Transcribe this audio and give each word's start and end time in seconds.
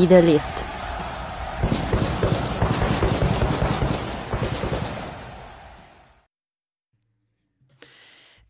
Be 0.00 0.06
the 0.06 0.16
elite. 0.16 0.42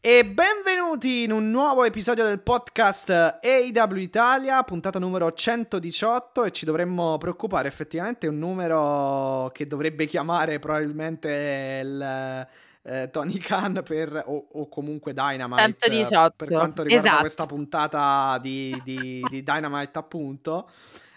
E 0.01 0.25
benvenuti 0.25 1.25
in 1.25 1.33
un 1.33 1.51
nuovo 1.51 1.83
episodio 1.83 2.25
del 2.25 2.41
podcast 2.41 3.11
AW 3.11 3.97
Italia, 3.97 4.63
puntata 4.63 5.01
numero 5.01 5.33
118 5.33 6.45
e 6.45 6.53
ci 6.53 6.65
dovremmo 6.65 7.19
preoccupare 7.19 7.67
effettivamente 7.67 8.29
un 8.29 8.39
numero 8.39 9.51
che 9.53 9.67
dovrebbe 9.67 10.07
chiamare 10.07 10.61
probabilmente 10.61 11.81
il 11.83 12.47
eh, 12.83 13.11
Tony 13.11 13.39
Khan 13.39 13.83
per, 13.85 14.23
o, 14.25 14.47
o, 14.53 14.69
comunque 14.69 15.13
Dynamite 15.13 15.77
118. 15.81 16.35
per 16.37 16.49
quanto 16.49 16.83
riguarda 16.83 17.07
esatto. 17.09 17.21
questa 17.23 17.47
puntata 17.47 18.39
di, 18.41 18.81
di, 18.85 19.27
di 19.29 19.43
Dynamite 19.43 19.99
appunto. 19.99 20.69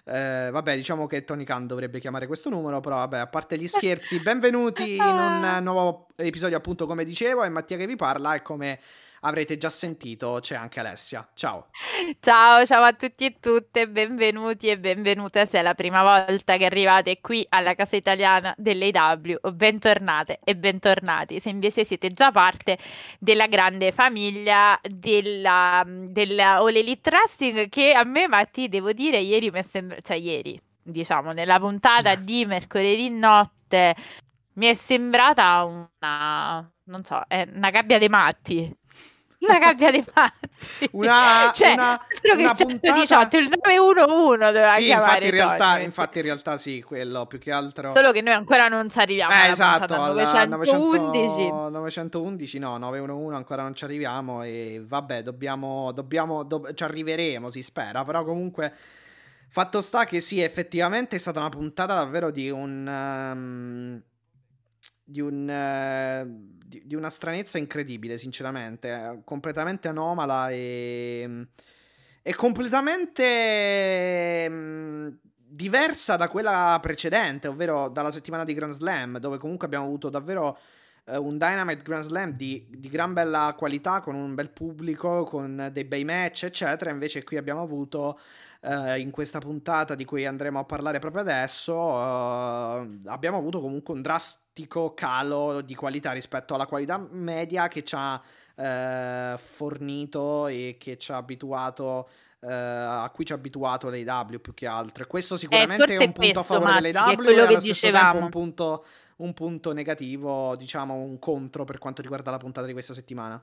Eh, 0.06 0.50
vabbè, 0.52 0.76
diciamo 0.76 1.08
che 1.08 1.24
Tony 1.24 1.46
Khan 1.46 1.66
dovrebbe 1.66 2.00
chiamare 2.00 2.28
questo 2.28 2.50
numero, 2.50 2.82
però 2.82 2.98
vabbè, 2.98 3.20
a 3.20 3.28
parte 3.28 3.58
gli 3.58 3.68
scherzi, 3.68 4.20
benvenuti 4.20 4.96
in 4.98 5.02
un 5.02 5.60
nuovo 5.62 6.08
episodio, 6.18 6.58
appunto, 6.58 6.86
come 6.86 7.06
dicevo, 7.06 7.44
è 7.44 7.50
Mattia 7.50 7.78
che 7.78 7.88
vi 7.88 7.96
parla 7.96 8.34
e 8.34 8.42
come 8.42 8.80
avrete 9.24 9.58
già 9.58 9.70
sentito 9.70 10.38
c'è 10.42 10.56
anche 10.56 10.80
Alessia. 10.80 11.28
Ciao. 11.34 11.68
Ciao, 12.20 12.66
ciao 12.66 12.84
a 12.84 12.94
tutti 12.94 13.26
e 13.26 13.36
tutte, 13.40 13.88
benvenuti 13.88 14.68
e 14.68 14.80
benvenute 14.80 15.46
se 15.46 15.60
è 15.60 15.62
la 15.62 15.74
prima 15.74 16.02
volta 16.04 16.58
che 16.58 16.66
arrivate 16.66 17.20
qui 17.22 17.46
alla 17.50 17.74
casa 17.76 17.96
italiana 17.96 18.54
dell'AW, 18.58 19.52
bentornate 19.54 20.40
e 20.44 20.56
bentornati. 20.56 21.40
Se 21.40 21.50
invece 21.50 21.86
siete 21.86 22.12
già 22.12 22.32
parte 22.32 22.78
della 23.20 23.48
grande 23.48 23.92
famiglia 23.92 24.80
della, 24.82 25.84
della 25.88 26.56
All 26.56 26.76
Elite 26.76 27.10
Wrestling 27.10 27.70
che 27.70 27.94
a 27.94 28.04
me, 28.04 28.28
Matti, 28.28 28.68
devo 28.68 28.92
dire, 28.92 29.18
ieri 29.18 29.52
mi 29.52 29.60
è 29.60 29.64
sembrato, 29.64 30.02
cioè 30.02 30.18
ieri, 30.18 30.60
diciamo, 30.82 31.32
nella 31.32 31.60
puntata 31.60 32.16
di 32.16 32.46
mercoledì 32.46 33.10
notte 33.10 33.96
mi 34.56 34.68
è 34.68 34.74
sembrata 34.74 35.64
una, 35.64 36.72
non 36.86 37.04
so, 37.04 37.24
è 37.28 37.48
una 37.54 37.70
gabbia 37.70 37.98
dei 37.98 38.10
matti. 38.10 38.72
Una 39.46 39.60
gabbia 39.60 39.92
dei 39.92 40.04
matti. 40.14 40.90
Una, 40.92 41.52
cioè, 41.56 41.74
una, 41.74 41.92
altro 41.92 42.36
che 42.36 42.42
una 42.42 42.52
il 42.52 42.58
118, 42.58 42.68
puntata... 42.68 43.38
il 43.38 43.50
911 43.50 44.38
doveva 44.38 44.70
sì, 44.70 44.84
chiamare 44.84 45.12
infatti 45.12 45.26
in, 45.26 45.32
realtà, 45.32 45.80
infatti 45.80 46.18
in 46.18 46.24
realtà 46.24 46.58
sì, 46.58 46.82
quello 46.82 47.26
più 47.26 47.40
che 47.40 47.52
altro... 47.52 47.92
Solo 47.92 48.12
che 48.12 48.22
noi 48.22 48.34
ancora 48.34 48.68
non 48.68 48.90
ci 48.90 49.00
arriviamo 49.00 49.34
Eh, 49.34 49.50
esatto, 49.50 49.80
puntata 49.80 50.04
alla 50.04 50.46
911. 50.46 51.50
900 51.70 51.70
911 51.70 52.60
no, 52.60 52.78
911 52.78 53.36
ancora 53.36 53.62
non 53.64 53.76
ci 53.76 53.84
arriviamo 53.84 54.44
e 54.44 54.82
vabbè, 54.86 55.22
dobbiamo, 55.22 55.92
dobbiamo 55.92 56.44
do- 56.44 56.74
ci 56.74 56.84
arriveremo, 56.84 57.50
si 57.50 57.62
spera, 57.62 58.04
però 58.04 58.24
comunque 58.24 58.74
fatto 59.50 59.82
sta 59.82 60.06
che 60.06 60.20
sì, 60.20 60.42
effettivamente 60.42 61.18
è 61.18 61.20
stata 61.20 61.40
una 61.40 61.50
puntata 61.50 61.94
davvero 61.94 62.32
di 62.32 62.50
un... 62.50 62.88
Um, 62.88 64.04
di, 65.04 65.22
un, 65.22 65.48
uh, 65.48 66.66
di, 66.66 66.82
di, 66.86 66.96
una 66.96 67.10
stranezza 67.10 67.58
incredibile, 67.58 68.18
sinceramente, 68.18 69.22
completamente 69.24 69.88
anomala 69.88 70.50
e, 70.50 71.48
e 72.22 72.36
completamente 72.36 74.48
um, 74.50 75.18
diversa 75.36 76.16
da 76.16 76.28
quella 76.28 76.78
precedente, 76.82 77.48
ovvero 77.48 77.90
dalla 77.90 78.12
settimana 78.12 78.44
di 78.44 78.54
Grand 78.54 78.74
Slam, 78.74 79.20
dove 79.20 79.38
comunque 79.38 79.68
abbiamo 79.68 79.86
avuto 79.86 80.10
davvero 80.10 80.58
uh, 81.06 81.22
un 81.22 81.38
Dynamite 81.38 81.84
Grand 81.84 82.04
Slam 82.04 82.32
di, 82.32 82.66
di, 82.70 82.90
gran 82.90 83.14
bella 83.14 83.54
qualità, 83.58 84.00
con 84.00 84.16
un 84.16 84.34
bel 84.34 84.52
pubblico, 84.52 85.24
con 85.24 85.70
dei 85.72 85.84
bei 85.84 86.06
match, 86.06 86.44
eccetera. 86.44 86.92
Invece 86.92 87.24
qui 87.24 87.38
abbiamo 87.38 87.62
avuto 87.62 88.20
Uh, 88.66 88.98
in 88.98 89.12
questa 89.12 89.40
puntata 89.40 89.94
di 89.94 90.06
cui 90.06 90.26
andremo 90.26 90.58
a 90.58 90.64
parlare 90.64 91.00
proprio 91.00 91.22
adesso, 91.22 91.76
uh, 91.76 93.02
abbiamo 93.08 93.38
avuto 93.38 93.60
comunque 93.60 93.94
un 93.94 94.02
drastico 94.02 94.94
calo 94.94 95.60
di 95.60 95.76
qualità 95.76 96.14
rispetto 96.14 96.54
alla 96.54 96.66
qualità 96.66 96.98
media 96.98 97.68
che 97.68 97.84
ci 97.84 97.94
ha 97.98 98.14
uh, 98.16 99.38
fornito 99.38 100.48
e 100.48 100.78
che 100.80 100.98
ci 100.98 101.12
ha 101.12 101.18
abituato. 101.18 102.08
a 102.46 103.10
cui 103.14 103.26
ci 103.26 103.32
ha 103.32 103.36
abituato 103.36 103.90
l'AW 103.90 104.40
più 104.40 104.54
che 104.54 104.66
altro, 104.66 105.04
e 105.04 105.08
questo 105.08 105.38
sicuramente 105.38 105.94
eh, 105.94 105.98
è 105.98 106.06
un 106.06 106.12
punto 106.12 106.20
questo, 106.22 106.40
a 106.40 106.44
favore 106.44 106.82
dell'AW 106.82 107.12
è 107.12 107.16
quello 107.16 107.32
che 107.32 107.40
allo 107.40 107.60
stesso 107.60 107.88
dicevamo. 107.88 108.12
tempo 108.12 108.24
un 108.26 108.30
punto, 108.30 108.86
un 109.18 109.34
punto 109.34 109.74
negativo, 109.74 110.56
diciamo 110.56 110.94
un 110.94 111.20
contro 111.20 111.64
per 111.66 111.80
quanto 111.80 112.02
riguarda 112.02 112.32
la 112.32 112.38
puntata 112.38 112.66
di 112.68 112.74
questa 112.74 112.94
settimana. 112.94 113.42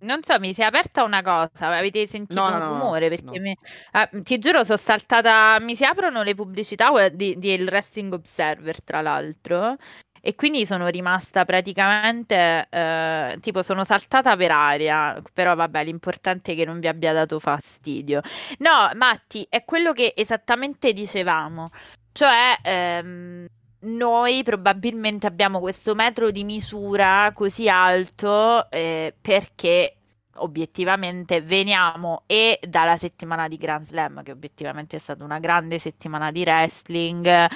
Non 0.00 0.22
so, 0.22 0.38
mi 0.38 0.54
si 0.54 0.60
è 0.60 0.64
aperta 0.64 1.02
una 1.02 1.22
cosa, 1.22 1.76
avete 1.76 2.06
sentito 2.06 2.40
No, 2.40 2.50
no, 2.50 2.56
un 2.56 2.60
no, 2.60 2.68
rumore? 2.68 3.08
Perché 3.08 3.38
no. 3.38 3.40
mi- 3.40 3.56
ah, 3.92 4.08
ti 4.22 4.38
giuro, 4.38 4.62
sono 4.62 4.76
saltata. 4.78 5.58
Mi 5.60 5.74
si 5.74 5.84
aprono 5.84 6.22
le 6.22 6.34
pubblicità 6.36 7.08
di, 7.08 7.36
di 7.36 7.52
il 7.52 7.64
Wrestling 7.66 8.12
Observer, 8.12 8.82
tra 8.84 9.00
l'altro. 9.00 9.76
E 10.20 10.34
quindi 10.34 10.66
sono 10.66 10.86
rimasta 10.88 11.44
praticamente, 11.44 12.66
eh, 12.70 13.38
tipo, 13.40 13.62
sono 13.62 13.84
saltata 13.84 14.36
per 14.36 14.50
aria. 14.52 15.20
Però 15.32 15.54
vabbè, 15.56 15.82
l'importante 15.84 16.52
è 16.52 16.54
che 16.56 16.64
non 16.64 16.78
vi 16.78 16.86
abbia 16.88 17.12
dato 17.12 17.40
fastidio. 17.40 18.20
No, 18.58 18.90
Matti, 18.94 19.46
è 19.48 19.64
quello 19.64 19.92
che 19.92 20.12
esattamente 20.16 20.92
dicevamo. 20.92 21.70
Cioè, 22.12 22.58
ehm, 22.62 23.46
noi 23.80 24.42
probabilmente 24.42 25.26
abbiamo 25.26 25.60
questo 25.60 25.94
metro 25.94 26.30
di 26.30 26.44
misura 26.44 27.30
così 27.34 27.68
alto 27.68 28.70
eh, 28.70 29.14
perché 29.20 29.94
obiettivamente 30.40 31.40
veniamo 31.40 32.22
e 32.26 32.58
dalla 32.66 32.96
settimana 32.96 33.48
di 33.48 33.56
Grand 33.56 33.84
Slam, 33.84 34.22
che 34.22 34.32
obiettivamente 34.32 34.96
è 34.96 35.00
stata 35.00 35.24
una 35.24 35.38
grande 35.38 35.78
settimana 35.78 36.30
di 36.30 36.42
wrestling, 36.42 37.48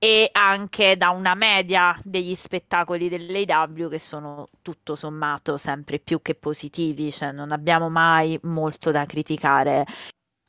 e 0.00 0.28
anche 0.30 0.96
da 0.96 1.10
una 1.10 1.34
media 1.34 1.98
degli 2.04 2.34
spettacoli 2.36 3.08
dell'AW 3.08 3.88
che 3.88 3.98
sono 3.98 4.46
tutto 4.62 4.94
sommato 4.94 5.56
sempre 5.56 5.98
più 5.98 6.22
che 6.22 6.36
positivi, 6.36 7.10
cioè 7.10 7.32
non 7.32 7.50
abbiamo 7.50 7.88
mai 7.90 8.38
molto 8.42 8.92
da 8.92 9.04
criticare. 9.06 9.84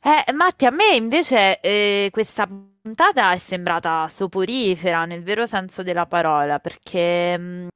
Eh, 0.02 0.32
Matti, 0.32 0.66
a 0.66 0.70
me 0.70 0.94
invece 0.94 1.60
eh, 1.60 2.08
questa 2.12 2.48
puntata 2.82 3.32
è 3.32 3.38
sembrata 3.38 4.06
soporifera 4.08 5.04
nel 5.04 5.22
vero 5.22 5.46
senso 5.46 5.82
della 5.82 6.06
parola, 6.06 6.58
perché 6.58 7.36
mh, 7.38 7.68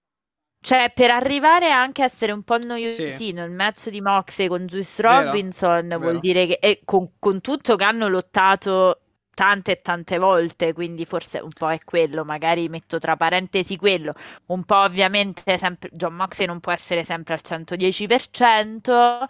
cioè, 0.60 0.90
per 0.94 1.10
arrivare 1.10 1.70
anche 1.70 2.02
a 2.02 2.06
essere 2.06 2.32
un 2.32 2.42
po' 2.42 2.56
noiosino, 2.58 3.42
Sì. 3.44 3.48
il 3.48 3.50
match 3.52 3.90
di 3.90 4.00
Moxley 4.00 4.48
con 4.48 4.66
Juice 4.66 5.02
Vero, 5.06 5.32
Robinson 5.32 5.88
vuol 6.00 6.00
vero. 6.00 6.18
dire 6.18 6.46
che 6.46 6.58
e 6.60 6.80
con, 6.84 7.12
con 7.18 7.40
tutto 7.42 7.76
che 7.76 7.84
hanno 7.84 8.08
lottato 8.08 9.00
tante 9.34 9.72
e 9.72 9.80
tante 9.82 10.16
volte, 10.18 10.72
quindi 10.72 11.04
forse 11.04 11.38
un 11.40 11.50
po' 11.52 11.70
è 11.70 11.80
quello, 11.84 12.24
magari 12.24 12.68
metto 12.70 12.98
tra 12.98 13.16
parentesi 13.16 13.76
quello, 13.76 14.14
un 14.46 14.64
po' 14.64 14.76
ovviamente 14.78 15.58
sempre 15.58 15.90
John 15.92 16.14
Moxley 16.14 16.46
non 16.46 16.60
può 16.60 16.72
essere 16.72 17.04
sempre 17.04 17.34
al 17.34 17.40
110%, 17.42 19.24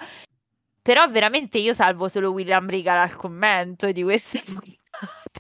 però 0.83 1.09
veramente 1.09 1.59
io 1.59 1.75
salvo 1.75 2.09
solo 2.09 2.31
William 2.33 2.69
Regal 2.69 2.99
al 2.99 3.17
commento 3.17 3.91
di 3.91 4.03
questa 4.03 4.39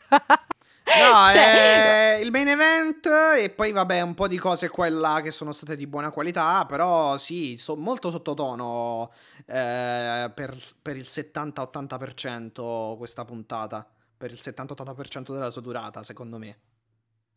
puntata. 0.00 0.46
No, 0.96 1.26
Cioè, 1.26 2.16
è 2.16 2.20
il 2.22 2.30
main 2.30 2.46
event 2.48 3.06
e 3.38 3.50
poi 3.50 3.72
vabbè 3.72 4.00
un 4.02 4.14
po' 4.14 4.28
di 4.28 4.38
cose 4.38 4.68
qua 4.68 4.86
e 4.86 4.90
là 4.90 5.20
che 5.22 5.30
sono 5.32 5.50
state 5.50 5.76
di 5.76 5.86
buona 5.86 6.10
qualità, 6.10 6.66
però 6.66 7.16
sì, 7.16 7.56
so- 7.56 7.74
molto 7.74 8.10
sottotono 8.10 9.10
eh, 9.46 10.30
per, 10.34 10.56
per 10.82 10.96
il 10.96 11.08
70-80% 11.08 12.96
questa 12.96 13.24
puntata, 13.24 13.84
per 14.16 14.30
il 14.30 14.38
70-80% 14.40 15.32
della 15.32 15.50
sua 15.50 15.62
durata, 15.62 16.02
secondo 16.04 16.38
me. 16.38 16.58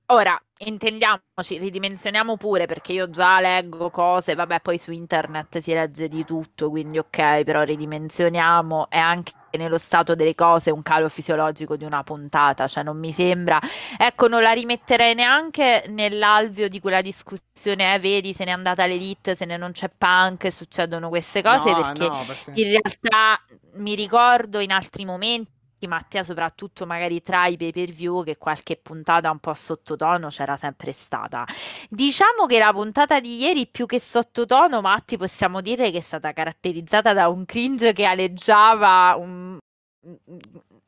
Ora, 0.10 0.42
intendiamoci, 0.60 1.57
ridimensioniamo 1.57 2.38
pure 2.38 2.65
perché 2.65 2.94
io 2.94 3.10
già 3.10 3.39
leggo 3.42 3.89
cose, 3.89 4.36
vabbè, 4.36 4.62
poi 4.62 4.77
su 4.77 4.92
internet 4.92 5.60
si 5.60 5.74
legge 5.74 6.07
di 6.07 6.24
tutto, 6.24 6.69
quindi 6.69 6.98
ok, 6.98 7.44
però 7.44 7.63
ridimensioniamo 7.63 8.89
e 8.89 8.98
anche 8.98 9.33
nello 9.57 9.77
stato 9.77 10.15
delle 10.15 10.36
cose 10.36 10.71
un 10.71 10.81
calo 10.81 11.09
fisiologico 11.09 11.75
di 11.75 11.83
una 11.83 12.04
puntata, 12.04 12.68
cioè 12.68 12.83
non 12.83 12.98
mi 12.98 13.12
sembra. 13.12 13.59
Ecco, 13.98 14.27
non 14.27 14.42
la 14.42 14.51
rimetterei 14.51 15.13
neanche 15.15 15.86
nell'alveo 15.89 16.68
di 16.68 16.80
quella 16.80 17.01
discussione, 17.01 17.94
eh, 17.94 18.00
vedi, 18.00 18.33
se 18.33 18.45
n'è 18.45 18.51
andata 18.51 18.86
l'elite, 18.86 19.36
se 19.36 19.45
ne 19.45 19.57
non 19.57 19.71
c'è 19.71 19.89
punk, 19.95 20.51
succedono 20.51 21.09
queste 21.09 21.42
cose, 21.42 21.71
No, 21.71 21.81
perché 21.81 22.07
no, 22.07 22.24
perché... 22.25 22.51
in 22.62 22.69
realtà 22.69 23.42
mi 23.74 23.95
ricordo 23.95 24.59
in 24.59 24.71
altri 24.71 25.06
momenti, 25.06 25.51
Mattia, 25.85 26.24
soprattutto 26.24 26.88
magari 26.88 27.21
tra 27.21 27.45
i 27.45 27.56
pay 27.57 27.71
per 27.71 27.89
view, 27.91 28.24
che 28.24 28.38
qualche 28.38 28.77
puntata 28.77 29.29
un 29.29 29.38
po' 29.38 29.53
sottotono 29.53 30.29
c'era 30.29 30.57
sempre 30.57 30.91
stata. 30.91 31.45
Diciamo 31.89 32.47
che 32.47 32.57
la 32.57 32.71
puntata 32.74 33.19
di 33.19 33.38
ieri, 33.38 33.68
più 33.68 33.85
che 33.85 34.00
sottotono, 34.00 34.81
Matti, 34.81 35.18
possiamo 35.18 35.62
dire 35.62 35.91
che 35.91 35.97
è 36.00 36.01
stata 36.01 36.33
caratterizzata 36.33 37.13
da 37.13 37.27
un 37.27 37.45
cringe 37.45 37.94
che 37.94 38.06
aleggiava. 38.06 39.15
Un... 39.19 39.57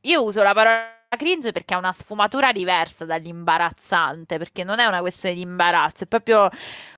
Io 0.01 0.23
uso 0.23 0.41
la 0.41 0.53
parola 0.53 0.97
cringe 1.17 1.51
perché 1.51 1.73
ha 1.73 1.77
una 1.77 1.91
sfumatura 1.91 2.51
diversa 2.51 3.03
dall'imbarazzante, 3.05 4.37
perché 4.37 4.63
non 4.63 4.79
è 4.79 4.85
una 4.85 5.01
questione 5.01 5.35
di 5.35 5.41
imbarazzo, 5.41 6.03
è 6.03 6.07
proprio 6.07 6.49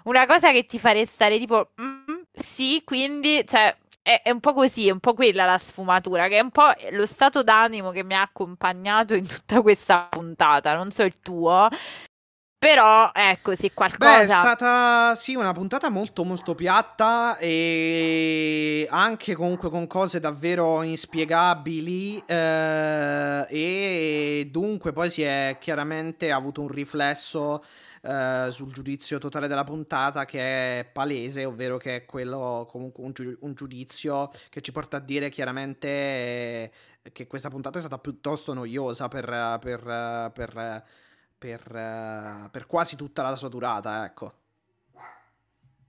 una 0.03 0.25
cosa 0.25 0.51
che 0.51 0.65
ti 0.65 0.77
fa 0.79 0.91
restare 0.91 1.37
tipo, 1.39 1.71
"Mm, 1.81 2.21
sì, 2.33 2.81
quindi, 2.83 3.43
cioè, 3.47 3.75
è, 4.01 4.21
è 4.23 4.29
un 4.31 4.39
po' 4.39 4.53
così, 4.53 4.87
è 4.87 4.91
un 4.91 4.99
po' 4.99 5.13
quella 5.13 5.45
la 5.45 5.57
sfumatura, 5.57 6.27
che 6.27 6.37
è 6.37 6.41
un 6.41 6.51
po' 6.51 6.71
lo 6.91 7.05
stato 7.05 7.43
d'animo 7.43 7.91
che 7.91 8.03
mi 8.03 8.15
ha 8.15 8.21
accompagnato 8.21 9.13
in 9.13 9.27
tutta 9.27 9.61
questa 9.61 10.07
puntata, 10.09 10.75
non 10.75 10.91
so 10.91 11.03
il 11.03 11.19
tuo. 11.19 11.67
Però, 12.61 13.09
ecco, 13.11 13.55
sì, 13.55 13.63
Beh, 13.63 13.69
è 13.69 13.73
qualcosa... 13.73 14.35
stata 14.37 15.15
sì 15.15 15.33
una 15.33 15.51
puntata 15.51 15.89
molto 15.89 16.23
molto 16.23 16.53
piatta 16.53 17.37
e 17.39 18.87
anche 18.87 19.33
comunque 19.33 19.71
con 19.71 19.87
cose 19.87 20.19
davvero 20.19 20.83
inspiegabili 20.83 22.23
eh, 22.23 23.45
e 23.49 24.47
dunque 24.51 24.91
poi 24.91 25.09
si 25.09 25.23
è 25.23 25.57
chiaramente 25.59 26.31
avuto 26.31 26.61
un 26.61 26.67
riflesso 26.67 27.63
eh, 28.01 28.47
sul 28.51 28.71
giudizio 28.73 29.17
totale 29.19 29.47
della 29.47 29.63
puntata 29.63 30.25
che 30.25 30.79
è 30.79 30.85
palese, 30.85 31.45
ovvero 31.45 31.77
che 31.77 31.97
è 31.97 32.05
quello 32.05 32.67
comunque 32.69 33.03
un, 33.03 33.11
giu- 33.11 33.37
un 33.41 33.53
giudizio 33.53 34.29
che 34.49 34.61
ci 34.61 34.71
porta 34.71 34.97
a 34.97 35.01
dire 35.01 35.29
chiaramente 35.29 35.87
eh, 35.87 36.71
che 37.11 37.27
questa 37.27 37.49
puntata 37.49 37.77
è 37.77 37.81
stata 37.81 37.97
piuttosto 37.97 38.53
noiosa 38.53 39.07
per, 39.07 39.59
per, 39.61 40.31
per 40.33 40.83
per, 41.41 42.65
quasi 42.67 42.95
tutta 42.95 43.23
la 43.23 43.35
sua 43.35 43.49
durata, 43.49 44.05
ecco. 44.05 44.33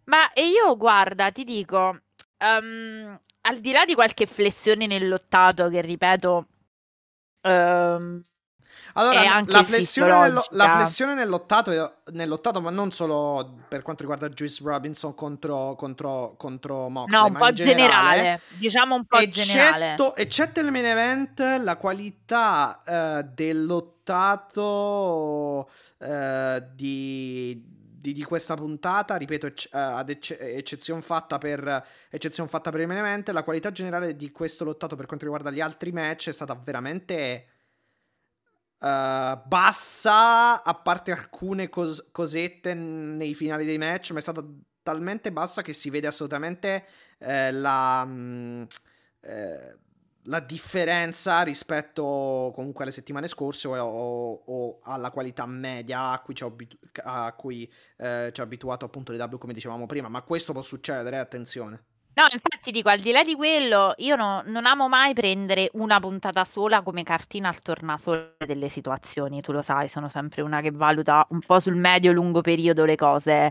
Ma 0.05 0.33
e 0.33 0.47
io, 0.47 0.77
guarda, 0.79 1.31
ti 1.31 1.45
dico, 1.45 2.01
ehm, 2.39 3.21
al 3.43 3.61
di 3.61 3.73
là 3.73 3.85
di 3.85 3.95
qualche 3.95 4.27
flessione 4.27 4.87
nel 4.87 5.09
lottato, 5.09 5.69
che 5.69 5.83
ripeto, 5.83 6.47
ehm, 7.43 8.23
Allora, 8.95 9.43
la 9.47 9.65
flessione, 9.65 10.19
nello- 10.19 10.45
la 10.51 10.71
flessione 10.71 11.15
nel 11.15 11.29
lottato, 11.29 11.95
nel 12.13 12.29
lottato, 12.29 12.61
ma 12.61 12.71
non 12.71 12.91
solo 12.93 13.59
per 13.69 13.83
quanto 13.83 14.03
riguarda 14.03 14.29
Juice 14.29 14.63
Robinson 14.65 15.15
contro, 15.15 15.75
contro, 15.77 16.35
contro 16.37 16.89
Moxley, 16.89 17.21
No, 17.21 17.27
un 17.27 17.35
po' 17.35 17.53
generale, 17.53 18.17
generale, 18.17 18.41
diciamo 18.59 18.95
un 18.95 19.05
po' 19.05 19.19
generale. 19.29 19.93
eccetto, 19.93 20.17
eccetto 20.17 20.61
il 20.61 20.71
main 20.71 20.85
event, 20.85 21.41
la 21.63 21.77
qualità 21.77 22.81
eh, 22.85 23.25
del 23.33 23.65
lottato 23.65 25.69
eh, 25.99 26.63
di, 26.75 27.63
di, 27.99 28.13
di 28.13 28.25
questa 28.25 28.55
puntata, 28.55 29.17
ripeto, 29.17 29.47
ecc- 29.47 29.75
eh, 29.75 29.79
ad 29.79 30.11
ecce- 30.11 30.39
eccezione 30.39 31.01
fatta 31.03 31.39
per 31.39 31.83
eccezione 32.11 32.49
fatta 32.49 32.71
per 32.71 32.81
il 32.81 32.87
main 32.87 32.99
event, 32.99 33.29
la 33.31 33.43
qualità 33.43 33.73
generale 33.73 34.17
di 34.17 34.31
questo 34.31 34.65
lottato 34.65 34.97
per 34.97 35.07
quanto 35.07 35.25
riguarda 35.25 35.51
gli 35.51 35.61
altri 35.61 35.93
match 35.93 36.29
è 36.29 36.33
stata 36.33 36.55
veramente 36.55 37.47
eh, 38.83 39.41
bassa, 39.47 40.63
a 40.63 40.75
parte 40.75 41.13
alcune 41.13 41.69
cos- 41.69 42.09
cosette 42.11 42.75
nei 42.75 43.35
finali 43.35 43.65
dei 43.65 43.79
match, 43.79 44.11
ma 44.11 44.19
è 44.19 44.23
stata 44.23 44.45
talmente 44.83 45.31
bassa 45.31 45.63
che 45.63 45.73
si 45.73 45.91
vede 45.91 46.09
assolutamente 46.09 46.85
eh, 47.19 47.53
la, 47.53 48.05
mm, 48.05 48.63
eh, 49.21 49.79
la 50.27 50.41
differenza 50.41 51.43
rispetto 51.43 52.51
comunque 52.55 52.83
alle 52.85 52.93
settimane 52.93 53.29
scorse 53.29 53.69
o, 53.69 53.77
o- 53.81 54.43
o 54.47 54.79
alla 54.83 55.11
qualità 55.11 55.47
media 55.47 56.11
a 56.11 56.21
cui 56.21 56.35
ci 56.35 56.45
ha 57.05 57.33
cui, 57.35 57.73
eh, 57.99 58.33
abituato 58.37 58.85
appunto 58.85 59.13
l'EW 59.13 59.39
come 59.39 59.53
dicevamo 59.53 59.87
prima, 59.87 60.09
ma 60.09 60.23
questo 60.23 60.53
può 60.53 60.63
succedere, 60.63 61.19
attenzione. 61.19 61.85
No, 62.15 62.25
infatti 62.31 62.71
dico, 62.71 62.91
al 62.91 63.01
di 63.01 63.11
là 63.11 63.23
di 63.23 63.35
quello, 63.35 63.95
io 63.97 64.17
no- 64.17 64.43
non 64.45 64.67
amo 64.67 64.87
mai 64.87 65.15
prendere 65.15 65.71
una 65.75 65.99
puntata 65.99 66.45
sola 66.45 66.83
come 66.83 67.03
cartina 67.05 67.49
al 67.49 67.63
tornasole 67.63 68.37
delle 68.45 68.69
situazioni, 68.69 69.41
tu 69.41 69.51
lo 69.53 69.63
sai, 69.63 69.89
sono 69.89 70.09
sempre 70.09 70.43
una 70.43 70.61
che 70.61 70.71
valuta 70.71 71.27
un 71.31 71.41
po' 71.41 71.59
sul 71.59 71.75
medio-lungo 71.77 72.43
periodo 72.43 72.85
le 72.85 72.97
cose. 72.97 73.51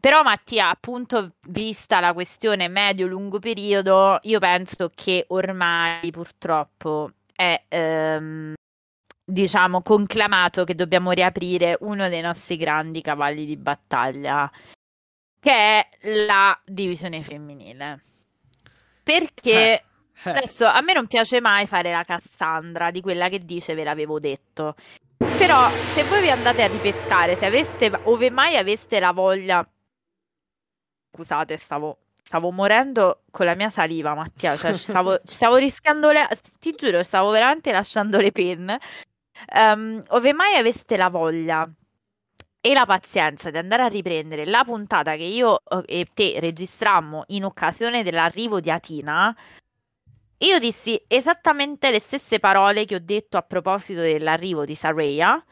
Però 0.00 0.22
Mattia, 0.22 0.70
appunto, 0.70 1.34
vista 1.48 2.00
la 2.00 2.14
questione 2.14 2.68
medio-lungo 2.68 3.38
periodo, 3.38 4.18
io 4.22 4.38
penso 4.38 4.90
che 4.94 5.26
ormai 5.28 6.10
purtroppo 6.10 7.10
è, 7.34 7.64
ehm, 7.68 8.54
diciamo, 9.24 9.82
conclamato 9.82 10.64
che 10.64 10.74
dobbiamo 10.74 11.10
riaprire 11.12 11.76
uno 11.80 12.08
dei 12.08 12.22
nostri 12.22 12.56
grandi 12.56 13.02
cavalli 13.02 13.44
di 13.44 13.56
battaglia, 13.58 14.50
che 15.40 15.50
è 15.52 15.88
la 16.02 16.58
divisione 16.64 17.22
femminile. 17.22 18.02
Perché 19.02 19.50
Eh, 19.50 19.84
eh. 20.24 20.30
adesso 20.30 20.66
a 20.66 20.80
me 20.82 20.92
non 20.92 21.06
piace 21.06 21.40
mai 21.40 21.66
fare 21.66 21.90
la 21.90 22.04
Cassandra 22.04 22.90
di 22.90 23.00
quella 23.00 23.28
che 23.28 23.38
dice 23.38 23.74
ve 23.74 23.84
l'avevo 23.84 24.18
detto. 24.20 24.74
Però 25.36 25.68
se 25.94 26.04
voi 26.04 26.20
vi 26.22 26.30
andate 26.30 26.62
a 26.62 26.66
ripescare, 26.68 27.36
se 27.36 27.46
aveste, 27.46 27.90
ove 28.04 28.30
mai 28.30 28.56
aveste 28.56 29.00
la 29.00 29.12
voglia, 29.12 29.66
scusate, 31.12 31.56
stavo, 31.56 31.98
stavo 32.22 32.50
morendo 32.50 33.22
con 33.30 33.46
la 33.46 33.54
mia 33.54 33.70
saliva, 33.70 34.14
Mattia, 34.14 34.56
cioè 34.56 34.72
ci 34.74 34.78
stavo, 34.80 35.18
ci 35.24 35.34
stavo 35.34 35.56
rischiando 35.58 36.10
le, 36.10 36.26
ti 36.58 36.74
giuro, 36.74 37.02
stavo 37.02 37.30
veramente 37.30 37.72
lasciando 37.72 38.18
le 38.18 38.32
penne. 38.32 38.78
Ehm, 39.54 40.02
ove 40.08 40.32
mai 40.34 40.54
aveste 40.56 40.96
la 40.96 41.08
voglia 41.08 41.68
e 42.60 42.72
la 42.74 42.84
pazienza 42.84 43.50
di 43.50 43.58
andare 43.58 43.84
a 43.84 43.88
riprendere 43.88 44.44
la 44.44 44.62
puntata 44.64 45.16
che 45.16 45.22
io 45.22 45.60
eh, 45.64 46.00
e 46.00 46.06
te 46.12 46.38
registrammo 46.40 47.24
in 47.28 47.44
occasione 47.44 48.02
dell'arrivo 48.02 48.60
di 48.60 48.70
Atina, 48.70 49.34
io 50.42 50.58
dissi 50.58 51.00
esattamente 51.06 51.90
le 51.90 52.00
stesse 52.00 52.38
parole 52.38 52.84
che 52.84 52.94
ho 52.94 53.00
detto 53.00 53.36
a 53.36 53.42
proposito 53.42 54.00
dell'arrivo 54.00 54.64
di 54.64 54.74
Saraya, 54.74 55.42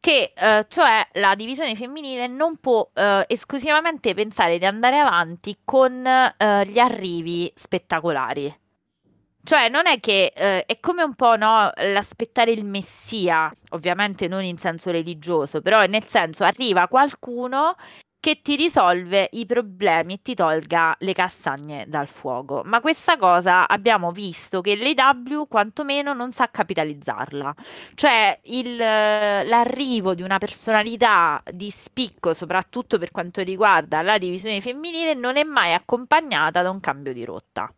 che 0.00 0.32
eh, 0.34 0.66
cioè 0.68 1.06
la 1.12 1.34
divisione 1.34 1.74
femminile 1.74 2.26
non 2.26 2.56
può 2.58 2.90
eh, 2.92 3.24
esclusivamente 3.28 4.14
pensare 4.14 4.58
di 4.58 4.66
andare 4.66 4.98
avanti 4.98 5.58
con 5.64 6.04
eh, 6.06 6.66
gli 6.66 6.78
arrivi 6.78 7.50
spettacolari. 7.54 8.61
Cioè, 9.44 9.68
non 9.68 9.86
è 9.86 9.98
che 9.98 10.32
eh, 10.34 10.64
è 10.64 10.78
come 10.78 11.02
un 11.02 11.14
po' 11.14 11.36
no, 11.36 11.70
l'aspettare 11.74 12.52
il 12.52 12.64
messia, 12.64 13.52
ovviamente 13.70 14.28
non 14.28 14.44
in 14.44 14.56
senso 14.56 14.90
religioso, 14.90 15.60
però 15.60 15.84
nel 15.86 16.06
senso 16.06 16.44
arriva 16.44 16.86
qualcuno 16.86 17.74
che 18.20 18.40
ti 18.40 18.54
risolve 18.54 19.28
i 19.32 19.46
problemi 19.46 20.14
e 20.14 20.22
ti 20.22 20.34
tolga 20.36 20.94
le 21.00 21.12
castagne 21.12 21.86
dal 21.88 22.06
fuoco. 22.06 22.62
Ma 22.64 22.80
questa 22.80 23.16
cosa 23.16 23.66
abbiamo 23.66 24.12
visto 24.12 24.60
che 24.60 24.76
l'AW 24.76 25.48
quantomeno 25.48 26.12
non 26.14 26.30
sa 26.30 26.48
capitalizzarla. 26.48 27.52
Cioè, 27.94 28.38
il, 28.44 28.80
eh, 28.80 29.44
l'arrivo 29.44 30.14
di 30.14 30.22
una 30.22 30.38
personalità 30.38 31.42
di 31.52 31.68
spicco, 31.70 32.32
soprattutto 32.32 32.96
per 32.98 33.10
quanto 33.10 33.42
riguarda 33.42 34.02
la 34.02 34.18
divisione 34.18 34.60
femminile, 34.60 35.14
non 35.14 35.36
è 35.36 35.42
mai 35.42 35.72
accompagnata 35.74 36.62
da 36.62 36.70
un 36.70 36.78
cambio 36.78 37.12
di 37.12 37.24
rotta. 37.24 37.74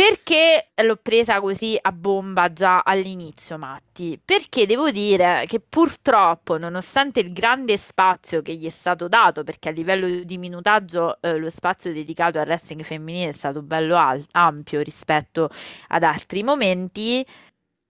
Perché 0.00 0.70
l'ho 0.82 0.96
presa 0.96 1.42
così 1.42 1.76
a 1.78 1.92
bomba 1.92 2.50
già 2.54 2.80
all'inizio, 2.80 3.58
Matti? 3.58 4.18
Perché 4.24 4.64
devo 4.64 4.90
dire 4.90 5.44
che 5.46 5.60
purtroppo, 5.60 6.56
nonostante 6.56 7.20
il 7.20 7.34
grande 7.34 7.76
spazio 7.76 8.40
che 8.40 8.54
gli 8.54 8.64
è 8.64 8.70
stato 8.70 9.08
dato, 9.08 9.44
perché 9.44 9.68
a 9.68 9.72
livello 9.72 10.24
di 10.24 10.38
minutaggio 10.38 11.20
eh, 11.20 11.36
lo 11.36 11.50
spazio 11.50 11.92
dedicato 11.92 12.38
al 12.38 12.46
wrestling 12.46 12.82
femminile 12.82 13.28
è 13.28 13.32
stato 13.32 13.60
bello 13.60 13.94
al- 13.96 14.24
ampio 14.30 14.80
rispetto 14.80 15.50
ad 15.88 16.02
altri 16.02 16.42
momenti, 16.42 17.22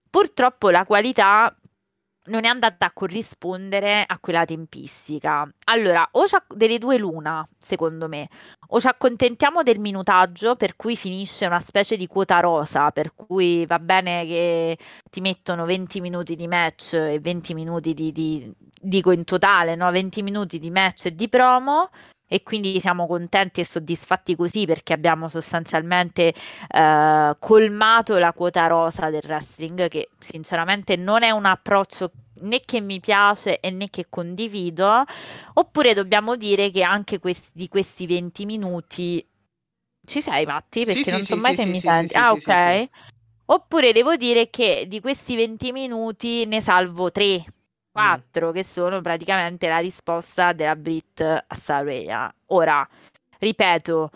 purtroppo 0.09 0.69
la 0.69 0.83
qualità 0.83 1.55
non 2.31 2.45
è 2.45 2.47
andata 2.47 2.85
a 2.87 2.91
corrispondere 2.91 4.03
a 4.07 4.17
quella 4.19 4.45
tempistica. 4.45 5.47
Allora, 5.65 6.07
o 6.13 6.23
delle 6.47 6.79
due 6.79 6.97
l'una, 6.97 7.47
secondo 7.59 8.07
me, 8.07 8.27
o 8.69 8.79
ci 8.79 8.87
accontentiamo 8.87 9.61
del 9.61 9.79
minutaggio, 9.79 10.55
per 10.55 10.75
cui 10.75 10.95
finisce 10.95 11.45
una 11.45 11.59
specie 11.59 11.97
di 11.97 12.07
quota 12.07 12.39
rosa, 12.39 12.89
per 12.91 13.13
cui 13.13 13.65
va 13.65 13.79
bene 13.79 14.25
che 14.25 14.77
ti 15.11 15.19
mettono 15.19 15.65
20 15.65 15.99
minuti 16.01 16.35
di 16.35 16.47
match 16.47 16.93
e 16.93 17.19
20 17.19 17.53
minuti 17.53 17.93
di, 17.93 18.11
di- 18.11 18.51
dico 18.79 19.11
in 19.11 19.25
totale, 19.25 19.75
no? 19.75 19.91
20 19.91 20.23
minuti 20.23 20.57
di 20.57 20.71
match 20.71 21.07
e 21.07 21.15
di 21.15 21.27
promo, 21.27 21.89
e 22.33 22.43
quindi 22.43 22.79
siamo 22.79 23.07
contenti 23.07 23.59
e 23.59 23.65
soddisfatti 23.65 24.37
così 24.37 24.65
perché 24.65 24.93
abbiamo 24.93 25.27
sostanzialmente 25.27 26.33
eh, 26.69 27.35
colmato 27.37 28.17
la 28.17 28.31
quota 28.31 28.67
rosa 28.67 29.09
del 29.09 29.21
wrestling 29.25 29.89
che 29.89 30.11
sinceramente 30.17 30.95
non 30.95 31.23
è 31.23 31.31
un 31.31 31.43
approccio 31.43 32.09
né 32.43 32.61
che 32.61 32.79
mi 32.79 33.01
piace 33.01 33.59
e 33.59 33.69
né 33.69 33.89
che 33.89 34.05
condivido, 34.07 35.03
oppure 35.55 35.93
dobbiamo 35.93 36.37
dire 36.37 36.71
che 36.71 36.83
anche 36.83 37.19
questi, 37.19 37.49
di 37.51 37.67
questi 37.67 38.07
20 38.07 38.45
minuti 38.45 39.23
ci 40.05 40.21
sei 40.21 40.45
Matti? 40.45 40.85
Perché 40.85 41.03
Sì, 41.03 41.11
non 41.11 41.19
sì, 41.19 41.25
so 41.25 41.35
sì, 41.35 41.41
mai 41.41 41.55
se 41.55 41.65
mi 41.65 41.79
senti. 41.81 42.15
Ah, 42.15 42.31
ok. 42.31 42.89
Oppure 43.47 43.91
devo 43.91 44.15
dire 44.15 44.49
che 44.49 44.85
di 44.87 45.01
questi 45.01 45.35
20 45.35 45.73
minuti 45.73 46.45
ne 46.45 46.61
salvo 46.61 47.11
3, 47.11 47.43
Mm. 47.91 48.03
4 48.03 48.51
che 48.51 48.63
sono 48.63 49.01
praticamente 49.01 49.67
la 49.67 49.79
risposta 49.79 50.53
della 50.53 50.75
Brit 50.75 51.21
a 51.21 51.55
Saraya. 51.55 52.33
Ora, 52.47 52.87
ripeto, 53.39 54.09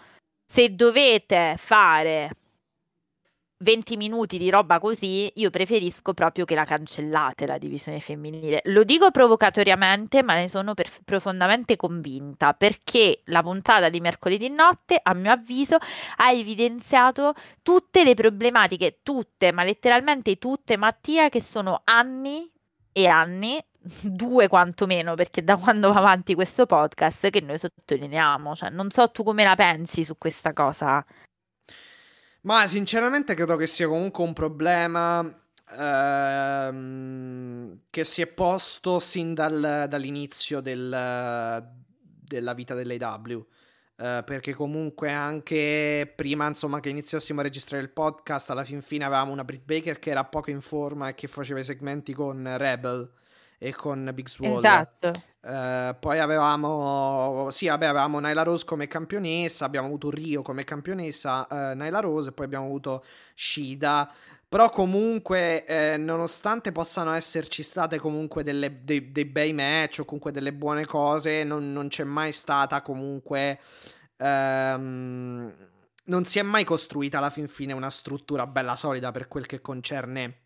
se 0.45 0.73
dovete 0.75 1.55
fare 1.57 2.31
20 3.57 3.97
minuti 3.97 4.37
di 4.37 4.49
roba 4.49 4.79
così, 4.79 5.31
io 5.35 5.49
preferisco 5.49 6.13
proprio 6.13 6.45
che 6.45 6.55
la 6.55 6.65
cancellate 6.65 7.45
la 7.45 7.57
divisione 7.57 7.99
femminile. 7.99 8.61
Lo 8.65 8.83
dico 8.83 9.11
provocatoriamente, 9.11 10.23
ma 10.23 10.35
ne 10.35 10.47
sono 10.49 10.73
profondamente 11.03 11.75
convinta 11.75 12.53
perché 12.53 13.21
la 13.25 13.41
puntata 13.41 13.89
di 13.89 13.99
mercoledì 14.01 14.49
notte, 14.49 14.99
a 15.01 15.13
mio 15.13 15.31
avviso, 15.31 15.77
ha 16.17 16.31
evidenziato 16.31 17.33
tutte 17.61 18.03
le 18.03 18.13
problematiche, 18.13 18.99
tutte, 19.03 19.51
ma 19.51 19.63
letteralmente 19.63 20.37
tutte, 20.37 20.77
Mattia, 20.77 21.29
che 21.29 21.41
sono 21.41 21.81
anni 21.85 22.49
e 22.97 23.07
anni, 23.07 23.61
due 24.01 24.47
quantomeno, 24.47 25.15
perché 25.15 25.43
da 25.43 25.57
quando 25.57 25.91
va 25.91 25.99
avanti 25.99 26.33
questo 26.33 26.65
podcast 26.65 27.29
che 27.29 27.41
noi 27.41 27.59
sottolineiamo. 27.59 28.55
Cioè, 28.55 28.69
non 28.69 28.89
so 28.89 29.11
tu 29.11 29.23
come 29.23 29.43
la 29.43 29.55
pensi 29.55 30.05
su 30.05 30.17
questa 30.17 30.53
cosa. 30.53 31.05
Ma 32.43 32.65
sinceramente 32.67 33.33
credo 33.33 33.57
che 33.57 33.67
sia 33.67 33.89
comunque 33.89 34.23
un 34.23 34.31
problema 34.31 35.41
ehm, 35.77 37.79
che 37.89 38.05
si 38.05 38.21
è 38.21 38.27
posto 38.27 38.99
sin 38.99 39.33
dal- 39.33 39.87
dall'inizio 39.89 40.61
del- 40.61 41.69
della 41.99 42.53
vita 42.53 42.75
dell'AW. 42.75 43.45
Eh, 43.97 44.23
perché 44.25 44.53
comunque 44.53 45.09
anche 45.09 46.11
prima 46.13 46.45
insomma 46.47 46.81
che 46.81 46.89
iniziassimo 46.89 47.39
a 47.39 47.43
registrare 47.43 47.81
il 47.81 47.89
podcast 47.91 48.49
alla 48.49 48.65
fin 48.65 48.81
fine 48.81 49.05
avevamo 49.05 49.31
una 49.31 49.45
Britt 49.45 49.63
Baker 49.63 49.99
che 49.99 50.09
era 50.09 50.25
poco 50.25 50.49
in 50.49 50.59
forma 50.59 51.07
e 51.07 51.13
che 51.13 51.27
faceva 51.27 51.61
i 51.61 51.63
segmenti 51.63 52.11
con 52.13 52.45
Rebel 52.57 53.09
e 53.57 53.73
con 53.73 54.11
Big 54.13 54.27
Swole 54.27 54.57
Esatto. 54.57 55.11
eh, 55.41 55.95
poi 55.97 56.19
avevamo, 56.19 57.47
sì, 57.51 57.67
vabbè, 57.67 57.85
avevamo 57.85 58.19
Nyla 58.19 58.43
Rose 58.43 58.65
come 58.65 58.87
campionessa, 58.87 59.63
abbiamo 59.63 59.87
avuto 59.87 60.09
Rio 60.09 60.41
come 60.41 60.65
campionessa, 60.65 61.47
eh, 61.47 61.75
Nyla 61.75 61.99
Rose, 61.99 62.29
e 62.29 62.31
poi 62.33 62.45
abbiamo 62.45 62.65
avuto 62.65 63.01
Shida. 63.33 64.11
Però 64.47 64.69
comunque, 64.69 65.65
eh, 65.65 65.97
nonostante 65.97 66.71
possano 66.71 67.13
esserci 67.13 67.63
state 67.63 67.97
comunque 67.99 68.43
delle- 68.43 68.83
dei, 68.83 69.11
dei 69.11 69.25
bei 69.25 69.53
match 69.53 69.99
o 69.99 70.05
comunque 70.05 70.31
delle 70.31 70.53
buone 70.53 70.85
cose, 70.85 71.43
non, 71.43 71.71
non 71.73 71.87
c'è 71.89 72.03
mai 72.03 72.31
stata 72.31 72.81
comunque... 72.81 73.59
ehm, 74.17 75.53
non 76.07 76.23
si 76.25 76.37
è 76.37 76.43
mai 76.43 76.63
costruita 76.63 77.17
alla 77.17 77.31
fin 77.31 77.47
fine 77.47 77.73
una 77.73 77.89
struttura 77.89 78.45
bella 78.45 78.75
solida 78.75 79.09
per 79.11 79.27
quel 79.27 79.47
che 79.47 79.59
concerne 79.61 80.41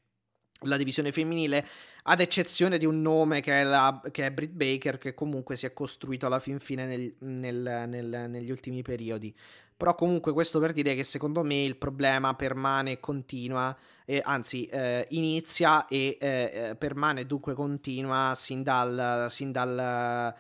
la 0.64 0.78
divisione 0.78 1.12
femminile, 1.12 1.66
ad 2.04 2.20
eccezione 2.20 2.78
di 2.78 2.86
un 2.86 3.02
nome 3.02 3.40
che 3.42 3.62
è, 3.62 3.64
la, 3.64 4.02
che 4.12 4.26
è 4.26 4.32
Britt 4.32 4.52
Baker, 4.54 4.98
che 4.98 5.14
comunque 5.14 5.56
si 5.56 5.66
è 5.66 5.74
costruito 5.74 6.26
alla 6.26 6.40
fin 6.40 6.60
fine 6.60 6.86
nel- 6.86 7.16
nel- 7.20 7.86
nel- 7.88 8.26
negli 8.30 8.52
ultimi 8.52 8.82
periodi. 8.82 9.34
Però 9.80 9.96
comunque 9.96 10.34
questo 10.34 10.60
per 10.60 10.74
dire 10.74 10.94
che 10.94 11.06
secondo 11.06 11.42
me 11.42 11.64
il 11.64 11.78
problema 11.78 12.34
permane 12.34 12.92
e 12.92 13.00
continua, 13.00 13.74
e, 14.04 14.22
anzi 14.22 14.66
eh, 14.66 15.06
inizia 15.12 15.86
e 15.88 16.18
eh, 16.20 16.52
eh, 16.52 16.76
permane 16.76 17.26
dunque 17.26 17.54
continua 17.54 18.34
sin 18.36 18.62
dal... 18.62 19.28
Sin 19.30 19.54
dal 19.54 20.36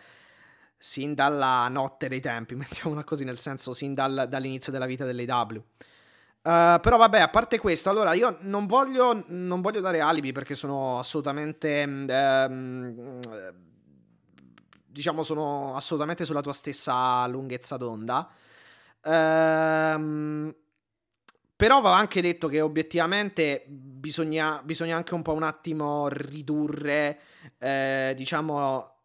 sin 0.81 1.13
dalla 1.13 1.67
notte 1.67 2.07
dei 2.07 2.21
tempi, 2.21 2.55
mettiamola 2.55 3.03
così, 3.03 3.23
nel 3.23 3.37
senso 3.37 3.73
sin 3.73 3.93
dal- 3.93 4.27
dall'inizio 4.29 4.71
della 4.71 4.85
vita 4.85 5.05
dell'AW. 5.05 5.55
Uh, 6.41 6.79
però 6.81 6.97
vabbè, 6.97 7.19
a 7.19 7.29
parte 7.29 7.59
questo, 7.59 7.89
allora 7.89 8.13
io 8.13 8.37
non 8.41 8.65
voglio, 8.65 9.25
non 9.27 9.61
voglio 9.61 9.81
dare 9.81 9.99
alibi 9.99 10.31
perché 10.31 10.55
sono 10.55 10.99
assolutamente, 10.99 11.81
ehm, 11.81 13.19
diciamo, 14.85 15.23
sono 15.23 15.75
assolutamente 15.75 16.25
sulla 16.25 16.41
tua 16.41 16.53
stessa 16.53 17.25
lunghezza 17.27 17.77
d'onda. 17.77 18.29
Ehm, 19.03 20.55
però 21.55 21.81
va 21.81 21.97
anche 21.97 22.21
detto 22.21 22.47
che 22.47 22.61
obiettivamente 22.61 23.65
bisogna, 23.67 24.61
bisogna 24.63 24.95
anche 24.95 25.13
un 25.13 25.21
po' 25.21 25.33
un 25.33 25.43
attimo 25.43 26.07
ridurre, 26.07 27.19
eh, 27.57 28.13
diciamo, 28.15 28.95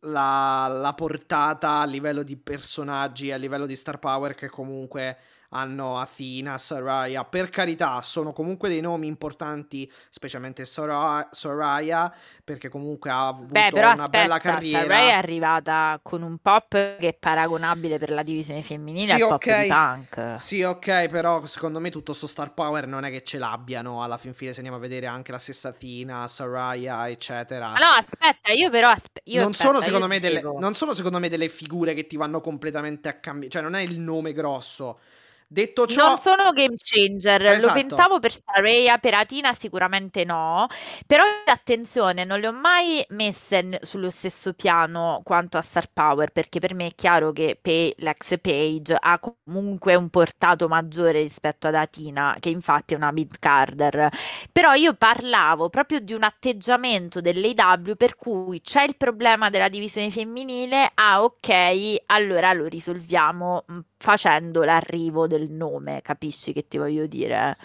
la, 0.00 0.68
la 0.68 0.92
portata 0.94 1.80
a 1.80 1.86
livello 1.86 2.22
di 2.22 2.36
personaggi, 2.36 3.32
a 3.32 3.36
livello 3.36 3.66
di 3.66 3.76
star 3.76 3.98
power 3.98 4.34
che 4.34 4.48
comunque 4.48 5.18
hanno 5.54 5.98
Athena, 5.98 6.58
Soraya. 6.58 7.24
Per 7.24 7.48
carità, 7.48 8.00
sono 8.02 8.32
comunque 8.32 8.68
dei 8.68 8.80
nomi 8.80 9.06
importanti, 9.06 9.90
specialmente 10.10 10.64
Sora- 10.64 11.28
Soraya, 11.30 12.12
perché 12.42 12.68
comunque 12.68 13.10
ha 13.10 13.28
avuto 13.28 13.52
Beh, 13.52 13.70
però 13.72 13.92
una 13.92 14.08
bella 14.08 14.34
aspetta, 14.34 14.54
carriera. 14.54 14.82
Sarai 14.82 15.08
è 15.08 15.12
arrivata 15.12 16.00
con 16.02 16.22
un 16.22 16.38
pop 16.38 16.70
che 16.70 16.96
è 17.08 17.14
paragonabile 17.14 17.98
per 17.98 18.10
la 18.10 18.22
divisione 18.24 18.62
femminile 18.62 19.06
Sì, 19.06 19.12
al 19.12 19.28
pop 19.28 19.32
ok. 19.34 19.60
di 19.62 19.68
Punk. 19.68 20.34
Sì, 20.38 20.62
ok, 20.62 21.08
però 21.08 21.44
secondo 21.46 21.78
me 21.78 21.90
tutto 21.90 22.12
sto 22.12 22.26
star 22.26 22.52
power 22.52 22.86
non 22.88 23.04
è 23.04 23.10
che 23.10 23.22
ce 23.22 23.38
l'abbiano. 23.38 24.02
Alla 24.02 24.16
fin 24.16 24.34
fine, 24.34 24.50
se 24.50 24.56
andiamo 24.56 24.78
a 24.78 24.80
vedere 24.80 25.06
anche 25.06 25.30
la 25.30 25.38
stessa 25.38 25.68
Athena, 25.68 26.26
Soraya, 26.26 27.08
eccetera. 27.08 27.68
Ma 27.68 27.78
no, 27.78 27.94
aspetta, 27.96 28.52
io 28.52 28.70
però 28.70 28.88
aspe- 28.88 29.20
io 29.24 29.40
non, 29.40 29.50
aspetta, 29.52 29.64
sono, 29.68 29.78
io 29.78 29.84
secondo 29.84 30.06
me 30.08 30.18
delle, 30.18 30.42
non 30.42 30.74
sono 30.74 30.92
secondo 30.94 31.20
me 31.20 31.28
delle 31.28 31.48
figure 31.48 31.94
che 31.94 32.06
ti 32.08 32.16
vanno 32.16 32.40
completamente 32.40 33.08
a 33.08 33.14
cambiare. 33.14 33.50
Cioè, 33.52 33.62
non 33.62 33.74
è 33.74 33.80
il 33.80 34.00
nome 34.00 34.32
grosso. 34.32 34.98
Detto 35.50 35.86
ciò, 35.86 36.08
Non 36.08 36.18
sono 36.18 36.50
game 36.52 36.74
changer, 36.76 37.44
Esatto. 37.46 37.66
lo 37.66 37.72
pensavo 37.72 38.18
per 38.18 38.34
Saraya, 38.34 38.98
per 38.98 39.14
Atina 39.14 39.52
sicuramente 39.54 40.24
no, 40.24 40.66
però 41.06 41.22
attenzione, 41.46 42.24
non 42.24 42.40
le 42.40 42.48
ho 42.48 42.52
mai 42.52 43.04
messe 43.10 43.78
sullo 43.82 44.10
stesso 44.10 44.54
piano 44.54 45.20
quanto 45.22 45.56
a 45.58 45.60
Star 45.62 45.88
Power, 45.92 46.30
perché 46.32 46.58
per 46.58 46.74
me 46.74 46.86
è 46.86 46.94
chiaro 46.94 47.30
che 47.32 47.58
Pay- 47.60 47.94
l'ex 47.98 48.38
Page 48.40 48.96
ha 48.98 49.20
comunque 49.20 49.94
un 49.94 50.08
portato 50.10 50.66
maggiore 50.66 51.20
rispetto 51.22 51.68
ad 51.68 51.74
Atina, 51.74 52.36
che 52.40 52.48
infatti 52.48 52.94
è 52.94 52.96
una 52.96 53.12
mid-carder, 53.12 54.08
però 54.50 54.72
io 54.74 54.94
parlavo 54.94 55.68
proprio 55.68 56.00
di 56.00 56.12
un 56.14 56.22
atteggiamento 56.22 57.20
dell'AW 57.20 57.94
per 57.96 58.16
cui 58.16 58.60
c'è 58.60 58.82
il 58.82 58.96
problema 58.96 59.50
della 59.50 59.68
divisione 59.68 60.10
femminile, 60.10 60.90
ah 60.94 61.22
ok, 61.22 62.02
allora 62.06 62.52
lo 62.52 62.66
risolviamo 62.66 63.64
facendo 64.04 64.62
l'arrivo 64.64 65.26
del 65.26 65.48
nome, 65.50 66.02
capisci 66.02 66.52
che 66.52 66.68
ti 66.68 66.76
voglio 66.76 67.06
dire? 67.06 67.56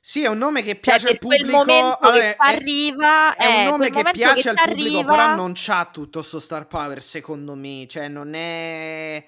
sì, 0.00 0.22
è 0.24 0.28
un 0.28 0.38
nome 0.38 0.62
che 0.62 0.80
Cioè, 0.80 0.80
piace 0.80 1.04
per 1.04 1.12
al 1.12 1.18
pubblico. 1.18 1.96
allora, 1.98 2.20
che 2.20 2.30
è- 2.30 2.36
arriva, 2.38 3.36
È 3.36 3.46
un 3.46 3.52
eh, 3.60 3.64
nome 3.64 3.90
che 3.90 4.02
piace 4.10 4.42
che 4.42 4.48
al 4.48 4.60
pubblico, 4.62 5.04
t'arriva- 5.04 5.04
però 5.04 5.34
non 5.34 5.52
c'ha 5.54 5.88
tutto 5.92 6.22
sto 6.22 6.38
star 6.40 6.66
power, 6.66 7.00
secondo 7.02 7.54
me. 7.54 7.86
Cioè, 7.88 8.08
non 8.08 8.34
è. 8.34 9.24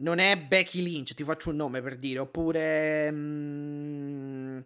Non 0.00 0.18
è 0.20 0.38
Becky 0.38 0.80
Lynch, 0.82 1.14
ti 1.14 1.24
faccio 1.24 1.50
un 1.50 1.56
nome 1.56 1.82
per 1.82 1.96
dire. 1.96 2.20
Oppure. 2.20 3.10
mm, 3.10 4.58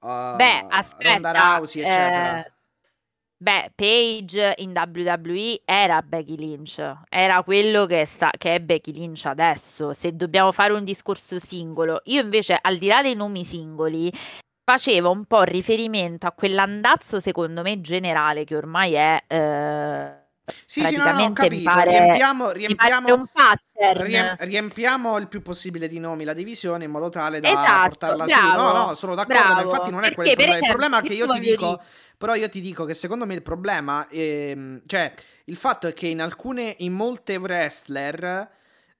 uh, 0.00 0.36
Beh, 0.36 0.64
aspetta, 0.68 1.12
Ronda 1.12 1.32
Rousey, 1.32 1.82
eccetera. 1.82 2.44
eh, 2.46 2.52
beh, 3.38 3.72
Paige 3.74 4.54
in 4.58 4.72
WWE 4.74 5.62
era 5.64 6.00
Becky 6.02 6.36
Lynch, 6.36 6.82
era 7.08 7.42
quello 7.42 7.86
che, 7.86 8.04
sta, 8.06 8.30
che 8.36 8.54
è 8.56 8.60
Becky 8.60 8.92
Lynch 8.92 9.26
adesso. 9.26 9.92
Se 9.92 10.14
dobbiamo 10.14 10.52
fare 10.52 10.72
un 10.72 10.84
discorso 10.84 11.38
singolo, 11.38 12.00
io 12.04 12.20
invece, 12.22 12.58
al 12.60 12.76
di 12.78 12.86
là 12.86 13.02
dei 13.02 13.14
nomi 13.14 13.44
singoli, 13.44 14.12
facevo 14.64 15.10
un 15.10 15.24
po' 15.26 15.42
riferimento 15.42 16.26
a 16.26 16.32
quell'andazzo, 16.32 17.20
secondo 17.20 17.62
me, 17.62 17.80
generale 17.80 18.44
che 18.44 18.56
ormai 18.56 18.94
è. 18.94 19.22
eh, 19.28 20.24
Sì, 20.64 20.84
sì, 20.86 20.96
no, 20.96 21.04
no, 21.04 21.10
praticamente 21.10 21.42
mi 21.50 21.62
capito. 21.62 21.70
pare, 21.70 21.90
riempiamo, 21.90 22.50
riempiamo, 22.50 23.14
un 23.14 23.26
pattern. 23.32 24.02
riem- 24.02 24.36
riempiamo 24.38 25.18
il 25.18 25.28
più 25.28 25.42
possibile 25.42 25.86
di 25.86 25.98
nomi 26.00 26.24
la 26.24 26.32
divisione 26.32 26.84
in 26.84 26.90
modo 26.90 27.08
tale 27.10 27.40
da 27.40 27.48
Esatto, 27.48 27.88
portarla 27.88 28.24
bravo, 28.24 28.48
su. 28.48 28.56
No, 28.56 28.72
no, 28.86 28.94
sono 28.94 29.14
d'accordo, 29.14 29.54
ma 29.54 29.60
infatti 29.62 29.90
non 29.90 30.04
è 30.04 30.14
quello 30.14 30.30
il 30.30 30.36
problema. 30.36 30.56
Il 30.56 30.62
esempio, 30.62 30.66
problema 30.68 30.98
è 30.98 31.02
che 31.06 31.14
io 31.14 31.26
ti 31.28 31.40
dico. 31.40 31.66
dire- 31.66 31.82
Però 32.18 32.34
io 32.34 32.48
ti 32.48 32.60
dico 32.60 32.84
che 32.84 32.94
secondo 32.94 33.26
me 33.26 33.34
il 33.34 33.42
problema, 33.42 34.08
ehm, 34.08 34.82
cioè, 34.86 35.12
il 35.44 35.56
fatto 35.56 35.86
è 35.86 35.92
che 35.92 36.06
in 36.06 36.20
alcune, 36.20 36.74
in 36.78 36.92
molte 36.92 37.36
wrestler, 37.36 38.54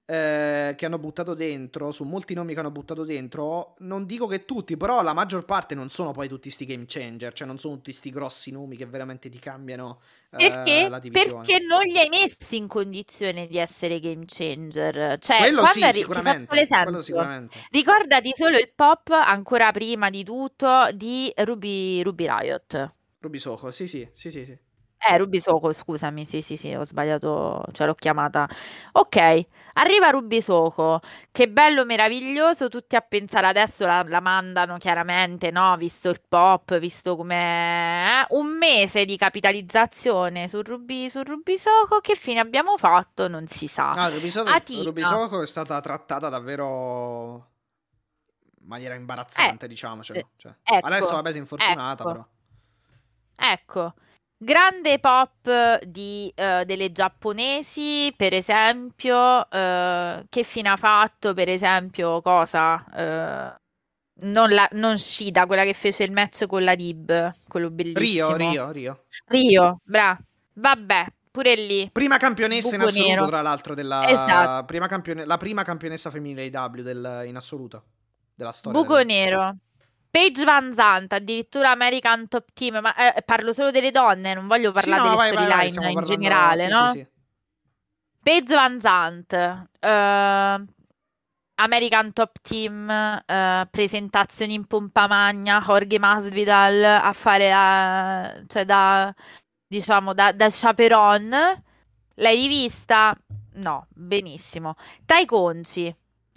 eh, 0.09 0.73
che 0.77 0.85
hanno 0.85 0.99
buttato 0.99 1.33
dentro, 1.33 1.91
su 1.91 2.05
molti 2.05 2.33
nomi 2.33 2.53
che 2.53 2.59
hanno 2.61 2.71
buttato 2.71 3.03
dentro, 3.03 3.75
non 3.79 4.05
dico 4.05 4.25
che 4.25 4.45
tutti, 4.45 4.77
però 4.77 5.01
la 5.01 5.11
maggior 5.11 5.43
parte 5.43 5.75
non 5.75 5.89
sono 5.89 6.11
poi 6.11 6.29
tutti 6.29 6.49
sti 6.49 6.65
game 6.65 6.85
changer, 6.87 7.33
cioè 7.33 7.45
non 7.45 7.57
sono 7.57 7.75
tutti 7.75 7.91
sti 7.91 8.09
grossi 8.09 8.51
nomi 8.51 8.77
che 8.77 8.85
veramente 8.85 9.27
ti 9.27 9.37
cambiano 9.37 9.99
eh, 10.29 10.49
perché? 10.49 10.87
la 10.87 10.99
divisione. 10.99 11.45
Perché 11.45 11.65
non 11.65 11.81
li 11.81 11.97
hai 11.97 12.07
messi 12.07 12.55
in 12.55 12.67
condizione 12.67 13.47
di 13.47 13.57
essere 13.57 13.99
game 13.99 14.23
changer. 14.25 15.17
Cioè, 15.19 15.39
quello 15.39 15.65
sì, 15.65 15.83
arri- 15.83 15.97
sicuramente, 15.97 16.67
quello 16.83 17.01
sicuramente. 17.01 17.57
Ricordati 17.69 18.31
solo 18.33 18.57
il 18.57 18.71
pop 18.73 19.09
ancora 19.09 19.71
prima 19.71 20.09
di 20.09 20.23
tutto 20.23 20.89
di 20.93 21.29
Ruby, 21.35 22.01
Ruby 22.01 22.25
Riot. 22.25 22.95
Ruby 23.19 23.39
Soho, 23.39 23.71
sì, 23.71 23.87
sì, 23.87 24.09
sì, 24.13 24.31
sì. 24.31 24.45
sì. 24.45 24.57
Eh, 24.99 25.17
Ruby 25.17 25.39
Soho, 25.39 25.73
scusami, 25.73 26.25
sì, 26.25 26.41
sì, 26.41 26.57
sì, 26.57 26.73
ho 26.73 26.83
sbagliato, 26.83 27.63
ce 27.71 27.85
l'ho 27.85 27.93
chiamata. 27.93 28.49
Ok, 28.93 29.45
arriva 29.73 30.09
Ruby 30.09 30.41
Soho, 30.41 30.99
che 31.31 31.47
bello, 31.47 31.85
meraviglioso, 31.85 32.67
tutti 32.67 32.95
a 32.95 33.01
pensare 33.01 33.45
adesso 33.45 33.85
la, 33.85 34.03
la 34.07 34.19
mandano 34.19 34.77
chiaramente, 34.77 35.51
no? 35.51 35.75
Visto 35.77 36.09
il 36.09 36.19
pop, 36.27 36.79
visto 36.79 37.15
come 37.15 38.21
eh? 38.21 38.25
un 38.29 38.57
mese 38.57 39.05
di 39.05 39.17
capitalizzazione 39.17 40.47
su 40.47 40.63
Ruby, 40.63 41.09
su 41.09 41.21
Ruby 41.21 41.57
Soho, 41.57 41.99
che 42.01 42.15
fine 42.15 42.39
abbiamo 42.39 42.75
fatto? 42.75 43.27
Non 43.27 43.45
si 43.45 43.67
sa. 43.67 43.91
Ah, 43.91 44.09
Ruby 44.09 44.29
Soho, 44.31 44.45
Ruby 44.83 45.03
Soho 45.03 45.41
è 45.43 45.45
stata 45.45 45.79
trattata 45.79 46.27
davvero 46.27 47.51
in 48.61 48.67
maniera 48.67 48.95
imbarazzante, 48.95 49.65
eh, 49.65 49.69
diciamocelo. 49.69 50.31
Cioè, 50.35 50.55
ecco, 50.63 50.87
adesso 50.87 51.13
vabbè 51.13 51.29
si 51.29 51.37
è 51.37 51.39
infortunata, 51.39 52.01
ecco. 52.01 52.11
però. 52.11 52.27
Ecco, 53.39 53.93
Grande 54.39 54.99
pop 54.99 55.83
di, 55.83 56.31
uh, 56.35 56.63
delle 56.63 56.91
giapponesi, 56.91 58.13
per 58.15 58.35
esempio, 58.35 59.17
uh, 59.39 60.25
che 60.29 60.43
fine 60.43 60.69
ha 60.69 60.75
fatto, 60.75 61.33
per 61.33 61.49
esempio, 61.49 62.21
cosa? 62.21 62.85
Uh, 62.85 64.25
non, 64.27 64.49
la, 64.51 64.69
non 64.73 64.99
Shida, 64.99 65.47
quella 65.47 65.63
che 65.63 65.73
fece 65.73 66.03
il 66.03 66.11
match 66.11 66.45
con 66.45 66.63
la 66.63 66.75
Dib, 66.75 67.33
quello 67.47 67.71
bellissimo. 67.71 68.35
Rio, 68.35 68.51
Rio, 68.51 68.71
Rio. 68.71 69.03
Rio, 69.25 69.79
bra. 69.83 70.15
Vabbè, 70.53 71.07
pure 71.31 71.55
lì. 71.55 71.89
Prima 71.91 72.17
campionessa 72.17 72.75
in 72.75 72.81
assoluto, 72.81 73.09
nero. 73.09 73.25
tra 73.25 73.41
l'altro, 73.41 73.73
della 73.73 74.07
esatto. 74.07 74.65
prima 74.65 74.85
campione... 74.85 75.25
la 75.25 75.37
prima 75.37 75.63
campionessa 75.63 76.11
femminile 76.11 76.45
IW 76.45 76.83
del... 76.83 77.23
in 77.25 77.35
assoluto 77.35 77.83
della 78.35 78.51
storia. 78.51 78.79
Buco 78.79 78.97
del... 78.97 79.07
nero. 79.07 79.55
Paige 80.17 80.45
Van 80.45 80.73
Zandt, 80.73 81.13
addirittura 81.13 81.69
American 81.69 82.27
Top 82.27 82.47
Team, 82.51 82.79
ma 82.81 82.95
eh, 82.95 83.21
parlo 83.21 83.53
solo 83.53 83.69
delle 83.69 83.91
donne, 83.91 84.33
non 84.33 84.47
voglio 84.47 84.71
parlare 84.71 85.03
sì, 85.03 85.07
no, 85.07 85.15
delle 85.15 85.69
storyline 85.69 85.91
in 85.91 86.01
generale, 86.01 86.63
sì, 86.63 86.69
no? 86.71 86.89
Sì, 86.89 87.07
Paige 88.23 88.55
Van 88.55 88.79
Zandt, 88.79 89.33
uh, 89.33 90.65
American 91.61 92.13
Top 92.13 92.41
Team, 92.41 92.89
uh, 92.89 93.67
presentazioni 93.69 94.55
in 94.55 94.65
pompa 94.65 95.05
magna, 95.05 95.61
Jorge 95.63 95.99
Masvidal 95.99 96.83
a 96.83 97.13
fare, 97.13 97.51
uh, 97.53 98.45
cioè 98.47 98.65
da, 98.65 99.13
diciamo, 99.67 100.15
da, 100.15 100.31
da 100.31 100.47
chaperon. 100.49 101.29
L'hai 102.15 102.35
rivista? 102.35 103.15
No, 103.53 103.85
benissimo. 103.93 104.73
Tai 105.05 105.25
Conci 105.25 105.95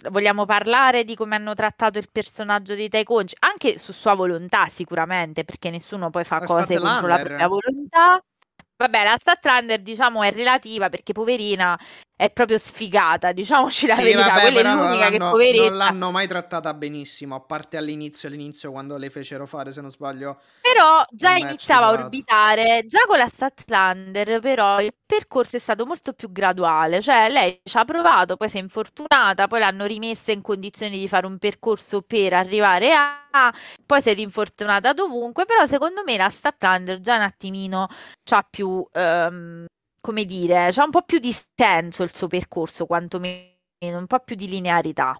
vogliamo 0.09 0.45
parlare 0.45 1.03
di 1.03 1.15
come 1.15 1.35
hanno 1.35 1.53
trattato 1.53 1.99
il 1.99 2.09
personaggio 2.11 2.73
di 2.73 2.89
Tai 2.89 3.03
Conci, 3.03 3.35
anche 3.39 3.77
su 3.77 3.91
sua 3.93 4.13
volontà 4.15 4.65
sicuramente, 4.67 5.43
perché 5.43 5.69
nessuno 5.69 6.09
poi 6.09 6.23
fa 6.23 6.39
cose 6.39 6.77
contro 6.77 7.07
la 7.07 7.19
propria 7.19 7.47
volontà. 7.47 8.23
Vabbè, 8.77 9.03
la 9.03 9.17
Statlander 9.17 9.79
diciamo 9.81 10.23
è 10.23 10.31
relativa 10.31 10.89
perché 10.89 11.13
poverina 11.13 11.77
è 12.21 12.29
proprio 12.29 12.59
sfigata, 12.59 13.31
diciamoci 13.31 13.87
la 13.87 13.95
sì, 13.95 14.03
verità, 14.03 14.27
vabbè, 14.27 14.41
quella 14.41 14.59
è 14.59 14.75
l'unica 14.75 15.09
che 15.09 15.17
poverina. 15.17 15.67
Non 15.69 15.77
l'hanno 15.77 16.11
mai 16.11 16.27
trattata 16.27 16.71
benissimo, 16.75 17.33
a 17.33 17.39
parte 17.39 17.77
all'inizio, 17.77 18.27
all'inizio 18.27 18.69
quando 18.69 18.95
le 18.97 19.09
fecero 19.09 19.47
fare, 19.47 19.71
se 19.71 19.81
non 19.81 19.89
sbaglio. 19.89 20.39
Però 20.61 21.03
già 21.09 21.35
iniziava 21.35 21.87
a 21.87 21.91
orbitare, 21.93 22.83
già 22.85 22.99
con 23.07 23.17
la 23.17 23.27
Statlander 23.27 24.39
però 24.39 24.79
il 24.81 24.93
percorso 25.03 25.55
è 25.55 25.59
stato 25.59 25.83
molto 25.87 26.13
più 26.13 26.31
graduale, 26.31 27.01
cioè 27.01 27.27
lei 27.31 27.59
ci 27.63 27.75
ha 27.75 27.85
provato, 27.85 28.37
poi 28.37 28.49
si 28.49 28.57
è 28.57 28.61
infortunata, 28.61 29.47
poi 29.47 29.59
l'hanno 29.59 29.87
rimessa 29.87 30.31
in 30.31 30.43
condizioni 30.43 30.99
di 30.99 31.07
fare 31.07 31.25
un 31.25 31.39
percorso 31.39 32.03
per 32.03 32.33
arrivare 32.33 32.93
a, 32.93 33.51
poi 33.83 33.99
si 33.99 34.11
è 34.11 34.13
rinfortunata 34.13 34.93
dovunque, 34.93 35.45
però 35.45 35.65
secondo 35.65 36.03
me 36.05 36.17
la 36.17 36.29
Statlander 36.29 36.99
già 36.99 37.15
un 37.15 37.21
attimino 37.23 37.87
c'ha 38.23 38.45
più... 38.47 38.87
Um, 38.93 39.65
come 40.01 40.25
dire, 40.25 40.69
c'ha 40.71 40.83
un 40.83 40.89
po' 40.89 41.03
più 41.03 41.19
di 41.19 41.35
senso 41.55 42.03
il 42.03 42.13
suo 42.13 42.27
percorso, 42.27 42.85
quantomeno 42.85 43.49
un 43.79 44.07
po' 44.07 44.19
più 44.19 44.35
di 44.35 44.47
linearità. 44.47 45.15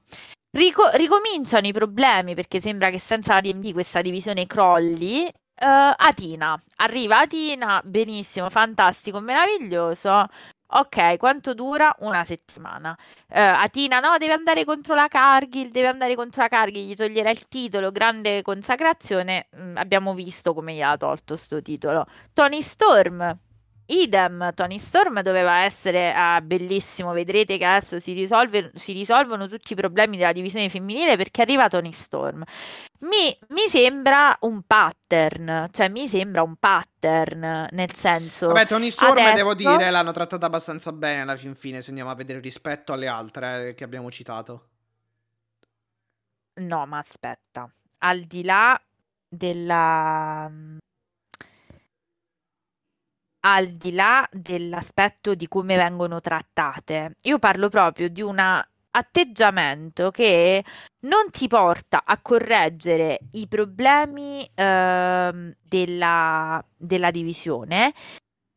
Rico- 0.53 0.89
ricominciano 0.93 1.67
i 1.67 1.71
problemi 1.71 2.35
perché 2.35 2.59
sembra 2.59 2.89
che 2.89 2.99
senza 2.99 3.35
la 3.35 3.41
DMD 3.41 3.71
questa 3.73 4.01
divisione 4.01 4.45
crolli. 4.47 5.31
Uh, 5.61 5.93
Atina, 5.95 6.59
arriva 6.77 7.19
Atina, 7.19 7.81
benissimo, 7.85 8.49
fantastico, 8.49 9.19
meraviglioso. 9.19 10.27
Ok, 10.73 11.17
quanto 11.17 11.53
dura? 11.53 11.93
Una 11.99 12.23
settimana. 12.23 12.97
Uh, 13.27 13.37
Atina, 13.37 13.99
no, 13.99 14.17
deve 14.17 14.33
andare 14.33 14.65
contro 14.65 14.95
la 14.95 15.07
Cargill, 15.07 15.69
deve 15.69 15.87
andare 15.87 16.15
contro 16.15 16.41
la 16.41 16.47
Cargill, 16.47 16.87
gli 16.87 16.95
toglierà 16.95 17.29
il 17.29 17.47
titolo, 17.47 17.91
grande 17.91 18.41
consacrazione. 18.41 19.49
Mm, 19.55 19.75
abbiamo 19.77 20.13
visto 20.13 20.53
come 20.53 20.73
gli 20.73 20.81
ha 20.81 20.97
tolto 20.97 21.35
sto 21.35 21.61
titolo. 21.61 22.05
Tony 22.33 22.61
Storm, 22.61 23.37
Idem, 23.91 24.53
Tony 24.53 24.79
Storm 24.79 25.21
doveva 25.21 25.63
essere 25.63 26.13
ah, 26.13 26.39
bellissimo, 26.39 27.11
vedrete 27.11 27.57
che 27.57 27.65
adesso 27.65 27.99
si, 27.99 28.13
risolve, 28.13 28.71
si, 28.75 28.93
risolvono 28.93 29.47
tutti 29.47 29.73
i 29.73 29.75
problemi 29.75 30.15
della 30.15 30.31
divisione 30.31 30.69
femminile 30.69 31.17
perché 31.17 31.41
arriva 31.41 31.67
Tony 31.67 31.91
Storm. 31.91 32.41
Mi, 33.01 33.37
mi, 33.49 33.67
sembra 33.67 34.37
un 34.41 34.61
pattern, 34.61 35.67
cioè 35.71 35.89
mi 35.89 36.07
sembra 36.07 36.41
un 36.41 36.55
pattern, 36.55 37.67
nel 37.71 37.93
senso... 37.93 38.47
Vabbè, 38.47 38.65
Tony 38.65 38.89
Storm, 38.89 39.11
adesso... 39.11 39.35
devo 39.35 39.55
dire, 39.55 39.89
l'hanno 39.89 40.13
trattata 40.13 40.45
abbastanza 40.45 40.93
bene 40.93 41.21
alla 41.21 41.35
fin 41.35 41.53
fine, 41.53 41.81
se 41.81 41.89
andiamo 41.89 42.11
a 42.11 42.15
vedere 42.15 42.39
rispetto 42.39 42.93
alle 42.93 43.07
altre 43.07 43.69
eh, 43.69 43.73
che 43.73 43.83
abbiamo 43.83 44.09
citato. 44.09 44.67
No, 46.53 46.85
ma 46.85 46.97
aspetta, 46.97 47.69
al 47.97 48.21
di 48.21 48.43
là 48.43 48.81
della 49.27 50.49
al 53.41 53.67
di 53.67 53.93
là 53.93 54.27
dell'aspetto 54.31 55.35
di 55.35 55.47
come 55.47 55.75
vengono 55.75 56.19
trattate, 56.21 57.15
io 57.23 57.39
parlo 57.39 57.69
proprio 57.69 58.09
di 58.09 58.21
un 58.21 58.39
atteggiamento 58.93 60.11
che 60.11 60.63
non 61.01 61.31
ti 61.31 61.47
porta 61.47 62.03
a 62.05 62.19
correggere 62.21 63.19
i 63.31 63.47
problemi 63.47 64.47
eh, 64.53 65.55
della, 65.61 66.65
della 66.77 67.11
divisione 67.11 67.93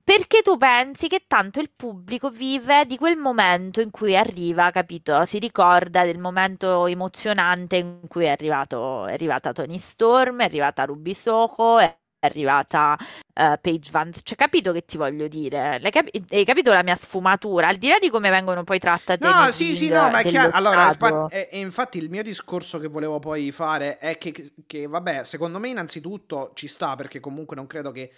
perché 0.04 0.42
tu 0.42 0.58
pensi 0.58 1.08
che 1.08 1.24
tanto 1.26 1.60
il 1.60 1.70
pubblico 1.74 2.28
vive 2.28 2.84
di 2.84 2.98
quel 2.98 3.16
momento 3.16 3.80
in 3.80 3.90
cui 3.90 4.14
arriva, 4.14 4.70
capito? 4.70 5.24
Si 5.24 5.38
ricorda 5.38 6.04
del 6.04 6.18
momento 6.18 6.84
emozionante 6.86 7.76
in 7.76 8.00
cui 8.06 8.26
è, 8.26 8.28
arrivato, 8.28 9.06
è 9.06 9.14
arrivata 9.14 9.52
Tony 9.54 9.78
Storm, 9.78 10.40
è 10.40 10.44
arrivata 10.44 10.84
Ruby 10.84 11.14
Soho, 11.14 11.78
è 11.78 11.96
arrivata 12.24 12.96
uh, 12.98 13.58
Paige 13.60 13.90
Vance. 13.90 14.20
Cioè, 14.22 14.36
capito 14.36 14.72
che 14.72 14.84
ti 14.84 14.96
voglio 14.96 15.28
dire? 15.28 15.80
Capi- 15.90 16.24
hai 16.30 16.44
capito 16.44 16.72
la 16.72 16.82
mia 16.82 16.96
sfumatura? 16.96 17.68
Al 17.68 17.76
di 17.76 17.88
là 17.88 17.98
di 17.98 18.10
come 18.10 18.30
vengono 18.30 18.64
poi 18.64 18.78
trattate 18.78 19.26
No, 19.26 19.50
sì, 19.50 19.74
sì, 19.76 19.88
no, 19.88 20.08
ma 20.10 20.18
è 20.20 20.24
chiaro. 20.24 20.50
Allora, 20.52 20.90
spa- 20.90 21.26
e, 21.28 21.48
e 21.50 21.58
infatti 21.58 21.98
il 21.98 22.10
mio 22.10 22.22
discorso 22.22 22.78
che 22.78 22.88
volevo 22.88 23.18
poi 23.18 23.52
fare 23.52 23.98
è 23.98 24.18
che, 24.18 24.52
che, 24.66 24.86
vabbè, 24.86 25.24
secondo 25.24 25.58
me 25.58 25.68
innanzitutto 25.68 26.52
ci 26.54 26.68
sta, 26.68 26.94
perché 26.94 27.20
comunque 27.20 27.56
non 27.56 27.66
credo 27.66 27.90
che... 27.90 28.12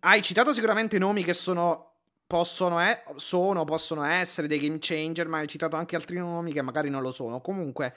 Hai 0.00 0.22
citato 0.22 0.52
sicuramente 0.52 0.98
nomi 0.98 1.24
che 1.24 1.32
sono 1.32 1.92
possono, 2.32 2.80
eh, 2.82 3.02
sono, 3.16 3.64
possono 3.64 4.04
essere 4.04 4.46
dei 4.46 4.58
game 4.58 4.78
changer, 4.80 5.28
ma 5.28 5.38
hai 5.38 5.46
citato 5.46 5.76
anche 5.76 5.96
altri 5.96 6.16
nomi 6.16 6.50
che 6.50 6.62
magari 6.62 6.88
non 6.88 7.02
lo 7.02 7.10
sono. 7.10 7.42
Comunque, 7.42 7.94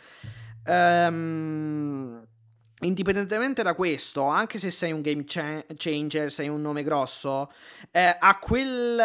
um, 0.65 2.21
indipendentemente 2.85 3.63
da 3.63 3.73
questo, 3.73 4.25
anche 4.25 4.57
se 4.57 4.69
sei 4.69 4.91
un 4.91 5.01
game 5.01 5.23
changer, 5.25 6.31
sei 6.31 6.47
un 6.47 6.61
nome 6.61 6.83
grosso, 6.83 7.51
eh, 7.91 8.15
a, 8.17 8.37
quel, 8.39 8.97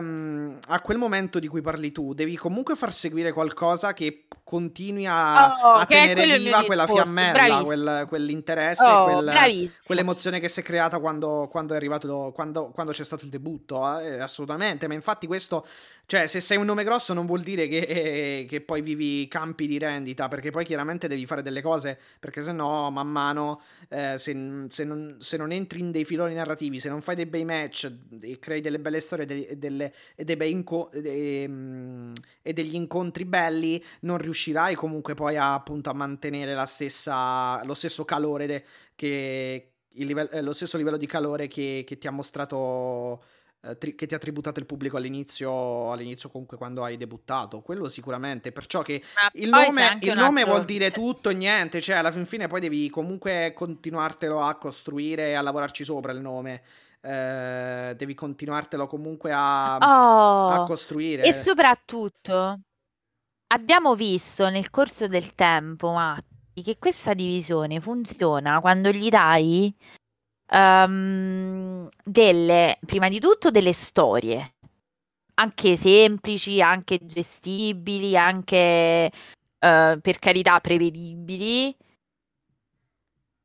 um, 0.00 0.58
a, 0.68 0.80
quel, 0.80 0.98
momento 0.98 1.38
di 1.38 1.48
cui 1.48 1.60
parli 1.60 1.92
tu, 1.92 2.14
devi 2.14 2.36
comunque 2.36 2.76
far 2.76 2.92
seguire 2.92 3.32
qualcosa 3.32 3.92
che 3.92 4.24
continui 4.48 5.06
a, 5.06 5.52
oh, 5.52 5.74
a 5.74 5.84
tenere 5.84 6.38
viva 6.38 6.62
quella 6.64 6.86
fiammella, 6.86 7.62
quel, 7.62 8.06
quell'interesse, 8.08 8.84
oh, 8.84 9.04
quel, 9.04 9.70
quell'emozione 9.84 10.40
che 10.40 10.48
si 10.48 10.60
è 10.60 10.62
creata 10.62 10.98
quando, 10.98 11.48
quando 11.50 11.74
è 11.74 11.76
arrivato, 11.76 12.32
quando, 12.34 12.70
quando, 12.72 12.92
c'è 12.92 13.04
stato 13.04 13.24
il 13.24 13.30
debutto. 13.30 13.98
Eh, 13.98 14.20
assolutamente, 14.20 14.88
ma 14.88 14.94
infatti 14.94 15.26
questo, 15.26 15.66
cioè, 16.06 16.26
se 16.26 16.40
sei 16.40 16.56
un 16.56 16.64
nome 16.64 16.84
grosso 16.84 17.12
non 17.12 17.26
vuol 17.26 17.42
dire 17.42 17.68
che, 17.68 17.78
eh, 17.80 18.46
che 18.48 18.62
poi 18.62 18.80
vivi 18.80 19.28
campi 19.28 19.66
di 19.66 19.76
rendita, 19.76 20.28
perché 20.28 20.50
poi 20.50 20.64
chiaramente 20.64 21.08
devi 21.08 21.26
fare 21.26 21.42
delle 21.42 21.60
cose, 21.60 21.98
perché 22.18 22.42
se 22.42 22.52
no 22.52 22.90
man 23.08 23.28
mano, 23.28 23.60
eh, 23.88 24.16
se, 24.18 24.64
se, 24.68 24.84
non, 24.84 25.16
se, 25.18 25.36
non, 25.36 25.52
entri 25.52 25.80
in 25.80 25.90
dei 25.90 26.04
filoni 26.04 26.34
narrativi, 26.34 26.80
se 26.80 26.88
non 26.88 27.00
fai 27.00 27.16
dei 27.16 27.26
bei 27.26 27.44
match 27.44 27.92
e 28.20 28.38
crei 28.38 28.60
delle 28.60 28.78
belle 28.78 29.00
storie 29.00 29.24
e 29.48 29.56
delle, 29.56 29.92
dei 30.16 30.36
bei 30.36 30.50
inco- 30.50 30.90
de, 30.92 31.44
um, 31.48 32.12
e 32.42 32.52
degli 32.52 32.74
incontri 32.74 33.24
belli, 33.24 33.82
non 34.00 34.18
riuscirai 34.18 34.74
comunque 34.74 35.14
poi 35.14 35.36
a, 35.36 35.54
appunto 35.54 35.90
a 35.90 35.94
mantenere 35.94 36.54
la 36.54 36.66
stessa, 36.66 37.64
lo 37.64 37.74
stesso 37.74 38.04
calore 38.04 38.46
de, 38.46 38.64
che, 38.94 39.72
livello, 39.92 40.30
eh, 40.30 40.42
lo 40.42 40.52
stesso 40.52 40.76
livello 40.76 40.96
di 40.96 41.06
calore 41.06 41.46
che, 41.46 41.84
che 41.86 41.98
ti 41.98 42.06
ha 42.06 42.12
mostrato 42.12 43.22
tri- 43.78 43.94
che 43.94 44.06
ti 44.06 44.14
ha 44.14 44.18
tributato 44.18 44.60
il 44.60 44.66
pubblico 44.66 44.96
all'inizio, 44.96 45.90
all'inizio 45.90 46.30
comunque 46.30 46.56
quando 46.56 46.84
hai 46.84 46.96
debuttato, 46.96 47.60
quello 47.60 47.88
sicuramente, 47.88 48.52
perciò 48.52 48.82
che 48.82 49.02
Ma 49.14 49.28
il 49.34 49.48
nome, 49.48 49.98
il 50.00 50.14
nome 50.14 50.40
altro... 50.40 50.54
vuol 50.54 50.64
dire 50.64 50.90
tutto 50.90 51.30
e 51.30 51.34
niente, 51.34 51.80
cioè 51.80 51.96
alla 51.96 52.12
fin 52.12 52.26
fine 52.26 52.46
poi 52.46 52.60
devi 52.60 52.88
comunque 52.90 53.52
continuartelo 53.54 54.40
a 54.40 54.56
costruire 54.56 55.28
e 55.28 55.34
a 55.34 55.42
lavorarci 55.42 55.84
sopra 55.84 56.12
il 56.12 56.20
nome. 56.20 56.62
Eh, 57.00 57.94
devi 57.96 58.14
continuartelo 58.14 58.86
comunque 58.88 59.30
a, 59.32 59.76
oh, 59.76 60.48
a 60.48 60.64
costruire. 60.64 61.22
E 61.22 61.32
soprattutto 61.32 62.60
abbiamo 63.48 63.94
visto 63.94 64.48
nel 64.48 64.70
corso 64.70 65.06
del 65.06 65.34
tempo, 65.34 65.92
Matti, 65.92 66.62
che 66.62 66.76
questa 66.78 67.14
divisione 67.14 67.80
funziona 67.80 68.60
quando 68.60 68.90
gli 68.90 69.08
dai 69.08 69.74
um, 70.50 71.88
delle, 72.04 72.78
prima 72.86 73.08
di 73.08 73.20
tutto, 73.20 73.50
delle 73.50 73.72
storie, 73.72 74.54
anche 75.34 75.76
semplici, 75.76 76.60
anche 76.60 76.98
gestibili, 77.02 78.16
anche 78.16 79.10
uh, 79.10 80.00
per 80.00 80.18
carità 80.18 80.60
prevedibili 80.60 81.74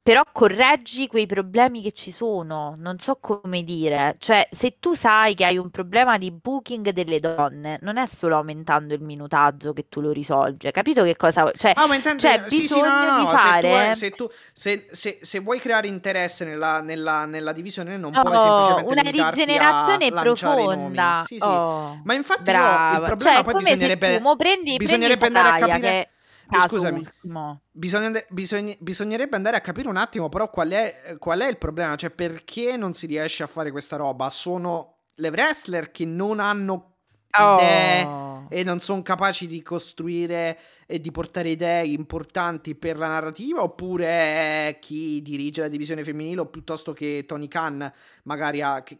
però 0.04 0.22
correggi 0.34 1.08
quei 1.08 1.26
problemi 1.26 1.82
che 1.82 1.94
ci 1.94 2.12
sono, 2.12 2.76
non 2.78 3.00
so 3.00 3.16
come 3.22 3.64
dire, 3.64 4.18
cioè 4.20 4.46
se 4.52 4.76
tu 4.78 4.94
sai 4.96 5.34
che 5.34 5.46
hai 5.46 5.58
un 5.58 5.70
problema 5.70 6.18
di 6.18 6.30
booking 6.30 6.90
delle 6.90 7.22
donne, 7.22 7.80
non 7.82 7.96
è 7.96 8.06
solo 8.06 8.36
aumentando 8.36 8.94
il 8.94 9.02
minutaggio 9.02 9.72
che 9.72 9.86
tu 9.88 10.02
lo 10.02 10.12
risolvi, 10.12 10.70
capito 10.72 11.04
che 11.04 11.16
cosa, 11.16 11.50
cioè 11.56 11.72
Aumentando, 11.78 12.22
c'è 12.22 12.44
bisogno 12.44 12.60
sì, 12.60 12.68
sì, 12.68 12.82
no, 12.82 13.12
no, 13.12 13.20
di 13.20 13.38
fare... 13.38 13.96
Se, 13.96 14.10
tu, 14.10 14.30
se, 14.52 14.88
se, 14.92 15.20
se, 15.22 15.40
vuoi 15.40 15.60
creare 15.60 15.88
interesse 15.88 16.44
nella, 16.44 16.82
nella, 16.82 17.24
nella 17.24 17.54
divisione 17.54 17.96
non 17.96 18.12
puoi 18.12 18.36
oh, 18.36 18.40
semplicemente 18.42 18.92
una 18.92 19.30
rigenerazione 19.30 20.12
profonda, 20.12 21.24
sì, 21.26 21.38
sì. 21.40 21.48
Oh, 21.48 22.02
ma 22.04 22.14
infatti 22.14 22.52
no, 22.52 22.92
il 22.96 23.02
problema 23.06 23.36
cioè, 23.36 23.44
poi 23.44 23.64
bisognerebbe, 23.64 24.20
tu, 24.20 24.36
prendi, 24.36 24.76
bisognerebbe 24.76 25.18
prendi 25.18 25.38
andare 25.38 25.64
a 25.64 25.66
capire... 25.66 25.90
Che 25.90 26.13
Scusami, 26.62 27.04
bisogna, 27.72 28.24
bisogna, 28.30 28.76
bisognerebbe 28.80 29.36
andare 29.36 29.58
a 29.58 29.62
capire 29.62 29.88
un 29.90 29.98
attimo 29.98 30.30
però 30.30 30.50
qual 30.50 30.70
è, 30.70 31.16
qual 31.20 31.40
è 31.40 31.48
il 31.48 31.58
problema, 31.58 31.96
cioè 31.96 32.10
perché 32.10 32.78
non 32.78 32.94
si 32.94 33.08
riesce 33.08 33.44
a 33.44 33.48
fare 33.48 33.72
questa 33.72 33.96
roba? 33.96 34.30
Sono 34.30 34.98
le 35.16 35.30
wrestler 35.30 35.92
che 35.92 36.06
non 36.06 36.40
hanno 36.40 36.94
idee 37.36 38.04
oh. 38.06 38.46
e 38.50 38.64
non 38.64 38.80
sono 38.80 39.02
capaci 39.02 39.48
di 39.48 39.62
costruire 39.62 40.58
e 40.86 41.00
di 41.00 41.12
portare 41.12 41.50
idee 41.50 41.86
importanti 41.88 42.76
per 42.76 42.98
la 42.98 43.08
narrativa 43.08 43.64
oppure 43.64 44.78
chi 44.80 45.22
dirige 45.22 45.62
la 45.62 45.68
divisione 45.68 46.04
femminile 46.04 46.42
o 46.42 46.46
piuttosto 46.46 46.94
che 46.94 47.24
Tony 47.28 47.48
Khan 47.48 47.92
magari 48.24 48.62
ha, 48.62 48.84
che, 48.84 49.00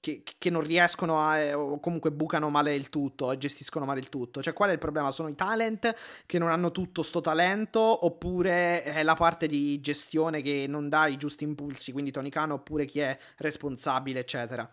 che, 0.00 0.22
che, 0.38 0.50
non 0.50 0.62
riescono 0.62 1.20
a, 1.20 1.38
eh, 1.38 1.54
o 1.54 1.80
comunque 1.80 2.12
bucano 2.12 2.50
male 2.50 2.74
il 2.74 2.88
tutto 2.88 3.32
e 3.32 3.38
gestiscono 3.38 3.84
male 3.84 4.00
il 4.00 4.08
tutto. 4.08 4.42
Cioè, 4.42 4.52
qual 4.52 4.70
è 4.70 4.72
il 4.72 4.78
problema? 4.78 5.10
Sono 5.10 5.28
i 5.28 5.34
talent 5.34 5.94
che 6.26 6.38
non 6.38 6.50
hanno 6.50 6.70
tutto 6.70 7.02
sto 7.02 7.20
talento 7.20 7.80
oppure 7.80 8.82
è 8.82 9.02
la 9.02 9.14
parte 9.14 9.46
di 9.46 9.80
gestione 9.80 10.42
che 10.42 10.66
non 10.68 10.88
dà 10.88 11.06
i 11.06 11.16
giusti 11.16 11.44
impulsi, 11.44 11.92
quindi 11.92 12.10
Tony 12.10 12.28
Khan 12.30 12.52
oppure 12.52 12.84
chi 12.84 13.00
è 13.00 13.16
responsabile, 13.38 14.20
eccetera. 14.20 14.70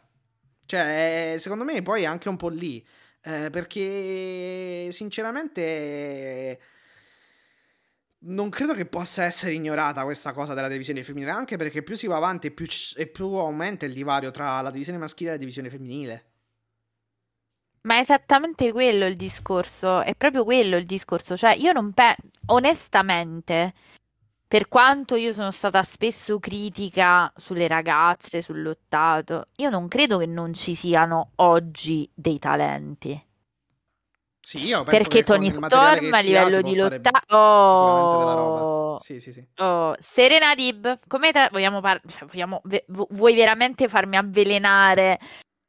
Cioè, 0.65 1.35
secondo 1.37 1.63
me 1.63 1.81
poi 1.81 2.03
è 2.03 2.05
anche 2.05 2.29
un 2.29 2.37
po' 2.37 2.49
lì, 2.49 2.85
eh, 3.23 3.49
perché 3.51 4.89
sinceramente 4.91 6.59
non 8.25 8.49
credo 8.49 8.73
che 8.73 8.85
possa 8.85 9.23
essere 9.23 9.53
ignorata 9.53 10.03
questa 10.03 10.31
cosa 10.31 10.53
della 10.53 10.67
divisione 10.67 11.03
femminile, 11.03 11.31
anche 11.31 11.57
perché 11.57 11.83
più 11.83 11.95
si 11.95 12.07
va 12.07 12.15
avanti 12.15 12.51
più, 12.51 12.65
e 12.95 13.07
più 13.07 13.25
aumenta 13.33 13.85
il 13.85 13.93
divario 13.93 14.31
tra 14.31 14.61
la 14.61 14.71
divisione 14.71 14.97
maschile 14.97 15.29
e 15.29 15.33
la 15.33 15.39
divisione 15.39 15.69
femminile. 15.69 16.25
Ma 17.81 17.97
è 17.97 17.99
esattamente 17.99 18.71
quello 18.71 19.05
il 19.05 19.15
discorso, 19.15 20.01
è 20.01 20.15
proprio 20.15 20.43
quello 20.43 20.75
il 20.75 20.85
discorso, 20.85 21.37
cioè 21.37 21.53
io 21.53 21.71
non 21.71 21.91
penso, 21.93 22.21
onestamente, 22.47 23.73
per 24.47 24.67
quanto 24.67 25.15
io 25.15 25.31
sono 25.31 25.51
stata 25.51 25.83
spesso 25.83 26.39
critica 26.39 27.31
sulle 27.35 27.67
ragazze, 27.67 28.41
sul 28.41 28.63
lottato, 28.63 29.49
io 29.57 29.69
non 29.69 29.87
credo 29.87 30.17
che 30.17 30.25
non 30.25 30.53
ci 30.53 30.73
siano 30.73 31.33
oggi 31.35 32.09
dei 32.11 32.39
talenti. 32.39 33.23
Sì, 34.45 34.63
io 34.63 34.83
Perché 34.83 35.23
Tony 35.23 35.49
Storm 35.49 36.13
a 36.13 36.19
livello 36.19 36.61
di 36.61 36.75
lotta... 36.75 37.35
Oh, 37.35 38.99
sì, 38.99 39.19
sì, 39.19 39.31
sì. 39.33 39.43
Oh, 39.57 39.95
Serena 39.99 40.53
Dib, 40.53 40.99
come 41.07 41.31
tra... 41.31 41.49
vogliamo, 41.51 41.81
par... 41.81 41.99
cioè, 42.05 42.27
vogliamo... 42.27 42.61
vuoi 43.09 43.33
veramente 43.33 43.87
farmi 43.87 44.17
avvelenare 44.17 45.17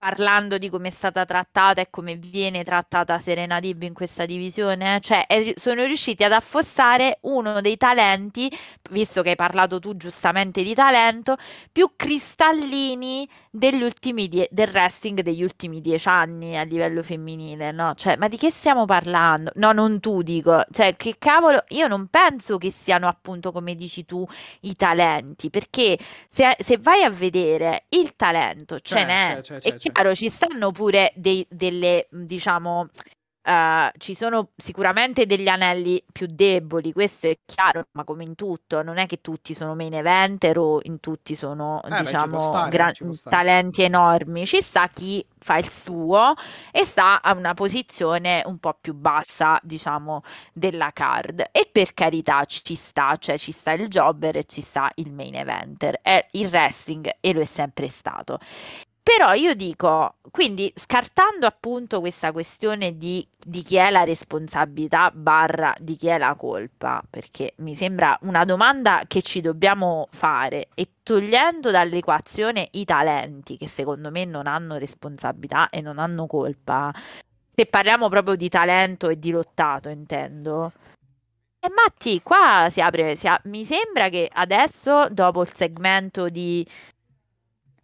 parlando 0.07 0.57
di 0.57 0.71
come 0.71 0.87
è 0.87 0.91
stata 0.93 1.25
trattata 1.25 1.81
e 1.81 1.89
come 1.91 2.15
viene 2.15 2.63
trattata 2.63 3.19
Serena 3.19 3.59
Dib 3.59 3.83
in 3.83 3.93
questa 3.93 4.25
divisione, 4.25 5.01
cioè 5.01 5.27
è, 5.27 5.53
sono 5.57 5.83
riusciti 5.83 6.23
ad 6.23 6.31
affossare 6.31 7.19
uno 7.23 7.61
dei 7.61 7.77
talenti, 7.77 8.49
visto 8.91 9.23
che 9.23 9.31
hai 9.31 9.37
parlato 9.37 9.81
tu 9.81 9.97
giustamente 9.97 10.63
di 10.63 10.75
talento, 10.75 11.37
più 11.73 11.91
cristallini 11.97 13.29
degli 13.51 13.83
ultimi 13.83 14.29
die- 14.29 14.47
del 14.49 14.69
wrestling 14.69 15.23
degli 15.23 15.43
ultimi 15.43 15.81
dieci 15.81 16.07
anni 16.09 16.57
a 16.57 16.63
livello 16.63 17.03
femminile, 17.03 17.73
no? 17.73 17.95
Cioè, 17.95 18.17
ma 18.17 18.29
di 18.29 18.37
che 18.37 18.53
stiamo 18.53 18.85
parlando? 18.85 19.51
No, 19.57 19.73
non 19.73 19.99
tu 19.99 20.23
dico, 20.23 20.65
cioè 20.71 20.95
che 20.95 21.17
cavolo, 21.19 21.65
io 21.71 21.89
non 21.89 22.07
penso 22.07 22.59
che 22.59 22.73
siano 22.73 23.09
appunto 23.09 23.51
come 23.51 23.75
dici 23.75 24.05
tu 24.05 24.25
i 24.61 24.77
talenti, 24.77 25.51
perché 25.51 25.99
se, 26.29 26.55
se 26.61 26.79
vai 26.79 27.03
a 27.03 27.11
vedere 27.11 27.87
il 27.89 28.15
talento 28.15 28.79
ce 28.79 28.95
cioè, 28.95 29.05
n'è, 29.05 29.41
cioè, 29.43 29.61
cioè, 29.61 29.73
e 29.73 29.77
chiaro, 29.97 30.15
ci 30.15 30.29
stanno 30.29 30.71
pure 30.71 31.13
dei, 31.15 31.47
delle, 31.49 32.07
diciamo, 32.11 32.89
Uh, 33.47 33.93
ci 33.99 34.17
sono 34.17 34.51
sicuramente 34.57 35.25
degli 35.25 35.47
anelli 35.47 36.03
più 36.11 36.27
deboli, 36.29 36.93
questo 36.93 37.29
è 37.29 37.39
chiaro, 37.45 37.87
ma 37.93 38.03
come 38.03 38.25
in 38.25 38.35
tutto, 38.35 38.83
non 38.83 38.99
è 38.99 39.07
che 39.07 39.21
tutti 39.21 39.55
sono 39.55 39.77
main 39.77 39.95
eventer 39.95 40.59
o 40.59 40.81
in 40.83 40.99
tutti 40.99 41.37
sono, 41.37 41.81
eh, 41.85 42.01
diciamo, 42.01 42.41
stare, 42.41 42.71
gra- 42.71 42.93
talenti 43.23 43.83
enormi. 43.83 44.45
Ci 44.45 44.61
sta 44.61 44.89
chi 44.89 45.25
fa 45.39 45.59
il 45.59 45.71
suo 45.71 46.35
e 46.73 46.85
sta 46.85 47.23
a 47.23 47.35
una 47.35 47.55
posizione 47.55 48.43
un 48.47 48.59
po' 48.59 48.77
più 48.81 48.95
bassa, 48.95 49.61
diciamo, 49.63 50.23
della 50.53 50.91
card. 50.93 51.47
E 51.53 51.69
per 51.71 51.95
carità 51.95 52.45
ci 52.47 52.75
sta, 52.75 53.15
cioè 53.15 53.39
ci 53.39 53.53
sta 53.53 53.71
il 53.75 53.87
jobber 53.87 54.39
e 54.39 54.45
ci 54.47 54.61
sta 54.61 54.91
il 54.97 55.13
main 55.13 55.37
eventer. 55.37 56.01
È 56.03 56.27
il 56.33 56.49
wrestling 56.49 57.19
e 57.21 57.33
lo 57.33 57.41
è 57.43 57.45
sempre 57.45 57.89
stato. 57.91 58.41
Però 59.07 59.35
io 59.35 59.55
dico, 59.55 60.17
quindi 60.33 60.73
scartando 60.75 61.47
appunto 61.47 62.01
questa 62.01 62.33
questione 62.33 62.99
di, 62.99 63.25
di, 63.39 63.63
chi 63.63 63.77
è 63.77 63.89
la 63.91 64.03
responsabilità 64.03 65.13
barra 65.15 65.73
di 65.79 65.95
chi 65.95 66.09
è 66.09 66.19
la 66.19 66.35
colpa, 66.35 67.05
perché 67.09 67.53
mi 67.59 67.77
sembra 67.77 68.19
una 68.23 68.45
domanda 68.45 69.05
che 69.07 69.23
ci 69.23 69.41
dobbiamo 69.41 70.09
fare 70.11 70.71
e 70.75 70.89
togliendo 71.05 71.71
dall'equazione 71.71 72.67
i 72.73 72.85
talenti 72.85 73.57
che 73.57 73.69
secondo 73.69 74.11
me 74.11 74.25
non 74.25 74.49
hanno 74.49 74.77
responsabilità 74.77 75.71
e 75.71 75.81
non 75.81 76.01
hanno 76.01 76.27
colpa, 76.27 76.93
se 77.55 77.65
parliamo 77.65 78.09
proprio 78.09 78.35
di 78.35 78.49
talento 78.49 79.09
e 79.09 79.21
di 79.21 79.31
lottato 79.31 79.89
intendo. 79.89 80.73
E 81.61 81.69
Matti, 81.73 82.21
qua 82.23 82.67
si 82.71 82.81
apre, 82.81 83.15
si 83.15 83.29
apre, 83.29 83.49
mi 83.51 83.65
sembra 83.65 84.09
che 84.09 84.29
adesso 84.33 85.09
dopo 85.11 85.43
il 85.43 85.53
segmento 85.55 86.29
di 86.29 86.67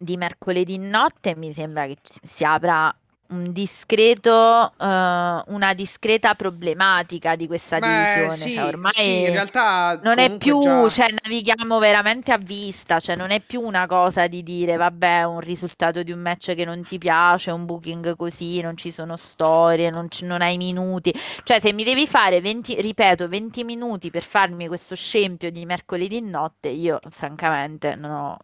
di 0.03 0.17
mercoledì 0.17 0.77
notte 0.77 1.35
mi 1.35 1.53
sembra 1.53 1.85
che 1.85 1.97
si 2.01 2.43
apra 2.43 2.93
un 3.33 3.51
discreto, 3.51 4.73
uh, 4.77 4.85
una 4.85 5.73
discreta 5.75 6.35
problematica 6.35 7.35
di 7.35 7.47
questa 7.47 7.79
Beh, 7.79 7.87
divisione. 7.87 8.31
Sì, 8.31 8.53
cioè, 8.53 8.63
ormai 8.63 8.91
sì, 8.93 9.21
in 9.23 9.31
realtà 9.31 9.99
non 10.03 10.19
è 10.19 10.37
più, 10.37 10.61
già... 10.61 10.87
cioè, 10.87 11.07
navighiamo 11.23 11.79
veramente 11.79 12.31
a 12.31 12.37
vista, 12.37 12.99
cioè 12.99 13.15
non 13.15 13.31
è 13.31 13.41
più 13.41 13.61
una 13.61 13.87
cosa 13.87 14.27
di 14.27 14.43
dire 14.43 14.77
vabbè, 14.77 15.23
un 15.23 15.39
risultato 15.39 16.03
di 16.03 16.11
un 16.11 16.19
match 16.19 16.53
che 16.53 16.63
non 16.63 16.83
ti 16.83 16.97
piace, 16.99 17.51
un 17.51 17.65
booking 17.65 18.15
così, 18.15 18.61
non 18.61 18.77
ci 18.77 18.91
sono 18.91 19.17
storie, 19.17 19.89
non, 19.89 20.09
ci, 20.09 20.25
non 20.25 20.41
hai 20.41 20.57
minuti. 20.57 21.11
Cioè, 21.43 21.59
se 21.59 21.73
mi 21.73 21.83
devi 21.83 22.05
fare 22.07 22.39
20, 22.39 22.79
ripeto, 22.79 23.27
20 23.27 23.63
minuti 23.63 24.11
per 24.11 24.23
farmi 24.23 24.67
questo 24.67 24.95
scempio 24.95 25.49
di 25.49 25.65
mercoledì 25.65 26.21
notte, 26.21 26.69
io 26.69 26.99
francamente 27.09 27.95
non 27.95 28.11
ho, 28.11 28.37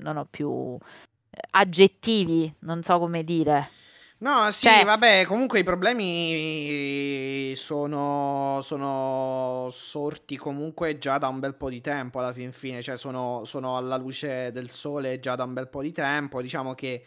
non 0.00 0.16
ho 0.16 0.26
più 0.30 0.76
aggettivi, 1.50 2.52
non 2.60 2.82
so 2.82 2.98
come 2.98 3.24
dire. 3.24 3.70
No, 4.20 4.50
sì, 4.50 4.66
cioè... 4.66 4.84
vabbè, 4.84 5.24
comunque 5.26 5.60
i 5.60 5.64
problemi 5.64 7.54
sono, 7.54 8.58
sono, 8.62 9.68
sorti 9.70 10.36
comunque 10.36 10.98
già 10.98 11.18
da 11.18 11.28
un 11.28 11.38
bel 11.38 11.54
po' 11.54 11.68
di 11.68 11.80
tempo 11.80 12.18
alla 12.18 12.32
fin 12.32 12.50
fine, 12.50 12.82
cioè 12.82 12.96
sono, 12.96 13.44
sono 13.44 13.76
alla 13.76 13.96
luce 13.96 14.50
del 14.50 14.70
sole 14.70 15.20
già 15.20 15.36
da 15.36 15.44
un 15.44 15.52
bel 15.52 15.68
po' 15.68 15.82
di 15.82 15.92
tempo, 15.92 16.42
diciamo 16.42 16.74
che 16.74 17.04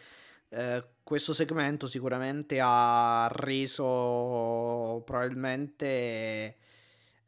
eh, 0.48 0.84
questo 1.02 1.34
segmento 1.34 1.86
sicuramente 1.86 2.58
ha 2.62 3.28
reso 3.30 5.02
probabilmente 5.04 6.56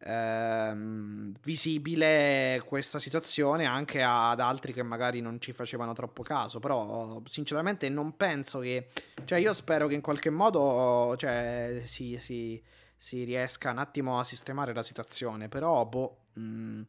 ehm, 0.05 1.33
visibile 1.43 2.63
questa 2.67 2.99
situazione 2.99 3.65
anche 3.65 4.03
ad 4.03 4.39
altri 4.41 4.73
che 4.73 4.83
magari 4.83 5.21
non 5.21 5.41
ci 5.41 5.53
facevano 5.53 5.93
troppo 5.93 6.23
caso. 6.23 6.61
Però, 6.61 7.23
sinceramente, 7.25 7.89
non 7.89 8.17
penso 8.17 8.61
che. 8.61 8.89
Cioè, 9.25 9.39
io 9.39 9.53
spero 9.53 9.87
che 9.87 9.95
in 9.95 10.01
qualche 10.01 10.31
modo 10.31 11.15
cioè, 11.17 11.81
si, 11.85 12.19
si, 12.19 12.63
si 12.97 13.25
riesca 13.25 13.71
un 13.71 13.79
attimo 13.79 14.19
a 14.19 14.25
sistemare 14.25 14.75
la 14.75 14.83
situazione. 14.83 15.49
Però, 15.49 15.85
boh. 15.87 16.19
Mh, 16.35 16.43
mm, 16.43 16.83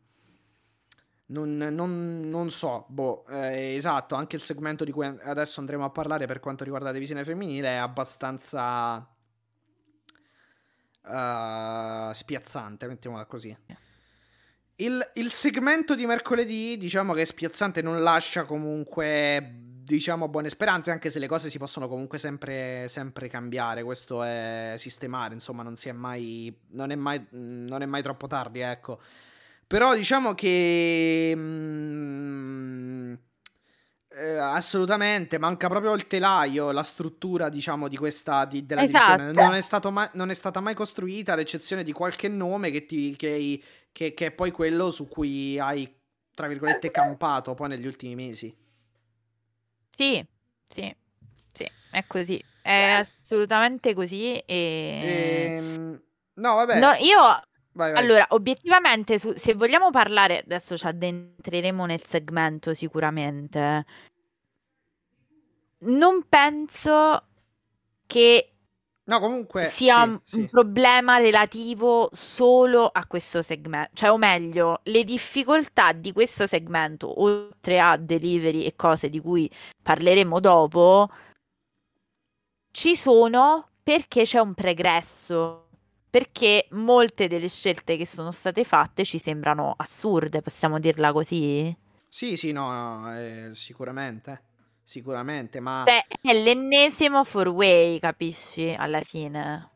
non, 1.28 1.58
non, 1.58 2.30
non, 2.30 2.49
so, 2.51 2.86
boh, 2.88 3.25
eh, 3.28 3.73
esatto, 3.73 4.13
anche 4.13 4.36
il 4.36 4.43
segmento 4.43 4.84
di 4.84 4.91
cui 4.91 5.08
adesso 5.08 5.60
andremo 5.60 5.84
a 5.84 5.89
parlare 5.89 6.28
per 6.28 6.39
quanto 6.39 6.63
riguarda 6.63 6.89
la 6.89 6.93
divisione 6.93 7.23
femminile 7.23 7.69
è 7.69 7.78
abbastanza 7.78 9.14
uh, 11.07 12.11
spiazzante, 12.13 12.87
mettiamola 12.87 13.25
così. 13.25 13.55
Il, 14.77 15.11
il, 15.13 15.31
segmento 15.31 15.95
di 15.95 16.05
mercoledì, 16.05 16.77
diciamo 16.77 17.13
che 17.13 17.21
è 17.21 17.25
spiazzante, 17.25 17.81
non 17.81 18.03
lascia 18.03 18.43
comunque, 18.43 19.53
diciamo, 19.83 20.27
buone 20.27 20.49
speranze, 20.49 20.91
anche 20.91 21.09
se 21.09 21.19
le 21.19 21.27
cose 21.27 21.49
si 21.49 21.57
possono 21.57 21.87
comunque 21.87 22.17
sempre, 22.17 22.87
sempre 22.89 23.29
cambiare. 23.29 23.83
Questo 23.83 24.21
è 24.21 24.73
sistemare, 24.75 25.33
insomma, 25.33 25.63
non 25.63 25.77
si 25.77 25.87
è 25.87 25.93
mai, 25.93 26.53
non 26.71 26.91
è 26.91 26.95
mai, 26.95 27.25
non 27.29 27.81
è 27.81 27.85
mai 27.85 28.01
troppo 28.01 28.27
tardi, 28.27 28.59
ecco. 28.59 28.99
Però 29.65 29.95
diciamo 29.95 30.33
che... 30.33 31.33
Mm, 31.35 33.13
eh, 34.15 34.38
assolutamente, 34.38 35.38
manca 35.38 35.67
proprio 35.67 35.93
il 35.93 36.08
telaio, 36.08 36.71
la 36.71 36.84
struttura, 36.84 37.49
diciamo, 37.49 37.88
di 37.88 37.97
questa 37.97 38.45
di, 38.45 38.65
della 38.65 38.84
esatto. 38.84 39.06
divisione. 39.06 39.23
Non 39.25 39.54
è, 39.56 39.91
mai, 39.91 40.10
non 40.13 40.30
è, 40.30 40.34
stata 40.34 40.60
mai 40.62 40.73
costruita, 40.73 41.34
ad 41.34 41.39
eccezione 41.39 41.84
di 41.84 41.91
qualche 41.91 42.28
nome 42.28 42.71
che, 42.71 42.86
ti, 42.86 43.15
che, 43.15 43.62
che, 43.91 44.13
che, 44.13 44.25
è 44.25 44.32
poi 44.32 44.51
quello 44.51 44.89
su 44.89 45.08
cui 45.08 45.60
hai, 45.60 45.93
tra 46.34 46.47
virgolette, 46.47 46.91
campato 46.91 47.54
poi 47.54 47.69
negli 47.69 47.86
ultimi 47.86 48.15
mesi. 48.15 48.56
Sì, 49.89 50.25
sì, 50.67 50.95
sì, 51.51 51.69
è 51.91 52.04
così. 52.08 52.43
È 52.62 53.04
assolutamente 53.21 53.93
così. 53.93 54.38
E... 54.38 55.58
Ehm, 55.60 56.01
no, 56.36 56.56
vabbè. 56.56 56.80
No, 56.80 56.93
io 56.93 57.41
Vai, 57.75 57.91
vai. 57.91 58.01
Allora, 58.01 58.25
obiettivamente, 58.29 59.19
su- 59.19 59.33
se 59.35 59.53
vogliamo 59.53 59.89
parlare, 59.89 60.39
adesso 60.39 60.77
ci 60.77 60.88
addentreremo 60.88 61.85
nel 61.85 62.01
segmento 62.03 62.73
sicuramente. 62.73 63.85
Non 65.79 66.25
penso 66.29 67.21
che 68.05 68.53
no, 69.03 69.19
comunque, 69.19 69.65
sia 69.65 70.03
sì, 70.03 70.38
un 70.38 70.43
sì. 70.43 70.47
problema 70.49 71.17
relativo 71.17 72.07
solo 72.13 72.88
a 72.88 73.05
questo 73.07 73.41
segmento, 73.41 73.91
cioè, 73.93 74.09
o 74.09 74.17
meglio, 74.17 74.79
le 74.83 75.03
difficoltà 75.03 75.91
di 75.91 76.13
questo 76.13 76.47
segmento, 76.47 77.21
oltre 77.21 77.79
a 77.81 77.97
delivery 77.97 78.63
e 78.63 78.75
cose 78.77 79.09
di 79.09 79.19
cui 79.19 79.51
parleremo 79.83 80.39
dopo, 80.39 81.09
ci 82.71 82.95
sono 82.95 83.67
perché 83.83 84.23
c'è 84.23 84.39
un 84.39 84.53
pregresso 84.53 85.64
perché 86.15 86.67
molte 86.69 87.28
delle 87.28 87.49
scelte 87.49 87.97
che 87.97 88.08
sono 88.08 88.32
state 88.32 88.63
fatte 88.63 89.04
ci 89.04 89.17
sembrano 89.17 89.73
assurde, 89.75 90.41
possiamo 90.41 90.80
dirla 90.80 91.12
così? 91.12 91.75
Sì, 92.08 92.38
sì, 92.38 92.54
no, 92.54 92.71
no 92.71 93.19
eh, 93.19 93.49
sicuramente, 93.51 94.43
sicuramente, 94.82 95.60
ma... 95.60 95.84
Beh, 95.84 96.06
è 96.21 96.34
l'ennesimo 96.41 97.25
four 97.25 97.49
way, 97.49 97.99
capisci, 97.99 98.73
alla 98.78 99.01
fine. 99.01 99.69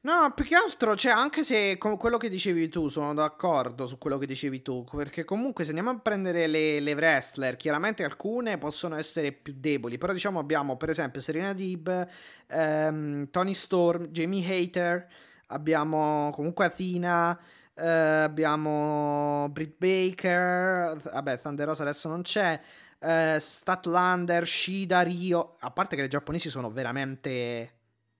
No, 0.00 0.32
più 0.34 0.44
che 0.44 0.56
altro, 0.56 0.96
cioè, 0.96 1.12
anche 1.12 1.44
se 1.44 1.78
con 1.78 1.96
quello 1.98 2.16
che 2.16 2.28
dicevi 2.28 2.68
tu, 2.68 2.88
sono 2.88 3.14
d'accordo 3.14 3.86
su 3.86 3.96
quello 3.96 4.18
che 4.18 4.26
dicevi 4.26 4.60
tu, 4.60 4.82
perché 4.82 5.22
comunque 5.22 5.62
se 5.62 5.68
andiamo 5.68 5.90
a 5.90 5.98
prendere 6.00 6.48
le, 6.48 6.80
le 6.80 6.94
wrestler, 6.94 7.54
chiaramente 7.54 8.02
alcune 8.02 8.58
possono 8.58 8.96
essere 8.96 9.30
più 9.30 9.54
deboli, 9.56 9.98
però 9.98 10.12
diciamo 10.12 10.40
abbiamo 10.40 10.76
per 10.76 10.90
esempio 10.90 11.20
Serena 11.20 11.52
Deeb, 11.52 12.08
ehm, 12.48 13.30
Tony 13.30 13.54
Storm, 13.54 14.08
Jamie 14.08 14.44
Hater, 14.44 15.08
abbiamo 15.48 16.30
comunque 16.32 16.66
Athena, 16.66 17.38
eh, 17.74 17.88
abbiamo 17.88 19.48
Britt 19.50 19.76
Baker, 19.78 20.96
vabbè 20.96 21.40
Thunder 21.40 21.66
Rosa 21.66 21.82
adesso 21.82 22.08
non 22.08 22.22
c'è, 22.22 22.60
eh, 23.00 23.36
Statlander, 23.38 24.46
Shida, 24.46 25.02
Rio, 25.02 25.56
a 25.60 25.70
parte 25.70 25.96
che 25.96 26.02
le 26.02 26.08
giapponesi 26.08 26.48
sono 26.48 26.70
veramente 26.70 27.30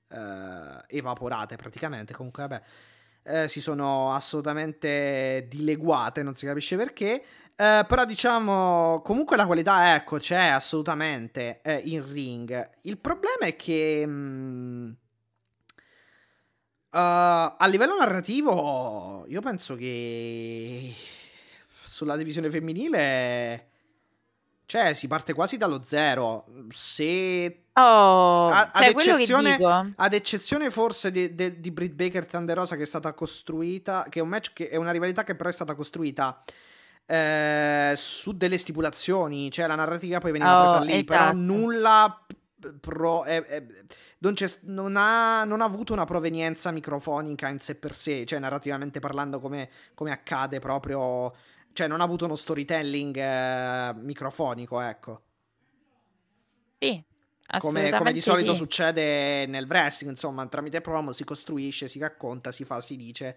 eh, 0.08 0.84
evaporate 0.86 1.56
praticamente, 1.56 2.12
comunque 2.12 2.46
vabbè. 2.46 2.62
Eh, 3.26 3.48
si 3.48 3.62
sono 3.62 4.12
assolutamente 4.12 5.46
dileguate, 5.48 6.22
non 6.22 6.34
si 6.34 6.44
capisce 6.44 6.76
perché. 6.76 7.24
Eh, 7.56 7.84
però 7.86 8.04
diciamo, 8.04 9.00
comunque 9.02 9.36
la 9.36 9.46
qualità, 9.46 9.94
ecco, 9.94 10.18
c'è 10.18 10.48
assolutamente 10.48 11.62
eh, 11.62 11.80
in 11.84 12.06
ring. 12.12 12.70
Il 12.82 12.98
problema 12.98 13.46
è 13.46 13.56
che... 13.56 14.04
Mh, 14.06 14.10
mm, 14.10 14.92
Uh, 16.94 17.56
a 17.58 17.66
livello 17.66 17.96
narrativo, 17.98 19.24
io 19.26 19.40
penso 19.40 19.74
che 19.74 20.94
sulla 21.82 22.16
divisione 22.16 22.50
femminile, 22.50 23.68
cioè, 24.64 24.92
si 24.92 25.08
parte 25.08 25.32
quasi 25.32 25.56
dallo 25.56 25.82
zero. 25.82 26.46
Se 26.70 27.64
Oh, 27.76 28.50
a, 28.50 28.70
cioè, 28.72 28.86
ad, 28.86 28.92
eccezione, 28.92 29.58
ad, 29.96 30.12
eccezione, 30.12 30.70
forse 30.70 31.10
di, 31.10 31.34
di, 31.34 31.58
di 31.58 31.70
Britt 31.72 31.94
Baker 31.94 32.24
Thunder 32.24 32.56
Rosa 32.56 32.76
che 32.76 32.82
è 32.82 32.86
stata 32.86 33.12
costruita, 33.12 34.06
che 34.08 34.20
è 34.20 34.22
un 34.22 34.28
match 34.28 34.52
che 34.52 34.68
è 34.68 34.76
una 34.76 34.92
rivalità 34.92 35.24
che 35.24 35.34
però 35.34 35.48
è 35.48 35.52
stata 35.52 35.74
costruita 35.74 36.40
eh, 37.04 37.94
su 37.96 38.36
delle 38.36 38.58
stipulazioni, 38.58 39.50
cioè 39.50 39.66
la 39.66 39.74
narrativa 39.74 40.20
poi 40.20 40.30
veniva 40.30 40.56
oh, 40.56 40.62
presa 40.62 40.78
lì, 40.78 40.92
esatto. 40.92 41.04
però 41.06 41.32
nulla 41.32 42.24
pro, 42.80 43.24
è, 43.24 43.42
è, 43.42 43.64
non, 44.18 44.34
non, 44.62 44.96
ha, 44.96 45.44
non, 45.44 45.60
ha, 45.60 45.64
avuto 45.64 45.92
una 45.92 46.04
provenienza 46.04 46.70
microfonica 46.70 47.48
in 47.48 47.58
sé 47.58 47.74
per 47.74 47.94
sé, 47.94 48.24
cioè 48.24 48.38
narrativamente 48.38 49.00
parlando 49.00 49.40
come, 49.40 49.68
come 49.94 50.10
accade 50.10 50.58
proprio, 50.58 51.34
cioè 51.72 51.86
non 51.88 52.00
ha 52.00 52.04
avuto 52.04 52.24
uno 52.24 52.34
storytelling 52.34 53.16
eh, 53.16 53.94
microfonico, 53.94 54.80
ecco. 54.80 55.22
Sì, 56.78 57.02
come, 57.58 57.90
come, 57.90 58.12
di 58.12 58.20
solito 58.20 58.52
sì. 58.52 58.58
succede 58.58 59.46
nel 59.46 59.66
wrestling, 59.66 60.12
insomma, 60.12 60.46
tramite 60.46 60.80
promo 60.80 61.12
si 61.12 61.24
costruisce, 61.24 61.88
si 61.88 61.98
racconta, 61.98 62.52
si 62.52 62.64
fa, 62.64 62.80
si 62.80 62.96
dice 62.96 63.36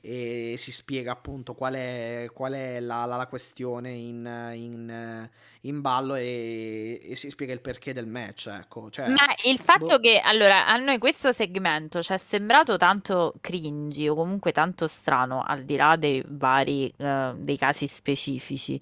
e 0.00 0.54
si 0.56 0.70
spiega 0.70 1.12
appunto 1.12 1.54
qual 1.54 1.74
è, 1.74 2.28
qual 2.32 2.52
è 2.52 2.78
la, 2.80 3.04
la, 3.06 3.16
la, 3.16 3.26
questione 3.26 3.90
in, 3.90 4.50
in, 4.54 5.28
in 5.62 5.80
ballo 5.80 6.14
e, 6.14 7.00
e, 7.02 7.16
si 7.16 7.28
spiega 7.28 7.52
il 7.52 7.60
perché 7.60 7.92
del 7.92 8.06
match. 8.06 8.46
Ecco. 8.46 8.88
Cioè, 8.88 9.08
Ma 9.08 9.26
il 9.44 9.58
fatto 9.58 9.96
boh. 9.96 9.98
che 9.98 10.20
allora 10.22 10.66
a 10.66 10.76
noi 10.76 10.98
questo 10.98 11.32
segmento 11.32 12.02
ci 12.02 12.12
è 12.12 12.18
sembrato 12.18 12.76
tanto 12.76 13.34
cringy 13.40 14.06
o 14.06 14.14
comunque 14.14 14.52
tanto 14.52 14.86
strano, 14.86 15.42
al 15.44 15.64
di 15.64 15.76
là 15.76 15.96
dei 15.96 16.22
vari 16.26 16.92
uh, 16.98 17.34
dei 17.36 17.58
casi 17.58 17.86
specifici. 17.88 18.80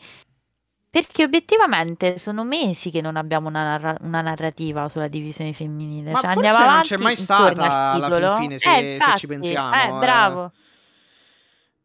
Perché 0.95 1.25
obiettivamente 1.25 2.19
sono 2.19 2.45
mesi 2.45 2.91
che 2.91 3.01
non 3.01 3.17
abbiamo 3.17 3.49
una, 3.49 3.65
narra- 3.65 3.97
una 4.03 4.21
narrativa 4.21 4.89
sulla 4.89 5.09
divisione 5.09 5.53
femminile. 5.53 6.13
Ma 6.13 6.21
cioè, 6.21 6.35
forse 6.35 6.67
non 6.67 6.81
c'è 6.83 6.97
mai 6.99 7.17
stata 7.17 7.91
alla 7.91 8.37
fine, 8.37 8.59
se, 8.59 8.77
eh, 8.77 8.93
infatti, 8.93 9.11
se 9.11 9.19
ci 9.19 9.27
pensiamo. 9.27 9.75
Eh, 9.75 9.99
bravo. 9.99 10.45
Eh. 10.45 10.63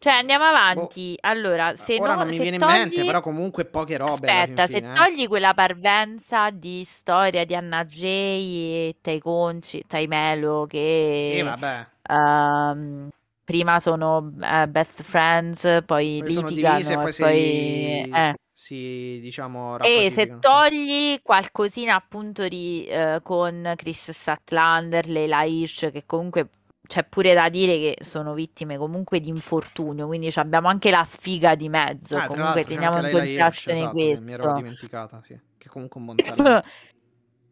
Cioè, 0.02 0.14
andiamo 0.14 0.46
avanti. 0.46 1.18
Boh. 1.22 1.28
Allora, 1.28 1.76
se 1.76 1.98
Ora 2.00 2.14
no, 2.14 2.20
non 2.20 2.28
mi 2.28 2.36
se 2.36 2.42
viene 2.42 2.58
togli... 2.58 2.70
in 2.70 2.78
mente, 2.78 3.04
però 3.04 3.20
comunque 3.20 3.66
poche 3.66 3.98
robe. 3.98 4.32
Aspetta, 4.32 4.66
fine, 4.66 4.80
se 4.80 4.90
eh. 4.90 4.94
togli 4.94 5.28
quella 5.28 5.54
parvenza 5.54 6.50
di 6.52 6.84
storia 6.86 7.44
di 7.44 7.54
Anna 7.54 7.84
Jay 7.84 8.88
e 8.88 8.96
Tai 9.02 9.20
Conci, 9.20 9.84
Tai 9.86 10.08
Melo, 10.08 10.66
che... 10.70 11.34
Sì, 11.36 11.42
vabbè. 11.42 11.88
Uh, 12.10 13.10
prima 13.44 13.80
sono 13.80 14.20
uh, 14.20 14.68
best 14.70 15.04
friends, 15.04 15.64
poi, 15.86 16.24
poi 16.24 16.34
litigano 16.34 16.80
e 16.80 16.96
poi... 16.96 17.14
Si... 17.14 18.10
Eh. 18.10 18.34
si 18.54 19.20
diciamo 19.22 19.80
e 19.80 20.12
se 20.12 20.40
togli 20.40 21.20
qualcosina 21.22 21.96
appunto 21.96 22.48
di, 22.48 22.88
uh, 22.90 23.22
con 23.22 23.74
Chris 23.76 24.12
Statlander, 24.12 25.10
Leila 25.10 25.44
Hirsch 25.44 25.92
che 25.92 26.04
comunque 26.06 26.48
c'è 26.90 27.04
pure 27.04 27.36
da 27.36 27.50
dire 27.50 27.78
che 27.78 27.98
sono 28.04 28.34
vittime 28.34 28.76
comunque 28.76 29.20
di 29.20 29.30
infortunio, 29.30 30.08
quindi 30.08 30.32
abbiamo 30.34 30.70
anche 30.70 30.90
la 30.90 31.04
sfiga 31.04 31.54
di 31.54 31.70
mezzo. 31.70 32.18
Ah, 32.18 32.26
comunque 32.26 32.66
teniamo 32.66 32.98
in 33.06 33.12
considerazione 33.12 33.78
esatto, 33.78 33.94
questo. 33.94 34.24
Mi 34.26 34.32
ero 34.34 34.54
dimenticata, 34.54 35.22
sì. 35.24 35.40
Che 35.56 35.70
comunque 35.70 36.00
un 36.00 36.06
buon. 36.08 36.64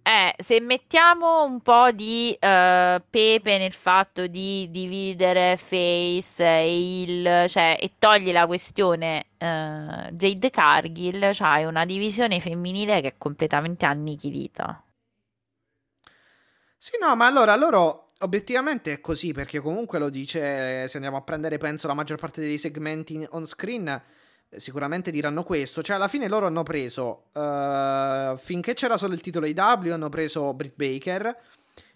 Eh, 0.08 0.34
se 0.42 0.62
mettiamo 0.62 1.44
un 1.44 1.60
po' 1.60 1.92
di 1.92 2.30
uh, 2.32 3.02
pepe 3.10 3.58
nel 3.58 3.74
fatto 3.74 4.26
di 4.28 4.72
dividere 4.72 5.58
face 5.58 6.46
e 6.46 7.02
il, 7.02 7.50
cioè, 7.50 7.78
e 7.78 7.92
togli 8.00 8.32
la 8.32 8.48
questione 8.48 9.26
uh, 9.38 10.10
Jade 10.14 10.50
Cargill, 10.50 11.32
c'hai 11.34 11.66
una 11.66 11.84
divisione 11.84 12.40
femminile 12.40 13.02
che 13.02 13.08
è 13.10 13.14
completamente 13.18 13.86
annichilita. 13.86 14.82
Sì, 16.78 16.98
no, 17.02 17.14
ma 17.18 17.26
allora 17.26 17.58
loro 17.58 18.07
obiettivamente 18.20 18.94
è 18.94 19.02
così 19.02 19.32
perché 19.32 19.60
comunque 19.60 20.00
lo 20.00 20.10
dice, 20.10 20.88
se 20.88 20.98
andiamo 20.98 21.18
a 21.18 21.22
prendere 21.22 21.58
penso 21.58 21.88
la 21.88 21.94
maggior 21.94 22.18
parte 22.18 22.42
dei 22.42 22.58
segmenti 22.58 23.26
on 23.32 23.46
screen 23.46 23.88
eh, 24.50 24.60
sicuramente 24.60 25.12
diranno 25.12 25.44
questo, 25.44 25.82
cioè 25.82 25.98
alla 25.98 26.08
fine 26.08 26.28
loro 26.28 26.48
hanno 26.48 26.64
preso 26.64 27.26
uh, 27.34 28.38
finché 28.38 28.74
c'era 28.74 28.98
solo 28.98 29.14
il 29.14 29.22
titolo 29.22 29.46
IW 29.46 29.92
hanno 29.92 30.10
preso 30.10 30.54
Britt 30.54 30.76
Baker 30.76 31.38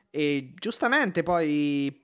e 0.09 0.53
giustamente 0.55 1.23
poi 1.23 1.99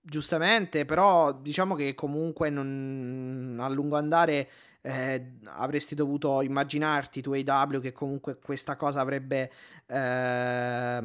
giustamente, 0.00 0.84
però 0.84 1.32
diciamo 1.32 1.74
che 1.74 1.94
comunque 1.94 2.48
non, 2.48 3.58
a 3.60 3.68
lungo 3.68 3.96
andare 3.96 4.48
eh, 4.82 5.32
avresti 5.46 5.96
dovuto 5.96 6.42
immaginarti 6.42 7.20
tu 7.20 7.32
AW 7.32 7.80
che 7.80 7.92
comunque 7.92 8.38
questa 8.38 8.76
cosa 8.76 9.00
avrebbe 9.00 9.50
eh, 9.86 11.00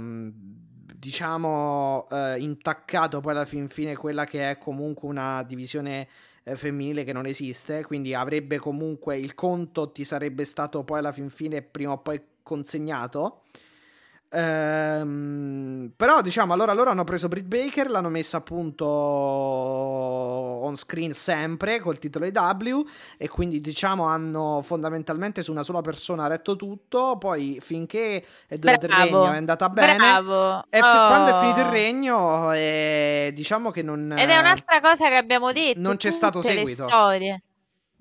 diciamo 1.02 2.08
eh, 2.12 2.36
intaccato 2.38 3.22
poi 3.22 3.32
alla 3.32 3.46
fin 3.46 3.68
fine 3.68 3.96
quella 3.96 4.24
che 4.26 4.52
è 4.52 4.60
comunque 4.60 5.10
una 5.10 5.42
divisione 5.42 6.08
eh, 6.44 6.56
femminile 6.56 7.04
che 7.04 7.12
non 7.12 7.26
esiste, 7.26 7.84
quindi 7.84 8.14
avrebbe 8.14 8.60
comunque 8.60 9.18
il 9.18 9.34
conto 9.34 9.92
ti 9.92 10.04
sarebbe 10.04 10.46
stato 10.46 10.84
poi 10.84 11.00
alla 11.00 11.12
fin 11.12 11.32
fine 11.32 11.64
prima 11.64 11.94
o 11.94 11.98
poi 11.98 12.22
consegnato. 12.44 13.42
Ehm, 14.30 15.92
però 15.98 16.22
diciamo 16.22 16.54
allora 16.54 16.74
loro 16.74 16.92
hanno 16.92 17.04
preso 17.04 17.28
Britt 17.28 17.48
Baker, 17.48 17.90
l'hanno 17.90 18.10
messa 18.10 18.38
appunto 18.38 18.86
on 20.62 20.76
screen 20.76 21.14
sempre 21.14 21.80
col 21.80 22.00
titolo 22.00 22.26
IW 22.26 22.88
e 23.18 23.28
quindi 23.28 23.62
diciamo 23.62 24.06
hanno 24.06 24.62
fondamentalmente 24.64 25.42
su 25.42 25.52
una 25.52 25.64
sola 25.64 25.82
persona 25.82 26.28
retto 26.28 26.56
tutto, 26.56 27.18
poi 27.18 27.60
finché 27.62 28.26
è 28.48 28.58
durato 28.58 28.86
il 28.86 28.92
regno 28.92 29.32
è 29.32 29.38
andata 29.38 29.70
bene 29.70 29.96
bravo. 29.96 30.66
e 30.70 30.80
oh. 30.80 31.08
quando 31.08 31.30
è 31.30 31.40
finito 31.40 31.60
il 31.60 31.66
regno 31.66 32.54
eh, 32.54 33.32
diciamo 33.34 33.72
che 33.72 33.82
non... 33.82 34.16
Ed 34.18 34.30
è 34.30 34.38
un'altra 34.38 34.80
cosa 34.80 35.10
che 35.10 35.16
abbiamo 35.16 35.52
detto. 35.52 35.80
Non 35.80 35.98
c'è 35.98 36.12
stato 36.12 36.42
seguito. 36.42 36.88
storie. 36.88 37.44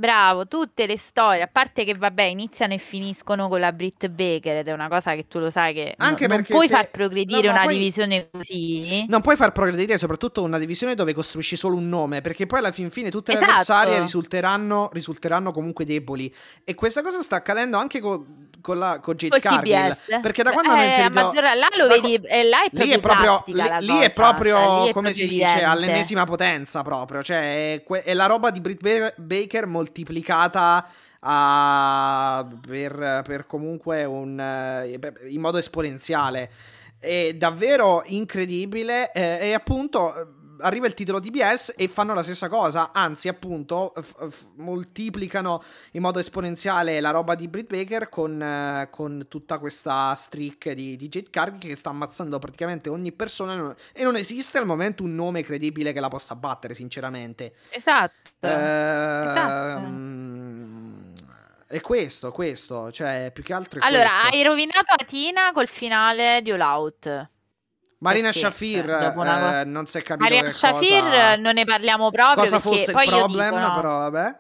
Bravo, 0.01 0.49
tutte 0.49 0.87
le 0.87 0.97
storie, 0.97 1.43
a 1.43 1.47
parte 1.47 1.85
che 1.85 1.93
vabbè, 1.93 2.23
iniziano 2.23 2.73
e 2.73 2.79
finiscono 2.79 3.49
con 3.49 3.61
la 3.61 3.71
Brit 3.71 4.09
Baker 4.09 4.57
ed 4.57 4.69
è 4.69 4.73
una 4.73 4.89
cosa 4.89 5.15
che 5.15 5.27
tu 5.29 5.39
lo 5.39 5.51
sai 5.51 5.75
che 5.75 5.93
Anche 5.99 6.27
no, 6.27 6.37
non 6.37 6.43
puoi 6.43 6.69
se... 6.69 6.73
far 6.73 6.91
progredire 6.91 7.49
no, 7.49 7.53
una 7.53 7.65
poi... 7.65 7.75
divisione 7.75 8.31
così. 8.31 9.05
Non 9.09 9.21
puoi 9.21 9.37
far 9.37 9.53
progredire 9.53 9.99
soprattutto 9.99 10.43
una 10.43 10.57
divisione 10.57 10.95
dove 10.95 11.13
costruisci 11.13 11.55
solo 11.55 11.77
un 11.77 11.91
nome, 11.91 12.23
perché 12.23 12.47
poi 12.47 12.61
alla 12.61 12.73
fin 12.73 12.89
fine 12.89 13.11
tutte 13.11 13.33
le 13.33 13.41
esatto. 13.41 13.53
avversarie 13.53 14.01
risulteranno, 14.01 14.89
risulteranno, 14.91 15.53
comunque 15.53 15.85
deboli. 15.85 16.35
E 16.65 16.75
questa 16.75 17.03
cosa 17.03 17.21
sta 17.21 17.37
accadendo 17.37 17.77
anche 17.77 18.01
con, 18.01 18.49
con, 18.63 18.79
la, 18.79 19.01
con 19.01 19.17
Jade 19.17 19.39
Cargill. 19.39 20.23
Perché 20.23 20.43
da 20.43 20.53
quando 20.53 20.73
eh, 20.73 20.77
hanno 20.77 20.85
inserito... 20.85 21.25
Maggior... 21.27 21.43
Là 21.43 21.69
lo 21.77 21.89
vedi, 21.89 22.15
eh, 22.15 22.45
là 22.45 22.63
è 22.63 22.71
lì 22.73 22.89
è 22.89 23.01
proprio, 23.01 23.43
lì, 23.49 23.53
lì 23.81 23.99
è 23.99 24.11
proprio 24.11 24.55
cioè, 24.55 24.83
lì 24.85 24.89
è 24.89 24.93
come 24.93 25.11
proprio 25.11 25.13
si 25.13 25.27
dice, 25.27 25.63
all'ennesima 25.63 26.25
potenza 26.25 26.81
proprio. 26.81 27.23
Cioè 27.23 27.75
è, 27.75 28.03
è 28.03 28.15
la 28.15 28.25
roba 28.25 28.49
di 28.49 28.63
Britt 28.63 29.15
Baker 29.19 29.67
molto 29.67 29.89
moltiplicata 29.91 30.89
a, 31.21 32.47
per, 32.67 33.23
per, 33.25 33.47
comunque 33.47 34.05
un, 34.05 34.39
eh, 34.39 34.99
in 35.29 35.41
modo 35.41 35.59
esponenziale. 35.59 36.51
È 36.99 37.35
davvero 37.35 38.03
incredibile 38.07 39.11
eh, 39.13 39.49
e 39.49 39.55
appunto 39.55 40.37
arriva 40.61 40.87
il 40.87 40.95
titolo 40.95 41.21
DBS 41.21 41.75
e 41.77 41.89
fanno 41.89 42.15
la 42.15 42.23
stessa 42.23 42.49
cosa, 42.49 42.91
anzi 42.93 43.29
appunto 43.29 43.93
f- 43.95 44.29
f- 44.29 44.45
moltiplicano 44.57 45.63
in 45.93 46.03
modo 46.03 46.19
esponenziale 46.19 47.01
la 47.01 47.11
roba 47.11 47.35
di 47.35 47.49
Britt 47.49 47.69
Baker 47.69 48.09
con, 48.09 48.41
eh, 48.41 48.89
con 48.91 49.27
tutta 49.29 49.59
questa 49.59 50.15
streak 50.15 50.73
di, 50.73 50.97
di 50.97 51.09
Jade 51.09 51.31
Cargill 51.31 51.71
che 51.71 51.77
sta 51.77 51.91
ammazzando 51.91 52.39
praticamente 52.39 52.89
ogni 52.89 53.13
persona 53.13 53.75
e 53.93 54.03
non 54.03 54.17
esiste 54.17 54.59
al 54.59 54.67
momento 54.67 55.03
un 55.03 55.15
nome 55.15 55.43
credibile 55.43 55.93
che 55.93 56.01
la 56.01 56.09
possa 56.09 56.35
battere 56.35 56.75
sinceramente. 56.75 57.55
Esatto. 57.71 58.31
Eh, 58.41 58.49
esatto. 58.49 59.79
Um, 59.79 61.13
è 61.67 61.81
questo, 61.81 62.33
questo, 62.33 62.91
cioè 62.91 63.31
più 63.33 63.45
che 63.45 63.53
altro 63.53 63.81
Allora, 63.83 64.09
questo. 64.09 64.37
hai 64.37 64.43
rovinato 64.43 64.93
Atina 64.93 65.53
col 65.53 65.69
finale 65.69 66.41
di 66.43 66.51
All 66.51 66.61
Out. 66.61 67.29
Marina 68.01 68.33
Shafir 68.33 69.13
una... 69.15 69.61
eh, 69.61 69.65
non 69.65 69.87
si 69.87 69.99
è 69.99 70.03
capito 70.03 70.29
Marina 70.29 70.51
Shafir 70.51 71.03
cosa... 71.03 71.37
non 71.37 71.55
ne 71.55 71.65
parliamo 71.65 72.11
proprio 72.11 72.43
cosa 72.43 72.59
perché 72.59 72.77
fosse 72.77 72.93
poi 72.93 73.05
il 73.05 73.11
problem, 73.11 73.55
dico, 73.55 73.67
no. 73.67 73.75
però 73.75 73.99
vabbè. 73.99 74.39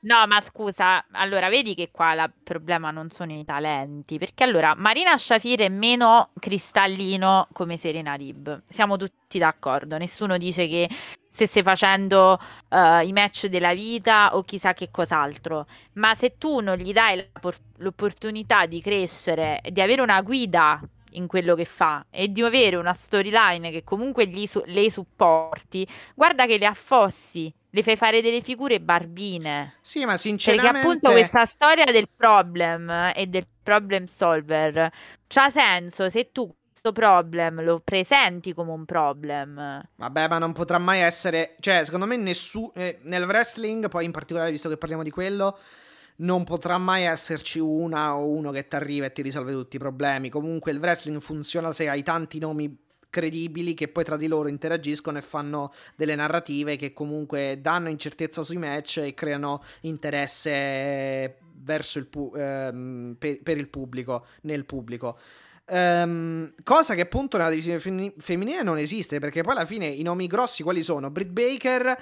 No, 0.00 0.26
ma 0.28 0.40
scusa, 0.40 1.04
allora 1.12 1.48
vedi 1.48 1.74
che 1.74 1.90
qua 1.90 2.12
il 2.12 2.32
problema 2.44 2.92
non 2.92 3.10
sono 3.10 3.32
i 3.32 3.44
talenti, 3.44 4.16
perché 4.16 4.44
allora 4.44 4.74
Marina 4.76 5.16
Shafir 5.18 5.62
è 5.62 5.68
meno 5.68 6.30
cristallino 6.38 7.48
come 7.52 7.76
Serena 7.76 8.14
Rib. 8.14 8.62
Siamo 8.68 8.96
tutti 8.96 9.38
d'accordo, 9.38 9.98
nessuno 9.98 10.36
dice 10.36 10.68
che 10.68 10.88
stesse 11.30 11.62
facendo 11.62 12.38
uh, 12.68 13.04
i 13.04 13.12
match 13.12 13.46
della 13.46 13.72
vita 13.72 14.36
o 14.36 14.44
chissà 14.44 14.72
che 14.72 14.90
cos'altro, 14.90 15.66
ma 15.94 16.14
se 16.14 16.36
tu 16.38 16.60
non 16.60 16.76
gli 16.76 16.92
dai 16.92 17.30
l'opportunità 17.78 18.66
di 18.66 18.80
crescere, 18.80 19.60
di 19.68 19.80
avere 19.80 20.02
una 20.02 20.20
guida 20.22 20.80
in 21.18 21.26
quello 21.26 21.54
che 21.54 21.64
fa 21.64 22.06
e 22.10 22.28
di 22.28 22.42
avere 22.42 22.76
una 22.76 22.92
storyline 22.92 23.70
che 23.70 23.84
comunque 23.84 24.30
su- 24.46 24.62
lei 24.66 24.90
supporti, 24.90 25.86
guarda 26.14 26.46
che 26.46 26.56
le 26.56 26.66
affossi, 26.66 27.52
le 27.70 27.82
fai 27.82 27.96
fare 27.96 28.22
delle 28.22 28.40
figure 28.40 28.80
barbine. 28.80 29.74
Sì, 29.82 30.04
ma 30.04 30.16
sinceramente... 30.16 30.72
Perché 30.72 30.86
appunto 30.86 31.10
questa 31.10 31.44
storia 31.44 31.84
del 31.84 32.08
problem 32.14 33.12
e 33.14 33.26
del 33.26 33.46
problem 33.62 34.06
solver 34.06 34.90
c'ha 35.26 35.50
senso 35.50 36.08
se 36.08 36.30
tu 36.32 36.54
questo 36.70 36.92
problem 36.92 37.62
lo 37.64 37.80
presenti 37.80 38.54
come 38.54 38.70
un 38.70 38.84
problem. 38.84 39.82
Vabbè, 39.96 40.28
ma 40.28 40.38
non 40.38 40.52
potrà 40.52 40.78
mai 40.78 41.00
essere... 41.00 41.56
Cioè, 41.58 41.84
secondo 41.84 42.06
me 42.06 42.16
nessuno... 42.16 42.72
Eh, 42.74 43.00
nel 43.02 43.24
wrestling, 43.24 43.88
poi 43.88 44.04
in 44.04 44.12
particolare 44.12 44.50
visto 44.50 44.68
che 44.68 44.76
parliamo 44.76 45.02
di 45.02 45.10
quello 45.10 45.58
non 46.20 46.44
potrà 46.44 46.78
mai 46.78 47.04
esserci 47.04 47.58
una 47.58 48.16
o 48.16 48.28
uno 48.28 48.50
che 48.50 48.66
ti 48.66 48.76
arriva 48.76 49.06
e 49.06 49.12
ti 49.12 49.22
risolve 49.22 49.52
tutti 49.52 49.76
i 49.76 49.78
problemi. 49.78 50.30
Comunque 50.30 50.72
il 50.72 50.78
wrestling 50.78 51.20
funziona 51.20 51.72
se 51.72 51.88
hai 51.88 52.02
tanti 52.02 52.38
nomi 52.38 52.86
credibili 53.10 53.74
che 53.74 53.88
poi 53.88 54.04
tra 54.04 54.16
di 54.16 54.26
loro 54.26 54.48
interagiscono 54.48 55.18
e 55.18 55.22
fanno 55.22 55.72
delle 55.96 56.14
narrative 56.14 56.76
che 56.76 56.92
comunque 56.92 57.58
danno 57.60 57.88
incertezza 57.88 58.42
sui 58.42 58.58
match 58.58 58.98
e 58.98 59.14
creano 59.14 59.62
interesse 59.82 61.38
verso 61.54 61.98
il 61.98 62.06
pu- 62.06 62.32
ehm, 62.36 63.16
per, 63.18 63.42
per, 63.42 63.56
il 63.56 63.68
pubblico, 63.68 64.26
nel 64.42 64.64
pubblico. 64.64 65.18
Um, 65.70 66.54
cosa 66.62 66.94
che 66.94 67.02
appunto 67.02 67.36
nella 67.36 67.50
divisione 67.50 68.14
femminile 68.16 68.62
non 68.62 68.78
esiste 68.78 69.18
perché 69.18 69.42
poi 69.42 69.52
alla 69.52 69.66
fine 69.66 69.84
i 69.84 70.00
nomi 70.00 70.26
grossi 70.26 70.62
quali 70.62 70.82
sono? 70.82 71.10
Britt 71.10 71.30
Baker 71.30 71.94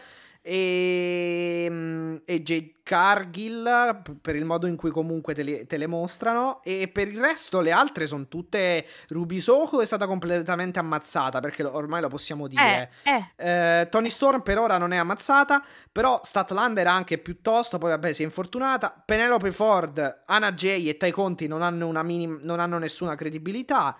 e, 0.48 1.66
mm, 1.68 2.16
e 2.24 2.42
Jade 2.44 2.74
Cargill 2.84 4.00
per 4.22 4.36
il 4.36 4.44
modo 4.44 4.68
in 4.68 4.76
cui 4.76 4.92
comunque 4.92 5.34
te 5.34 5.42
le, 5.42 5.66
te 5.66 5.76
le, 5.76 5.88
mostrano. 5.88 6.62
E 6.62 6.88
per 6.92 7.08
il 7.08 7.18
resto 7.18 7.58
le 7.58 7.72
altre 7.72 8.06
sono 8.06 8.28
tutte 8.28 8.86
Ruby 9.08 9.40
Soko 9.40 9.80
è 9.80 9.84
stata 9.84 10.06
completamente 10.06 10.78
ammazzata 10.78 11.40
perché 11.40 11.64
ormai 11.64 12.00
lo 12.00 12.08
possiamo 12.08 12.46
dire. 12.46 12.90
eh, 13.02 13.24
eh. 13.36 13.80
Eh, 13.80 13.88
Tony 13.88 14.08
Storm 14.08 14.42
per 14.42 14.58
ora 14.58 14.78
non 14.78 14.92
è 14.92 14.96
ammazzata 14.98 15.64
però 15.90 16.20
Statlander 16.22 16.86
anche 16.86 17.18
piuttosto 17.18 17.78
poi 17.78 17.90
vabbè 17.90 18.12
si 18.12 18.22
è 18.22 18.24
infortunata. 18.24 19.02
Penelope 19.04 19.50
Ford, 19.50 20.22
Anna 20.26 20.52
Jay 20.52 20.88
e 20.88 20.96
Tai 20.96 21.10
Conti 21.10 21.48
non 21.48 21.62
hanno, 21.62 21.90
minim- 22.04 22.40
non 22.42 22.60
hanno 22.60 22.78
nessuna 22.78 23.16
credibilità 23.16 23.96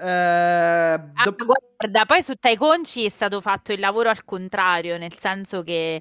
Uh, 0.00 1.10
ah, 1.14 1.24
do- 1.24 1.36
guarda, 1.44 2.06
poi 2.06 2.22
su 2.22 2.34
Taikonci 2.34 3.04
è 3.04 3.10
stato 3.10 3.40
fatto 3.40 3.72
il 3.72 3.80
lavoro 3.80 4.08
al 4.08 4.24
contrario, 4.24 4.96
nel 4.96 5.16
senso 5.16 5.62
che 5.62 6.00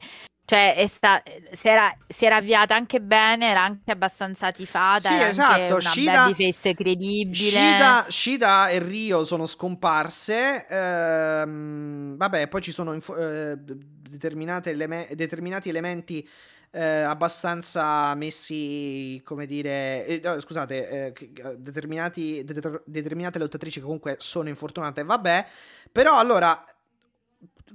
cioè 0.50 0.84
sta- 0.88 1.22
si, 1.52 1.68
era, 1.68 1.96
si, 2.08 2.26
era, 2.26 2.38
avviata 2.38 2.74
anche 2.74 3.02
bene, 3.02 3.50
era 3.50 3.62
anche 3.62 3.92
abbastanza 3.92 4.52
tifata. 4.52 5.10
Sì, 5.10 5.22
esatto. 5.22 5.74
Una 5.74 5.82
Shida, 5.82 6.26
babyface 6.26 6.74
credibile. 6.74 7.36
Shida, 7.36 8.06
Shida, 8.08 8.70
e 8.70 8.80
Rio 8.80 9.24
sono 9.24 9.46
scomparse. 9.46 10.66
Ehm, 10.68 12.18
vabbè, 12.18 12.48
poi 12.48 12.62
ci 12.62 12.72
sono 12.72 12.94
inf- 12.94 13.16
eh, 13.16 13.58
determinati 13.60 15.70
elementi 15.70 16.28
eh, 16.72 17.02
abbastanza 17.02 18.14
messi, 18.16 19.22
come 19.24 19.46
dire, 19.46 20.06
eh, 20.06 20.22
no, 20.24 20.40
scusate, 20.40 20.90
eh, 20.90 21.14
eh 21.34 21.58
determinati, 21.58 22.44
det- 22.44 22.84
determinate 22.86 23.40
lottatrici 23.40 23.80
che 23.80 23.86
comunque 23.86 24.16
sono 24.20 24.50
infortunate, 24.50 25.04
vabbè, 25.04 25.46
però 25.92 26.18
allora, 26.18 26.64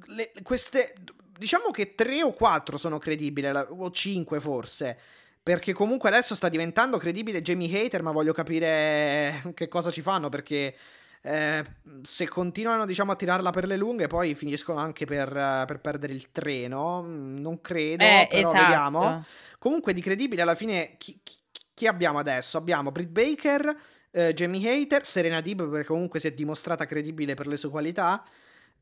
le, 0.07 0.33
queste, 0.43 0.95
diciamo 1.39 1.71
che 1.71 1.95
tre 1.95 2.23
o 2.23 2.33
quattro 2.33 2.77
sono 2.77 2.99
credibili, 2.99 3.47
o 3.49 3.91
cinque 3.91 4.41
forse. 4.41 4.99
Perché 5.45 5.75
comunque 5.75 6.09
adesso 6.09 6.35
sta 6.35 6.49
diventando 6.49 6.97
credibile 6.97 7.43
Jamie 7.43 7.85
Hater, 7.85 8.03
ma 8.03 8.13
voglio 8.13 8.33
capire 8.33 9.43
che 9.53 9.69
cosa 9.69 9.91
ci 9.91 10.01
fanno 10.01 10.31
perché 10.31 10.75
eh, 11.27 11.65
se 12.03 12.29
continuano 12.29 12.85
diciamo 12.85 13.13
a 13.13 13.17
tirarla 13.17 13.49
per 13.49 13.67
le 13.67 13.79
lunghe 13.79 14.09
poi 14.09 14.35
finiscono 14.35 14.79
anche 14.79 15.07
per, 15.07 15.29
uh, 15.29 15.65
per 15.65 15.81
perdere 15.81 16.13
il 16.13 16.31
treno 16.31 17.03
mm, 17.03 17.39
non 17.39 17.63
credo 17.63 18.05
eh, 18.05 18.27
però 18.29 18.51
esatto. 18.51 18.63
vediamo 18.63 19.25
comunque 19.59 19.95
di 19.95 20.03
credibile 20.03 20.43
alla 20.43 20.55
fine 20.55 20.97
chi, 20.99 21.19
chi, 21.23 21.35
chi 21.73 21.87
abbiamo 21.87 22.19
adesso 22.19 22.59
abbiamo 22.59 22.93
Britt 22.93 23.11
Baker 23.11 23.77
Uh, 24.15 24.31
Jamie 24.31 24.71
Hater, 24.71 25.05
Serena 25.05 25.41
Deeb 25.41 25.69
perché 25.69 25.89
comunque 25.89 26.21
si 26.21 26.29
è 26.29 26.31
dimostrata 26.31 26.87
credibile 26.87 27.35
per 27.35 27.49
le 27.49 27.57
sue 27.57 27.69
qualità. 27.69 28.23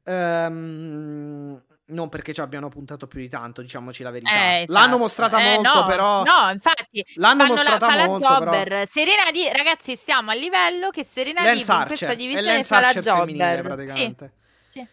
Um, 0.05 1.59
non 1.93 2.09
perché 2.09 2.33
ci 2.33 2.41
abbiano 2.41 2.69
puntato 2.69 3.07
più 3.07 3.21
di 3.21 3.29
tanto, 3.29 3.63
diciamoci 3.63 4.03
la 4.03 4.11
verità. 4.11 4.31
Eh, 4.31 4.63
esatto. 4.63 4.73
L'hanno 4.73 4.99
mostrata 4.99 5.39
eh, 5.39 5.55
molto, 5.55 5.73
no, 5.73 5.85
però. 5.85 6.23
No, 6.25 6.51
infatti. 6.51 7.05
L'hanno 7.15 7.47
mostrata 7.47 7.95
la, 7.95 8.07
molto. 8.07 8.27
Jobber. 8.27 8.69
Però... 8.69 8.85
Serena 8.91 9.31
di 9.31 9.49
ragazzi, 9.53 9.97
siamo 10.03 10.31
a 10.31 10.35
livello 10.35 10.91
che 10.91 11.05
Serena 11.05 11.43
di 11.53 11.61
in 11.61 11.85
questa 11.87 12.15
divisione 12.15 12.65
fa 12.65 12.81
la 12.81 12.93
Jobber. 12.93 13.63
praticamente. 13.63 14.33
Sì. 14.71 14.81
sì. 14.81 14.87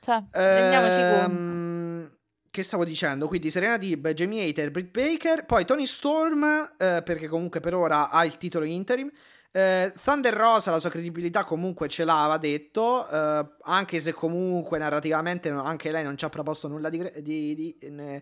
Cioè. 0.00 0.22
Ehm, 0.32 2.10
che 2.50 2.62
stavo 2.62 2.84
dicendo? 2.84 3.26
Quindi 3.26 3.50
Serena 3.50 3.76
Dib, 3.76 4.08
Jamie 4.10 4.48
Hater, 4.48 4.70
Britt 4.70 4.90
Baker, 4.90 5.44
poi 5.44 5.64
Tony 5.64 5.86
Storm, 5.86 6.44
eh, 6.78 7.02
perché 7.04 7.26
comunque 7.26 7.60
per 7.60 7.74
ora 7.74 8.10
ha 8.10 8.24
il 8.24 8.36
titolo 8.36 8.64
interim. 8.64 9.10
Eh, 9.56 9.92
Thunder 10.02 10.34
Rosa 10.34 10.72
la 10.72 10.80
sua 10.80 10.90
credibilità 10.90 11.44
comunque 11.44 11.86
ce 11.86 12.04
l'aveva 12.04 12.38
detto, 12.38 13.08
eh, 13.08 13.46
anche 13.62 14.00
se 14.00 14.12
comunque 14.12 14.78
narrativamente 14.78 15.48
anche 15.50 15.92
lei 15.92 16.02
non 16.02 16.18
ci 16.18 16.24
ha 16.24 16.28
proposto 16.28 16.66
nulla 16.66 16.88
di, 16.88 17.08
di, 17.22 17.54
di 17.54 17.76
eh, 17.78 18.20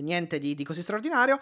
niente 0.00 0.38
di, 0.38 0.54
di, 0.54 0.62
così 0.62 0.80
straordinario. 0.82 1.40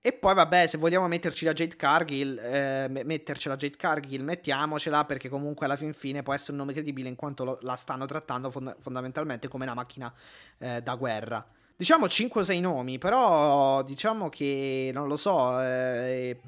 E 0.00 0.14
poi 0.14 0.32
vabbè, 0.32 0.66
se 0.66 0.78
vogliamo 0.78 1.06
metterci 1.06 1.44
la 1.44 1.52
Jade 1.52 1.76
Cargill, 1.76 2.38
eh, 2.38 2.88
mettercela 3.04 3.56
Jade 3.56 3.76
Cargill, 3.76 4.22
mettiamocela 4.22 5.04
perché 5.04 5.28
comunque 5.28 5.66
alla 5.66 5.76
fin 5.76 5.92
fine 5.92 6.22
può 6.22 6.32
essere 6.32 6.52
un 6.52 6.58
nome 6.58 6.72
credibile 6.72 7.10
in 7.10 7.16
quanto 7.16 7.44
lo, 7.44 7.58
la 7.62 7.74
stanno 7.74 8.06
trattando 8.06 8.50
fond- 8.50 8.74
fondamentalmente 8.80 9.48
come 9.48 9.64
una 9.64 9.74
macchina 9.74 10.10
eh, 10.56 10.80
da 10.80 10.94
guerra. 10.94 11.46
Diciamo 11.76 12.06
5-6 12.06 12.60
nomi, 12.62 12.96
però 12.96 13.82
diciamo 13.82 14.30
che 14.30 14.90
non 14.94 15.08
lo 15.08 15.16
so. 15.16 15.60
Eh, 15.60 16.40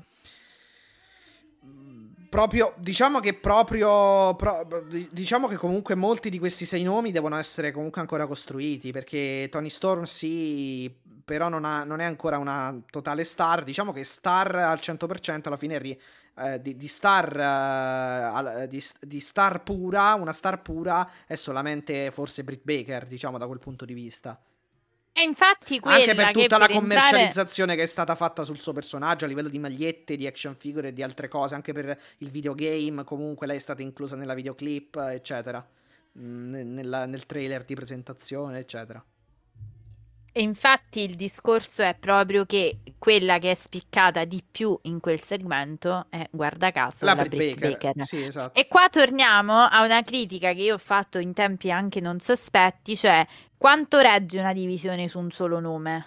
proprio 2.30 2.72
diciamo 2.78 3.20
che 3.20 3.34
proprio 3.34 4.34
pro, 4.36 4.66
diciamo 5.10 5.48
che 5.48 5.56
comunque 5.56 5.96
molti 5.96 6.30
di 6.30 6.38
questi 6.38 6.64
sei 6.64 6.84
nomi 6.84 7.10
devono 7.10 7.36
essere 7.36 7.72
comunque 7.72 8.00
ancora 8.00 8.26
costruiti 8.26 8.92
perché 8.92 9.48
Tony 9.50 9.68
Storm 9.68 10.04
sì 10.04 10.90
però 11.30 11.48
non, 11.48 11.64
ha, 11.64 11.84
non 11.84 12.00
è 12.00 12.04
ancora 12.04 12.38
una 12.38 12.76
totale 12.90 13.22
star. 13.22 13.62
Diciamo 13.62 13.92
che 13.92 14.02
star 14.02 14.52
al 14.54 14.78
100% 14.80 15.42
alla 15.44 15.56
fine 15.56 15.78
ri, 15.78 16.00
eh, 16.38 16.60
di, 16.60 16.76
di, 16.76 16.88
star 16.88 18.62
eh, 18.62 18.68
di, 18.68 18.82
di, 19.00 19.20
star 19.20 19.62
pura 19.62 20.14
una 20.14 20.32
star 20.32 20.62
pura 20.62 21.08
è 21.26 21.34
solamente 21.34 22.10
forse 22.10 22.42
Britt 22.42 22.62
Baker 22.64 23.06
diciamo 23.06 23.38
da 23.38 23.46
quel 23.46 23.58
punto 23.58 23.84
di 23.84 23.94
vista 23.94 24.40
e 25.12 25.22
infatti 25.22 25.80
Anche 25.82 26.14
per 26.14 26.30
tutta 26.30 26.58
la 26.58 26.66
per 26.66 26.76
commercializzazione 26.76 27.72
entrare... 27.72 27.76
che 27.76 27.82
è 27.82 27.86
stata 27.86 28.14
fatta 28.14 28.44
sul 28.44 28.60
suo 28.60 28.72
personaggio 28.72 29.24
a 29.24 29.28
livello 29.28 29.48
di 29.48 29.58
magliette, 29.58 30.16
di 30.16 30.26
action 30.26 30.56
figure 30.56 30.88
e 30.88 30.92
di 30.92 31.02
altre 31.02 31.28
cose, 31.28 31.54
anche 31.54 31.72
per 31.72 32.00
il 32.18 32.30
videogame, 32.30 33.04
comunque 33.04 33.46
lei 33.46 33.56
è 33.56 33.60
stata 33.60 33.82
inclusa 33.82 34.16
nella 34.16 34.34
videoclip, 34.34 34.96
eccetera, 34.96 35.66
mm, 36.18 36.74
nella, 36.74 37.06
nel 37.06 37.26
trailer 37.26 37.64
di 37.64 37.74
presentazione, 37.74 38.58
eccetera. 38.58 39.04
E 40.32 40.42
infatti 40.42 41.00
il 41.00 41.16
discorso 41.16 41.82
è 41.82 41.96
proprio 41.98 42.46
che 42.46 42.78
quella 42.98 43.38
che 43.38 43.50
è 43.50 43.54
spiccata 43.54 44.24
di 44.24 44.42
più 44.48 44.78
in 44.82 45.00
quel 45.00 45.20
segmento 45.20 46.06
è, 46.08 46.28
guarda 46.30 46.70
caso, 46.70 47.04
la, 47.04 47.14
la 47.14 47.24
Britt 47.24 47.58
Baker. 47.58 47.70
Baker. 47.70 48.04
Sì, 48.04 48.22
esatto. 48.22 48.58
E 48.58 48.68
qua 48.68 48.88
torniamo 48.88 49.64
a 49.64 49.82
una 49.84 50.02
critica 50.02 50.52
che 50.52 50.62
io 50.62 50.74
ho 50.74 50.78
fatto 50.78 51.18
in 51.18 51.32
tempi 51.32 51.72
anche 51.72 52.00
non 52.00 52.20
sospetti, 52.20 52.96
cioè 52.96 53.26
quanto 53.56 53.98
regge 53.98 54.38
una 54.38 54.52
divisione 54.52 55.08
su 55.08 55.18
un 55.18 55.30
solo 55.30 55.58
nome? 55.58 56.06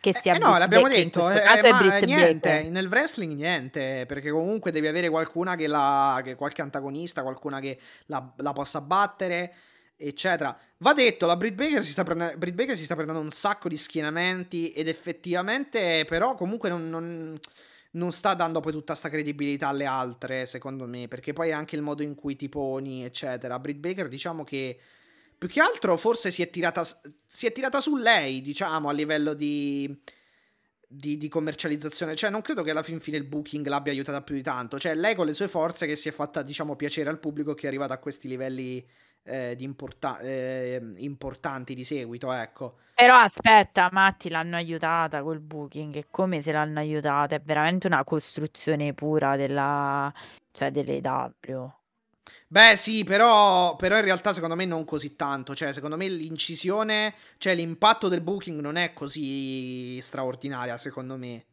Che 0.00 0.14
sia 0.14 0.34
eh, 0.34 0.38
no, 0.38 0.58
l'abbiamo 0.58 0.84
Baker, 0.84 1.04
detto, 1.04 1.30
eh, 1.30 1.36
eh, 1.38 1.98
è 1.98 2.04
niente, 2.04 2.48
Baker. 2.48 2.70
nel 2.70 2.86
wrestling 2.86 3.32
niente, 3.34 4.04
perché 4.06 4.30
comunque 4.30 4.70
devi 4.70 4.86
avere 4.86 5.08
qualcuna 5.08 5.56
che 5.56 5.66
la, 5.66 6.20
che 6.22 6.36
qualche 6.36 6.62
antagonista, 6.62 7.22
qualcuna 7.22 7.58
che 7.58 7.78
la, 8.06 8.32
la, 8.36 8.52
possa 8.52 8.80
battere, 8.80 9.52
eccetera. 10.06 10.56
Va 10.78 10.92
detto, 10.92 11.26
la 11.26 11.36
Britt 11.36 11.54
Baker, 11.54 11.82
si 11.82 11.90
sta 11.90 12.02
prendendo, 12.02 12.36
Britt 12.36 12.54
Baker 12.54 12.76
si 12.76 12.84
sta 12.84 12.94
prendendo 12.94 13.22
un 13.22 13.30
sacco 13.30 13.68
di 13.68 13.76
schienamenti 13.76 14.72
ed 14.72 14.88
effettivamente 14.88 16.04
però 16.06 16.34
comunque 16.34 16.68
non, 16.68 16.88
non, 16.88 17.38
non 17.92 18.12
sta 18.12 18.34
dando 18.34 18.60
poi 18.60 18.72
tutta 18.72 18.94
sta 18.94 19.08
credibilità 19.08 19.68
alle 19.68 19.86
altre, 19.86 20.46
secondo 20.46 20.86
me, 20.86 21.08
perché 21.08 21.32
poi 21.32 21.52
anche 21.52 21.76
il 21.76 21.82
modo 21.82 22.02
in 22.02 22.14
cui 22.14 22.36
ti 22.36 22.48
poni, 22.48 23.04
eccetera. 23.04 23.58
Britt 23.58 23.78
Baker 23.78 24.08
diciamo 24.08 24.44
che 24.44 24.78
più 25.42 25.50
che 25.50 25.60
altro 25.60 25.96
forse 25.96 26.30
si 26.30 26.40
è 26.40 26.50
tirata, 26.50 26.82
si 27.26 27.46
è 27.46 27.52
tirata 27.52 27.80
su 27.80 27.96
lei, 27.96 28.40
diciamo, 28.42 28.88
a 28.88 28.92
livello 28.92 29.34
di, 29.34 29.92
di, 30.86 31.16
di, 31.16 31.28
commercializzazione. 31.28 32.14
Cioè, 32.14 32.30
non 32.30 32.42
credo 32.42 32.62
che 32.62 32.70
alla 32.70 32.84
fin 32.84 33.00
fine 33.00 33.16
il 33.16 33.24
booking 33.24 33.66
l'abbia 33.66 33.90
aiutata 33.90 34.22
più 34.22 34.36
di 34.36 34.42
tanto. 34.42 34.78
Cioè, 34.78 34.94
lei 34.94 35.16
con 35.16 35.26
le 35.26 35.34
sue 35.34 35.48
forze 35.48 35.84
che 35.84 35.96
si 35.96 36.08
è 36.08 36.12
fatta, 36.12 36.42
diciamo, 36.42 36.76
piacere 36.76 37.10
al 37.10 37.18
pubblico 37.18 37.54
che 37.54 37.64
è 37.64 37.66
arrivata 37.66 37.94
a 37.94 37.98
questi 37.98 38.28
livelli 38.28 38.86
eh, 39.24 39.54
di 39.56 39.64
importa- 39.64 40.18
eh, 40.18 40.80
importanti 40.96 41.74
di 41.74 41.84
seguito, 41.84 42.32
ecco. 42.32 42.76
Però 42.94 43.16
aspetta, 43.16 43.88
Matti 43.90 44.28
l'hanno 44.28 44.56
aiutata 44.56 45.22
col 45.22 45.40
booking. 45.40 45.96
E 45.96 46.06
come 46.10 46.40
se 46.40 46.52
l'hanno 46.52 46.78
aiutata? 46.78 47.34
È 47.34 47.40
veramente 47.42 47.86
una 47.86 48.04
costruzione 48.04 48.92
pura 48.92 49.36
della, 49.36 50.12
cioè, 50.52 50.70
delle 50.70 51.00
W. 51.00 51.70
Beh, 52.46 52.76
sì, 52.76 53.02
però, 53.02 53.76
però, 53.76 53.96
in 53.96 54.04
realtà 54.04 54.32
secondo 54.32 54.54
me 54.54 54.66
non 54.66 54.84
così 54.84 55.16
tanto. 55.16 55.54
Cioè, 55.54 55.72
secondo 55.72 55.96
me 55.96 56.06
l'incisione, 56.08 57.14
cioè 57.38 57.54
l'impatto 57.54 58.08
del 58.08 58.20
booking 58.20 58.60
non 58.60 58.76
è 58.76 58.92
così 58.92 60.00
straordinaria, 60.00 60.76
secondo 60.76 61.16
me. 61.16 61.44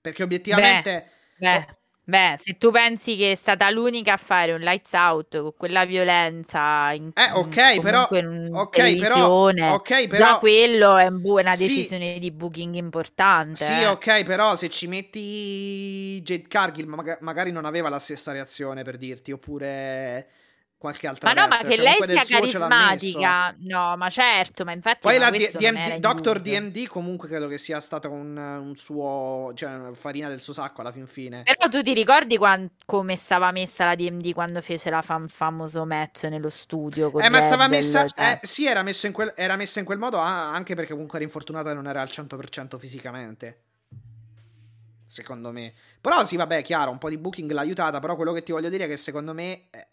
Perché 0.00 0.22
obiettivamente... 0.22 1.10
Beh, 1.38 1.64
beh. 1.66 1.78
Beh, 2.10 2.34
se 2.38 2.58
tu 2.58 2.72
pensi 2.72 3.16
che 3.16 3.32
è 3.32 3.34
stata 3.36 3.70
l'unica 3.70 4.14
a 4.14 4.16
fare 4.16 4.52
un 4.52 4.58
lights 4.58 4.92
out 4.94 5.40
con 5.40 5.52
quella 5.56 5.84
violenza 5.84 6.90
in, 6.92 7.12
eh, 7.14 7.30
ok, 7.30 7.78
però, 7.78 8.02
okay, 8.02 8.98
però, 8.98 9.70
okay, 9.76 10.08
però 10.08 10.32
già 10.32 10.38
quello 10.38 10.96
è 10.96 11.06
una 11.06 11.54
decisione 11.54 12.14
sì, 12.14 12.18
di 12.18 12.32
booking 12.32 12.74
importante. 12.74 13.64
Sì, 13.64 13.74
eh. 13.74 13.86
ok, 13.86 14.24
però 14.24 14.56
se 14.56 14.68
ci 14.68 14.88
metti 14.88 16.20
Jade 16.22 16.48
Cargill, 16.48 16.88
magari 17.20 17.52
non 17.52 17.64
aveva 17.64 17.88
la 17.88 18.00
stessa 18.00 18.32
reazione 18.32 18.82
per 18.82 18.96
dirti, 18.96 19.30
oppure 19.30 20.26
qualche 20.80 21.06
altra 21.06 21.34
ma 21.34 21.42
no 21.42 21.46
ma 21.46 21.58
che 21.58 21.76
cioè, 21.76 21.84
lei 21.84 22.24
sia 22.24 22.38
carismatica. 22.38 23.54
no 23.58 23.98
ma 23.98 24.08
certo 24.08 24.64
ma 24.64 24.72
infatti 24.72 25.00
poi 25.02 25.18
la 25.18 25.30
D- 25.30 25.54
DMD, 25.54 25.96
Doctor 25.96 26.40
DMD 26.40 26.86
comunque 26.86 27.28
credo 27.28 27.48
che 27.48 27.58
sia 27.58 27.78
stata 27.80 28.08
un, 28.08 28.34
un, 28.34 28.74
suo 28.76 29.52
cioè 29.54 29.90
farina 29.92 30.30
del 30.30 30.40
suo 30.40 30.54
sacco 30.54 30.80
alla 30.80 30.90
fin 30.90 31.06
fine. 31.06 31.42
Però 31.42 31.68
tu 31.68 31.82
ti 31.82 31.92
ricordi 31.92 32.38
quando, 32.38 32.70
come 32.86 33.14
stava 33.16 33.50
messa 33.50 33.84
la 33.84 33.94
DMD 33.94 34.32
quando 34.32 34.62
fece 34.62 34.88
la 34.88 35.02
fam- 35.02 35.28
famoso 35.28 35.84
match 35.84 36.24
nello 36.30 36.48
studio 36.48 37.12
eh 37.20 37.28
ma 37.28 37.42
stava 37.42 37.68
messa 37.68 38.06
cioè... 38.06 38.38
eh, 38.40 38.46
sì 38.46 38.66
era, 38.66 38.82
messo 38.82 39.06
in 39.06 39.12
quel, 39.12 39.34
era 39.36 39.56
messa 39.56 39.80
in 39.80 39.84
quel 39.84 39.98
modo 39.98 40.16
anche 40.16 40.74
perché 40.74 40.92
comunque 40.92 41.18
era 41.18 41.26
infortunata 41.26 41.72
e 41.72 41.74
non 41.74 41.88
era 41.88 42.00
al 42.00 42.08
100% 42.10 42.78
fisicamente. 42.78 43.60
Secondo 45.04 45.52
me. 45.52 45.74
Però 46.00 46.24
sì 46.24 46.36
vabbè 46.36 46.62
chiaro 46.62 46.90
un 46.90 46.96
po' 46.96 47.10
di 47.10 47.18
booking 47.18 47.50
l'ha 47.50 47.60
aiutata 47.60 47.98
però 47.98 48.16
quello 48.16 48.32
che 48.32 48.42
ti 48.42 48.52
voglio 48.52 48.70
dire 48.70 48.84
è 48.84 48.88
che 48.88 48.96
secondo 48.96 49.34
me 49.34 49.64
eh, 49.70 49.86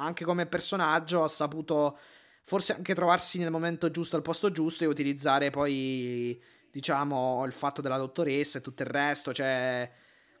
anche 0.00 0.24
come 0.24 0.46
personaggio 0.46 1.22
ha 1.22 1.28
saputo 1.28 1.98
forse 2.44 2.74
anche 2.74 2.94
trovarsi 2.94 3.38
nel 3.38 3.50
momento 3.50 3.90
giusto 3.90 4.16
al 4.16 4.22
posto 4.22 4.50
giusto 4.50 4.84
e 4.84 4.88
utilizzare 4.88 5.50
poi 5.50 6.40
diciamo 6.70 7.44
il 7.44 7.52
fatto 7.52 7.80
della 7.80 7.96
dottoressa 7.96 8.58
e 8.58 8.60
tutto 8.62 8.82
il 8.82 8.88
resto. 8.88 9.32
Cioè 9.32 9.90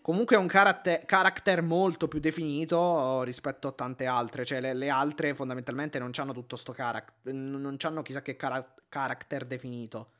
comunque 0.00 0.36
è 0.36 0.38
un 0.38 0.46
character, 0.46 1.04
character 1.04 1.62
molto 1.62 2.08
più 2.08 2.20
definito 2.20 3.22
rispetto 3.22 3.68
a 3.68 3.72
tante 3.72 4.06
altre. 4.06 4.44
Cioè 4.44 4.60
le, 4.60 4.74
le 4.74 4.88
altre 4.88 5.34
fondamentalmente 5.34 5.98
non 5.98 6.10
hanno 6.16 6.32
tutto 6.32 6.56
sto 6.56 6.72
character 6.72 7.32
non 7.32 7.76
hanno 7.80 8.02
chissà 8.02 8.22
che 8.22 8.36
cara- 8.36 8.74
character 8.88 9.44
definito 9.44 10.12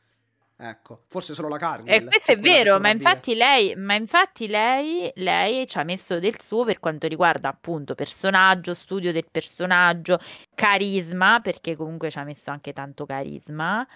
Ecco, 0.63 1.05
forse 1.07 1.33
solo 1.33 1.49
la 1.49 1.57
Cargill. 1.57 1.91
E 1.91 2.05
questo 2.05 2.33
è 2.33 2.39
vero, 2.39 2.79
ma 2.79 2.91
infatti, 2.91 3.35
lei, 3.35 3.75
ma 3.77 3.95
infatti 3.95 4.47
lei, 4.47 5.11
lei 5.15 5.67
ci 5.67 5.79
ha 5.79 5.85
messo 5.85 6.21
del 6.21 6.39
suo 6.39 6.65
per 6.65 6.81
quanto 6.81 7.09
riguarda 7.09 7.49
appunto 7.49 7.95
personaggio, 7.95 8.75
studio 8.75 9.11
del 9.11 9.25
personaggio, 9.31 10.21
carisma, 10.55 11.41
perché 11.41 11.77
comunque 11.77 12.11
ci 12.11 12.19
ha 12.19 12.25
messo 12.25 12.51
anche 12.51 12.75
tanto 12.75 13.07
carisma. 13.07 13.89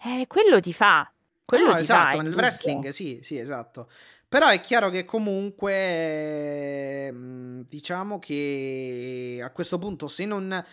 E 0.00 0.26
quello 0.28 0.60
ti 0.60 0.72
fa. 0.72 1.12
Quello 1.44 1.66
no, 1.66 1.74
ti 1.74 1.80
esatto, 1.80 2.18
fa 2.18 2.22
nel 2.22 2.34
wrestling 2.34 2.88
sì, 2.90 3.18
sì, 3.22 3.38
esatto. 3.38 3.90
Però 4.28 4.46
è 4.46 4.60
chiaro 4.60 4.90
che 4.90 5.04
comunque 5.04 7.10
mm, 7.10 7.62
diciamo 7.68 8.20
che 8.20 9.40
a 9.42 9.50
questo 9.50 9.78
punto 9.78 10.06
se 10.06 10.24
non 10.24 10.64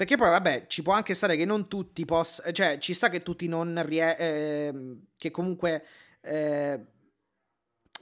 perché 0.00 0.16
poi, 0.16 0.30
vabbè, 0.30 0.64
ci 0.66 0.80
può 0.80 0.94
anche 0.94 1.12
stare 1.12 1.36
che 1.36 1.44
non 1.44 1.68
tutti 1.68 2.06
possano. 2.06 2.52
Cioè, 2.52 2.78
ci 2.78 2.94
sta 2.94 3.10
che 3.10 3.22
tutti 3.22 3.46
non 3.48 3.82
rie- 3.84 4.16
eh, 4.16 4.96
Che 5.14 5.30
comunque. 5.30 5.84
Eh, 6.22 6.80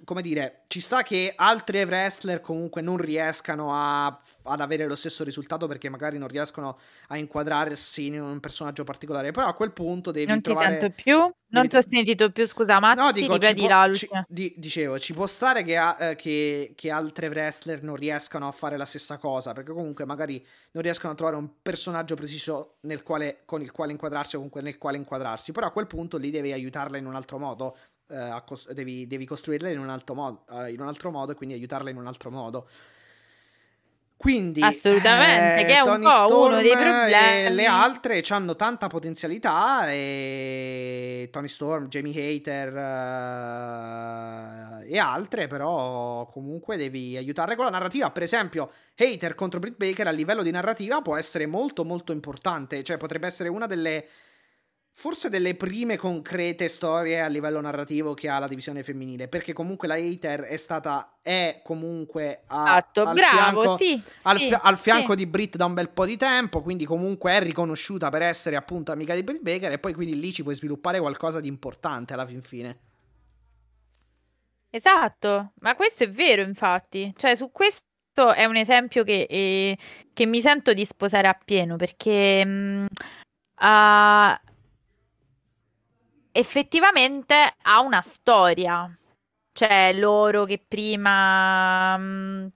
come 0.04 0.22
dire, 0.22 0.64
ci 0.68 0.80
sta 0.80 1.02
che 1.02 1.32
altri 1.36 1.82
wrestler 1.82 2.40
comunque 2.40 2.80
non 2.80 2.96
riescano 2.96 3.74
a, 3.74 4.06
ad 4.44 4.60
avere 4.60 4.86
lo 4.86 4.94
stesso 4.94 5.24
risultato 5.24 5.66
perché 5.66 5.88
magari 5.88 6.18
non 6.18 6.28
riescono 6.28 6.78
a 7.08 7.16
inquadrarsi 7.16 8.06
in 8.06 8.20
un 8.20 8.40
personaggio 8.40 8.84
particolare. 8.84 9.30
Però 9.30 9.46
a 9.46 9.54
quel 9.54 9.72
punto 9.72 10.10
devi 10.10 10.26
non 10.26 10.40
trovare... 10.40 10.74
ti 10.74 10.80
sento 10.80 11.02
più? 11.02 11.32
Non 11.50 11.66
ti 11.66 11.76
ho 11.76 11.80
sentito 11.80 12.30
più, 12.30 12.46
scusa, 12.46 12.78
Matti, 12.78 13.00
no, 13.00 13.10
dico, 13.10 13.32
ripeti 13.34 13.66
può, 13.66 13.68
la 13.68 13.92
ci, 13.94 14.08
di, 14.28 14.52
Dicevo, 14.58 14.98
ci 14.98 15.14
può 15.14 15.26
stare 15.26 15.62
che, 15.62 15.78
eh, 15.98 16.14
che, 16.14 16.74
che, 16.74 16.90
altre 16.90 17.28
wrestler 17.28 17.82
non 17.82 17.96
riescano 17.96 18.46
a 18.46 18.50
fare 18.50 18.76
la 18.76 18.84
stessa 18.84 19.16
cosa, 19.16 19.54
perché 19.54 19.72
comunque 19.72 20.04
magari 20.04 20.44
non 20.72 20.82
riescono 20.82 21.14
a 21.14 21.16
trovare 21.16 21.38
un 21.38 21.48
personaggio 21.62 22.14
preciso 22.16 22.76
quale, 23.02 23.40
con 23.46 23.62
il 23.62 23.72
quale 23.72 23.92
inquadrarsi 23.92 24.34
o 24.34 24.38
comunque 24.38 24.60
nel 24.60 24.76
quale 24.76 24.98
inquadrarsi, 24.98 25.52
però 25.52 25.68
a 25.68 25.70
quel 25.70 25.86
punto 25.86 26.18
lì 26.18 26.30
devi 26.30 26.52
aiutarla 26.52 26.98
in 26.98 27.06
un 27.06 27.14
altro 27.14 27.38
modo, 27.38 27.76
eh, 28.08 28.42
cost- 28.46 28.72
devi, 28.72 29.06
devi, 29.06 29.26
costruirla 29.26 29.68
in 29.68 29.78
un, 29.78 29.88
altro 29.88 30.14
modo, 30.14 30.44
eh, 30.50 30.72
in 30.72 30.80
un 30.80 30.88
altro 30.88 31.10
modo 31.10 31.32
e 31.32 31.34
quindi 31.34 31.54
aiutarla 31.54 31.90
in 31.90 31.96
un 31.96 32.06
altro 32.06 32.30
modo. 32.30 32.68
Quindi, 34.18 34.60
assolutamente, 34.62 35.60
eh, 35.60 35.64
che 35.64 35.76
è 35.76 35.80
un 35.80 36.00
po' 36.00 36.10
Storm 36.10 36.52
uno 36.52 36.60
dei 36.60 36.72
problemi. 36.72 37.54
le 37.54 37.66
altre 37.66 38.20
hanno 38.30 38.56
tanta 38.56 38.88
potenzialità. 38.88 39.88
E 39.92 41.28
Tony 41.30 41.46
Storm, 41.46 41.86
Jamie 41.86 42.34
Hater 42.34 42.72
uh, 44.80 44.82
e 44.92 44.98
altre, 44.98 45.46
però 45.46 46.26
comunque 46.32 46.76
devi 46.76 47.16
aiutarle 47.16 47.54
con 47.54 47.66
la 47.66 47.70
narrativa. 47.70 48.10
Per 48.10 48.24
esempio, 48.24 48.72
Hater 48.96 49.36
contro 49.36 49.60
Britt 49.60 49.76
Baker 49.76 50.08
a 50.08 50.10
livello 50.10 50.42
di 50.42 50.50
narrativa 50.50 51.00
può 51.00 51.16
essere 51.16 51.46
molto, 51.46 51.84
molto 51.84 52.10
importante. 52.10 52.82
Cioè, 52.82 52.96
potrebbe 52.96 53.28
essere 53.28 53.48
una 53.48 53.66
delle 53.66 54.04
forse 54.98 55.30
delle 55.30 55.54
prime 55.54 55.96
concrete 55.96 56.66
storie 56.66 57.20
a 57.20 57.28
livello 57.28 57.60
narrativo 57.60 58.14
che 58.14 58.28
ha 58.28 58.40
la 58.40 58.48
divisione 58.48 58.82
femminile, 58.82 59.28
perché 59.28 59.52
comunque 59.52 59.86
la 59.86 59.94
Hater 59.94 60.40
è 60.40 60.56
stata, 60.56 61.18
è 61.22 61.60
comunque 61.62 62.42
a, 62.48 62.74
Atto, 62.74 63.02
al, 63.02 63.14
bravo, 63.14 63.60
fianco, 63.60 63.76
sì, 63.76 64.02
al, 64.22 64.38
sì, 64.40 64.56
al 64.60 64.76
fianco 64.76 65.12
sì. 65.12 65.18
di 65.18 65.26
Brit 65.26 65.54
da 65.54 65.66
un 65.66 65.74
bel 65.74 65.90
po' 65.90 66.04
di 66.04 66.16
tempo, 66.16 66.62
quindi 66.62 66.84
comunque 66.84 67.30
è 67.30 67.40
riconosciuta 67.40 68.10
per 68.10 68.22
essere 68.22 68.56
appunto 68.56 68.90
amica 68.90 69.14
di 69.14 69.22
Britt 69.22 69.40
Baker 69.40 69.70
e 69.70 69.78
poi 69.78 69.94
quindi 69.94 70.18
lì 70.18 70.32
ci 70.32 70.42
puoi 70.42 70.56
sviluppare 70.56 70.98
qualcosa 70.98 71.38
di 71.38 71.46
importante 71.46 72.14
alla 72.14 72.26
fin 72.26 72.42
fine. 72.42 72.78
Esatto, 74.68 75.52
ma 75.60 75.76
questo 75.76 76.02
è 76.02 76.10
vero 76.10 76.42
infatti, 76.42 77.14
cioè 77.16 77.36
su 77.36 77.52
questo 77.52 78.32
è 78.34 78.44
un 78.46 78.56
esempio 78.56 79.04
che, 79.04 79.28
eh, 79.30 79.78
che 80.12 80.26
mi 80.26 80.40
sento 80.40 80.72
di 80.72 80.84
sposare 80.84 81.28
appieno 81.28 81.76
perché... 81.76 82.44
Mh, 82.44 82.86
uh, 83.60 84.46
effettivamente 86.32 87.34
ha 87.62 87.80
una 87.80 88.00
storia. 88.02 88.90
Cioè, 89.52 89.92
loro 89.94 90.44
che 90.44 90.62
prima, 90.66 91.96
mh, 91.96 92.52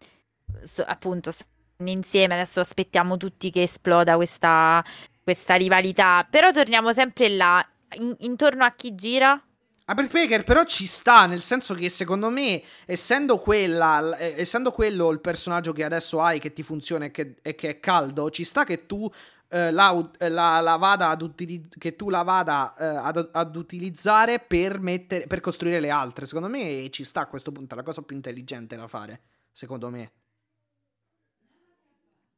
so, 0.62 0.85
appunto, 0.87 1.31
stanno 1.33 1.91
insieme, 1.91 2.35
adesso 2.35 2.61
aspettiamo 2.61 3.16
tutti 3.16 3.51
che 3.51 3.62
esploda 3.62 4.14
questa, 4.16 4.85
questa 5.23 5.55
rivalità. 5.57 6.27
Però 6.31 6.51
torniamo 6.53 6.93
sempre 6.93 7.29
là. 7.31 7.66
In, 7.97 8.14
intorno 8.20 8.64
a 8.64 8.73
chi 8.73 8.95
gira? 8.95 9.41
A 9.87 9.95
Britt 9.95 10.12
Baker 10.12 10.45
però 10.45 10.62
ci 10.64 10.87
sta, 10.87 11.26
nel 11.26 11.41
senso 11.41 11.74
che 11.74 11.89
secondo 11.89 12.30
me, 12.30 12.62
essendo, 12.87 13.39
quella, 13.39 14.16
essendo 14.18 14.70
quello 14.70 15.11
il 15.11 15.20
personaggio 15.20 15.72
che 15.72 15.83
adesso 15.83 16.20
hai, 16.20 16.39
che 16.39 16.53
ti 16.53 16.62
funziona 16.62 17.07
e 17.07 17.11
che, 17.11 17.37
e 17.43 17.55
che 17.55 17.68
è 17.68 17.80
caldo, 17.80 18.30
ci 18.30 18.45
sta 18.45 18.64
che 18.64 18.87
tu 18.87 19.11
eh, 19.49 19.70
la, 19.70 20.11
eh, 20.18 20.28
la, 20.28 20.61
la, 20.61 20.76
vada 20.76 21.11
ad 21.11 21.20
utilizz- 21.20 21.76
che 21.78 21.95
tu 21.95 22.09
la 22.09 22.22
vada 22.22 22.74
eh, 22.74 22.85
ad, 22.85 23.28
ad, 23.33 23.57
utilizzare 23.57 24.39
per, 24.39 24.80
mettere, 24.80 25.26
per 25.26 25.41
costruire 25.41 25.78
le 25.78 25.91
altre. 25.91 26.24
Secondo 26.26 26.49
me 26.49 26.89
ci 26.91 27.05
sta 27.05 27.20
a 27.20 27.26
questo 27.26 27.53
punto, 27.53 27.74
è 27.74 27.76
la 27.76 27.83
cosa 27.83 28.01
più 28.03 28.16
intelligente 28.16 28.76
da 28.76 28.87
fare, 28.87 29.20
secondo 29.51 29.91
me. 29.91 30.12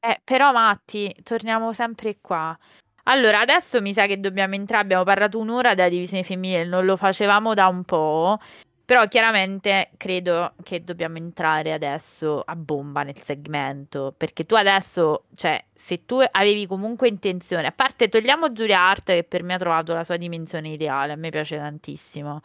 Eh, 0.01 0.20
però 0.24 0.53
Matti, 0.53 1.14
torniamo 1.22 1.72
sempre 1.72 2.18
qua. 2.20 2.59
Allora, 3.05 3.40
adesso 3.40 3.80
mi 3.82 3.92
sa 3.92 4.07
che 4.07 4.18
dobbiamo 4.18 4.55
entrare, 4.55 4.82
abbiamo 4.82 5.05
parlato 5.05 5.38
un'ora 5.38 5.74
della 5.74 5.88
divisione 5.88 6.22
femminile, 6.22 6.64
non 6.64 6.84
lo 6.84 6.96
facevamo 6.96 7.55
da 7.55 7.66
un 7.66 7.84
po'. 7.84 8.38
Però 8.86 9.07
chiaramente 9.07 9.92
credo 9.96 10.52
che 10.62 10.84
dobbiamo 10.84 11.16
entrare 11.16 11.72
adesso 11.72 12.42
a 12.44 12.55
bomba 12.55 13.02
nel 13.02 13.18
segmento, 13.18 14.12
perché 14.14 14.44
tu 14.44 14.57
adesso, 14.57 15.24
cioè, 15.34 15.64
se 15.72 16.05
tu 16.05 16.20
avevi 16.30 16.66
comunque 16.66 17.09
intenzione, 17.09 17.66
a 17.66 17.72
parte 17.72 18.11
togliamo 18.11 18.52
Giulia 18.52 18.80
Hart 18.80 19.05
che 19.07 19.24
per 19.24 19.42
me 19.42 19.55
ha 19.55 19.59
trovato 19.59 19.94
la 19.94 20.05
sua 20.05 20.18
dimensione 20.18 20.68
ideale, 20.68 21.12
a 21.12 21.16
me 21.16 21.30
piace 21.30 21.57
tantissimo. 21.57 22.42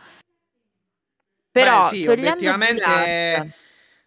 Però 1.52 1.80
Beh, 1.80 1.86
sì, 1.86 2.08
obiettivamente 2.08 3.54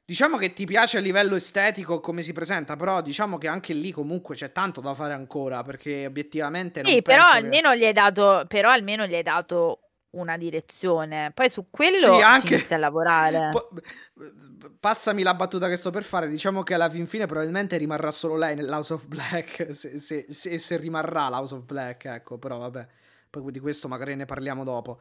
diciamo 0.05 0.37
che 0.37 0.53
ti 0.53 0.65
piace 0.67 0.99
a 0.99 1.01
livello 1.01 1.37
estetico 1.37 2.01
come 2.01 2.23
si 2.23 2.33
presenta, 2.33 2.77
però 2.77 3.01
diciamo 3.01 3.39
che 3.39 3.49
anche 3.49 3.73
lì 3.73 3.93
comunque 3.93 4.35
c'è 4.35 4.53
tanto 4.53 4.81
da 4.81 4.95
fare 4.95 5.13
ancora, 5.13 5.63
perché 5.63 6.07
obiettivamente 6.07 6.83
Sì, 6.85 7.03
però 7.03 7.25
almeno 7.25 7.75
gli 7.75 7.85
hai 7.85 7.93
dato 7.93 8.45
però 8.49 8.71
almeno 8.71 9.07
gli 9.07 9.15
hai 9.15 9.23
dato 9.23 9.83
una 10.13 10.37
direzione. 10.37 11.31
Poi 11.33 11.49
su 11.49 11.69
quello 11.71 11.97
sì, 11.97 12.21
anche... 12.21 12.55
inizia 12.55 12.77
a 12.77 12.79
lavorare. 12.81 13.51
passami 14.79 15.23
la 15.23 15.35
battuta 15.35 15.69
che 15.69 15.77
sto 15.77 15.91
per 15.91 16.03
fare. 16.03 16.29
Diciamo 16.29 16.63
che 16.63 16.75
alla 16.75 16.91
fin 16.91 17.07
fine 17.07 17.27
probabilmente 17.27 17.77
rimarrà 17.77 18.11
solo 18.11 18.37
lei 18.37 18.55
nell'House 18.55 18.93
of 18.95 19.07
Black. 19.07 19.73
Se, 19.75 19.99
se, 19.99 20.27
se, 20.29 20.59
se 20.59 20.77
rimarrà 20.77 21.29
l'House 21.29 21.55
of 21.55 21.65
Black, 21.65 22.05
ecco. 22.07 22.39
Però 22.39 22.59
vabbè, 22.59 22.87
poi 23.31 23.51
di 23.51 23.61
questo 23.61 23.89
magari 23.89 24.15
ne 24.15 24.25
parliamo 24.25 24.65
dopo. 24.65 25.01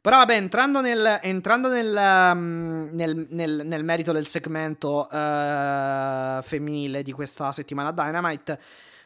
Però 0.00 0.16
vabbè, 0.16 0.34
entrando 0.34 0.80
nel, 0.80 1.18
entrando 1.22 1.68
nel, 1.68 1.94
um, 1.94 2.88
nel, 2.92 3.26
nel, 3.30 3.62
nel 3.64 3.84
merito 3.84 4.12
del 4.12 4.26
segmento 4.26 5.06
uh, 5.10 6.42
femminile 6.42 7.02
di 7.02 7.12
questa 7.12 7.52
settimana 7.52 7.92
Dynamite 7.92 8.58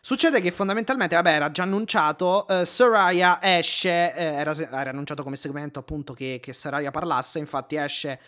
Succede 0.04 0.42
che 0.42 0.50
fondamentalmente, 0.50 1.14
vabbè, 1.14 1.32
era 1.32 1.50
già 1.50 1.62
annunciato, 1.62 2.44
uh, 2.46 2.64
Soraya 2.64 3.38
esce, 3.40 4.14
eh, 4.14 4.34
era, 4.34 4.54
era, 4.54 4.90
annunciato 4.90 5.22
come 5.22 5.34
segmento 5.34 5.78
appunto 5.78 6.12
che, 6.12 6.40
che 6.42 6.52
Soraya 6.52 6.90
parlasse, 6.90 7.38
infatti 7.38 7.76
esce 7.76 8.20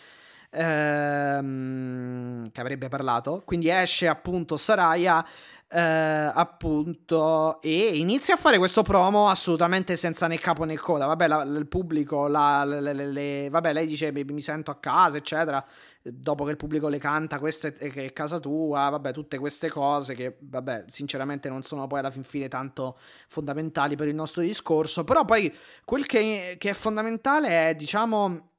ehm, 0.49 2.51
che 2.51 2.61
avrebbe 2.61 2.87
parlato, 2.87 3.41
quindi 3.45 3.69
esce 3.69 4.07
appunto 4.07 4.57
Soraya 4.57 5.25
eh, 5.69 5.79
appunto 5.79 7.59
e 7.61 7.97
inizia 7.97 8.35
a 8.35 8.37
fare 8.37 8.57
questo 8.57 8.83
promo 8.83 9.27
assolutamente 9.27 9.97
senza 9.97 10.27
né 10.27 10.37
capo 10.37 10.63
né 10.63 10.77
coda, 10.77 11.05
vabbè 11.05 11.27
la, 11.27 11.41
il 11.43 11.67
pubblico, 11.67 12.27
la, 12.27 12.63
le, 12.63 12.93
le, 12.93 13.11
le, 13.11 13.49
vabbè 13.49 13.73
lei 13.73 13.85
dice 13.85 14.11
mi 14.11 14.41
sento 14.41 14.71
a 14.71 14.75
casa 14.75 15.17
eccetera, 15.17 15.63
dopo 16.01 16.45
che 16.45 16.51
il 16.51 16.57
pubblico 16.57 16.87
le 16.87 16.99
canta, 16.99 17.39
questa 17.39 17.67
è, 17.67 17.91
è 17.91 18.13
casa 18.13 18.39
tua, 18.39 18.89
vabbè, 18.89 19.11
tutte 19.11 19.37
queste 19.37 19.69
cose 19.69 20.15
che, 20.15 20.37
vabbè, 20.39 20.85
sinceramente 20.87 21.49
non 21.49 21.63
sono 21.63 21.87
poi 21.87 21.99
alla 21.99 22.11
fin 22.11 22.23
fine 22.23 22.47
tanto 22.47 22.97
fondamentali 23.27 23.95
per 23.95 24.07
il 24.07 24.15
nostro 24.15 24.41
discorso, 24.41 25.03
però 25.03 25.25
poi 25.25 25.53
quel 25.83 26.05
che, 26.05 26.55
che 26.57 26.69
è 26.69 26.73
fondamentale 26.73 27.69
è, 27.69 27.75
diciamo, 27.75 28.51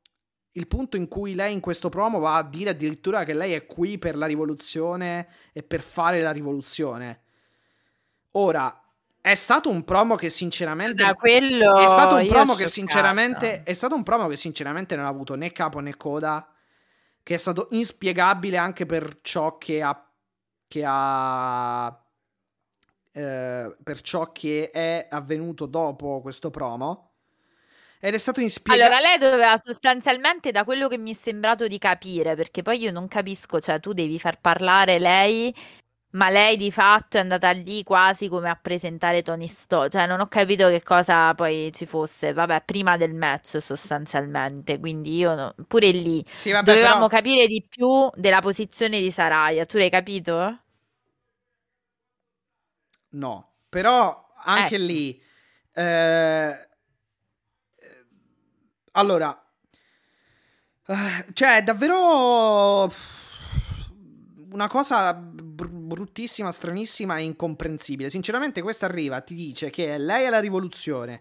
il 0.59 0.67
punto 0.67 0.97
in 0.97 1.09
cui 1.09 1.35
lei 1.35 1.53
in 1.53 1.61
questo 1.61 1.89
promo 1.89 2.19
va 2.19 2.37
a 2.37 2.43
dire 2.43 2.71
addirittura 2.71 3.25
che 3.25 3.33
lei 3.33 3.53
è 3.53 3.65
qui 3.65 3.97
per 3.97 4.17
la 4.17 4.27
rivoluzione 4.27 5.29
e 5.53 5.63
per 5.63 5.83
fare 5.83 6.21
la 6.21 6.33
rivoluzione. 6.33 7.21
Ora, 8.33 8.83
è 9.21 9.35
stato 9.35 9.71
un 9.71 9.85
promo 9.85 10.17
che 10.17 10.31
sinceramente 10.31 11.05
da 11.05 11.15
quello 11.15 11.77
è 11.79 11.87
stato 11.87 12.17
un 12.17 12.27
promo 12.27 12.55
che 12.55 12.67
sinceramente 12.67 13.63
è 13.63 13.73
stato 13.73 13.95
un 13.95 14.03
promo 14.03 14.29
che 14.29 14.37
sinceramente 14.37 14.97
non 14.97 15.05
ha 15.05 15.09
avuto 15.09 15.35
né 15.35 15.51
capo 15.53 15.81
né 15.81 15.97
coda 15.97 16.49
che 17.23 17.35
è 17.35 17.37
stato 17.37 17.69
inspiegabile 17.73 18.57
anche 18.57 18.87
per 18.87 19.19
ciò 19.21 19.59
che 19.59 19.83
ha, 19.83 20.11
che 20.67 20.83
ha 20.87 22.05
eh, 23.13 23.77
per 23.83 24.01
ciò 24.01 24.33
che 24.33 24.71
è 24.71 25.09
avvenuto 25.11 25.67
dopo 25.67 26.21
questo 26.23 26.51
promo. 26.51 27.08
Ed 28.01 28.15
è 28.15 28.19
stato 28.19 28.41
inspiegabile. 28.41 28.97
Allora, 28.97 29.09
lei 29.09 29.19
doveva 29.19 29.57
sostanzialmente, 29.57 30.51
da 30.53 30.65
quello 30.65 30.89
che 30.89 30.99
mi 30.99 31.13
è 31.13 31.17
sembrato 31.21 31.67
di 31.67 31.79
capire, 31.79 32.37
perché 32.37 32.63
poi 32.63 32.79
io 32.79 32.93
non 32.93 33.09
capisco, 33.09 33.61
cioè 33.61 33.81
tu 33.81 33.93
devi 33.93 34.19
far 34.19 34.41
parlare 34.41 34.99
lei 34.99 35.55
ma 36.11 36.31
lei 36.31 36.57
di 36.57 36.71
fatto 36.73 37.19
è 37.19 37.21
andata 37.21 37.51
lì 37.51 37.83
quasi 37.83 38.29
come 38.29 38.49
a 38.49 38.57
presentare 38.57 39.23
Tony 39.23 39.47
Sto, 39.47 39.89
cioè 39.89 40.07
non 40.07 40.21
ho 40.21 40.27
capito 40.27 40.69
che 40.69 40.83
cosa 40.83 41.35
poi 41.35 41.71
ci 41.75 41.85
fosse, 41.85 42.33
vabbè, 42.33 42.63
prima 42.65 42.97
del 42.97 43.15
match 43.15 43.61
sostanzialmente, 43.61 44.79
quindi 44.79 45.17
io 45.17 45.35
no, 45.35 45.55
pure 45.67 45.91
lì 45.91 46.25
sì, 46.31 46.51
vabbè, 46.51 46.65
dovevamo 46.65 47.09
però... 47.09 47.21
capire 47.21 47.47
di 47.47 47.65
più 47.69 48.09
della 48.15 48.41
posizione 48.41 49.01
di 49.01 49.11
Saraya, 49.11 49.67
tu 49.67 49.77
l'hai 49.77 49.91
capito? 49.91 50.63
No, 53.11 53.55
però 53.69 54.33
anche 54.45 54.77
ecco. 54.77 54.85
lì 54.85 55.23
eh... 55.75 56.68
allora 58.99 59.43
eh, 60.91 61.27
cioè 61.35 61.63
davvero 61.63 62.91
una 64.53 64.69
cosa 64.69 65.13
br- 65.13 65.69
bruttissima, 65.69 66.51
stranissima 66.51 67.19
e 67.19 67.25
incomprensibile. 67.25 68.09
Sinceramente, 68.09 68.63
questa 68.63 68.87
arriva, 68.87 69.21
ti 69.21 69.35
dice 69.35 69.69
che 69.69 69.99
lei 69.99 70.25
è 70.25 70.31
la 70.31 70.41
rivoluzione. 70.41 71.21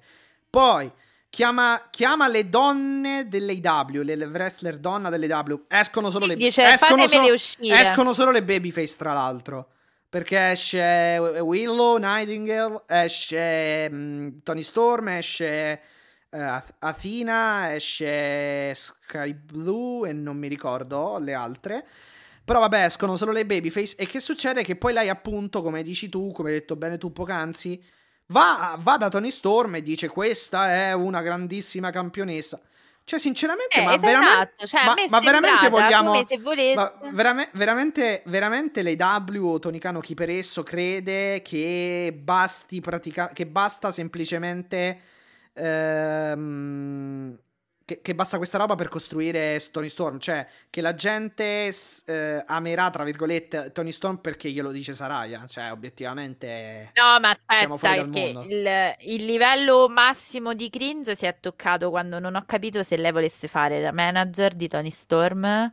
Poi 0.49 0.89
chiama, 1.29 1.89
chiama 1.89 2.29
le 2.29 2.47
donne 2.47 3.27
dell'AW, 3.27 4.03
le, 4.03 4.15
le 4.15 4.25
wrestler 4.25 4.77
donna 4.77 5.09
dell'AW. 5.09 5.65
Escono 5.67 6.09
solo 6.09 6.25
le 6.27 6.37
dice, 6.37 6.63
escono 6.65 7.05
solo, 7.05 7.33
escono 7.33 8.13
solo 8.13 8.31
le 8.31 8.43
babyface, 8.43 8.95
tra 8.95 9.11
l'altro. 9.11 9.71
Perché 10.09 10.51
esce 10.51 11.17
Willow, 11.41 11.97
Nightingale, 11.97 12.83
esce 12.87 13.89
um, 13.91 14.41
Tony 14.41 14.63
Storm, 14.63 15.09
esce 15.09 15.81
uh, 16.29 16.61
Athena, 16.79 17.73
esce 17.73 18.73
Sky 18.73 19.33
Blue 19.33 20.07
e 20.09 20.13
non 20.13 20.37
mi 20.37 20.47
ricordo 20.47 21.17
le 21.19 21.33
altre. 21.33 21.85
Però 22.43 22.59
vabbè, 22.59 22.85
escono 22.85 23.15
solo 23.15 23.31
le 23.33 23.45
babyface. 23.45 23.95
E 23.97 24.07
che 24.07 24.19
succede? 24.19 24.63
Che 24.63 24.75
poi 24.77 24.93
lei, 24.93 25.09
appunto, 25.09 25.61
come 25.61 25.83
dici 25.83 26.07
tu, 26.09 26.31
come 26.31 26.49
hai 26.49 26.55
detto 26.59 26.75
bene 26.77 26.97
tu 26.97 27.11
poc'anzi, 27.11 27.83
va, 28.27 28.77
va 28.79 28.97
da 28.97 29.09
Tony 29.09 29.31
Storm 29.31 29.75
e 29.75 29.81
dice: 29.83 30.07
Questa 30.07 30.71
è 30.71 30.93
una 30.93 31.21
grandissima 31.21 31.89
campionessa. 31.91 32.59
Cioè, 33.03 33.19
sinceramente, 33.19 33.79
Eh, 33.79 33.83
ma, 33.85 33.91
esatto, 33.91 34.05
veramente, 34.05 34.67
cioè, 34.67 34.83
ma, 34.85 34.93
ma 35.09 35.19
veramente 35.21 35.69
vogliamo. 35.69 36.11
come 36.11 36.25
se 36.25 36.37
volesse- 36.39 36.75
ma 36.75 36.93
verame- 37.11 37.49
veramente, 37.53 38.21
veramente 38.25 38.81
l'AW 38.83 39.45
o 39.53 39.59
Tony 39.59 39.77
Khan 39.79 39.95
o 39.95 39.99
chi 40.01 40.13
per 40.13 40.29
esso 40.29 40.61
crede 40.63 41.41
che 41.41 42.13
basti 42.21 42.81
pratica- 42.81 43.29
che 43.33 43.45
basta 43.47 43.91
semplicemente. 43.91 44.99
Ehm, 45.57 47.37
che, 47.87 48.01
che 48.01 48.13
basta 48.13 48.35
questa 48.35 48.57
roba 48.57 48.75
per 48.75 48.89
costruire 48.89 49.59
Tony 49.71 49.87
Storm. 49.87 50.19
Cioè, 50.19 50.45
che 50.69 50.81
la 50.81 50.93
gente 50.93 51.73
eh, 52.05 52.43
amerà, 52.45 52.89
tra 52.89 53.05
virgolette, 53.05 53.71
Tony 53.71 53.93
Storm 53.93 54.17
perché 54.17 54.51
glielo 54.51 54.71
dice 54.71 54.93
Saraya. 54.93 55.45
Cioè, 55.47 55.71
obiettivamente. 55.71 56.91
No, 56.95 57.17
ma 57.21 57.29
aspetta, 57.29 57.75
perché 57.75 58.33
il, 58.47 59.11
il 59.13 59.25
livello 59.25 59.87
massimo 59.87 60.53
di 60.53 60.69
cringe 60.69 61.15
si 61.15 61.25
è 61.25 61.37
toccato 61.39 61.89
quando 61.89 62.19
non 62.19 62.35
ho 62.35 62.43
capito 62.45 62.83
se 62.83 62.97
lei 62.97 63.13
volesse 63.13 63.47
fare 63.47 63.81
la 63.81 63.93
manager 63.93 64.53
di 64.53 64.67
Tony 64.67 64.91
Storm. 64.91 65.71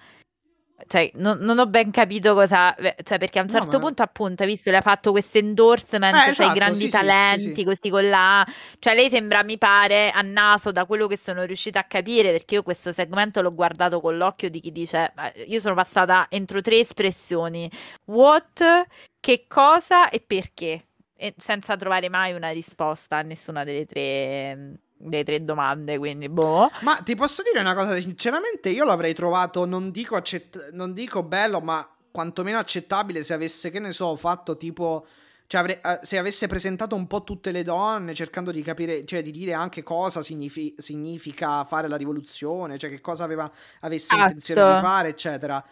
Cioè, 0.86 1.10
non, 1.14 1.38
non 1.40 1.58
ho 1.58 1.66
ben 1.66 1.90
capito 1.90 2.34
cosa. 2.34 2.74
Cioè, 2.74 3.18
perché 3.18 3.38
a 3.38 3.42
un 3.42 3.48
No, 3.50 3.58
certo 3.58 3.78
ma- 3.78 3.84
punto, 3.86 4.02
appunto, 4.02 4.42
hai 4.42 4.48
visto, 4.48 4.70
le 4.70 4.76
ha 4.78 4.80
fatto 4.80 5.10
questo 5.10 5.38
endorsement, 5.38 6.14
Eh, 6.14 6.18
cioè 6.20 6.28
esatto, 6.30 6.50
i 6.50 6.54
grandi 6.54 6.78
sì, 6.84 6.88
talenti, 6.90 7.42
sì, 7.42 7.54
sì. 7.54 7.64
così 7.64 7.90
con 7.90 8.08
là. 8.08 8.46
Cioè, 8.78 8.94
lei 8.94 9.08
sembra, 9.08 9.42
mi 9.42 9.58
pare, 9.58 10.10
a 10.10 10.22
naso 10.22 10.72
da 10.72 10.84
quello 10.86 11.06
che 11.06 11.16
sono 11.16 11.44
riuscita 11.44 11.80
a 11.80 11.84
capire, 11.84 12.30
perché 12.32 12.54
io 12.56 12.62
questo 12.62 12.92
segmento 12.92 13.40
l'ho 13.42 13.54
guardato 13.54 14.00
con 14.00 14.16
l'occhio 14.16 14.48
di 14.50 14.60
chi 14.60 14.72
dice: 14.72 15.12
"Ma 15.16 15.32
Io 15.46 15.60
sono 15.60 15.74
passata 15.74 16.26
entro 16.30 16.60
tre 16.60 16.78
espressioni: 16.78 17.70
what, 18.06 18.86
che 19.20 19.44
cosa 19.48 20.08
e 20.10 20.20
perché. 20.20 20.86
E 21.16 21.32
senza 21.38 21.76
trovare 21.76 22.08
mai 22.10 22.32
una 22.34 22.50
risposta 22.50 23.18
a 23.18 23.22
nessuna 23.22 23.62
delle 23.64 23.86
tre, 23.86 24.80
delle 24.96 25.24
tre 25.24 25.44
domande. 25.44 25.98
Quindi, 25.98 26.28
boh. 26.28 26.70
Ma 26.82 26.96
ti 26.96 27.14
posso 27.14 27.42
dire 27.42 27.60
una 27.60 27.74
cosa, 27.74 27.98
sinceramente 28.00 28.70
io 28.70 28.84
l'avrei 28.84 29.14
trovato, 29.14 29.64
non 29.66 29.90
dico, 29.90 30.16
accett- 30.16 30.70
non 30.72 30.92
dico 30.92 31.22
bello, 31.22 31.60
ma 31.60 31.88
quantomeno 32.10 32.58
accettabile 32.58 33.22
se 33.22 33.34
avesse, 33.34 33.70
che 33.70 33.80
ne 33.80 33.92
so, 33.92 34.14
fatto 34.16 34.56
tipo... 34.56 35.06
Cioè, 35.46 35.60
avrei- 35.60 35.78
eh, 35.82 35.98
se 36.00 36.16
avesse 36.16 36.46
presentato 36.46 36.96
un 36.96 37.06
po' 37.06 37.22
tutte 37.22 37.50
le 37.50 37.62
donne, 37.62 38.14
cercando 38.14 38.50
di 38.50 38.62
capire, 38.62 39.04
cioè 39.04 39.22
di 39.22 39.30
dire 39.30 39.52
anche 39.52 39.82
cosa 39.82 40.22
signifi- 40.22 40.74
significa 40.78 41.64
fare 41.64 41.86
la 41.86 41.96
rivoluzione, 41.96 42.78
cioè 42.78 42.88
che 42.88 43.02
cosa 43.02 43.24
aveva, 43.24 43.50
avesse 43.80 44.14
Esatto. 44.14 44.30
intenzione 44.30 44.74
di 44.74 44.80
fare, 44.80 45.08
eccetera. 45.10 45.62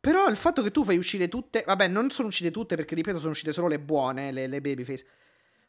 Però 0.00 0.26
il 0.26 0.36
fatto 0.36 0.62
che 0.62 0.72
tu 0.72 0.82
fai 0.82 0.96
uscire 0.96 1.28
tutte, 1.28 1.62
vabbè, 1.64 1.86
non 1.86 2.10
sono 2.10 2.26
uscite 2.26 2.50
tutte 2.50 2.74
perché, 2.74 2.96
ripeto, 2.96 3.18
sono 3.18 3.30
uscite 3.30 3.52
solo 3.52 3.68
le 3.68 3.78
buone, 3.78 4.32
le, 4.32 4.48
le 4.48 4.60
babyface. 4.60 5.06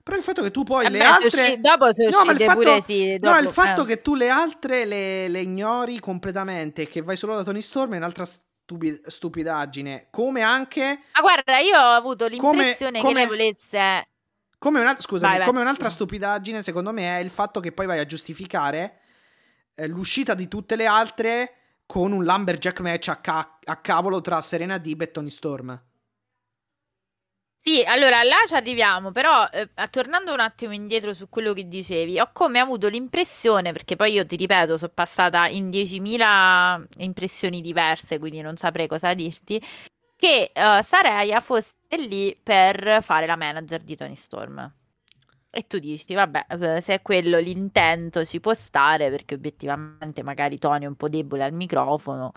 Però 0.03 0.17
il 0.17 0.23
fatto 0.23 0.41
che 0.41 0.51
tu 0.51 0.63
poi 0.63 0.85
Eh 0.85 0.89
le 0.89 0.97
beh, 0.97 1.03
altre... 1.03 1.27
usci- 1.27 1.59
dopo 1.59 1.93
sono 1.93 2.09
No, 2.09 2.17
ma 2.17 2.31
il 2.31 2.37
uscite 2.37 2.45
fatto- 2.45 2.59
pure 2.59 2.81
sì. 2.81 3.17
No, 3.19 3.37
il 3.37 3.43
dopo- 3.45 3.51
fatto 3.51 3.81
eh. 3.83 3.85
che 3.85 4.01
tu 4.01 4.15
le 4.15 4.29
altre 4.29 4.85
le, 4.85 5.27
le 5.27 5.39
ignori 5.41 5.99
completamente 5.99 6.83
e 6.83 6.87
che 6.87 7.01
vai 7.01 7.15
solo 7.15 7.35
da 7.35 7.43
Tony 7.43 7.61
Storm 7.61 7.93
è 7.93 7.97
un'altra 7.97 8.25
stupi- 8.25 9.01
stupidaggine. 9.05 10.07
Come 10.09 10.41
anche. 10.41 11.01
Ma 11.13 11.21
guarda, 11.21 11.57
io 11.59 11.77
ho 11.77 11.91
avuto 11.93 12.27
Come- 12.37 12.53
l'impressione 12.63 12.99
che 12.99 13.05
come- 13.05 13.13
lei 13.19 13.27
volesse. 13.27 14.05
Come, 14.57 14.79
una- 14.79 14.95
scusami, 14.99 15.29
Vai, 15.29 15.37
vai. 15.39 15.47
come 15.47 15.61
un'altra 15.61 15.89
stupidaggine, 15.89 16.61
secondo 16.63 16.91
me, 16.91 17.17
è 17.17 17.21
il 17.21 17.29
fatto 17.31 17.59
che 17.59 17.71
poi 17.71 17.85
vai 17.87 17.99
a 17.99 18.05
giustificare 18.05 18.99
eh, 19.75 19.87
l'uscita 19.87 20.33
di 20.35 20.47
tutte 20.47 20.75
le 20.75 20.85
altre 20.85 21.53
con 21.85 22.11
un 22.11 22.23
Lumberjack 22.23 22.79
match 22.81 23.07
a, 23.09 23.15
ca- 23.17 23.57
a 23.63 23.75
cavolo 23.77 24.21
tra 24.21 24.39
Serena 24.39 24.77
Dib 24.77 25.01
e 25.01 25.11
Tony 25.11 25.29
Storm. 25.29 25.81
Sì, 27.63 27.83
allora 27.85 28.23
là 28.23 28.37
ci 28.47 28.55
arriviamo, 28.55 29.11
però 29.11 29.47
eh, 29.51 29.69
tornando 29.91 30.33
un 30.33 30.39
attimo 30.39 30.73
indietro 30.73 31.13
su 31.13 31.29
quello 31.29 31.53
che 31.53 31.67
dicevi, 31.67 32.19
ho 32.19 32.31
come 32.33 32.57
avuto 32.57 32.87
l'impressione, 32.87 33.71
perché 33.71 33.95
poi 33.95 34.13
io 34.13 34.25
ti 34.25 34.35
ripeto, 34.35 34.77
sono 34.77 34.91
passata 34.93 35.47
in 35.47 35.69
10.000 35.69 36.83
impressioni 36.97 37.61
diverse, 37.61 38.17
quindi 38.17 38.41
non 38.41 38.55
saprei 38.55 38.87
cosa 38.87 39.13
dirti, 39.13 39.61
che 40.15 40.51
eh, 40.53 40.81
Saraya 40.83 41.39
fosse 41.39 41.75
lì 41.99 42.35
per 42.41 42.99
fare 43.03 43.27
la 43.27 43.35
manager 43.35 43.81
di 43.83 43.95
Tony 43.95 44.15
Storm. 44.15 44.73
E 45.51 45.67
tu 45.67 45.77
dici, 45.79 46.13
vabbè, 46.15 46.45
eh, 46.77 46.81
se 46.81 46.95
è 46.95 47.01
quello 47.03 47.37
l'intento 47.39 48.25
ci 48.25 48.39
può 48.39 48.53
stare, 48.55 49.09
perché 49.11 49.35
obiettivamente 49.35 50.23
magari 50.23 50.57
Tony 50.57 50.85
è 50.85 50.87
un 50.87 50.95
po' 50.95 51.09
debole 51.09 51.43
al 51.43 51.53
microfono, 51.53 52.31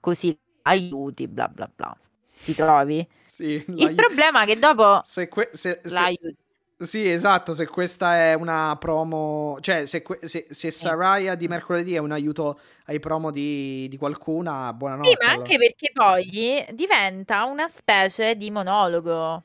così 0.00 0.38
aiuti, 0.62 1.26
bla 1.28 1.48
bla 1.48 1.68
bla. 1.74 1.96
Ti 2.42 2.54
trovi? 2.54 3.06
Sì, 3.22 3.62
Il 3.74 3.94
problema 3.94 4.42
è 4.42 4.46
che 4.46 4.58
dopo 4.58 5.02
se, 5.02 5.28
que- 5.28 5.50
se- 5.52 5.80
se- 5.84 5.92
l'aiuti. 5.94 6.36
Sì, 6.80 7.08
esatto, 7.10 7.52
se 7.54 7.66
questa 7.66 8.16
è 8.16 8.34
una 8.34 8.76
promo, 8.78 9.58
cioè 9.60 9.84
se, 9.86 10.04
se, 10.22 10.46
se 10.48 10.70
Saraya 10.70 11.34
di 11.34 11.48
mercoledì 11.48 11.94
è 11.94 11.98
un 11.98 12.12
aiuto 12.12 12.60
ai 12.86 13.00
promo 13.00 13.32
di, 13.32 13.88
di 13.88 13.96
qualcuna, 13.96 14.72
buonanotte. 14.72 15.08
Sì, 15.08 15.16
ma 15.20 15.30
allora. 15.30 15.44
anche 15.46 15.58
perché 15.58 15.90
poi 15.92 16.66
diventa 16.74 17.44
una 17.44 17.66
specie 17.68 18.36
di 18.36 18.50
monologo. 18.50 19.44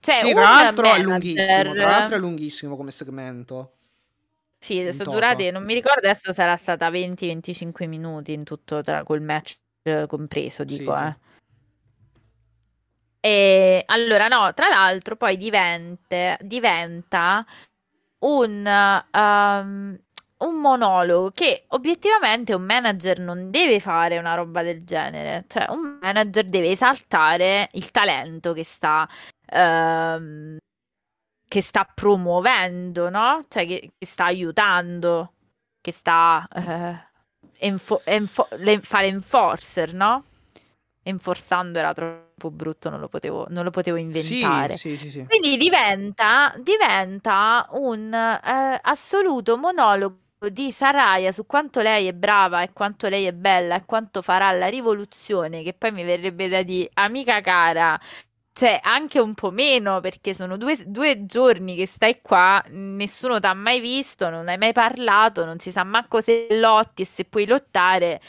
Cioè, 0.00 0.16
Sì, 0.18 0.32
tra 0.32 0.42
l'altro 0.42 0.94
è 0.94 0.98
lunghissimo, 1.00 1.74
tra 1.74 1.86
l'altro 1.86 2.16
è 2.16 2.18
lunghissimo 2.20 2.76
come 2.76 2.90
segmento. 2.92 3.72
Sì, 4.62 4.92
sono 4.92 5.10
durate, 5.10 5.50
non 5.50 5.64
mi 5.64 5.74
ricordo, 5.74 6.06
adesso 6.06 6.32
sarà 6.32 6.56
stata 6.56 6.90
20-25 6.90 7.86
minuti 7.86 8.32
in 8.32 8.44
tutto 8.44 8.82
tra, 8.82 9.02
col 9.02 9.22
match 9.22 9.56
compreso, 10.06 10.64
Sì, 10.64 10.76
dico, 10.76 10.94
sì. 10.94 11.02
eh. 11.04 11.16
E 13.22 13.82
allora, 13.86 14.28
no, 14.28 14.52
tra 14.54 14.68
l'altro 14.68 15.16
poi 15.16 15.36
diventa, 15.36 16.36
diventa 16.40 17.44
un, 18.20 18.66
um, 19.12 19.98
un 20.38 20.54
monologo 20.60 21.30
che 21.32 21.64
obiettivamente 21.68 22.54
un 22.54 22.62
manager 22.62 23.18
non 23.20 23.50
deve 23.50 23.78
fare 23.80 24.18
una 24.18 24.34
roba 24.34 24.62
del 24.62 24.84
genere. 24.84 25.44
Cioè, 25.48 25.66
un 25.70 25.98
manager 26.00 26.44
deve 26.46 26.70
esaltare 26.70 27.68
il 27.72 27.90
talento 27.90 28.52
che 28.54 28.64
sta, 28.64 29.06
ehm, 29.46 30.56
che 31.48 31.62
sta 31.62 31.84
promuovendo, 31.94 33.10
no? 33.10 33.42
Cioè, 33.48 33.66
che, 33.66 33.92
che 33.98 34.06
sta 34.06 34.26
aiutando, 34.26 35.34
che 35.80 35.92
sta 35.92 36.46
eh, 36.54 37.08
enfo- 37.58 38.02
enfo- 38.04 38.48
le- 38.58 38.80
fare 38.82 39.06
enforcer, 39.08 39.94
no? 39.94 40.24
Enforzando 41.02 41.78
era 41.78 41.92
troppo 41.92 42.50
brutto, 42.50 42.90
non 42.90 43.00
lo 43.00 43.08
potevo, 43.08 43.46
non 43.48 43.64
lo 43.64 43.70
potevo 43.70 43.96
inventare. 43.96 44.76
Sì, 44.76 44.96
sì, 44.96 45.08
sì. 45.08 45.24
Quindi 45.26 45.56
diventa, 45.56 46.52
diventa 46.58 47.66
un 47.72 48.12
eh, 48.12 48.78
assoluto 48.82 49.56
monologo 49.56 50.18
di 50.50 50.70
Saraya 50.72 51.32
su 51.32 51.44
quanto 51.46 51.80
lei 51.82 52.06
è 52.06 52.12
brava 52.14 52.62
e 52.62 52.72
quanto 52.72 53.08
lei 53.08 53.26
è 53.26 53.32
bella 53.32 53.76
e 53.76 53.84
quanto 53.84 54.22
farà 54.22 54.50
la 54.52 54.66
rivoluzione, 54.68 55.62
che 55.62 55.74
poi 55.74 55.92
mi 55.92 56.02
verrebbe 56.04 56.48
da 56.48 56.62
dire, 56.62 56.90
amica 56.94 57.40
cara, 57.40 57.98
cioè 58.52 58.78
anche 58.82 59.20
un 59.20 59.34
po' 59.34 59.50
meno, 59.50 60.00
perché 60.00 60.34
sono 60.34 60.56
due, 60.56 60.76
due 60.86 61.24
giorni 61.26 61.76
che 61.76 61.86
stai 61.86 62.20
qua, 62.22 62.62
nessuno 62.68 63.38
ti 63.38 63.46
ha 63.46 63.54
mai 63.54 63.80
visto, 63.80 64.28
non 64.30 64.48
hai 64.48 64.58
mai 64.58 64.72
parlato, 64.72 65.44
non 65.44 65.58
si 65.58 65.70
sa 65.72 65.82
manco 65.84 66.20
se 66.20 66.46
lotti 66.50 67.02
e 67.02 67.06
se 67.06 67.24
puoi 67.24 67.46
lottare. 67.46 68.20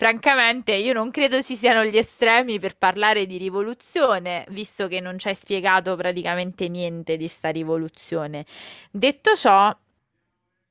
Francamente, 0.00 0.72
io 0.76 0.94
non 0.94 1.10
credo 1.10 1.42
ci 1.42 1.56
siano 1.56 1.84
gli 1.84 1.98
estremi 1.98 2.58
per 2.58 2.74
parlare 2.78 3.26
di 3.26 3.36
rivoluzione, 3.36 4.46
visto 4.48 4.88
che 4.88 4.98
non 4.98 5.18
ci 5.18 5.28
hai 5.28 5.34
spiegato 5.34 5.94
praticamente 5.94 6.68
niente 6.70 7.18
di 7.18 7.28
sta 7.28 7.50
rivoluzione. 7.50 8.46
Detto 8.90 9.34
ciò, 9.34 9.76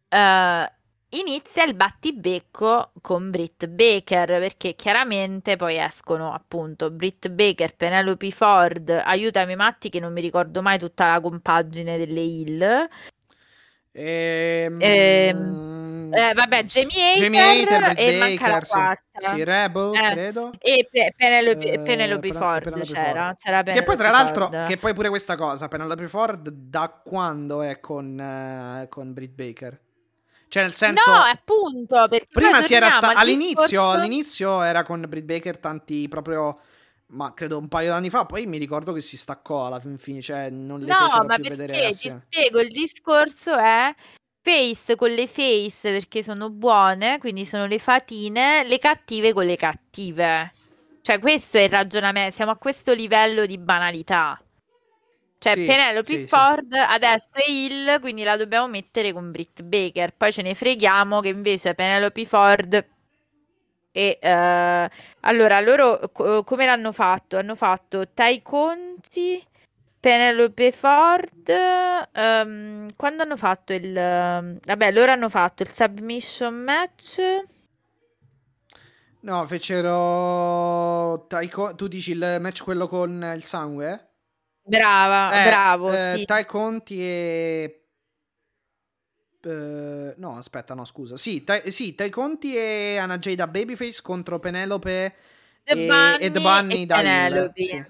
eh, 0.10 0.72
inizia 1.10 1.64
il 1.64 1.76
battibecco 1.76 2.92
con 3.02 3.30
Britt 3.30 3.68
Baker, 3.68 4.40
perché 4.40 4.74
chiaramente 4.74 5.56
poi 5.56 5.78
escono 5.78 6.34
appunto 6.34 6.90
Britt 6.90 7.30
Baker, 7.30 7.76
Penelope 7.76 8.32
Ford, 8.32 8.90
aiutami 8.90 9.56
Matti 9.56 9.90
che 9.90 10.00
non 10.00 10.12
mi 10.12 10.22
ricordo 10.22 10.64
mai 10.64 10.80
tutta 10.80 11.08
la 11.12 11.22
compagine 11.22 11.98
delle 11.98 12.22
Hill. 12.22 12.90
Ehm, 13.92 14.80
Ehm, 14.82 15.70
Eh, 16.14 16.34
vabbè, 16.34 16.64
Jamie 16.64 17.16
Jamie 17.16 17.40
Hater, 17.42 17.94
e 17.98 18.18
manca 18.18 18.48
la 18.48 18.54
Baker, 18.54 18.66
sì. 18.66 18.72
quarta. 18.72 19.30
Sì, 19.34 19.44
Rebel, 19.44 19.94
Eh, 19.96 20.12
credo. 20.12 20.52
E 20.60 20.88
Pe- 20.92 21.14
Penelope, 21.16 21.72
Eh, 21.72 21.80
Penelope 21.80 22.28
Pen- 22.30 22.38
Ford 22.38 22.64
Penelope 22.64 22.94
c'era, 22.94 23.24
Ford. 23.26 23.38
c'era 23.38 23.64
Che 23.64 23.84
poi, 23.84 23.98
tra 23.98 24.10
l'altro, 24.12 24.48
Ford. 24.48 24.66
che 24.68 24.78
poi 24.78 24.94
pure 24.94 25.10
questa 25.10 25.36
cosa, 25.36 25.68
Penelope 25.68 26.08
Ford 26.08 26.50
da 26.50 26.90
quando 27.04 27.62
è 27.62 27.80
con, 27.80 28.20
eh, 28.20 28.88
con 28.90 29.14
Britt 29.14 29.34
Baker? 29.34 29.80
Cioè, 30.48 30.64
nel 30.64 30.74
senso... 30.74 31.12
No, 31.12 31.18
appunto, 31.18 32.08
perché 32.10 32.28
Prima 32.32 32.62
si 32.62 32.74
era 32.74 32.90
sta- 32.90 33.10
al 33.10 33.18
all'inizio, 33.18 33.54
discorso- 33.66 33.90
all'inizio 33.92 34.62
era 34.64 34.84
con 34.84 35.06
Britt 35.08 35.26
Baker 35.26 35.60
tanti 35.60 36.08
proprio 36.08 36.60
ma 37.12 37.34
credo 37.34 37.58
un 37.58 37.68
paio 37.68 37.90
d'anni 37.90 38.10
fa, 38.12 38.26
poi 38.26 38.46
mi 38.46 38.60
ricordo 38.60 38.94
che 38.94 39.02
si 39.02 39.18
staccò 39.18 39.66
alla 39.66 39.80
fin 39.80 39.98
fine, 39.98 40.22
cioè 40.22 40.52
non 40.52 40.80
le 40.80 40.86
No, 40.86 41.06
fecero 41.06 41.24
ma 41.26 41.36
più 41.36 41.44
vedere 41.44 41.74
perché 41.74 41.88
ti 41.96 42.16
spiego, 42.30 42.60
il 42.60 42.70
discorso 42.70 43.58
è 43.58 43.94
face 44.50 44.96
con 44.96 45.12
le 45.12 45.28
face 45.28 45.92
perché 45.92 46.24
sono 46.24 46.50
buone, 46.50 47.18
quindi 47.20 47.46
sono 47.46 47.66
le 47.68 47.80
fatine, 47.80 48.64
le 48.66 48.78
cattive 48.80 49.34
con 49.34 49.46
le 49.46 49.56
cattive. 49.56 50.52
Cioè, 51.02 51.20
questo 51.20 51.58
è 51.58 51.62
il 51.64 51.70
ragionamento, 51.70 52.34
siamo 52.36 52.52
a 52.52 52.58
questo 52.58 52.94
livello 52.94 53.46
di 53.46 53.58
banalità. 53.58 54.40
Cioè, 55.40 55.56
Sì, 55.56 55.64
Penelope 55.64 56.18
sì, 56.18 56.28
sì. 56.28 56.28
Ford 56.28 56.74
adesso 56.74 57.30
è 57.34 57.50
Hill, 57.50 58.00
quindi 58.02 58.24
la 58.24 58.36
dobbiamo 58.38 58.68
mettere 58.68 59.14
con 59.14 59.32
Britt 59.32 59.62
Baker. 59.64 60.14
Poi 60.16 60.32
ce 60.34 60.42
ne 60.42 60.54
freghiamo 60.54 61.22
che 61.22 61.30
invece 61.30 61.76
Penelope 61.76 62.26
Ford 62.26 62.86
e 63.92 64.20
eh, 64.22 64.90
allora 65.22 65.60
loro 65.62 66.00
co- 66.12 66.44
come 66.44 66.66
l'hanno 66.66 66.92
fatto? 66.92 67.38
Hanno 67.38 67.56
fatto 67.56 68.04
Tai 68.14 68.42
Conti, 68.42 69.42
Penelope 70.00 70.72
Ford. 70.72 71.50
ehm, 72.12 72.88
quando 72.96 73.24
hanno 73.24 73.36
fatto 73.38 73.74
il 73.74 73.92
vabbè, 73.94 74.92
loro 74.92 75.12
hanno 75.12 75.30
fatto 75.30 75.64
il 75.64 75.70
submission 75.72 76.54
match. 76.56 77.20
No, 79.22 79.46
fecero. 79.46 81.26
Taiko- 81.28 81.76
Tu 81.76 81.88
dici 81.88 82.12
il 82.12 82.38
match 82.40 82.64
quello 82.64 82.88
con 82.88 83.34
il 83.36 83.44
sangue? 83.44 84.06
Brava, 84.64 85.42
Eh, 85.42 85.50
bravo, 85.50 85.92
eh, 85.92 86.14
sì. 86.18 86.26
Tai 86.26 86.46
Conti 86.46 87.02
e. 87.02 87.84
eh, 89.42 90.14
no, 90.18 90.38
aspetta, 90.38 90.74
no, 90.74 90.86
scusa. 90.86 91.18
Sì, 91.18 91.44
Tai, 91.44 91.70
sì, 91.72 91.96
Tai 91.96 92.10
Conti 92.10 92.56
e 92.56 92.98
Anna 92.98 93.18
Jay 93.18 93.36
da 93.36 93.48
Babyface 93.48 94.02
contro 94.02 94.40
Penelope 94.40 95.16
The 95.64 95.74
e, 95.74 95.86
Bunny 95.88 96.24
e 96.26 96.32
The 96.32 96.40
Bunny 96.40 96.82
e 96.84 96.86
da 96.86 96.96
Penelope. 96.96 97.64
sì. 97.64 97.86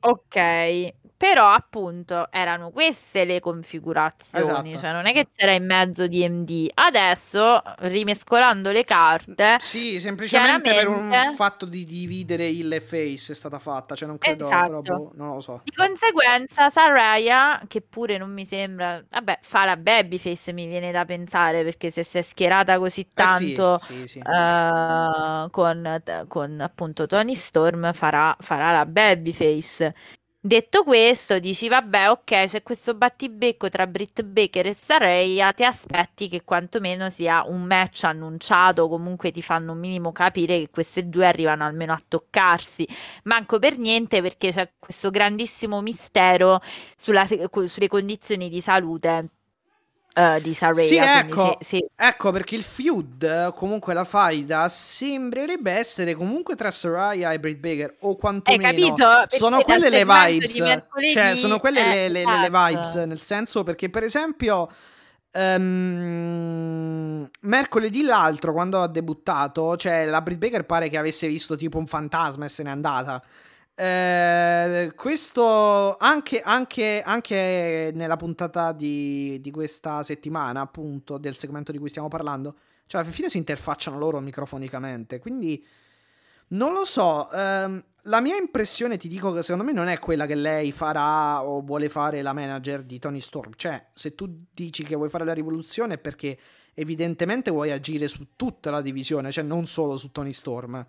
Ok, 0.00 0.94
però 1.18 1.50
appunto 1.52 2.28
erano 2.32 2.70
queste 2.70 3.24
le 3.26 3.40
configurazioni, 3.40 4.72
Esatto. 4.72 4.78
cioè 4.78 4.92
non 4.92 5.06
è 5.06 5.12
che 5.12 5.26
c'era 5.34 5.52
in 5.52 5.66
mezzo 5.66 6.06
DMD. 6.08 6.70
Adesso, 6.74 7.60
rimescolando 7.80 8.70
le 8.70 8.84
carte, 8.84 9.56
Sì, 9.58 9.98
semplicemente 10.00 10.72
per 10.74 10.88
un 10.88 11.26
fatto 11.36 11.66
di 11.66 11.84
dividere 11.84 12.46
e 12.48 12.80
Face 12.80 13.32
è 13.32 13.34
stata 13.34 13.58
fatta. 13.58 13.94
Cioè, 13.96 14.08
non 14.08 14.18
credo, 14.18 14.46
Esatto. 14.46 14.80
boh, 14.80 15.12
non 15.14 15.34
lo 15.34 15.40
so. 15.40 15.62
di 15.64 15.72
conseguenza 15.72 16.70
Saraya, 16.70 17.60
che 17.66 17.80
pure 17.82 18.16
non 18.16 18.32
mi 18.32 18.46
sembra, 18.46 19.04
vabbè, 19.10 19.38
fa 19.42 19.64
la 19.64 19.76
babyface 19.76 20.52
mi 20.52 20.66
viene 20.66 20.92
da 20.92 21.04
pensare, 21.04 21.64
perché 21.64 21.90
se 21.90 22.04
si 22.04 22.18
è 22.18 22.22
schierata 22.22 22.78
così 22.78 23.10
Eh 23.14 23.26
sì, 23.26 23.74
tanto 23.74 23.76
sì, 23.76 24.06
sì. 24.06 24.18
eh, 24.20 25.46
con, 25.50 26.02
con 26.28 26.60
appunto 26.60 27.06
Tony 27.06 27.34
Storm 27.34 27.92
farà, 27.92 28.36
farà 28.40 28.72
la 28.72 28.86
babyface. 28.86 29.94
Detto 30.40 30.84
questo, 30.84 31.38
dici 31.40 31.66
vabbè, 31.68 32.10
ok, 32.10 32.44
c'è 32.46 32.62
questo 32.62 32.94
battibecco 32.94 33.68
tra 33.68 33.86
Britt 33.88 34.22
Baker 34.22 34.66
e 34.66 34.72
Saraya, 34.72 35.52
ti 35.52 35.64
aspetti 35.64 36.28
che 36.28 36.44
quantomeno 36.44 37.10
sia 37.10 37.42
un 37.44 37.62
match 37.64 38.04
annunciato, 38.04 38.88
comunque 38.88 39.32
ti 39.32 39.42
fanno 39.42 39.72
un 39.72 39.78
minimo 39.80 40.12
capire 40.12 40.58
che 40.60 40.70
queste 40.70 41.08
due 41.08 41.26
arrivano 41.26 41.64
almeno 41.64 41.92
a 41.92 42.00
toccarsi. 42.06 42.86
Manco 43.24 43.58
per 43.58 43.78
niente 43.78 44.22
perché 44.22 44.52
c'è 44.52 44.70
questo 44.78 45.10
grandissimo 45.10 45.80
mistero 45.82 46.60
sulla 46.96 47.26
sulle 47.26 47.88
condizioni 47.88 48.48
di 48.48 48.60
salute 48.60 49.30
eh, 50.18 50.40
di 50.40 50.52
Saraya. 50.54 50.86
Sì, 50.86 50.96
ecco, 50.96 51.56
se- 51.60 51.78
se- 51.78 51.90
ecco 51.96 52.30
perché 52.32 52.54
il 52.56 52.62
feud, 52.62 53.52
comunque 53.54 53.94
la 53.94 54.04
faida, 54.04 54.68
sembrerebbe 54.68 55.70
essere 55.72 56.14
comunque 56.14 56.56
tra 56.56 56.70
Soraya 56.70 57.32
e 57.32 57.38
Britt 57.38 57.58
Baker, 57.60 57.96
o 58.00 58.10
Hai 58.10 58.16
quantomeno 58.16 58.62
capito? 58.62 59.06
sono 59.28 59.60
quelle 59.62 60.04
vibes, 60.04 60.58
mercoledì, 60.58 61.10
cioè 61.10 61.34
sono 61.36 61.58
quelle 61.60 61.80
eh, 61.80 62.08
le, 62.08 62.08
le- 62.08 62.24
le- 62.24 62.38
le 62.38 62.46
esatto. 62.46 62.66
vibes, 62.66 62.94
nel 63.06 63.20
senso 63.20 63.62
perché 63.62 63.88
per 63.90 64.02
esempio 64.02 64.68
ehm, 65.32 67.28
mercoledì 67.42 68.02
l'altro 68.02 68.52
quando 68.52 68.82
ha 68.82 68.88
debuttato, 68.88 69.76
cioè 69.76 70.04
la 70.06 70.20
Britt 70.20 70.38
Baker 70.38 70.64
pare 70.64 70.88
che 70.88 70.98
avesse 70.98 71.26
visto 71.28 71.56
tipo 71.56 71.78
un 71.78 71.86
fantasma 71.86 72.44
e 72.44 72.48
se 72.48 72.62
n'è 72.62 72.70
andata. 72.70 73.22
Eh, 73.80 74.92
questo 74.96 75.96
anche, 75.98 76.40
anche, 76.40 77.00
anche 77.00 77.92
nella 77.94 78.16
puntata 78.16 78.72
di, 78.72 79.38
di 79.40 79.52
questa 79.52 80.02
settimana, 80.02 80.62
appunto, 80.62 81.16
del 81.16 81.36
segmento 81.36 81.70
di 81.70 81.78
cui 81.78 81.88
stiamo 81.88 82.08
parlando, 82.08 82.56
cioè 82.86 83.02
alla 83.02 83.10
fine 83.10 83.28
si 83.28 83.38
interfacciano 83.38 83.96
loro 83.96 84.18
microfonicamente. 84.18 85.20
Quindi 85.20 85.64
non 86.48 86.72
lo 86.72 86.84
so. 86.84 87.30
ehm, 87.30 87.84
la 88.02 88.20
mia 88.20 88.36
impressione, 88.36 88.96
ti 88.96 89.06
dico 89.06 89.32
che 89.32 89.42
secondo 89.42 89.64
me 89.64 89.72
non 89.72 89.86
è 89.86 90.00
quella 90.00 90.26
che 90.26 90.34
lei 90.34 90.72
farà 90.72 91.44
o 91.44 91.60
vuole 91.60 91.88
fare 91.88 92.20
la 92.20 92.32
manager 92.32 92.82
di 92.82 92.98
Tony 92.98 93.20
Storm. 93.20 93.52
Cioè, 93.54 93.90
se 93.92 94.16
tu 94.16 94.44
dici 94.52 94.82
che 94.82 94.96
vuoi 94.96 95.08
fare 95.08 95.24
la 95.24 95.34
rivoluzione 95.34 95.94
è 95.94 95.98
perché 95.98 96.36
evidentemente 96.74 97.52
vuoi 97.52 97.70
agire 97.70 98.08
su 98.08 98.30
tutta 98.34 98.72
la 98.72 98.80
divisione, 98.80 99.30
cioè 99.30 99.44
non 99.44 99.66
solo 99.66 99.96
su 99.96 100.10
Tony 100.10 100.32
Storm. 100.32 100.84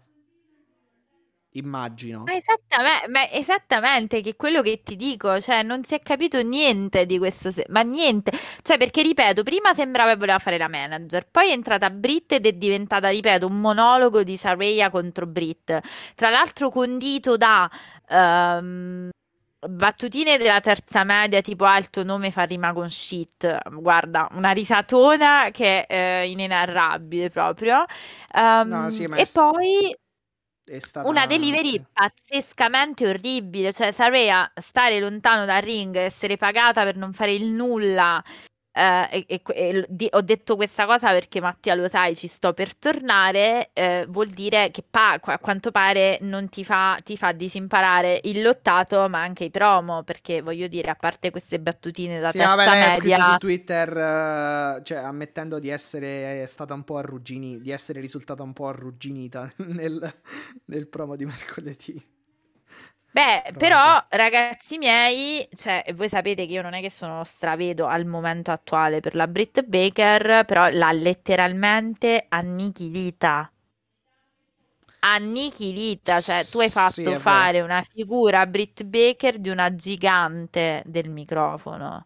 Immagino. 1.54 2.24
Ma 2.26 2.34
esattamente, 2.34 3.08
ma 3.08 3.30
esattamente, 3.32 4.22
che 4.22 4.32
è 4.32 4.36
quello 4.36 4.62
che 4.62 4.82
ti 4.84 4.96
dico, 4.96 5.42
cioè 5.42 5.64
non 5.64 5.84
si 5.84 5.96
è 5.96 6.00
capito 6.00 6.42
niente 6.44 7.08
di 7.08 7.18
questo, 7.18 7.50
se- 7.50 7.66
ma 7.70 7.82
niente, 7.82 8.32
cioè 8.62 8.78
perché 8.78 9.02
ripeto, 9.02 9.42
prima 9.42 9.74
sembrava 9.74 10.12
che 10.12 10.18
voleva 10.18 10.38
fare 10.38 10.60
la 10.60 10.68
manager, 10.68 11.28
poi 11.30 11.50
è 11.50 11.54
entrata 11.54 11.90
Brit 11.90 12.34
ed 12.34 12.46
è 12.46 12.54
diventata, 12.54 13.10
ripeto, 13.10 13.48
un 13.48 13.60
monologo 13.60 14.22
di 14.22 14.38
Saraya 14.38 14.92
contro 14.92 15.26
Brit, 15.26 15.80
tra 16.14 16.30
l'altro 16.30 16.70
condito 16.70 17.36
da 17.36 17.68
ehm, 18.08 19.10
battutine 19.68 20.38
della 20.38 20.60
terza 20.60 21.04
media, 21.04 21.42
tipo 21.42 21.66
il 21.76 21.90
tuo 21.90 22.04
nome 22.04 22.30
fa 22.30 22.44
rima 22.44 22.74
con 22.74 22.90
shit, 22.92 23.58
guarda, 23.72 24.28
una 24.34 24.52
risatona 24.52 25.50
che 25.52 25.86
è 25.88 26.22
eh, 26.22 26.30
inenarrabile 26.30 27.30
proprio, 27.30 27.86
Ehm, 28.36 28.68
No, 28.70 28.90
sì, 28.92 29.04
e 29.04 29.28
poi... 29.34 29.96
Stata 30.78 31.08
Una 31.08 31.26
delivery 31.26 31.84
pazzescamente 31.92 33.08
orribile, 33.08 33.74
cioè 33.74 33.92
Saraya 33.92 34.52
stare 34.56 35.00
lontano 35.00 35.46
dal 35.46 35.62
ring, 35.62 35.96
essere 35.96 36.38
pagata 36.38 36.84
per 36.84 36.96
non 36.96 37.14
fare 37.14 37.34
il 37.34 37.46
nulla. 37.46 38.24
Eh, 38.80 39.26
e, 39.28 39.42
e- 39.54 39.86
di- 39.90 40.08
ho 40.12 40.22
detto 40.22 40.56
questa 40.56 40.86
cosa 40.86 41.12
perché 41.12 41.42
Mattia 41.42 41.76
lo 41.76 41.88
sai, 41.90 42.16
ci 42.16 42.28
sto 42.28 42.54
per 42.54 42.76
tornare. 42.76 43.70
eh, 43.74 44.06
vuol 44.10 44.28
dire 44.30 44.72
che 44.72 44.84
pa- 44.90 45.20
a 45.22 45.40
quanto 45.40 45.72
pare 45.72 46.18
non 46.22 46.50
ti 46.50 46.64
fa, 46.64 46.98
ti 47.04 47.18
fa 47.18 47.32
disimparare 47.32 48.20
il 48.24 48.42
lottato, 48.42 49.08
ma 49.10 49.22
anche 49.22 49.46
i 49.46 49.50
promo. 49.52 50.04
Perché 50.04 50.42
voglio 50.42 50.68
dire, 50.68 50.90
a 50.90 50.96
parte 50.96 51.32
queste 51.32 51.60
battutine 51.60 52.20
da 52.20 52.32
Sì, 52.32 52.34
terza 52.34 52.76
vabbè, 52.76 52.76
media, 52.76 53.18
su 53.22 53.38
Twitter, 53.38 53.90
eh, 53.98 54.82
cioè 54.84 54.98
ammettendo 55.00 55.58
di 55.60 55.70
essere 55.70 56.46
stata 56.48 56.74
un 56.74 56.84
po' 56.84 56.98
arrugginita, 56.98 57.62
di 57.64 57.72
essere 57.72 58.00
risultata 58.02 58.44
un 58.44 58.54
po' 58.54 58.68
arrugginita 58.68 59.52
nel, 59.68 60.22
nel 60.66 60.88
promo 60.88 61.16
di 61.16 61.26
mercoledì. 61.26 62.18
Beh, 63.12 63.54
però, 63.58 64.04
ragazzi 64.10 64.78
miei, 64.78 65.48
cioè, 65.56 65.84
voi 65.96 66.08
sapete 66.10 66.46
che 66.46 66.54
io 66.54 66.62
non 66.62 66.74
è 66.76 66.82
che 66.82 66.92
sono 66.92 67.24
stravedo 67.24 67.88
al 67.88 68.06
momento 68.06 68.52
attuale 68.52 69.00
per 69.00 69.16
la 69.16 69.28
Britt 69.28 69.64
Baker, 69.64 70.46
però 70.46 70.70
l'ha 70.70 70.92
letteralmente 70.92 72.26
annichilita. 72.30 73.52
Annichilita, 75.02 76.22
cioè 76.22 76.48
tu 76.50 76.60
hai 76.60 76.70
Sì, 76.70 76.70
fatto 76.70 77.16
vero. 77.16 77.20
fare 77.20 77.62
una 77.62 77.82
figura 77.84 78.42
a 78.42 78.46
Britt 78.48 78.84
Baker 78.84 79.38
di 79.40 79.50
una 79.50 79.74
gigante 79.76 80.84
del 80.86 81.10
microfono. 81.10 82.06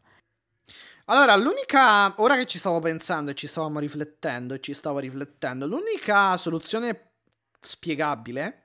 Allora, 1.07 1.35
l'unica, 1.35 2.13
ora 2.21 2.37
che 2.37 2.45
ci 2.45 2.57
stavo 2.57 2.79
pensando 2.79 3.31
e 3.31 3.33
ci 3.35 3.45
stavamo 3.47 3.79
riflettendo 3.79 4.53
e 4.53 4.59
ci 4.61 4.73
stavo 4.73 4.99
riflettendo, 4.99 5.65
l'unica 5.67 6.37
soluzione 6.37 7.11
spiegabile 7.59 8.62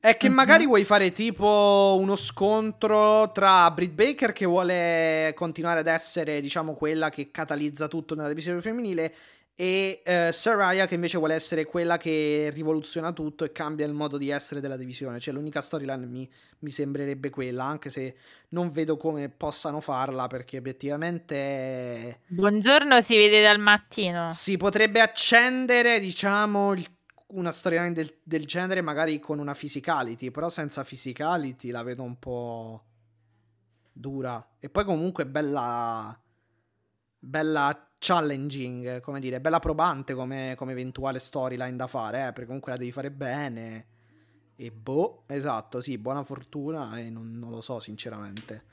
è 0.00 0.16
che 0.16 0.28
Mhm. 0.28 0.34
magari 0.34 0.66
vuoi 0.66 0.84
fare 0.84 1.10
tipo 1.12 1.96
uno 2.00 2.14
scontro 2.16 3.30
tra 3.32 3.70
Britt 3.70 3.92
Baker 3.94 4.32
che 4.32 4.46
vuole 4.46 5.32
continuare 5.34 5.80
ad 5.80 5.86
essere, 5.88 6.40
diciamo, 6.40 6.74
quella 6.74 7.08
che 7.10 7.30
catalizza 7.30 7.88
tutto 7.88 8.14
nella 8.14 8.28
divisione 8.28 8.60
femminile 8.60 9.14
e 9.60 10.02
eh, 10.04 10.30
Saraya 10.30 10.86
che 10.86 10.94
invece 10.94 11.18
vuole 11.18 11.34
essere 11.34 11.64
quella 11.64 11.96
che 11.96 12.48
rivoluziona 12.54 13.10
tutto 13.12 13.42
e 13.44 13.50
cambia 13.50 13.86
il 13.86 13.92
modo 13.92 14.16
di 14.16 14.30
essere 14.30 14.60
della 14.60 14.76
divisione. 14.76 15.18
Cioè 15.18 15.34
l'unica 15.34 15.60
storyline 15.60 16.06
mi, 16.06 16.30
mi 16.60 16.70
sembrerebbe 16.70 17.28
quella, 17.28 17.64
anche 17.64 17.90
se 17.90 18.14
non 18.50 18.70
vedo 18.70 18.96
come 18.96 19.28
possano 19.30 19.80
farla 19.80 20.28
perché 20.28 20.58
obiettivamente 20.58 22.20
Buongiorno, 22.28 23.00
si 23.02 23.16
vede 23.16 23.42
dal 23.42 23.58
mattino. 23.58 24.30
si 24.30 24.56
potrebbe 24.56 25.00
accendere, 25.00 25.98
diciamo, 25.98 26.72
il- 26.74 26.86
una 27.28 27.52
storyline 27.52 27.92
del, 27.92 28.18
del 28.22 28.46
genere 28.46 28.80
magari 28.80 29.18
con 29.18 29.38
una 29.38 29.54
physicality, 29.54 30.30
però 30.30 30.48
senza 30.48 30.84
physicality 30.84 31.70
la 31.70 31.82
vedo 31.82 32.02
un 32.02 32.18
po' 32.18 32.84
dura. 33.92 34.56
E 34.58 34.68
poi 34.70 34.84
comunque 34.84 35.26
bella 35.26 36.18
bella 37.18 37.88
challenging, 37.98 39.00
come 39.00 39.20
dire, 39.20 39.40
bella 39.40 39.58
probante 39.58 40.14
come, 40.14 40.54
come 40.56 40.72
eventuale 40.72 41.18
storyline 41.18 41.76
da 41.76 41.86
fare, 41.86 42.28
eh, 42.28 42.32
perché 42.32 42.46
comunque 42.46 42.72
la 42.72 42.78
devi 42.78 42.92
fare 42.92 43.10
bene. 43.10 43.86
E 44.56 44.70
boh, 44.70 45.24
esatto, 45.26 45.80
sì, 45.80 45.98
buona 45.98 46.22
fortuna 46.22 46.98
e 46.98 47.10
non, 47.10 47.38
non 47.38 47.50
lo 47.50 47.60
so 47.60 47.80
sinceramente. 47.80 48.64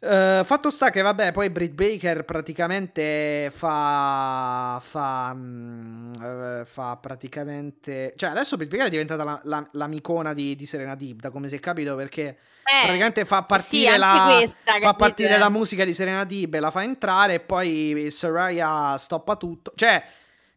Uh, 0.00 0.44
fatto 0.44 0.70
sta 0.70 0.90
che, 0.90 1.02
vabbè, 1.02 1.32
poi 1.32 1.50
Britt 1.50 1.72
Baker 1.72 2.24
praticamente 2.24 3.50
fa. 3.52 4.80
fa. 4.80 5.36
Uh, 5.36 6.64
fa 6.64 6.96
praticamente. 6.96 8.12
Cioè, 8.14 8.30
adesso 8.30 8.56
Britt 8.56 8.70
Baker 8.70 8.86
è 8.86 8.90
diventata 8.90 9.24
la, 9.24 9.40
la, 9.42 9.68
l'amicona 9.72 10.32
di, 10.34 10.54
di 10.54 10.66
Serena 10.66 10.94
Deep, 10.94 11.18
da 11.20 11.30
come 11.30 11.48
si 11.48 11.56
è 11.56 11.60
capito, 11.60 11.96
perché 11.96 12.22
eh, 12.22 12.82
praticamente 12.82 13.24
fa 13.24 13.42
partire, 13.42 13.92
sì, 13.92 13.98
la, 13.98 14.36
questa, 14.38 14.78
fa 14.78 14.94
partire 14.94 15.36
la 15.36 15.48
musica 15.48 15.84
di 15.84 15.92
Serena 15.92 16.22
Deep, 16.22 16.54
la 16.54 16.70
fa 16.70 16.84
entrare 16.84 17.34
e 17.34 17.40
poi 17.40 18.06
Soraya 18.10 18.96
stoppa 18.96 19.34
tutto. 19.34 19.72
Cioè. 19.74 20.02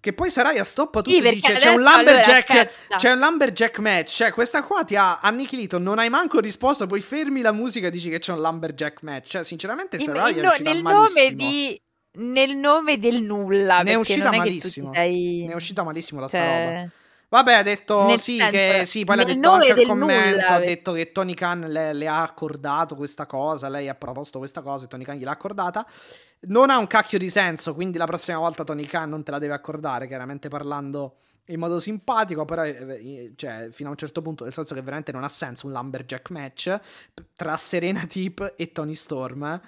Che 0.01 0.13
poi 0.13 0.31
Saraya 0.31 0.63
stoppa 0.63 1.01
tutto 1.01 1.15
sì, 1.15 1.23
e 1.23 1.31
dice: 1.31 1.55
c'è 1.57 1.69
un, 1.69 1.83
lumberjack, 1.83 2.49
allora, 2.49 2.69
c'è 2.95 3.11
un 3.11 3.19
lumberjack 3.19 3.77
match. 3.77 4.09
Cioè, 4.15 4.31
questa 4.31 4.63
qua 4.63 4.83
ti 4.83 4.95
ha 4.95 5.19
annichilito. 5.19 5.77
Non 5.77 5.99
hai 5.99 6.09
manco 6.09 6.39
risposto. 6.39 6.87
Poi 6.87 6.99
fermi 7.01 7.41
la 7.41 7.51
musica 7.51 7.85
e 7.85 7.91
dici 7.91 8.09
che 8.09 8.17
c'è 8.17 8.33
un 8.33 8.41
lumberjack 8.41 9.03
match. 9.03 9.27
Cioè, 9.27 9.43
sinceramente, 9.43 9.99
Saraya 9.99 10.41
è 10.41 10.47
uscita 10.47 10.73
nel 10.73 10.81
malissimo. 10.81 11.23
Nome 11.23 11.35
di, 11.35 11.81
nel 12.13 12.55
nome 12.57 12.97
del 12.97 13.21
nulla. 13.21 13.83
Ne 13.83 13.91
è 13.91 13.93
uscita 13.93 14.31
malissimo. 14.31 14.91
Sei... 14.91 15.45
Ne 15.45 15.51
è 15.51 15.55
uscita 15.55 15.83
malissimo 15.83 16.19
da 16.19 16.27
cioè... 16.27 16.39
sta 16.39 16.65
roba. 16.65 16.89
Vabbè, 17.31 17.53
ha 17.53 17.63
detto 17.63 18.07
nel 18.07 18.19
sì, 18.19 18.35
senso, 18.35 18.51
che 18.51 18.81
sì, 18.85 19.05
poi 19.05 19.15
l'ha 19.15 19.23
detto 19.23 19.51
anche 19.51 19.71
al 19.71 19.85
commento, 19.85 20.29
nulla, 20.31 20.47
ha 20.47 20.59
detto 20.59 20.91
che 20.91 21.13
Tony 21.13 21.33
Khan 21.33 21.61
le, 21.61 21.93
le, 21.93 22.05
ha 22.05 22.23
accordato 22.23 22.97
questa 22.97 23.25
cosa, 23.25 23.69
lei 23.69 23.87
ha 23.87 23.95
proposto 23.95 24.37
questa 24.37 24.61
cosa 24.61 24.83
e 24.83 24.87
Tony 24.89 25.05
Khan 25.05 25.15
gliel'ha 25.15 25.31
accordata. 25.31 25.87
Non 26.41 26.69
ha 26.69 26.77
un 26.77 26.87
cacchio 26.87 27.17
di 27.17 27.29
senso, 27.29 27.73
quindi 27.73 27.97
la 27.97 28.05
prossima 28.05 28.37
volta 28.37 28.65
Tony 28.65 28.83
Khan 28.83 29.07
non 29.07 29.23
te 29.23 29.31
la 29.31 29.39
deve 29.39 29.53
accordare, 29.53 30.07
chiaramente 30.07 30.49
parlando 30.49 31.15
in 31.45 31.59
modo 31.59 31.79
simpatico, 31.79 32.43
però 32.43 32.65
eh, 32.65 32.71
eh, 32.71 33.33
cioè, 33.37 33.69
fino 33.71 33.87
a 33.87 33.91
un 33.91 33.97
certo 33.97 34.21
punto, 34.21 34.43
nel 34.43 34.51
senso 34.51 34.75
che 34.75 34.81
veramente 34.81 35.13
non 35.13 35.23
ha 35.23 35.29
senso 35.29 35.67
un 35.67 35.71
lumberjack 35.71 36.31
match 36.31 36.79
tra 37.37 37.55
Serena 37.55 38.05
Tip 38.07 38.55
e 38.57 38.73
Tony 38.73 38.95
Storm 38.95 39.61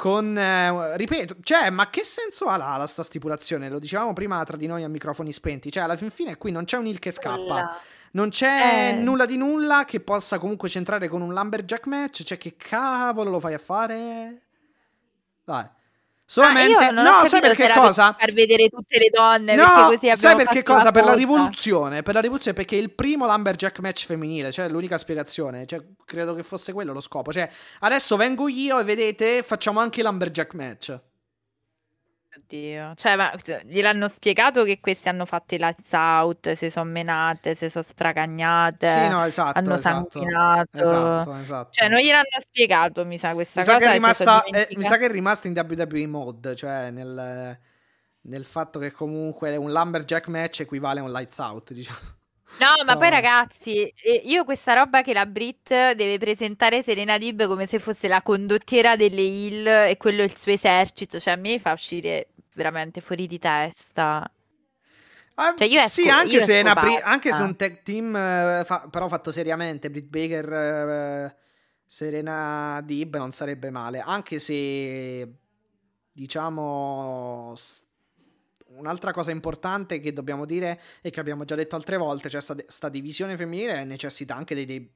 con 0.00 0.34
eh, 0.38 0.96
ripeto, 0.96 1.36
cioè, 1.42 1.68
ma 1.68 1.90
che 1.90 2.04
senso 2.04 2.46
ha 2.46 2.56
la, 2.56 2.78
la 2.78 2.86
sta 2.86 3.02
stipulazione? 3.02 3.68
Lo 3.68 3.78
dicevamo 3.78 4.14
prima 4.14 4.42
tra 4.44 4.56
di 4.56 4.66
noi 4.66 4.82
a 4.82 4.88
microfoni 4.88 5.30
spenti, 5.30 5.70
cioè 5.70 5.82
alla 5.82 5.96
fin 5.98 6.08
fine 6.08 6.38
qui 6.38 6.50
non 6.50 6.64
c'è 6.64 6.78
un 6.78 6.86
il 6.86 6.98
che 6.98 7.10
scappa. 7.10 7.78
Non 8.12 8.30
c'è 8.30 8.88
eh. 8.88 8.92
nulla 8.92 9.26
di 9.26 9.36
nulla 9.36 9.84
che 9.84 10.00
possa 10.00 10.38
comunque 10.38 10.70
centrare 10.70 11.06
con 11.06 11.20
un 11.20 11.34
lumberjack 11.34 11.86
match, 11.86 12.22
cioè 12.22 12.38
che 12.38 12.56
cavolo 12.56 13.28
lo 13.28 13.40
fai 13.40 13.52
a 13.52 13.58
fare? 13.58 14.40
Vai. 15.44 15.68
Solamente 16.30 16.84
ah, 16.84 16.90
no, 16.90 17.24
sai 17.26 17.40
perché 17.40 17.72
cosa? 17.74 18.12
Per 18.12 18.32
vedere 18.32 18.68
tutte 18.68 18.98
le 18.98 19.08
donne. 19.10 19.56
No, 19.56 19.88
perché 19.88 20.14
sai 20.14 20.36
perché 20.36 20.62
cosa? 20.62 20.92
Per 20.92 21.04
la 21.04 21.12
rivoluzione. 21.12 22.04
Per 22.04 22.14
la 22.14 22.20
rivoluzione, 22.20 22.56
perché 22.56 22.76
il 22.76 22.92
primo 22.92 23.26
Lumberjack 23.26 23.80
match 23.80 24.06
femminile, 24.06 24.52
cioè 24.52 24.68
l'unica 24.68 24.96
spiegazione. 24.96 25.66
Cioè, 25.66 25.82
credo 26.04 26.34
che 26.34 26.44
fosse 26.44 26.72
quello 26.72 26.92
lo 26.92 27.00
scopo. 27.00 27.32
Cioè, 27.32 27.50
adesso 27.80 28.14
vengo 28.14 28.46
io 28.46 28.78
e 28.78 28.84
vedete, 28.84 29.42
facciamo 29.42 29.80
anche 29.80 30.02
il 30.02 30.06
Lumberjack 30.06 30.54
match. 30.54 31.00
Oddio, 32.32 32.94
cioè, 32.94 33.16
ma 33.16 33.34
gliel'hanno 33.64 34.06
spiegato 34.06 34.62
che 34.62 34.78
questi 34.78 35.08
hanno 35.08 35.24
fatto 35.26 35.56
i 35.56 35.58
lights 35.58 35.92
out, 35.92 36.52
si 36.52 36.70
sono 36.70 36.88
menate, 36.88 37.56
si 37.56 37.68
sono 37.68 37.82
stragagnate, 37.82 38.88
sì, 38.88 39.08
no, 39.08 39.24
esatto, 39.24 39.58
hanno 39.58 39.74
esatto. 39.74 40.22
Esatto, 40.22 41.34
esatto. 41.34 41.68
Cioè, 41.72 41.88
non 41.88 41.98
gliel'hanno 41.98 42.38
spiegato, 42.38 43.04
mi 43.04 43.18
sa, 43.18 43.32
questa 43.32 43.60
mi 43.60 43.66
cosa. 43.66 43.78
Sa 43.78 43.84
che 43.84 43.90
è 43.90 43.94
rimasta, 43.94 44.42
eh, 44.44 44.68
mi 44.76 44.84
sa 44.84 44.96
che 44.96 45.06
è 45.06 45.10
rimasta 45.10 45.48
in 45.48 45.54
WWE 45.56 46.06
mod, 46.06 46.54
cioè 46.54 46.90
nel, 46.92 47.58
nel 48.20 48.44
fatto 48.44 48.78
che 48.78 48.92
comunque 48.92 49.56
un 49.56 49.72
Lumberjack 49.72 50.28
match 50.28 50.60
equivale 50.60 51.00
a 51.00 51.02
un 51.02 51.10
lights 51.10 51.38
out, 51.38 51.72
diciamo. 51.72 51.98
No, 52.58 52.84
ma 52.84 52.96
poi 52.96 53.08
ragazzi, 53.08 53.92
io 54.24 54.44
questa 54.44 54.74
roba 54.74 55.00
che 55.00 55.14
la 55.14 55.24
Brit 55.24 55.68
deve 55.68 56.18
presentare 56.18 56.82
Serena 56.82 57.16
Dib 57.16 57.46
come 57.46 57.66
se 57.66 57.78
fosse 57.78 58.06
la 58.06 58.20
condottiera 58.20 58.96
delle 58.96 59.22
Hill 59.22 59.66
e 59.66 59.96
quello 59.96 60.22
il 60.22 60.36
suo 60.36 60.52
esercito, 60.52 61.18
cioè 61.18 61.34
a 61.34 61.36
me 61.36 61.58
fa 61.58 61.72
uscire 61.72 62.28
veramente 62.54 63.00
fuori 63.00 63.26
di 63.26 63.38
testa. 63.38 64.30
Uh, 65.36 65.56
cioè 65.56 65.68
io 65.68 65.78
esco, 65.78 66.02
sì, 66.02 66.08
anche, 66.10 66.40
se 66.40 66.62
pri- 66.62 67.00
anche, 67.02 67.32
se 67.32 67.42
un 67.42 67.56
tag 67.56 67.82
team 67.82 68.08
uh, 68.08 68.64
fa- 68.64 68.86
però 68.90 69.08
fatto 69.08 69.32
seriamente, 69.32 69.88
Britt 69.90 70.08
Baker, 70.08 71.32
uh, 71.32 71.38
Serena 71.86 72.82
Dib 72.84 73.16
non 73.16 73.32
sarebbe 73.32 73.70
male, 73.70 74.00
anche 74.00 74.38
se 74.38 75.26
diciamo 76.12 77.54
un'altra 78.76 79.12
cosa 79.12 79.30
importante 79.30 80.00
che 80.00 80.12
dobbiamo 80.12 80.44
dire 80.44 80.80
e 81.00 81.10
che 81.10 81.20
abbiamo 81.20 81.44
già 81.44 81.54
detto 81.54 81.76
altre 81.76 81.96
volte, 81.96 82.28
cioè 82.28 82.40
sta, 82.40 82.54
sta 82.66 82.88
divisione 82.88 83.36
femminile 83.36 83.84
necessita 83.84 84.34
anche 84.34 84.54
dei, 84.54 84.64
dei, 84.64 84.90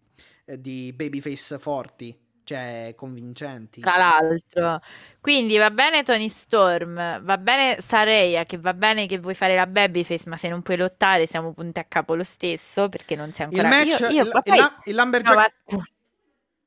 eh, 0.45 0.61
di 0.61 0.93
babyface 0.95 1.59
forti, 1.59 2.17
cioè 2.45 2.93
convincenti. 2.97 3.81
Tra 3.81 3.97
l'altro, 3.97 4.81
quindi 5.21 5.57
va 5.57 5.71
bene 5.71 6.03
Tony 6.03 6.29
Storm, 6.29 7.23
va 7.23 7.39
bene 7.39 7.81
Sareia, 7.81 8.45
che 8.45 8.59
va 8.59 8.75
bene 8.75 9.07
che 9.07 9.19
vuoi 9.19 9.35
fare 9.35 9.55
la 9.55 9.67
babyface, 9.67 10.29
ma 10.29 10.37
se 10.37 10.49
non 10.49 10.63
puoi 10.63 10.77
lottare 10.77 11.27
siamo 11.27 11.53
punti 11.53 11.81
a 11.81 11.85
capo 11.85 12.15
lo 12.15 12.25
stesso 12.25 12.89
perché 12.89 13.17
non 13.17 13.33
sei 13.33 13.47
ancora... 13.47 13.69
Il 13.69 13.89
match, 13.89 14.01
io, 14.01 14.09
io, 14.09 14.23
il, 14.25 14.41
poi... 14.43 14.59
il, 14.59 14.75
il 14.85 14.95
Lumberjack... 14.95 15.55
No, 15.71 15.83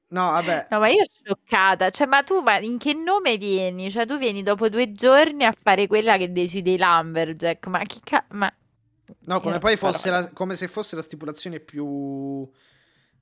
No, 0.09 0.31
vabbè. 0.31 0.67
No, 0.69 0.79
ma 0.79 0.87
io 0.87 1.03
sono 1.05 1.35
scioccata. 1.35 1.89
Cioè, 1.89 2.07
ma 2.07 2.23
tu 2.23 2.41
ma 2.41 2.57
in 2.59 2.77
che 2.77 2.93
nome 2.93 3.37
vieni? 3.37 3.91
Cioè, 3.91 4.05
tu 4.05 4.17
vieni 4.17 4.41
dopo 4.43 4.69
due 4.69 4.91
giorni 4.93 5.43
a 5.43 5.53
fare 5.59 5.87
quella 5.87 6.17
che 6.17 6.31
decide 6.31 6.71
i 6.71 6.77
Lumberjack. 6.77 7.67
Ma 7.67 7.79
chi 7.83 7.99
ca... 8.03 8.25
Ma... 8.29 8.51
No, 9.25 9.39
come 9.41 9.57
poi 9.57 9.75
fosse 9.75 10.09
la, 10.09 10.29
come 10.31 10.55
se 10.55 10.67
fosse 10.67 10.95
la 10.95 11.01
stipulazione 11.01 11.59
più 11.59 12.49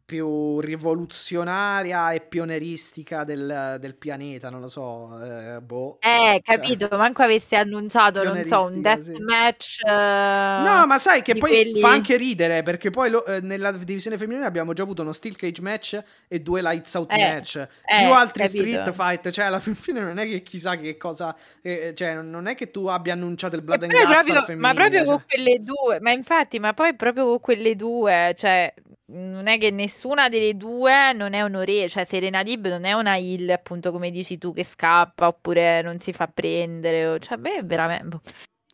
più 0.05 0.59
rivoluzionaria 0.59 2.11
e 2.11 2.21
pioneristica 2.21 3.23
del, 3.23 3.77
del 3.79 3.95
pianeta, 3.95 4.51
non 4.51 4.61
lo 4.61 4.67
so. 4.67 5.19
Eh, 5.19 5.61
boh. 5.61 5.97
Eh, 5.99 6.41
cioè, 6.43 6.57
capito, 6.57 6.87
cioè, 6.87 6.97
manco 6.97 7.23
avessi 7.23 7.55
annunciato, 7.55 8.23
non 8.23 8.43
so, 8.43 8.65
un 8.65 8.81
deathmatch. 8.81 9.63
Sì. 9.63 9.81
Uh, 9.83 9.89
no, 9.89 10.85
ma 10.85 10.97
sai 10.99 11.23
che 11.23 11.33
poi 11.33 11.49
quelli... 11.49 11.79
fa 11.79 11.89
anche 11.89 12.17
ridere, 12.17 12.61
perché 12.61 12.91
poi 12.91 13.09
lo, 13.09 13.25
eh, 13.25 13.41
nella 13.41 13.71
divisione 13.71 14.17
femminile 14.19 14.45
abbiamo 14.45 14.73
già 14.73 14.83
avuto 14.83 15.01
uno 15.01 15.11
steel 15.11 15.35
cage 15.35 15.61
match 15.63 16.03
e 16.27 16.39
due 16.39 16.61
lights 16.61 16.93
out 16.93 17.11
eh, 17.11 17.17
match, 17.17 17.55
eh, 17.55 18.03
più 18.03 18.13
altri 18.13 18.43
capito. 18.43 18.61
street 18.61 18.91
fight, 18.91 19.29
cioè 19.31 19.45
alla 19.45 19.59
fine 19.59 20.01
non 20.01 20.19
è 20.19 20.27
che 20.27 20.43
chissà 20.43 20.75
che 20.75 20.97
cosa, 20.97 21.35
eh, 21.63 21.93
cioè 21.95 22.13
non 22.21 22.45
è 22.45 22.53
che 22.53 22.69
tu 22.69 22.85
abbia 22.85 23.13
annunciato 23.13 23.55
il 23.55 23.63
blood 23.63 23.81
and 23.81 23.91
guts 23.91 24.29
proprio, 24.31 24.57
Ma 24.57 24.73
proprio 24.75 24.99
cioè. 24.99 25.07
con 25.07 25.23
quelle 25.27 25.59
due, 25.61 25.99
ma 25.99 26.11
infatti, 26.11 26.59
ma 26.59 26.75
poi 26.75 26.95
proprio 26.95 27.25
con 27.25 27.39
quelle 27.39 27.75
due, 27.75 28.33
cioè 28.37 28.71
non 29.07 29.47
è 29.47 29.57
che 29.59 29.71
nessuna 29.71 30.29
delle 30.29 30.55
due 30.55 31.13
non 31.13 31.33
è 31.33 31.43
onorevole, 31.43 31.87
cioè 31.89 32.05
Serena 32.05 32.43
Dib 32.43 32.67
non 32.67 32.85
è 32.85 32.93
una 32.93 33.15
hill, 33.17 33.49
appunto 33.49 33.91
come 33.91 34.09
dici 34.11 34.37
tu, 34.37 34.51
che 34.53 34.63
scappa 34.63 35.27
oppure 35.27 35.81
non 35.81 35.99
si 35.99 36.11
fa 36.13 36.27
prendere, 36.27 37.19
cioè 37.19 37.37
beh, 37.37 37.61
veramente 37.63 38.05
boh. 38.07 38.21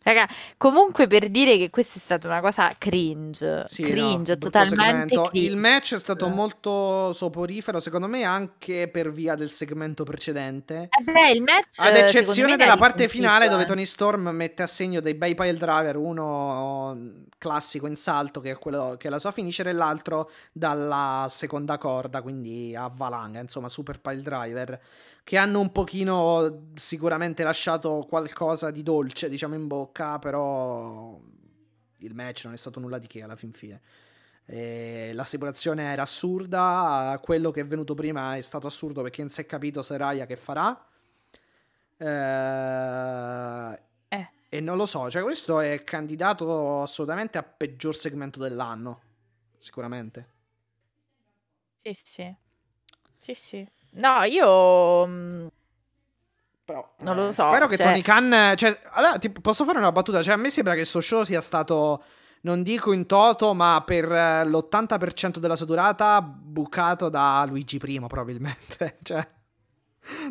Raga, 0.03 0.27
comunque 0.57 1.05
per 1.05 1.29
dire 1.29 1.57
che 1.57 1.69
questa 1.69 1.99
è 1.99 2.01
stata 2.01 2.27
una 2.27 2.41
cosa 2.41 2.71
cringe, 2.75 3.65
sì, 3.67 3.83
cringe, 3.83 4.33
no, 4.33 4.37
totalmente 4.39 5.15
cringe. 5.15 5.47
Il 5.47 5.57
match 5.57 5.93
è 5.93 5.99
stato 5.99 6.27
molto 6.27 7.13
soporifero, 7.13 7.79
secondo 7.79 8.07
me, 8.07 8.23
anche 8.23 8.87
per 8.87 9.11
via 9.11 9.35
del 9.35 9.51
segmento 9.51 10.03
precedente. 10.03 10.89
Eh 10.89 11.03
beh, 11.03 11.31
il 11.31 11.43
match 11.43 11.77
Ad 11.77 11.95
eccezione 11.95 12.55
della 12.55 12.77
parte 12.77 13.07
finale 13.07 13.47
dove 13.47 13.65
Tony 13.65 13.85
Storm 13.85 14.29
mette 14.29 14.63
a 14.63 14.67
segno 14.67 15.01
dei 15.01 15.13
bei 15.13 15.35
pile 15.35 15.57
driver, 15.57 15.95
uno 15.97 17.27
classico 17.37 17.85
in 17.85 17.95
salto 17.95 18.39
che 18.39 18.51
è 18.51 18.57
quello 18.57 18.95
che 18.97 19.07
è 19.07 19.11
la 19.11 19.19
sua 19.19 19.31
finisce 19.31 19.61
e 19.61 19.71
l'altro 19.71 20.31
dalla 20.51 21.27
seconda 21.29 21.77
corda, 21.77 22.23
quindi 22.23 22.75
a 22.75 22.91
valanga, 22.91 23.39
insomma, 23.39 23.69
super 23.69 23.99
pile 23.99 24.21
driver 24.23 24.81
che 25.23 25.37
hanno 25.37 25.59
un 25.59 25.71
pochino 25.71 26.71
sicuramente 26.75 27.43
lasciato 27.43 28.05
qualcosa 28.07 28.71
di 28.71 28.83
dolce, 28.83 29.29
diciamo, 29.29 29.55
in 29.55 29.67
bocca, 29.67 30.19
però 30.19 31.19
il 31.97 32.15
match 32.15 32.45
non 32.45 32.53
è 32.53 32.57
stato 32.57 32.79
nulla 32.79 32.97
di 32.97 33.07
che 33.07 33.21
alla 33.21 33.35
fin 33.35 33.51
fine. 33.51 33.81
E 34.45 35.11
l'assicurazione 35.13 35.83
era 35.83 36.01
assurda, 36.01 37.19
quello 37.23 37.51
che 37.51 37.61
è 37.61 37.65
venuto 37.65 37.93
prima 37.93 38.35
è 38.35 38.41
stato 38.41 38.67
assurdo 38.67 39.01
perché 39.01 39.21
non 39.21 39.29
si 39.29 39.41
è 39.41 39.45
capito 39.45 39.81
Seraya 39.81 40.25
che 40.25 40.35
farà. 40.35 40.87
Eh, 41.97 43.81
eh. 44.09 44.29
E 44.49 44.59
non 44.59 44.75
lo 44.75 44.85
so, 44.85 45.09
cioè 45.09 45.21
questo 45.21 45.59
è 45.59 45.83
candidato 45.83 46.81
assolutamente 46.81 47.37
a 47.37 47.43
peggior 47.43 47.95
segmento 47.95 48.39
dell'anno, 48.39 49.01
sicuramente. 49.57 50.29
Sì, 51.77 51.93
sì. 51.93 52.35
Sì, 53.19 53.33
sì. 53.33 53.69
No, 53.93 54.23
io... 54.23 55.05
Mm, 55.07 55.47
Però, 56.65 56.93
non 56.99 57.15
lo 57.15 57.29
eh, 57.29 57.33
so. 57.33 57.43
Spero 57.43 57.67
che 57.67 57.77
cioè... 57.77 57.87
Tony 57.87 58.01
Khan... 58.01 58.53
Cioè, 58.55 58.79
allora, 58.91 59.17
tipo, 59.17 59.41
posso 59.41 59.65
fare 59.65 59.77
una 59.77 59.91
battuta? 59.91 60.21
Cioè, 60.21 60.33
a 60.33 60.37
me 60.37 60.49
sembra 60.49 60.75
che 60.75 60.85
sto 60.85 61.01
show 61.01 61.23
sia 61.23 61.41
stato 61.41 62.03
non 62.41 62.63
dico 62.63 62.91
in 62.91 63.05
toto, 63.05 63.53
ma 63.53 63.83
per 63.85 64.07
l'80% 64.07 65.37
della 65.37 65.55
sua 65.55 65.65
durata 65.65 66.21
bucato 66.21 67.09
da 67.09 67.45
Luigi 67.47 67.79
I, 67.83 67.99
probabilmente. 67.99 68.97
cioè, 69.03 69.27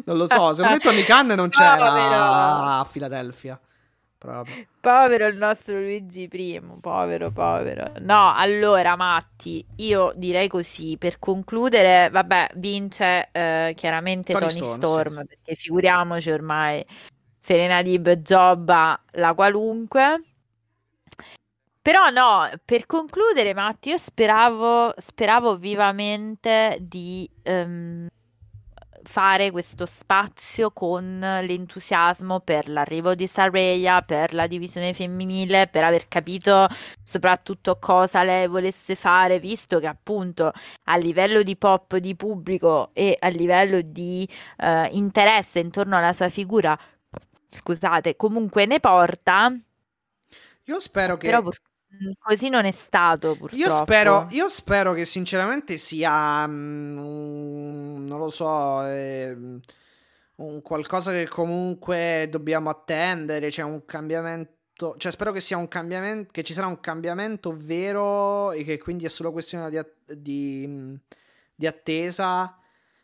non 0.04 0.16
lo 0.16 0.26
so, 0.26 0.52
secondo 0.52 0.74
me 0.74 0.80
Tony 0.80 1.04
Khan 1.04 1.28
non 1.28 1.48
c'era 1.50 1.76
no, 1.78 2.80
a 2.80 2.88
Philadelphia. 2.90 3.60
Proprio. 4.20 4.66
Povero 4.80 5.26
il 5.28 5.38
nostro 5.38 5.78
Luigi 5.78 6.28
I, 6.30 6.60
povero, 6.78 7.30
povero. 7.30 7.90
No, 8.00 8.34
allora 8.34 8.94
Matti, 8.94 9.64
io 9.76 10.12
direi 10.14 10.46
così, 10.46 10.98
per 10.98 11.18
concludere, 11.18 12.10
vabbè, 12.10 12.50
vince 12.56 13.30
eh, 13.32 13.72
chiaramente 13.74 14.34
Tony, 14.34 14.48
Tony 14.48 14.60
Storm, 14.60 14.76
Storm 14.76 15.20
sì. 15.20 15.26
perché 15.26 15.54
figuriamoci 15.54 16.30
ormai 16.30 16.84
Serena 17.38 17.80
Dib 17.80 18.12
Jobba 18.16 19.02
la 19.12 19.32
qualunque. 19.32 20.22
Però 21.80 22.10
no, 22.10 22.46
per 22.62 22.84
concludere 22.84 23.54
Matti, 23.54 23.88
io 23.88 23.96
speravo, 23.96 24.92
speravo 24.98 25.56
vivamente 25.56 26.76
di... 26.78 27.26
Um, 27.44 28.06
fare 29.02 29.50
questo 29.50 29.86
spazio 29.86 30.70
con 30.70 31.18
l'entusiasmo 31.20 32.40
per 32.40 32.68
l'arrivo 32.68 33.14
di 33.14 33.26
Saraya, 33.26 34.02
per 34.02 34.34
la 34.34 34.46
divisione 34.46 34.92
femminile, 34.92 35.68
per 35.68 35.84
aver 35.84 36.08
capito 36.08 36.66
soprattutto 37.02 37.78
cosa 37.78 38.22
lei 38.22 38.46
volesse 38.46 38.94
fare, 38.94 39.38
visto 39.38 39.78
che 39.78 39.86
appunto 39.86 40.52
a 40.84 40.96
livello 40.96 41.42
di 41.42 41.56
pop 41.56 41.96
di 41.96 42.14
pubblico 42.16 42.90
e 42.92 43.16
a 43.18 43.28
livello 43.28 43.80
di 43.80 44.28
uh, 44.58 44.86
interesse 44.90 45.58
intorno 45.58 45.96
alla 45.96 46.12
sua 46.12 46.28
figura, 46.28 46.78
scusate, 47.50 48.16
comunque 48.16 48.66
ne 48.66 48.80
porta. 48.80 49.52
Io 50.64 50.80
spero 50.80 51.16
che... 51.16 51.26
Però 51.28 51.42
così 52.18 52.48
non 52.48 52.64
è 52.64 52.70
stato, 52.70 53.36
purtroppo. 53.36 53.62
Io 53.62 53.70
spero, 53.70 54.26
io 54.30 54.48
spero 54.48 54.92
che 54.92 55.04
sinceramente 55.04 55.76
sia, 55.76 56.46
non 56.46 58.06
lo 58.06 58.30
so, 58.30 58.86
eh, 58.86 59.36
un 60.36 60.62
qualcosa 60.62 61.12
che 61.12 61.28
comunque 61.28 62.28
dobbiamo 62.30 62.70
attendere, 62.70 63.46
c'è 63.46 63.62
cioè 63.62 63.64
un 63.64 63.84
cambiamento, 63.84 64.94
cioè 64.96 65.12
spero 65.12 65.32
che 65.32 65.40
sia 65.40 65.56
un 65.56 65.68
cambiamento, 65.68 66.30
che 66.32 66.42
ci 66.42 66.52
sarà 66.52 66.66
un 66.66 66.80
cambiamento 66.80 67.54
vero 67.56 68.52
e 68.52 68.64
che 68.64 68.78
quindi 68.78 69.04
è 69.04 69.08
solo 69.08 69.32
questione 69.32 69.68
di, 69.70 69.80
di, 70.16 70.98
di 71.54 71.66
attesa 71.66 72.59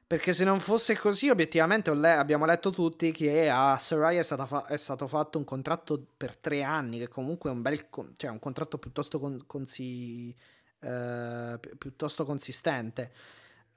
perché 0.07 0.33
se 0.33 0.45
non 0.45 0.61
fosse 0.61 0.97
così, 0.97 1.31
obiettivamente 1.31 1.93
le- 1.95 2.13
abbiamo 2.13 2.45
letto 2.45 2.71
tutti 2.71 3.11
che 3.11 3.51
a 3.51 3.77
Sarai 3.77 4.19
è, 4.19 4.23
fa- 4.23 4.67
è, 4.67 4.77
stato 4.77 5.09
fatto 5.09 5.39
un 5.39 5.45
contratto 5.45 6.07
per 6.17 6.37
tre 6.37 6.63
anni, 6.63 6.99
che 6.99 7.09
comunque 7.09 7.51
è 7.51 7.53
un 7.53 7.61
bel 7.61 7.89
con- 7.91 8.15
cioè 8.17 8.31
un 8.31 8.39
contratto 8.39 8.79
piuttosto, 8.79 9.19
con- 9.19 9.45
consi- 9.47 10.35
eh, 10.81 11.59
pi- 11.61 11.75
piuttosto 11.77 12.25
consistente. 12.25 13.13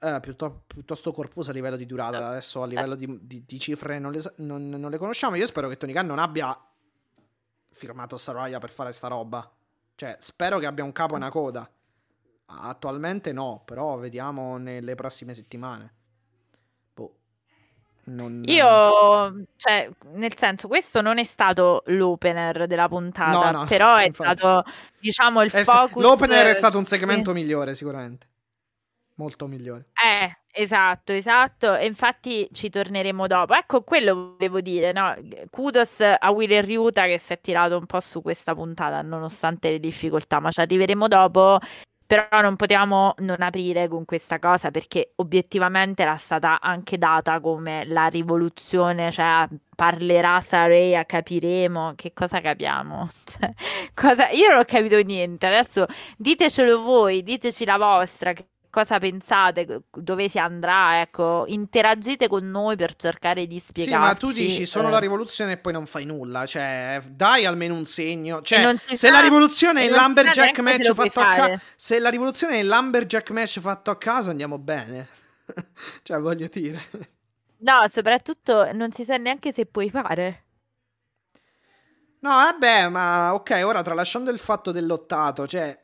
Uh, 0.00 0.18
piuttosto, 0.18 0.62
piuttosto, 0.66 1.12
corposo 1.12 1.50
a 1.50 1.52
livello 1.52 1.76
di 1.76 1.84
durata. 1.84 2.28
Adesso 2.28 2.62
a 2.62 2.66
livello 2.66 2.94
di, 2.94 3.18
di, 3.20 3.44
di 3.44 3.58
cifre 3.58 3.98
non 3.98 4.12
le, 4.12 4.22
non, 4.36 4.66
non 4.70 4.90
le, 4.90 4.96
conosciamo. 4.96 5.36
Io 5.36 5.44
spero 5.44 5.68
che 5.68 5.76
Tony 5.76 5.92
Khan 5.92 6.06
non 6.06 6.18
abbia 6.18 6.58
firmato 7.70 8.16
Saraya 8.16 8.58
per 8.58 8.70
fare 8.70 8.92
sta 8.92 9.08
roba. 9.08 9.50
Cioè, 9.94 10.16
spero 10.20 10.58
che 10.58 10.64
abbia 10.64 10.84
un 10.84 10.92
capo 10.92 11.14
e 11.14 11.16
una 11.16 11.28
coda. 11.28 11.70
Attualmente 12.46 13.32
no, 13.32 13.60
però 13.62 13.98
vediamo 13.98 14.56
nelle 14.56 14.94
prossime 14.94 15.34
settimane. 15.34 15.98
Non... 18.10 18.42
Io, 18.46 19.44
cioè, 19.56 19.88
nel 20.14 20.36
senso, 20.36 20.66
questo 20.66 21.00
non 21.00 21.18
è 21.18 21.24
stato 21.24 21.82
l'opener 21.86 22.66
della 22.66 22.88
puntata, 22.88 23.50
no, 23.50 23.58
no, 23.60 23.66
però 23.66 23.96
è 23.96 24.06
infatti. 24.06 24.36
stato, 24.38 24.68
diciamo, 24.98 25.42
il 25.42 25.50
è 25.50 25.62
focus. 25.62 26.02
L'opener 26.02 26.46
è 26.46 26.52
stato 26.52 26.76
un 26.76 26.84
segmento 26.84 27.32
migliore, 27.32 27.74
sicuramente. 27.74 28.26
Molto 29.14 29.46
migliore. 29.46 29.90
Eh, 30.02 30.62
esatto, 30.62 31.12
esatto. 31.12 31.76
E 31.76 31.86
infatti 31.86 32.48
ci 32.52 32.70
torneremo 32.70 33.26
dopo. 33.26 33.54
Ecco, 33.54 33.82
quello 33.82 34.34
volevo 34.38 34.60
dire, 34.60 34.92
no? 34.92 35.14
Kudos 35.50 36.00
a 36.00 36.30
Will 36.30 36.50
e 36.50 36.62
Ryuta 36.62 37.04
che 37.04 37.18
si 37.18 37.34
è 37.34 37.40
tirato 37.40 37.76
un 37.76 37.86
po' 37.86 38.00
su 38.00 38.22
questa 38.22 38.54
puntata, 38.54 39.02
nonostante 39.02 39.70
le 39.70 39.78
difficoltà, 39.78 40.40
ma 40.40 40.50
ci 40.50 40.60
arriveremo 40.60 41.06
dopo. 41.06 41.58
Però 42.10 42.40
non 42.40 42.56
potevamo 42.56 43.14
non 43.18 43.40
aprire 43.40 43.86
con 43.86 44.04
questa 44.04 44.40
cosa 44.40 44.72
perché 44.72 45.12
obiettivamente 45.18 46.02
era 46.02 46.16
stata 46.16 46.60
anche 46.60 46.98
data 46.98 47.38
come 47.38 47.84
la 47.86 48.08
rivoluzione, 48.08 49.12
cioè 49.12 49.46
parlerà 49.76 50.40
Sareya, 50.40 51.06
capiremo 51.06 51.92
che 51.94 52.12
cosa 52.12 52.40
capiamo. 52.40 53.08
Cioè, 53.24 53.52
cosa... 53.94 54.28
Io 54.30 54.48
non 54.48 54.58
ho 54.58 54.64
capito 54.64 55.00
niente, 55.02 55.46
adesso 55.46 55.86
ditecelo 56.16 56.82
voi, 56.82 57.22
diteci 57.22 57.64
la 57.64 57.76
vostra, 57.76 58.32
cosa 58.70 58.98
pensate, 58.98 59.82
dove 59.92 60.28
si 60.28 60.38
andrà, 60.38 61.00
ecco, 61.00 61.44
interagite 61.48 62.28
con 62.28 62.48
noi 62.48 62.76
per 62.76 62.94
cercare 62.94 63.46
di 63.46 63.58
spiegarci. 63.58 63.92
Sì, 63.92 63.98
ma 63.98 64.14
tu 64.14 64.32
dici 64.32 64.64
sono 64.64 64.88
eh... 64.88 64.92
la 64.92 64.98
rivoluzione 64.98 65.52
e 65.52 65.56
poi 65.58 65.72
non 65.72 65.86
fai 65.86 66.04
nulla, 66.04 66.46
cioè 66.46 67.02
dai 67.10 67.44
almeno 67.44 67.74
un 67.74 67.84
segno, 67.84 68.40
cioè 68.42 68.74
se 68.86 68.96
sa, 68.96 69.10
la 69.10 69.20
rivoluzione 69.20 69.84
è 69.84 69.88
l'Amberjack 69.88 70.58
match 70.60 70.92
fatto 70.94 71.20
a 71.20 71.28
caso, 71.28 71.60
se 71.76 71.98
la 71.98 72.08
rivoluzione 72.08 72.60
è 72.60 72.62
l'Amberjack 72.62 73.30
match 73.30 73.60
fatto 73.60 73.90
a 73.90 73.98
caso 73.98 74.30
andiamo 74.30 74.58
bene. 74.58 75.08
cioè 76.02 76.18
voglio 76.18 76.48
dire. 76.50 76.80
No, 77.58 77.86
soprattutto 77.88 78.72
non 78.72 78.90
si 78.92 79.04
sa 79.04 79.16
neanche 79.16 79.52
se 79.52 79.66
puoi 79.66 79.90
fare. 79.90 80.44
No, 82.20 82.30
vabbè, 82.30 82.88
ma 82.88 83.34
ok, 83.34 83.60
ora 83.64 83.82
tralasciando 83.82 84.30
il 84.30 84.38
fatto 84.38 84.72
dell'ottato, 84.72 85.46
cioè 85.46 85.78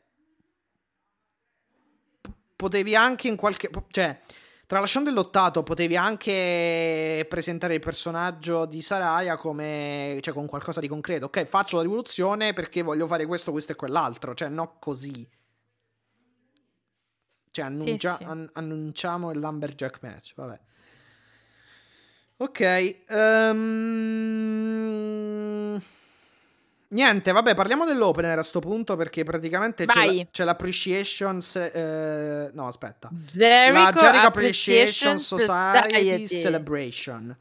potevi 2.57 2.97
anche 2.97 3.29
in 3.29 3.37
qualche... 3.37 3.71
cioè, 3.91 4.19
tralasciando 4.67 5.11
il 5.11 5.15
lottato, 5.15 5.63
potevi 5.63 5.97
anche 5.97 7.25
presentare 7.29 7.75
il 7.75 7.81
personaggio 7.81 8.67
di 8.67 8.83
Saraya 8.83 9.37
come... 9.37 10.19
cioè, 10.23 10.35
con 10.35 10.47
qualcosa 10.47 10.81
di 10.81 10.89
concreto. 10.89 11.27
Ok, 11.27 11.45
faccio 11.45 11.77
la 11.77 11.83
rivoluzione 11.83 12.53
perché 12.53 12.83
voglio 12.83 13.07
fare 13.07 13.27
questo, 13.27 13.53
questo 13.53 13.73
e 13.73 13.77
quell'altro. 13.77 14.35
Cioè, 14.35 14.49
no 14.49 14.79
così. 14.81 15.29
Cioè, 17.51 17.65
annuncia- 17.65 18.17
sì, 18.17 18.25
sì. 18.25 18.31
An- 18.31 18.51
annunciamo 18.55 19.31
il 19.31 19.39
Lumberjack 19.39 20.03
match, 20.03 20.33
vabbè. 20.35 20.61
Ok. 22.39 23.03
Um... 23.09 24.55
Niente, 26.89 27.33
vabbè, 27.33 27.55
parliamo 27.55 27.85
dell'opener 27.85 28.39
a 28.39 28.43
sto 28.43 28.61
punto 28.61 28.95
perché 28.95 29.25
praticamente 29.25 29.87
c'è, 29.87 30.07
la, 30.07 30.27
c'è 30.31 30.45
l'Appreciation. 30.45 31.41
Eh, 31.55 32.51
no, 32.53 32.67
aspetta. 32.69 33.09
Jericho 33.13 33.83
la 33.83 33.93
Jericho 33.93 34.27
Appreciation, 34.27 35.19
Society, 35.19 35.49
Society, 35.93 36.27
Celebration. 36.29 37.37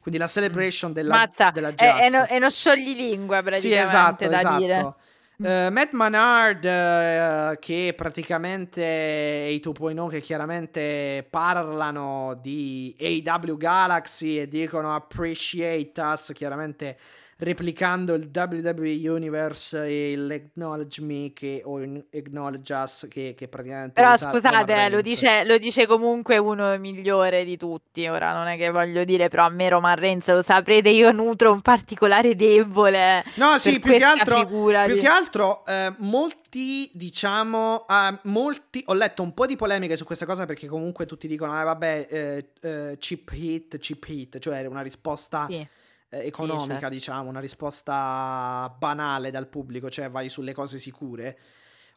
Quindi 0.00 0.18
la 0.18 0.26
celebration 0.26 0.92
della, 0.92 1.16
Mazza, 1.16 1.50
della 1.50 1.72
jazz. 1.72 2.00
È, 2.00 2.06
è, 2.06 2.10
no, 2.10 2.24
è 2.24 2.36
uno 2.36 2.50
scioglilingua 2.50 3.42
praticamente 3.42 3.58
sì, 3.58 3.74
esatto, 3.74 4.24
esatto. 4.24 4.96
Uh, 5.38 5.70
Matt 5.70 5.92
Manard, 5.92 6.64
uh, 6.64 7.58
che 7.60 7.92
praticamente 7.96 8.82
è 8.82 9.48
i 9.48 9.60
2.0 9.64 10.08
che 10.08 10.20
chiaramente 10.20 11.24
parlano 11.30 12.36
di 12.42 12.96
AW 12.98 13.56
Galaxy 13.56 14.40
e 14.40 14.48
dicono 14.48 14.96
appreciate 14.96 15.92
us, 16.00 16.32
chiaramente 16.34 16.96
replicando 17.40 18.14
il 18.14 18.30
WWE 18.34 19.08
Universe 19.08 19.86
e 19.86 20.16
l'Acknowledge 20.16 21.00
Me 21.00 21.32
che, 21.32 21.62
o 21.64 21.80
Acknowledge 22.12 22.74
Us 22.74 23.06
che, 23.08 23.34
che 23.36 23.46
praticamente... 23.46 23.92
Però 23.92 24.16
scusate, 24.16 24.88
lo 24.88 25.00
dice, 25.00 25.44
lo 25.44 25.56
dice, 25.56 25.86
comunque 25.86 26.36
uno 26.36 26.76
migliore 26.78 27.44
di 27.44 27.56
tutti, 27.56 28.08
ora 28.08 28.32
non 28.32 28.48
è 28.48 28.56
che 28.56 28.70
voglio 28.70 29.04
dire, 29.04 29.28
però 29.28 29.44
a 29.44 29.50
me 29.50 29.68
Roman 29.68 29.94
Reigns 29.94 30.28
lo 30.32 30.42
saprete, 30.42 30.88
io 30.88 31.12
nutro 31.12 31.52
un 31.52 31.60
particolare 31.60 32.34
debole. 32.34 33.22
No, 33.34 33.56
sì, 33.56 33.78
più 33.78 33.92
che 33.92 34.02
altro, 34.02 34.44
più 34.44 34.94
di... 34.94 35.00
che 35.00 35.06
altro 35.06 35.64
eh, 35.64 35.94
molti, 35.98 36.90
diciamo, 36.92 37.86
eh, 37.88 38.18
molti, 38.22 38.82
ho 38.86 38.94
letto 38.94 39.22
un 39.22 39.32
po' 39.32 39.46
di 39.46 39.54
polemiche 39.54 39.94
su 39.96 40.04
questa 40.04 40.26
cosa 40.26 40.44
perché 40.44 40.66
comunque 40.66 41.06
tutti 41.06 41.28
dicono, 41.28 41.60
eh 41.60 41.64
vabbè, 41.64 42.06
eh, 42.10 42.48
eh 42.60 42.96
cheap 42.98 43.30
hit, 43.30 43.78
cheap 43.78 44.04
hit, 44.08 44.38
cioè 44.40 44.66
una 44.66 44.82
risposta... 44.82 45.46
Sì 45.48 45.76
eh, 46.10 46.26
economica, 46.26 46.64
sì, 46.64 46.70
certo. 46.70 46.88
diciamo, 46.88 47.28
una 47.28 47.40
risposta 47.40 48.74
banale 48.78 49.30
dal 49.30 49.48
pubblico, 49.48 49.90
cioè 49.90 50.10
vai 50.10 50.28
sulle 50.28 50.52
cose 50.52 50.78
sicure. 50.78 51.38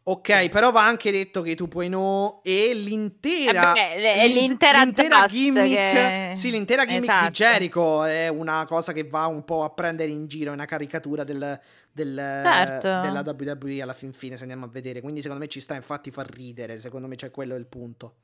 Ok, 0.04 0.42
sì. 0.42 0.50
però 0.50 0.72
va 0.72 0.84
anche 0.84 1.12
detto 1.12 1.44
che 1.44 1.54
tu 1.54 1.68
puoi 1.68 1.88
no 1.88 2.42
e 2.44 2.74
l'intera, 2.74 3.74
eh 3.76 4.28
l'intera, 4.30 4.82
l'intera 4.82 5.28
gimmick, 5.28 5.76
che... 5.76 6.32
sì, 6.34 6.50
l'intera 6.50 6.86
gimmick 6.86 7.04
esatto. 7.04 7.26
di 7.26 7.32
Jericho 7.32 8.04
è 8.04 8.28
una 8.28 8.66
cosa 8.66 8.94
che 8.94 9.04
va 9.04 9.28
un 9.28 9.46
po' 9.46 9.64
a 9.64 9.70
prendere 9.70 10.10
in 10.10 10.26
giro, 10.26 10.50
è 10.50 10.54
una 10.56 10.66
caricatura 10.66 11.24
del, 11.24 11.60
del, 11.92 12.16
certo. 12.16 13.00
della 13.02 13.22
WWE 13.24 13.84
alla 13.84 13.94
fin 13.94 14.12
fine, 14.12 14.38
se 14.38 14.42
andiamo 14.42 14.66
a 14.66 14.70
vedere. 14.70 15.02
Quindi 15.02 15.22
secondo 15.22 15.44
me 15.44 15.50
ci 15.50 15.60
sta 15.60 15.76
infatti 15.76 16.10
far 16.10 16.28
ridere, 16.28 16.80
secondo 16.80 17.08
me 17.08 17.14
c'è 17.14 17.30
quello 17.30 17.56
il 17.56 17.68
punto. 17.68 18.16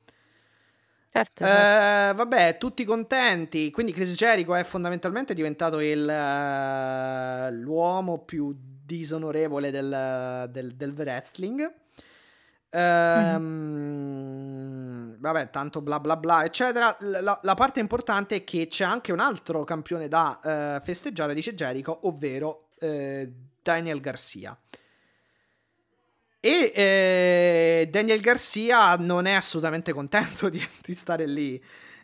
Certo, 1.18 1.44
certo. 1.44 2.12
Uh, 2.12 2.16
vabbè, 2.16 2.58
tutti 2.58 2.84
contenti. 2.84 3.70
Quindi 3.70 3.92
Chris 3.92 4.14
Jericho 4.14 4.54
è 4.54 4.62
fondamentalmente 4.64 5.34
diventato 5.34 5.80
il, 5.80 6.02
uh, 6.02 7.54
l'uomo 7.54 8.18
più 8.18 8.54
disonorevole 8.56 9.70
del, 9.70 10.48
del, 10.50 10.74
del 10.74 10.92
wrestling. 10.96 11.72
Um, 12.70 13.42
mm. 13.42 15.14
Vabbè, 15.18 15.50
tanto 15.50 15.80
bla 15.80 15.98
bla 15.98 16.16
bla, 16.16 16.44
eccetera. 16.44 16.96
La, 17.00 17.38
la, 17.42 17.54
parte 17.54 17.80
importante 17.80 18.36
è 18.36 18.44
che 18.44 18.68
c'è 18.68 18.84
anche 18.84 19.10
un 19.10 19.20
altro 19.20 19.64
campione 19.64 20.06
da 20.06 20.38
uh, 20.42 20.84
festeggiare, 20.84 21.34
dice 21.34 21.54
Jericho, 21.54 22.06
ovvero 22.06 22.68
eh, 22.78 23.32
Daniel 23.62 24.00
Garcia. 24.00 24.56
E 26.40 26.72
eh, 26.74 27.88
Daniel 27.90 28.20
Garcia 28.20 28.96
non 28.96 29.26
è 29.26 29.32
assolutamente 29.32 29.92
contento 29.92 30.48
di, 30.48 30.64
di 30.82 30.94
stare 30.94 31.26
lì. 31.26 31.60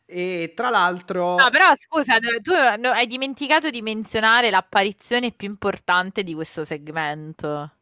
E 0.07 0.53
tra 0.55 0.70
l'altro. 0.70 1.37
No, 1.37 1.51
però 1.51 1.74
scusa, 1.74 2.18
tu 2.18 2.53
hai 2.53 3.07
dimenticato 3.07 3.70
di 3.70 3.80
menzionare 3.80 4.51
l'apparizione 4.51 5.32
più 5.32 5.49
importante 5.49 6.22
di 6.22 6.35
questo 6.35 6.64
segmento. 6.64 7.72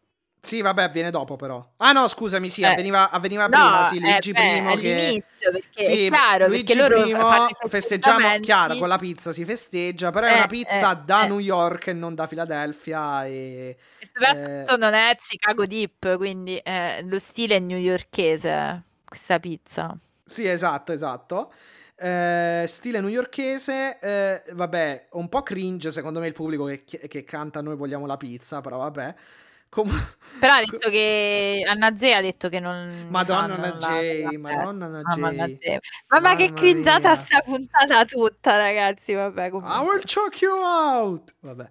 Sì, 0.44 0.60
vabbè, 0.60 0.82
avviene 0.82 1.10
dopo 1.10 1.36
però. 1.36 1.64
Ah 1.76 1.92
no, 1.92 2.08
scusami, 2.08 2.50
sì, 2.50 2.62
eh, 2.62 2.66
avveniva, 2.66 3.10
avveniva 3.10 3.44
no, 3.44 3.48
prima, 3.48 3.84
sì, 3.84 4.00
Luigi 4.00 4.30
eh, 4.30 4.32
primo 4.32 4.74
che... 4.74 5.24
perché 5.38 5.84
sì, 5.84 6.06
è 6.06 6.10
chiaro, 6.10 6.48
Luigi 6.48 6.76
perché 6.76 7.00
primo 7.00 7.48
festeggiamo, 7.68 8.40
chiaro, 8.40 8.76
con 8.76 8.88
la 8.88 8.98
pizza 8.98 9.32
si 9.32 9.44
festeggia, 9.44 10.10
però 10.10 10.26
è 10.26 10.32
una 10.32 10.46
eh, 10.46 10.48
pizza 10.48 10.98
eh, 10.98 11.04
da 11.04 11.24
eh. 11.24 11.28
New 11.28 11.38
York 11.38 11.86
e 11.86 11.92
non 11.92 12.16
da 12.16 12.26
Filadelfia 12.26 13.24
e... 13.24 13.76
e 14.00 14.08
soprattutto 14.12 14.76
non 14.78 14.94
è 14.94 15.14
Chicago 15.16 15.64
Deep, 15.64 16.16
quindi 16.16 16.60
lo 17.04 17.18
stile 17.20 17.54
è 17.54 17.58
newyorkese, 17.60 18.82
questa 19.04 19.38
pizza. 19.38 19.96
Sì, 20.24 20.48
esatto, 20.48 20.90
esatto. 20.90 21.52
Eh, 21.94 22.64
stile 22.66 23.00
newyorkese, 23.00 23.98
eh, 24.00 24.42
vabbè, 24.54 25.06
un 25.12 25.28
po' 25.28 25.44
cringe 25.44 25.92
secondo 25.92 26.18
me 26.18 26.26
il 26.26 26.32
pubblico 26.32 26.64
che, 26.64 26.82
che 26.84 27.22
canta 27.22 27.60
Noi 27.60 27.76
vogliamo 27.76 28.06
la 28.06 28.16
pizza, 28.16 28.60
però 28.60 28.78
vabbè. 28.78 29.14
Com- 29.72 29.88
Però 30.38 30.52
ha 30.52 30.58
detto 30.58 30.90
che 30.90 31.64
Anna 31.66 31.92
J 31.92 32.02
ha 32.12 32.20
detto 32.20 32.50
che 32.50 32.60
non 32.60 33.06
Madonna 33.08 33.54
Anna 33.54 33.72
J, 33.72 34.36
Madonna 34.36 35.02
Anna 35.04 35.46
J. 35.46 35.78
Mamma 36.08 36.34
che 36.34 36.52
cringiata 36.52 37.16
sta 37.16 37.40
puntata 37.40 38.04
tutta, 38.04 38.58
ragazzi, 38.58 39.14
vabbè, 39.14 39.48
comunque. 39.48 39.74
I 39.74 39.80
will 39.80 40.02
choke 40.04 40.44
you 40.44 40.58
out. 40.58 41.34
Vabbè. 41.40 41.70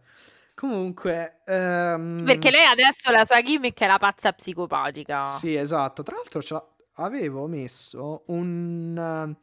Comunque, 0.56 1.42
um... 1.46 2.24
perché 2.26 2.50
lei 2.50 2.66
adesso 2.66 3.12
la 3.12 3.24
sua 3.24 3.44
gimmick 3.44 3.80
è 3.80 3.86
la 3.86 4.00
pazza 4.00 4.32
psicopatica. 4.32 5.28
Sì, 5.28 5.54
esatto. 5.54 6.02
Tra 6.02 6.16
l'altro 6.16 6.42
avevo 6.94 7.46
messo 7.46 8.24
un 8.28 9.36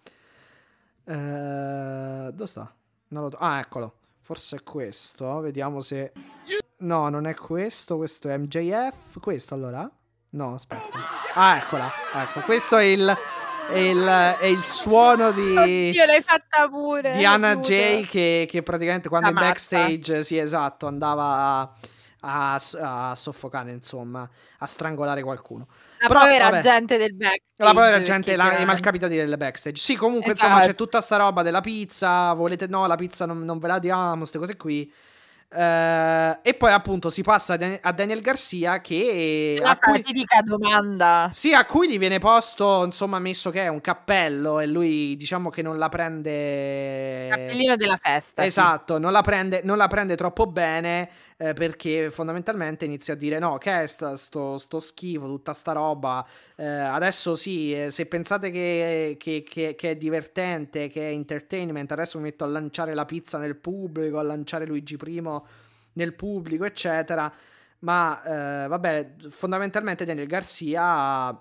uh, 1.05 2.31
dove 2.33 2.47
sta? 2.47 2.75
Lo... 3.09 3.31
Ah, 3.39 3.61
eccolo. 3.61 3.98
Forse 4.29 4.57
è 4.57 4.63
questo. 4.63 5.41
Vediamo 5.41 5.81
se 5.81 6.13
No, 6.81 7.09
non 7.09 7.27
è 7.27 7.35
questo, 7.35 7.97
questo 7.97 8.29
è 8.29 8.37
MJF. 8.37 9.21
Questo 9.23 9.55
allora? 9.55 9.91
No, 10.33 10.53
aspetta. 10.53 10.99
Ah, 11.33 11.57
eccola. 11.57 11.91
Ecco, 12.13 12.41
questo 12.41 12.77
è 12.77 12.83
il, 12.83 13.17
è 13.71 13.79
il, 13.79 14.05
è 14.39 14.45
il 14.45 14.61
suono 14.61 15.33
di. 15.33 15.93
Io 15.93 16.05
l'hai 16.05 16.21
fatta 16.21 16.69
pure. 16.69 17.17
Di 17.17 17.25
Anna 17.25 17.57
J. 17.57 18.05
Che, 18.05 18.47
che 18.47 18.63
praticamente 18.63 19.09
quando 19.09 19.31
in 19.31 19.35
backstage, 19.35 20.23
sì, 20.23 20.37
esatto, 20.37 20.87
andava 20.87 21.25
a. 21.25 21.73
A, 22.21 22.61
a, 22.81 23.15
soffocare, 23.15 23.71
insomma, 23.71 24.29
a 24.59 24.67
strangolare 24.67 25.23
qualcuno. 25.23 25.69
La 25.99 26.09
Però, 26.09 26.21
povera 26.21 26.51
vabbè, 26.51 26.63
gente 26.63 26.97
del 26.97 27.15
backstage. 27.15 27.43
La 27.57 27.73
povera 27.73 28.01
gente, 28.01 28.35
la, 28.35 28.59
i 28.59 28.65
malcapitati 28.65 29.15
del 29.15 29.37
backstage. 29.37 29.77
Sì, 29.77 29.95
comunque, 29.95 30.33
esatto. 30.33 30.47
insomma, 30.47 30.67
c'è 30.67 30.75
tutta 30.75 31.01
sta 31.01 31.17
roba 31.17 31.43
della 31.43 31.61
pizza. 31.61 32.33
Volete, 32.33 32.67
no, 32.67 32.87
la 32.87 32.97
pizza 32.97 33.25
non, 33.25 33.41
non 33.41 33.59
ve 33.59 33.69
la 33.69 33.79
diamo, 33.79 34.19
queste 34.19 34.39
cose 34.39 34.57
qui. 34.57 34.93
Uh, 35.51 36.37
e 36.43 36.55
poi 36.59 36.73
appunto 36.73 37.09
si 37.09 37.23
passa 37.23 37.55
a 37.55 37.93
Daniel 37.93 38.21
Garcia 38.21 38.83
che 38.83 39.59
la 39.59 39.79
cui, 39.79 39.97
fatidica 39.97 40.43
domanda 40.43 41.31
sì 41.33 41.55
a 41.55 41.65
cui 41.65 41.89
gli 41.89 41.99
viene 41.99 42.19
posto 42.19 42.85
insomma 42.85 43.19
messo 43.19 43.49
che 43.49 43.63
è 43.63 43.69
un 43.69 43.81
cappello 43.81 44.61
e 44.61 44.67
lui 44.67 45.17
diciamo 45.17 45.49
che 45.49 45.63
non 45.63 45.79
la 45.79 45.89
prende 45.89 47.29
cappellino 47.31 47.77
della 47.77 47.97
festa 47.97 48.45
esatto 48.45 48.97
sì. 48.97 49.01
non, 49.01 49.11
la 49.11 49.23
prende, 49.23 49.63
non 49.65 49.79
la 49.79 49.87
prende 49.87 50.17
troppo 50.17 50.45
bene 50.45 51.09
eh, 51.39 51.55
perché 51.55 52.11
fondamentalmente 52.11 52.85
inizia 52.85 53.15
a 53.15 53.17
dire 53.17 53.39
no 53.39 53.57
che 53.59 53.83
è 53.83 53.87
sto, 53.87 54.17
sto, 54.17 54.59
sto 54.59 54.81
schifo 54.81 55.27
tutta 55.27 55.53
sta 55.55 55.73
roba 55.73 56.27
eh, 56.57 56.67
adesso 56.67 57.37
sì 57.37 57.73
eh, 57.73 57.91
se 57.91 58.07
pensate 58.07 58.51
che, 58.51 59.17
che, 59.19 59.43
che, 59.49 59.75
che, 59.75 59.91
è 59.91 59.97
divertente 59.97 60.89
che 60.89 61.09
è 61.09 61.13
entertainment 61.13 61.91
adesso 61.93 62.19
mi 62.19 62.25
metto 62.25 62.45
a 62.45 62.49
lanciare 62.49 62.93
la 62.93 63.05
pizza 63.05 63.39
nel 63.39 63.57
pubblico 63.57 64.19
a 64.19 64.23
lanciare 64.23 64.67
Luigi 64.67 64.97
Primo 64.97 65.47
nel 65.99 66.15
pubblico 66.15 66.65
eccetera. 66.65 67.31
Ma 67.81 68.65
eh, 68.65 68.69
vabbè 68.69 69.15
fondamentalmente 69.29 70.05
Daniel 70.05 70.27
Garcia 70.27 71.41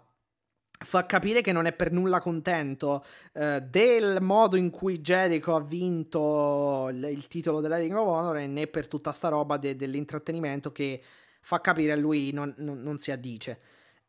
fa 0.80 1.06
capire 1.06 1.42
che 1.42 1.52
non 1.52 1.66
è 1.66 1.74
per 1.74 1.92
nulla 1.92 2.20
contento 2.20 3.04
eh, 3.34 3.62
del 3.62 4.18
modo 4.22 4.56
in 4.56 4.70
cui 4.70 5.00
Jericho 5.00 5.56
ha 5.56 5.62
vinto 5.62 6.90
il, 6.92 7.04
il, 7.04 7.28
titolo 7.28 7.62
della 7.62 7.78
Ring 7.78 7.96
of 7.96 8.08
Honor 8.08 8.38
né 8.48 8.68
per 8.68 8.88
tutta 8.88 9.12
sta 9.12 9.30
roba 9.30 9.58
de, 9.58 9.76
dell'intrattenimento 9.76 10.72
che 10.72 11.02
fa 11.42 11.62
capire 11.62 11.94
a 11.94 11.96
lui 11.96 12.32
non, 12.32 12.54
non, 12.58 12.82
non 12.82 13.00
si 13.00 13.12
addice. 13.12 13.60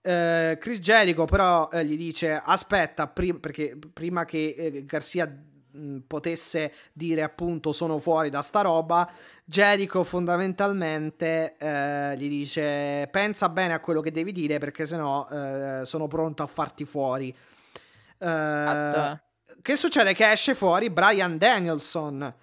Uh, 0.00 0.56
Chris 0.58 0.78
Jericho 0.78 1.24
però 1.24 1.68
uh, 1.72 1.78
gli 1.80 1.96
dice 1.96 2.40
aspetta 2.42 3.08
prim- 3.08 3.40
perché 3.40 3.76
prima 3.92 4.24
che 4.24 4.72
uh, 4.74 4.84
Garcia 4.84 5.26
mh, 5.70 5.98
potesse 6.06 6.72
dire 6.92 7.22
appunto 7.22 7.72
sono 7.72 7.98
fuori 7.98 8.30
da 8.30 8.42
sta 8.42 8.60
roba 8.60 9.10
Jericho 9.44 10.04
fondamentalmente 10.04 11.56
eh, 11.58 12.16
gli 12.16 12.28
dice 12.28 13.08
pensa 13.10 13.48
bene 13.48 13.72
a 13.72 13.80
quello 13.80 14.00
che 14.00 14.12
devi 14.12 14.32
dire 14.32 14.58
perché 14.58 14.84
sennò 14.84 15.26
eh, 15.28 15.80
sono 15.84 16.06
pronto 16.06 16.42
a 16.42 16.46
farti 16.46 16.84
fuori. 16.84 17.34
Eh, 18.18 19.20
che 19.62 19.76
succede? 19.76 20.12
Che 20.12 20.30
esce 20.30 20.54
fuori 20.54 20.90
Brian 20.90 21.38
Danielson. 21.38 22.34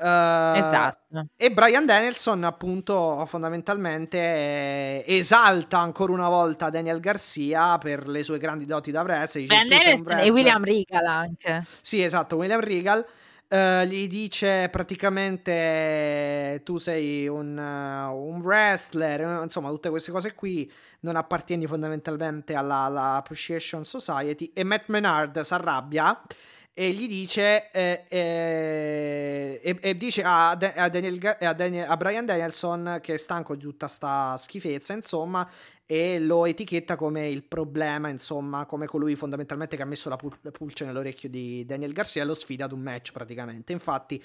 Uh, 0.00 0.56
esatto. 0.56 1.26
E 1.36 1.52
Brian 1.52 1.84
Danielson, 1.84 2.42
appunto, 2.44 3.22
fondamentalmente 3.26 5.04
esalta 5.04 5.78
ancora 5.78 6.12
una 6.12 6.30
volta 6.30 6.70
Daniel 6.70 7.00
Garcia 7.00 7.76
per 7.76 8.08
le 8.08 8.22
sue 8.22 8.38
grandi 8.38 8.64
doti 8.64 8.90
da 8.90 9.02
wrestler. 9.02 9.46
Brian 9.46 9.68
Danielson 9.68 10.18
e 10.18 10.30
William 10.30 10.64
Regal 10.64 11.04
anche. 11.04 11.64
Sì, 11.82 12.02
esatto, 12.02 12.36
William 12.36 12.60
Regal. 12.60 13.04
Uh, 13.50 13.84
gli 13.84 14.06
dice 14.06 14.68
praticamente 14.70 16.62
tu 16.64 16.76
sei 16.76 17.26
un, 17.26 17.58
uh, 17.58 18.14
un, 18.14 18.40
wrestler, 18.40 19.42
insomma 19.42 19.70
tutte 19.70 19.90
queste 19.90 20.12
cose 20.12 20.34
qui, 20.34 20.70
non 21.00 21.16
appartieni 21.16 21.66
fondamentalmente 21.66 22.54
alla, 22.54 22.82
alla 22.82 23.14
Appreciation 23.16 23.84
Society 23.84 24.52
e 24.54 24.62
Matt 24.62 24.84
Menard 24.86 25.40
si 25.40 25.52
arrabbia 25.52 26.22
e 26.72 26.90
gli 26.92 27.08
dice 27.08 27.70
eh, 27.72 28.04
eh, 28.08 29.60
e, 29.62 29.78
e, 29.80 29.96
dice 29.96 30.22
a, 30.22 30.50
a, 30.50 30.88
Daniel, 30.88 31.36
a, 31.40 31.52
Daniel, 31.52 31.90
a, 31.90 31.96
Brian 31.96 32.24
Danielson 32.24 32.98
che 33.02 33.14
è 33.14 33.16
stanco 33.16 33.54
di 33.54 33.62
tutta 33.62 33.88
sta 33.88 34.36
schifezza 34.38 34.92
insomma 34.92 35.48
e 35.84 36.20
lo 36.20 36.46
etichetta 36.46 36.96
come 36.96 37.28
il 37.28 37.44
problema 37.44 38.08
insomma 38.08 38.66
come 38.66 38.86
colui 38.86 39.16
fondamentalmente 39.16 39.76
che 39.76 39.82
ha 39.82 39.86
messo 39.86 40.08
la, 40.08 40.16
pul- 40.16 40.38
la 40.42 40.52
pulce 40.52 40.84
nell'orecchio 40.84 41.28
di 41.28 41.64
Daniel 41.66 41.92
Garcia 41.92 42.22
e 42.22 42.24
lo 42.24 42.34
sfida 42.34 42.64
ad 42.66 42.72
un 42.72 42.80
match 42.80 43.12
praticamente. 43.12 43.72
Infatti 43.72 44.22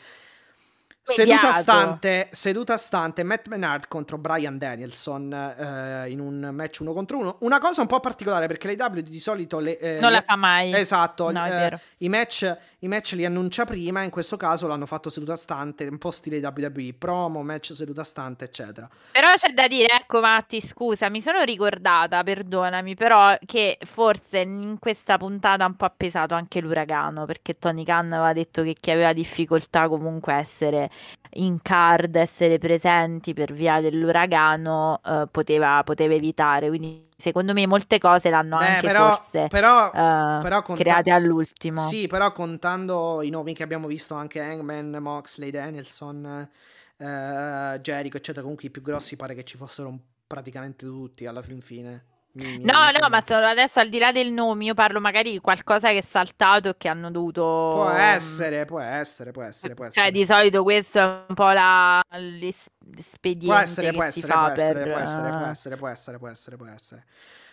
Seduta 1.08 1.52
stante, 1.52 2.30
seduta 2.32 2.78
stante, 2.78 3.22
Matt 3.22 3.48
Menard 3.48 3.88
contro 3.88 4.18
Brian 4.18 4.58
Danielson 4.58 5.32
eh, 5.32 6.10
in 6.10 6.20
un 6.20 6.50
match 6.52 6.80
uno 6.80 6.94
contro 6.94 7.20
uno. 7.20 7.38
Una 7.42 7.60
cosa 7.60 7.82
un 7.82 7.88
po' 7.88 8.00
particolare 8.00 8.48
perché 8.48 8.76
l'AW 8.76 9.02
di 9.02 9.20
solito 9.20 9.60
le, 9.60 9.78
eh, 9.78 10.00
non 10.00 10.12
la 10.12 10.24
fa 10.24 10.36
mai. 10.36 10.74
Esatto, 10.74 11.32
no, 11.32 11.46
eh, 11.46 11.78
i, 11.98 12.10
match, 12.10 12.58
i, 12.80 12.88
match, 12.88 13.12
li 13.12 13.24
annuncia 13.24 13.66
prima, 13.66 14.02
in 14.02 14.10
questo 14.10 14.36
caso 14.36 14.66
l'hanno 14.66 14.88
fatto 14.88 15.10
seduta 15.10 15.36
stante, 15.36 15.86
un 15.86 16.00
po' 16.00 16.10
stile 16.10 16.40
WWE, 16.40 16.96
promo, 16.98 17.44
match 17.44 17.74
seduta 17.76 18.04
stante, 18.04 18.46
eccetera. 18.46 18.90
Però 19.12 19.28
c'è 19.36 19.54
da 19.54 19.68
dire, 19.68 19.90
ecco 19.94 20.20
Matti, 20.22 20.60
scusa, 20.60 21.10
mi 21.10 21.22
sono 21.22 21.44
ricordata, 21.44 22.24
perdonami, 22.24 22.96
però 22.96 23.38
che 23.46 23.78
forse 23.86 24.40
in 24.40 24.78
questa 24.80 25.20
puntata 25.20 25.68
un 25.68 25.76
po' 25.76 25.86
ha 25.86 25.94
pesato 25.96 26.34
anche 26.34 26.62
l'uragano, 26.62 27.26
perché 27.26 27.60
Tony 27.60 27.84
Khan 27.84 28.12
aveva 28.12 28.34
detto 28.34 28.64
che 28.64 28.74
chi 28.74 28.90
aveva 28.90 29.14
difficoltà 29.14 29.88
comunque 29.88 30.34
a 30.34 30.38
essere 30.40 30.90
in 31.36 31.62
card, 31.62 32.16
essere 32.16 32.58
presenti 32.58 33.34
per 33.34 33.54
via 33.54 33.82
dell'uragano, 33.82 35.02
eh, 35.04 35.28
poteva, 35.30 35.82
poteva, 35.84 36.14
evitare. 36.14 36.68
Quindi 36.70 37.10
secondo 37.18 37.54
me 37.54 37.66
molte 37.68 37.98
cose 37.98 38.30
l'hanno 38.30 38.58
Beh, 38.58 38.66
anche 38.66 38.88
però, 38.88 39.16
forse 39.16 39.48
però, 39.48 39.88
eh, 39.88 40.40
però 40.42 40.62
conta- 40.62 40.84
create 40.84 41.12
all'ultimo. 41.12 41.82
Sì, 41.82 42.08
però 42.08 42.32
contando 42.32 43.22
i 43.22 43.30
nomi 43.30 43.54
che 43.54 43.64
abbiamo 43.64 43.88
visto 43.88 44.16
anche 44.16 44.40
Hangman, 44.40 44.98
Moxley, 45.00 45.52
Danielson, 45.52 46.50
eh, 46.98 47.80
Jericho, 47.82 48.18
eccetera, 48.18 48.42
comunque 48.42 48.68
i 48.68 48.72
più 48.72 48.82
grossi 48.82 49.16
pare 49.16 49.36
che 49.36 49.44
ci 49.44 49.58
fossero 49.58 49.98
praticamente 50.28 50.86
tutti 50.86 51.26
alla 51.26 51.42
fin 51.42 51.62
fine. 51.62 52.15
No, 52.36 52.92
no, 52.92 53.08
ma 53.10 53.22
sono 53.26 53.46
adesso 53.46 53.80
al 53.80 53.88
di 53.88 53.98
là 53.98 54.12
del 54.12 54.34
nome, 54.34 54.66
io 54.66 54.74
parlo 54.74 55.00
magari 55.00 55.32
di 55.32 55.40
qualcosa 55.40 55.90
che 55.90 56.00
è 56.00 56.02
saltato 56.02 56.70
e 56.70 56.76
che 56.78 56.90
hanno 56.90 57.10
dovuto. 57.10 57.70
Può 57.72 57.90
essere, 57.90 58.66
può 58.66 58.82
essere, 58.82 59.32
può 59.32 59.42
essere. 59.42 59.74
Può 59.74 59.86
essere. 59.86 60.04
Cioè, 60.04 60.12
di 60.12 60.26
solito 60.26 60.62
questo 60.64 61.00
è 61.00 61.04
un 61.04 61.34
po' 61.34 61.52
la, 61.52 62.02
l'espediente. 62.10 63.46
Può 63.46 63.56
essere, 63.56 63.92
può 63.94 64.04
essere, 64.04 64.34
può 64.34 64.48
essere, 64.48 64.74
per... 64.74 64.88
può 64.92 64.98
essere, 64.98 65.30
può 65.30 65.48
essere, 65.48 65.78
può 65.78 65.88
essere, 65.88 66.18
può 66.18 66.28
essere, 66.28 66.58
può 66.58 66.68
essere. 66.68 67.06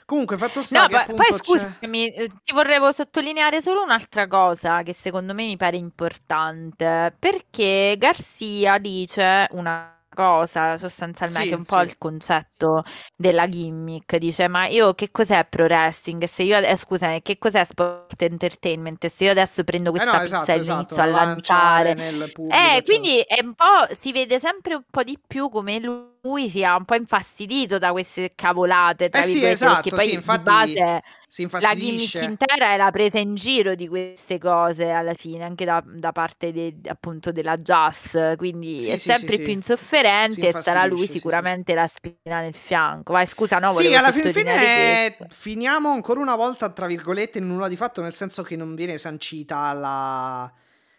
Comunque, 0.05 0.37
fatto 0.37 0.63
sta 0.63 0.83
no, 0.83 0.87
che 0.89 1.05
poi, 1.07 1.15
poi 1.15 1.39
scusami, 1.39 2.13
c'è... 2.13 2.23
Eh, 2.23 2.29
ti 2.43 2.53
vorrei 2.53 2.79
sottolineare 2.93 3.63
solo 3.63 3.85
un'altra 3.85 4.27
cosa 4.27 4.83
che 4.83 4.93
secondo 4.93 5.33
me 5.33 5.47
mi 5.47 5.57
pare 5.57 5.77
importante. 5.77 7.15
Perché 7.17 7.95
Garcia 7.97 8.79
dice 8.79 9.47
una 9.53 9.97
cosa, 10.15 10.77
sostanzialmente, 10.77 11.55
Sì, 11.55 11.55
un 11.57 11.65
po' 11.65 11.81
sì. 11.81 11.85
il 11.85 11.97
concetto 11.99 12.83
della 13.17 13.49
gimmick. 13.49 14.17
Dice, 14.17 14.49
ma 14.49 14.67
io 14.67 14.95
che 14.95 15.11
cos'è 15.11 15.47
pro 15.49 15.65
wrestling? 15.65 16.25
Se 16.25 16.43
io, 16.43 16.59
eh, 16.59 16.77
scusami, 16.77 17.23
che 17.23 17.39
cos'è 17.39 17.65
sport 17.65 18.21
entertainment? 18.23 19.07
Se 19.07 19.25
io 19.25 19.31
adesso 19.31 19.65
prendo 19.65 19.91
Eh 19.95 20.03
questa 20.03 20.13
no, 20.13 20.19
pizza 20.19 20.25
esatto, 20.25 20.57
e 20.57 20.59
esatto, 20.59 20.97
l'inizio 20.97 21.03
a 21.03 21.07
lanciare 21.07 21.95
lanciare. 21.95 21.95
nel 21.95 22.31
pubblico, 22.33 22.71
Eh, 22.71 22.77
eccetera. 22.77 22.83
quindi 22.85 23.21
è 23.21 23.41
un 23.43 23.55
po', 23.55 23.95
si 23.99 24.13
vede 24.13 24.39
sempre 24.39 24.75
un 24.75 24.85
po' 24.91 25.03
di 25.03 25.19
più 25.27 25.49
come 25.49 25.79
lui 25.81 26.11
sia 26.49 26.77
un 26.77 26.85
po' 26.85 26.95
infastidito 26.95 27.79
da 27.79 27.91
queste 27.91 28.33
cavolate, 28.37 29.09
tra 29.09 29.21
Eh 29.21 29.25
sì, 29.25 29.45
virgolette, 29.45 29.67
perché 29.67 29.91
esatto, 29.91 29.93
poi 29.93 30.13
sì, 30.13 30.13
infatti 30.13 30.41
base 30.41 31.03
si 31.27 31.49
la 31.57 31.75
gimmick 31.75 32.23
intera 32.25 32.73
è 32.73 32.77
la 32.77 32.91
presa 32.91 33.19
in 33.19 33.35
giro 33.35 33.75
di 33.75 33.89
queste 33.89 34.39
cose 34.39 34.91
alla 34.91 35.15
fine, 35.15 35.45
anche 35.45 35.65
da, 35.65 35.83
da 35.85 36.13
parte 36.13 36.53
de- 36.53 36.77
appunto 36.89 37.33
della 37.33 37.57
Jazz, 37.57 38.17
quindi 38.37 38.87
Sì, 38.87 38.91
è 38.91 38.97
sì, 38.97 39.15
sempre 39.17 39.41
più 39.41 39.53
insofferente 39.53 40.49
e 40.49 40.53
sarà 40.53 40.87
lui 40.87 41.09
sicuramente 41.09 41.75
la 41.75 41.87
spina 41.89 42.41
nel 42.41 42.55
fianco. 42.55 43.13
Vai, 43.13 43.27
scusa, 43.27 43.59
no, 43.59 43.73
Sì, 43.73 43.95
alla 43.95 44.13
fin 44.13 44.31
fine 44.31 44.71
questo. 44.73 45.27
finiamo 45.29 45.91
ancora 45.91 46.21
una 46.21 46.35
volta, 46.37 46.71
tra 46.71 46.87
virgolette, 46.87 47.39
in 47.39 47.47
nulla 47.47 47.69
di 47.69 47.77
fatto, 47.77 48.03
nel 48.03 48.13
senso 48.13 48.43
che 48.43 48.57
non 48.57 48.75
viene 48.75 48.99
sancita 48.99 49.73
la, 49.73 50.53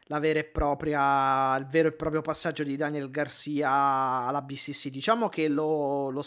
la 0.08 0.20
vera 0.20 0.40
e 0.40 0.44
propria, 0.44 1.56
il 1.58 1.66
vero 1.68 1.88
e 1.90 1.94
proprio 1.94 2.22
passaggio 2.22 2.64
di 2.64 2.76
Daniel 2.76 3.10
Garcia 3.10 3.70
alla 3.72 4.42
BCC. 4.42 4.90
Diciamo 4.90 5.30
che 5.30 5.48
lo, 5.48 6.10
lo 6.10 6.24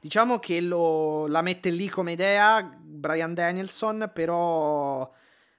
diciamo 0.00 0.38
che 0.38 0.60
lo, 0.60 1.26
la 1.26 1.42
mette 1.42 1.70
lì 1.70 1.88
come 1.88 2.12
idea 2.12 2.62
Brian 2.62 3.34
Danielson, 3.34 4.10
però, 4.14 5.10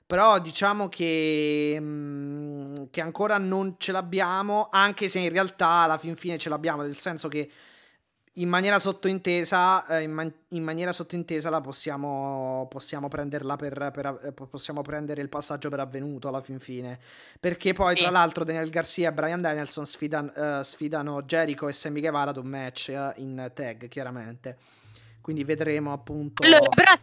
però 0.05 0.39
diciamo 0.39 0.89
che, 0.89 1.77
mm, 1.79 2.75
che 2.89 3.01
ancora 3.01 3.37
non 3.37 3.75
ce 3.77 3.91
l'abbiamo, 3.91 4.69
anche 4.71 5.07
se 5.07 5.19
in 5.19 5.29
realtà 5.29 5.67
alla 5.67 5.97
fin 5.97 6.15
fine 6.15 6.37
ce 6.37 6.49
l'abbiamo, 6.49 6.81
nel 6.81 6.97
senso 6.97 7.27
che 7.27 7.49
in 8.37 8.49
maniera 8.49 8.77
sottointesa, 8.79 9.85
eh, 9.87 10.01
in, 10.03 10.11
man- 10.11 10.33
in 10.49 10.63
maniera 10.63 10.91
sottointesa 10.91 11.49
la 11.49 11.61
possiamo, 11.61 12.67
possiamo 12.69 13.07
prenderla 13.07 13.55
per, 13.55 13.89
per 13.93 14.19
eh, 14.23 14.31
possiamo 14.31 14.81
prendere 14.81 15.21
il 15.21 15.29
passaggio 15.29 15.69
per 15.69 15.79
avvenuto 15.79 16.27
alla 16.27 16.41
fin 16.41 16.59
fine. 16.59 16.99
Perché 17.39 17.73
poi, 17.73 17.95
Sì. 17.95 18.01
tra 18.03 18.11
l'altro, 18.11 18.43
Daniel 18.43 18.69
Garcia 18.69 19.09
e 19.09 19.13
Brian 19.13 19.41
Danielson 19.41 19.85
sfidan- 19.85 20.31
eh, 20.35 20.63
sfidano 20.63 21.23
Jericho 21.23 21.67
e 21.67 21.73
Sammy 21.73 21.99
Guevara 21.99 22.29
ad 22.31 22.37
un 22.37 22.47
match 22.47 22.89
eh, 22.89 23.13
in 23.17 23.51
tag, 23.53 23.87
chiaramente. 23.87 24.57
Quindi 25.21 25.43
vedremo 25.43 25.91
appunto. 25.91 26.43
Allora, 26.43 26.69
però 26.69 26.93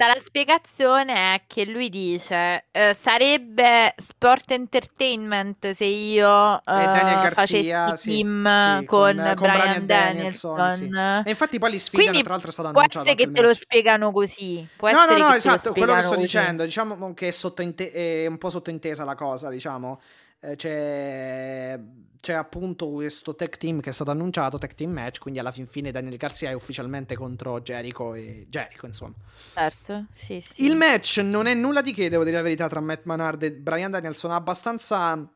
aspetta, 0.00 0.06
la 0.06 0.20
spiegazione 0.20 1.34
è 1.34 1.42
che 1.46 1.66
lui 1.66 1.88
dice 1.88 2.66
eh, 2.70 2.94
sarebbe 2.98 3.94
sport 3.96 4.50
entertainment 4.52 5.70
se 5.70 5.84
io 5.84 6.56
eh, 6.58 6.62
Garcia, 6.62 7.30
facessi 7.30 7.96
sì, 7.96 8.10
team 8.22 8.78
sì, 8.78 8.84
con, 8.86 9.16
con- 9.36 9.50
Brian, 9.50 9.84
Brian 9.84 9.86
Danielson. 9.86 10.56
Danielson, 10.56 11.22
E 11.26 11.30
infatti 11.30 11.58
poi 11.58 11.70
li 11.72 11.78
sfidano, 11.78 12.08
Quindi 12.08 12.22
tra 12.22 12.32
l'altro 12.32 12.50
è 12.50 12.52
stato 12.52 12.70
può 12.70 12.80
annunciato 12.80 13.06
essere 13.06 13.22
anche 13.22 13.32
che 13.32 13.40
te 13.40 13.46
lo 13.46 13.54
spiegano 13.54 14.12
così. 14.12 14.66
Può 14.76 14.90
No, 14.90 15.04
no, 15.04 15.16
no, 15.16 15.34
esatto, 15.34 15.72
quello 15.72 15.94
che 15.94 16.02
sto 16.02 16.14
così. 16.14 16.26
dicendo, 16.26 16.64
diciamo 16.64 17.14
che 17.14 17.28
è, 17.28 18.22
è 18.22 18.26
un 18.26 18.38
po' 18.38 18.48
sottointesa 18.50 19.04
la 19.04 19.14
cosa, 19.14 19.48
diciamo. 19.48 20.00
Eh, 20.40 20.56
c'è, 20.56 21.78
c'è 22.20 22.34
appunto 22.34 22.88
questo 22.90 23.34
tag 23.34 23.56
team 23.56 23.80
che 23.80 23.90
è 23.90 23.92
stato 23.92 24.10
annunciato, 24.10 24.58
tag 24.58 24.74
team 24.74 24.92
match, 24.92 25.18
quindi 25.18 25.40
alla 25.40 25.52
fin 25.52 25.66
fine 25.66 25.90
Daniel 25.90 26.16
Garcia 26.16 26.50
è 26.50 26.52
ufficialmente 26.52 27.16
contro 27.16 27.60
Jericho 27.60 28.14
e 28.14 28.46
Jericho, 28.48 28.86
insomma. 28.86 29.14
Certo, 29.54 30.06
sì, 30.10 30.40
sì. 30.40 30.64
Il 30.66 30.76
match 30.76 31.18
non 31.18 31.46
è 31.46 31.54
nulla 31.54 31.80
di 31.80 31.92
che, 31.92 32.08
devo 32.08 32.24
dire 32.24 32.36
la 32.36 32.42
verità, 32.42 32.68
tra 32.68 32.80
Matt 32.80 33.04
Manard 33.04 33.42
e 33.42 33.52
Brian 33.52 33.90
Danielson, 33.90 34.32
abbastanza 34.32 35.28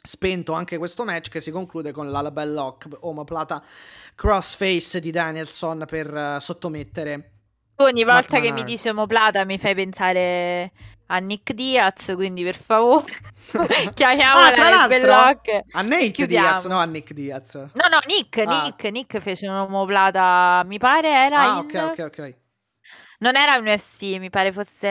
spento 0.00 0.52
anche 0.52 0.78
questo 0.78 1.04
match 1.04 1.28
che 1.28 1.40
si 1.40 1.50
conclude 1.50 1.92
con 1.92 2.10
la 2.10 2.30
Bell 2.30 2.54
Lock 2.54 2.86
omoplata 3.00 3.62
crossface 4.14 5.00
di 5.00 5.10
Danielson 5.10 5.84
per 5.86 6.14
eh, 6.14 6.36
sottomettere 6.40 7.32
ogni 7.76 8.04
Matt 8.04 8.14
volta 8.14 8.36
che 8.36 8.50
mi 8.50 8.50
Manard. 8.50 8.66
dici 8.66 8.88
omoplata 8.88 9.44
mi 9.44 9.58
fai 9.58 9.74
pensare 9.74 10.72
a 11.08 11.18
Nick 11.18 11.52
Diaz, 11.52 12.12
quindi 12.14 12.42
per 12.44 12.54
favore 12.56 13.12
chiamiamola 13.94 14.48
Ah, 14.48 14.52
tra 14.52 14.68
l'altro, 14.68 15.12
a 15.72 15.82
Nate 15.82 16.10
chiudiamo. 16.12 16.26
Diaz, 16.26 16.64
no 16.66 16.78
a 16.78 16.84
Nick 16.86 17.12
Diaz. 17.12 17.54
No, 17.74 17.88
no, 17.90 17.98
Nick, 18.06 18.38
Ah. 18.44 18.46
Nick, 18.46 18.84
Nick 18.90 19.18
fece 19.20 19.46
un'omoplata, 19.48 20.62
mi 20.66 20.78
pare 20.78 21.08
era 21.10 21.44
Ah, 21.44 21.58
in... 21.58 21.58
ok, 21.60 21.74
ok, 21.92 21.98
ok. 22.06 22.36
Non 23.20 23.34
era 23.36 23.56
un 23.58 23.66
UFC, 23.66 24.16
mi 24.18 24.30
pare 24.30 24.52
fosse... 24.52 24.86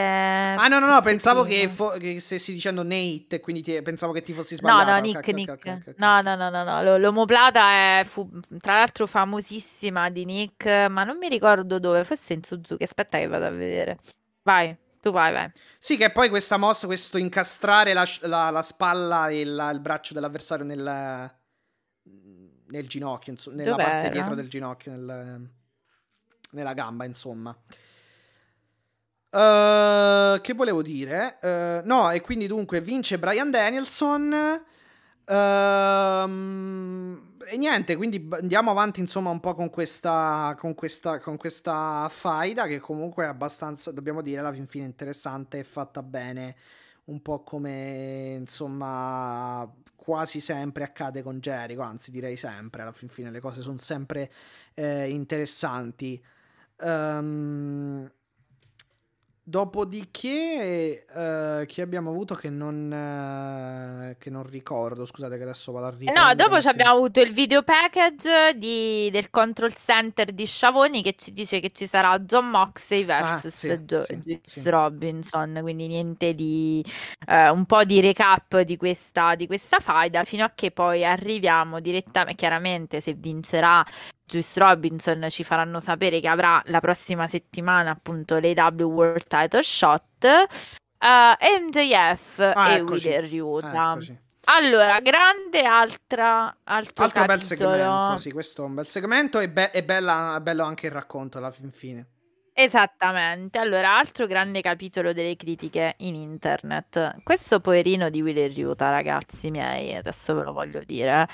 Ah, 0.59 0.67
no, 0.69 0.79
no, 0.79 0.87
no, 0.87 1.01
pensavo 1.01 1.43
che, 1.43 1.67
fo- 1.69 1.91
che 1.97 2.19
stessi 2.19 2.51
dicendo 2.51 2.83
Nate, 2.83 3.39
quindi 3.39 3.61
ti- 3.61 3.81
pensavo 3.81 4.11
che 4.11 4.21
ti 4.23 4.33
fossi 4.33 4.55
No, 4.59 4.83
sbagliato. 4.83 4.91
no, 4.91 4.99
Ok, 4.99 5.05
Nick, 5.05 5.27
ok, 5.27 5.27
ok, 5.27 5.35
Nick. 5.35 5.49
ok, 5.49 5.67
ok, 5.67 5.87
ok. 5.87 5.95
No, 5.97 6.21
no, 6.21 6.35
no, 6.35 6.49
no, 6.49 6.63
no. 6.63 6.97
L'omoplata 6.97 7.99
è 7.99 8.03
fu 8.05 8.27
tra 8.59 8.75
l'altro 8.79 9.07
famosissima 9.07 10.09
di 10.09 10.25
Nick, 10.25 10.65
ma 10.89 11.03
non 11.03 11.17
mi 11.17 11.27
ricordo 11.29 11.79
dove, 11.79 12.03
forse 12.03 12.33
in 12.33 12.43
Suzuki. 12.43 12.83
Aspetta 12.83 13.17
che 13.19 13.27
vado 13.27 13.45
a 13.45 13.49
vedere. 13.49 13.97
Vai, 14.43 14.75
tu 15.07 15.13
vai, 15.13 15.31
vai. 15.33 15.49
Sì, 15.79 15.97
che 15.97 16.11
poi 16.11 16.29
questa 16.29 16.57
mossa, 16.57 16.85
questo 16.87 17.17
incastrare 17.17 17.93
la, 17.93 18.05
la- 18.21 18.49
la 18.49 18.61
spalla 18.61 19.29
e 19.29 19.45
la- 19.45 19.69
il 19.71 19.79
braccio 19.79 20.13
dell'avversario 20.13 20.65
nel, 20.65 21.31
nel 22.67 22.87
ginocchio, 22.87 23.31
insomma, 23.31 23.55
nella 23.57 23.75
parte 23.75 23.91
Dov'era? 23.91 24.09
dietro 24.13 24.35
del 24.35 24.49
ginocchio, 24.49 24.91
nel- 24.91 25.49
nella 26.51 26.73
gamba, 26.73 27.05
insomma. 27.05 27.55
Eh, 29.29 30.39
che 30.41 30.53
volevo 30.53 30.81
dire? 30.81 31.37
Eh, 31.41 31.81
no, 31.83 32.09
e 32.11 32.21
quindi 32.21 32.47
dunque 32.47 32.81
vince 32.81 33.19
Brian 33.19 33.51
Danielson. 33.51 34.63
Ehm, 35.25 37.26
e 37.49 37.57
niente, 37.57 37.95
quindi 37.95 38.27
andiamo 38.31 38.71
avanti 38.71 38.99
insomma 38.99 39.29
un 39.29 39.39
po' 39.39 39.53
con 39.53 39.69
questa, 39.69 40.55
con 40.59 40.75
questa, 40.75 41.19
con 41.19 41.37
questa 41.37 42.07
faida 42.09 42.67
che 42.67 42.79
comunque 42.79 43.23
è 43.23 43.27
abbastanza, 43.27 43.91
dobbiamo 43.91 44.21
dire, 44.21 44.39
alla 44.39 44.51
fin 44.51 44.67
fine 44.67 44.85
interessante 44.85 45.59
e 45.59 45.63
fatta 45.63 46.03
bene, 46.03 46.55
un 47.05 47.21
po' 47.21 47.43
come 47.43 48.35
insomma 48.39 49.69
quasi 49.95 50.41
sempre 50.41 50.83
accade 50.83 51.21
con 51.23 51.39
Jericho, 51.39 51.81
anzi 51.81 52.11
direi 52.11 52.35
sempre, 52.37 52.81
alla 52.81 52.91
fin 52.91 53.07
fine 53.07 53.31
le 53.31 53.39
cose 53.39 53.61
sono 53.61 53.77
sempre 53.77 54.31
eh, 54.73 55.09
interessanti. 55.09 56.21
Ehm, 56.79 58.11
Dopodiché, 59.49 61.05
eh, 61.05 61.65
chi 61.67 61.79
abbiamo 61.79 62.09
avuto 62.09 62.35
che 62.35 62.49
non, 62.49 62.91
eh, 62.91 64.17
che 64.19 64.29
non 64.29 64.43
ricordo? 64.43 65.05
Scusate 65.05 65.37
che 65.37 65.43
adesso 65.43 65.71
vado 65.71 65.85
a 65.85 65.91
Eh 66.09 66.11
riprendere. 66.11 66.13
No, 66.13 66.33
dopo 66.35 66.55
abbiamo 66.69 66.93
avuto 66.95 67.19
il 67.19 67.33
video 67.33 67.63
package 67.63 68.57
di- 68.57 69.09
del 69.11 69.29
control 69.29 69.73
center 69.75 70.31
di 70.31 70.45
Sciavoni 70.45 71.01
che 71.03 71.15
ci 71.17 71.33
dice 71.33 71.59
che 71.59 71.71
ci 71.71 71.85
sarà 71.85 72.17
John 72.19 72.49
Moxley 72.49 73.03
versus 73.03 73.45
Ah, 73.45 73.49
sì, 73.51 73.67
Jo- 73.83 74.07
sì, 74.07 74.15
Juice 74.15 74.61
sì. 74.61 74.69
Robinson, 74.69 75.59
quindi 75.61 75.87
niente 75.87 76.33
di 76.33 76.81
eh, 77.27 77.49
un 77.49 77.65
po' 77.65 77.83
di 77.83 77.99
recap 77.99 78.61
di 78.61 78.77
questa, 78.77 79.35
di 79.35 79.47
questa 79.47 79.79
faida 79.79 80.23
fino 80.23 80.45
a 80.45 80.51
che 80.55 80.71
poi 80.71 81.03
arriviamo 81.03 81.81
direttamente, 81.81 82.35
chiaramente 82.35 83.01
se 83.01 83.13
vincerà 83.13 83.83
Juice 84.27 84.59
Robinson 84.59 85.25
ci 85.29 85.43
faranno 85.45 85.79
sapere 85.79 86.19
che 86.19 86.27
avrà 86.27 86.61
la 86.65 86.81
prossima 86.81 87.27
settimana 87.27 87.91
appunto 87.91 88.37
l'AW 88.39 88.81
World 88.91 89.25
Title 89.25 89.63
Shot. 89.63 90.25
eh, 90.25 91.59
MJF 91.61 92.39
Ah, 92.53 92.71
e. 92.75 92.81
Wheeler 92.81 93.23
Yuta. 93.25 93.91
Eccoci. 93.93 94.19
Allora, 94.49 94.99
grande 95.01 95.61
altra, 95.63 96.53
altro 96.63 97.03
Altro 97.03 97.25
bel 97.25 97.41
segmento, 97.41 98.17
sì, 98.17 98.31
questo 98.31 98.63
è 98.63 98.65
un 98.65 98.75
bel 98.75 98.87
segmento 98.87 99.39
e 99.39 99.49
be- 99.49 99.71
è 99.71 99.83
bella- 99.83 100.39
bello 100.41 100.63
anche 100.63 100.87
il 100.87 100.91
racconto 100.93 101.37
alla 101.37 101.51
fin 101.51 101.69
fine. 101.71 102.07
Esattamente. 102.53 103.59
Allora, 103.59 103.97
altro 103.97 104.25
grande 104.25 104.61
capitolo 104.61 105.13
delle 105.13 105.35
critiche 105.35 105.93
in 105.97 106.15
internet. 106.15 107.17
Questo 107.23 107.59
poverino 107.59 108.09
di 108.09 108.21
Wheeler 108.21 108.49
Yuta, 108.49 108.89
ragazzi 108.89 109.51
miei, 109.51 109.93
adesso 109.95 110.33
ve 110.33 110.43
lo 110.43 110.53
voglio 110.53 110.81
dire. 110.83 111.27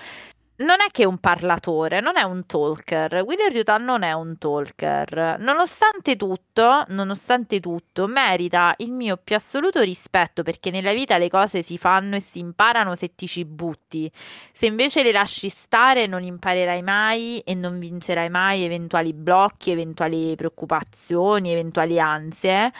Non 0.55 0.81
è 0.87 0.91
che 0.91 1.01
è 1.01 1.05
un 1.05 1.17
parlatore, 1.17 1.99
non 1.99 2.15
è 2.15 2.21
un 2.21 2.45
talker. 2.45 3.23
Wheeler 3.25 3.55
Yuta 3.55 3.77
non 3.77 4.03
è 4.03 4.11
un 4.13 4.37
talker. 4.37 5.37
Nonostante 5.39 6.15
tutto, 6.15 6.85
nonostante 6.89 7.59
tutto, 7.59 8.05
merita 8.05 8.75
il 8.77 8.91
mio 8.91 9.17
più 9.17 9.35
assoluto 9.35 9.81
rispetto 9.81 10.43
perché 10.43 10.69
nella 10.69 10.93
vita 10.93 11.17
le 11.17 11.27
cose 11.27 11.63
si 11.63 11.79
fanno 11.79 12.17
e 12.17 12.19
si 12.19 12.37
imparano 12.37 12.95
se 12.95 13.15
ti 13.15 13.25
ci 13.27 13.45
butti. 13.45 14.09
Se 14.51 14.67
invece 14.67 15.01
le 15.01 15.11
lasci 15.11 15.49
stare, 15.49 16.05
non 16.05 16.21
imparerai 16.21 16.83
mai 16.83 17.39
e 17.39 17.55
non 17.55 17.79
vincerai 17.79 18.29
mai 18.29 18.61
eventuali 18.63 19.11
blocchi, 19.11 19.71
eventuali 19.71 20.35
preoccupazioni, 20.35 21.51
eventuali 21.51 21.99
ansie 21.99 22.71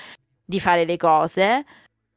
di 0.45 0.60
fare 0.60 0.86
le 0.86 0.98
cose. 0.98 1.66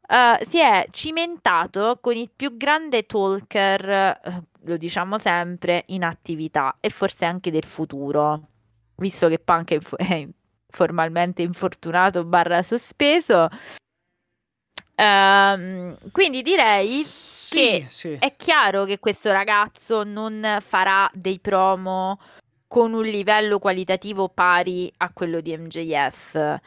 Eh, 0.08 0.44
si 0.46 0.60
è 0.60 0.86
cimentato 0.90 1.98
con 2.00 2.14
il 2.14 2.30
più 2.34 2.56
grande 2.56 3.06
talker, 3.06 3.88
eh, 3.90 4.42
lo 4.62 4.76
diciamo 4.76 5.18
sempre, 5.18 5.84
in 5.88 6.04
attività 6.04 6.76
e 6.80 6.90
forse 6.90 7.24
anche 7.24 7.50
del 7.50 7.64
futuro, 7.64 8.48
visto 8.96 9.28
che 9.28 9.40
anche 9.44 9.74
inf- 9.74 9.96
è 9.96 10.26
formalmente 10.68 11.42
infortunato 11.42 12.24
barra 12.24 12.62
sospeso. 12.62 13.48
Ehm, 14.98 15.96
quindi 16.10 16.40
direi 16.42 16.86
Sì, 17.02 17.56
che 17.56 17.86
sì. 17.90 18.16
è 18.18 18.34
chiaro 18.36 18.84
che 18.84 18.98
questo 18.98 19.30
ragazzo 19.30 20.04
non 20.04 20.58
farà 20.60 21.10
dei 21.12 21.38
promo 21.38 22.18
con 22.66 22.94
un 22.94 23.04
livello 23.04 23.58
qualitativo 23.58 24.28
pari 24.28 24.90
a 24.98 25.12
quello 25.12 25.40
di 25.40 25.56
MJF. 25.56 26.60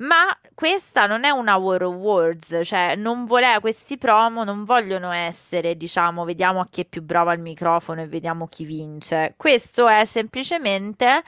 Ma 0.00 0.36
questa 0.54 1.06
non 1.06 1.22
è 1.22 1.30
una 1.30 1.54
War 1.56 1.84
of 1.84 1.94
Words, 1.94 2.60
cioè 2.64 2.96
non 2.96 3.24
voleva 3.24 3.60
questi 3.60 3.96
promo, 3.98 4.42
non 4.42 4.64
vogliono 4.64 5.12
essere, 5.12 5.76
diciamo, 5.76 6.24
vediamo 6.24 6.60
a 6.60 6.66
chi 6.68 6.80
è 6.80 6.84
più 6.86 7.02
bravo 7.02 7.30
al 7.30 7.38
microfono 7.38 8.00
e 8.02 8.08
vediamo 8.08 8.48
chi 8.48 8.64
vince. 8.64 9.34
Questo 9.36 9.86
è 9.86 10.04
semplicemente 10.04 11.22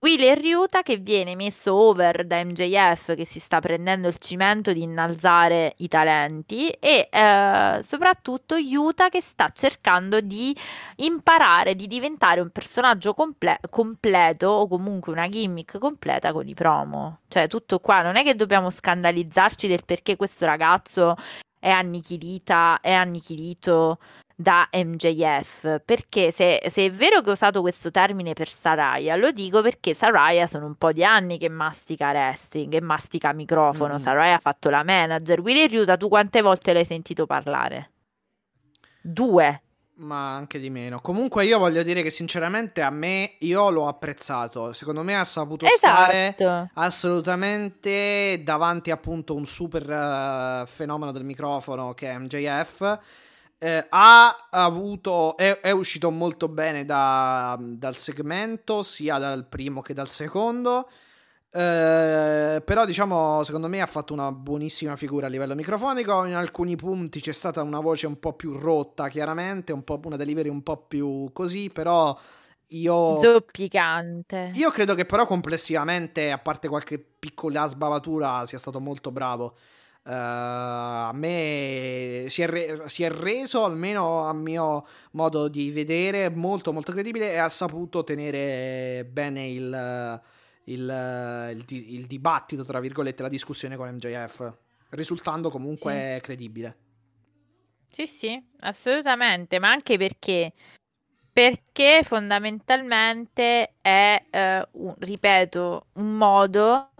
Wheeler 0.00 0.38
Ryuta 0.38 0.82
che 0.82 0.98
viene 0.98 1.34
messo 1.34 1.74
over 1.74 2.24
da 2.24 2.44
MJF 2.44 3.16
che 3.16 3.24
si 3.24 3.40
sta 3.40 3.58
prendendo 3.58 4.06
il 4.06 4.16
cimento 4.18 4.72
di 4.72 4.82
innalzare 4.82 5.74
i 5.78 5.88
talenti 5.88 6.68
e 6.70 7.08
eh, 7.10 7.80
soprattutto 7.82 8.54
Yuta 8.54 9.08
che 9.08 9.20
sta 9.20 9.50
cercando 9.52 10.20
di 10.20 10.56
imparare, 10.98 11.74
di 11.74 11.88
diventare 11.88 12.40
un 12.40 12.50
personaggio 12.50 13.12
comple- 13.12 13.58
completo 13.70 14.46
o 14.46 14.68
comunque 14.68 15.10
una 15.10 15.28
gimmick 15.28 15.78
completa 15.78 16.30
con 16.32 16.46
i 16.46 16.54
promo. 16.54 17.22
Cioè 17.26 17.48
tutto 17.48 17.80
qua, 17.80 18.00
non 18.00 18.14
è 18.14 18.22
che 18.22 18.36
dobbiamo 18.36 18.70
scandalizzarci 18.70 19.66
del 19.66 19.84
perché 19.84 20.14
questo 20.14 20.46
ragazzo 20.46 21.16
è 21.58 21.70
annichilita, 21.70 22.78
è 22.80 22.92
annichilito 22.92 23.98
da 24.40 24.68
MJF 24.72 25.82
perché 25.84 26.30
se, 26.30 26.62
se, 26.70 26.84
è 26.84 26.90
vero 26.92 27.22
che 27.22 27.30
ho 27.30 27.32
usato 27.32 27.60
questo 27.60 27.90
termine 27.90 28.34
per 28.34 28.46
Saraya 28.46 29.16
lo 29.16 29.32
dico 29.32 29.62
perché 29.62 29.94
Saraya 29.94 30.46
sono 30.46 30.66
un 30.66 30.76
po' 30.76 30.92
di 30.92 31.02
anni 31.02 31.38
che 31.38 31.48
mastica 31.48 32.10
wrestling 32.10 32.72
e 32.72 32.80
mastica 32.80 33.32
microfono 33.32 33.94
mm. 33.94 33.96
Saraya 33.96 34.36
ha 34.36 34.38
fatto 34.38 34.70
la 34.70 34.84
manager 34.84 35.40
Willy 35.40 35.66
Ryuta 35.66 35.96
tu 35.96 36.06
quante 36.06 36.40
volte 36.40 36.72
l'hai 36.72 36.84
sentito 36.84 37.26
parlare? 37.26 37.90
due 39.00 39.62
ma 40.00 40.32
anche 40.36 40.60
di 40.60 40.70
meno. 40.70 41.00
Comunque 41.00 41.44
io 41.44 41.58
voglio 41.58 41.82
dire 41.82 42.02
che 42.02 42.10
sinceramente 42.10 42.82
a 42.82 42.90
me 42.90 43.34
io 43.40 43.68
l'ho 43.68 43.88
apprezzato. 43.88 44.72
Secondo 44.72 45.02
me 45.02 45.16
ha 45.16 45.24
saputo 45.24 45.64
esatto. 45.64 46.02
stare 46.04 46.70
assolutamente 46.74 48.40
davanti 48.44 48.92
appunto 48.92 49.34
un 49.34 49.44
super 49.44 49.82
uh, 49.82 50.66
fenomeno 50.66 51.10
del 51.10 51.24
microfono 51.24 51.94
che 51.94 52.10
è 52.10 52.16
MJF 52.16 53.26
eh, 53.58 53.86
ha 53.88 54.48
avuto 54.50 55.36
è, 55.36 55.58
è, 55.58 55.70
uscito 55.72 56.10
molto 56.10 56.48
bene 56.48 56.84
da, 56.84 57.58
dal 57.60 57.96
segmento 57.96 58.82
sia 58.82 59.18
dal 59.18 59.46
primo 59.46 59.80
che 59.80 59.94
dal 59.94 60.08
secondo. 60.08 60.88
Eh, 61.50 62.62
però 62.62 62.84
diciamo 62.84 63.42
secondo 63.42 63.68
me 63.68 63.80
ha 63.80 63.86
fatto 63.86 64.12
una 64.12 64.30
buonissima 64.30 64.96
figura 64.96 65.26
a 65.26 65.30
livello 65.30 65.54
microfonico. 65.54 66.24
In 66.24 66.34
alcuni 66.34 66.76
punti 66.76 67.20
c'è 67.20 67.32
stata 67.32 67.62
una 67.62 67.80
voce 67.80 68.06
un 68.06 68.20
po' 68.20 68.34
più 68.34 68.52
rotta 68.52 69.08
chiaramente 69.08 69.72
un 69.72 69.82
po' 69.82 70.00
una 70.04 70.16
delivery 70.16 70.48
un 70.48 70.62
po' 70.62 70.76
più 70.76 71.30
così 71.32 71.70
però 71.70 72.16
io 72.68 73.18
zoppicante. 73.18 74.50
Io 74.54 74.70
credo 74.70 74.94
che 74.94 75.06
però 75.06 75.26
complessivamente 75.26 76.30
a 76.30 76.38
parte 76.38 76.68
qualche 76.68 76.98
piccola 76.98 77.66
sbavatura 77.66 78.44
sia 78.44 78.58
stato 78.58 78.78
molto 78.78 79.10
bravo 79.10 79.56
Uh, 80.08 80.10
a 80.10 81.10
me 81.12 82.24
si 82.28 82.40
è, 82.40 82.46
re- 82.46 82.88
si 82.88 83.02
è, 83.02 83.10
reso, 83.10 83.64
almeno 83.64 84.22
a 84.22 84.32
mio 84.32 84.86
modo 85.10 85.48
di 85.48 85.70
vedere, 85.70 86.30
molto 86.30 86.72
molto 86.72 86.92
credibile 86.92 87.32
e 87.32 87.36
ha 87.36 87.50
saputo 87.50 88.04
tenere 88.04 89.04
bene 89.04 89.48
il, 89.48 90.22
il, 90.64 91.54
il, 91.58 91.64
il 91.68 92.06
dibattito, 92.06 92.64
tra 92.64 92.80
virgolette, 92.80 93.22
la 93.22 93.28
discussione 93.28 93.76
con 93.76 93.86
MJF, 93.90 94.50
risultando 94.90 95.50
comunque 95.50 96.14
sì. 96.14 96.20
credibile. 96.22 96.76
Sì, 97.92 98.06
sì, 98.06 98.42
assolutamente, 98.60 99.58
ma 99.58 99.68
anche 99.70 99.98
perché 99.98 100.54
perché 101.30 102.00
fondamentalmente 102.02 103.74
è, 103.82 104.24
eh, 104.30 104.68
un, 104.72 104.94
ripeto, 104.98 105.86
un 105.92 106.16
modo 106.16 106.92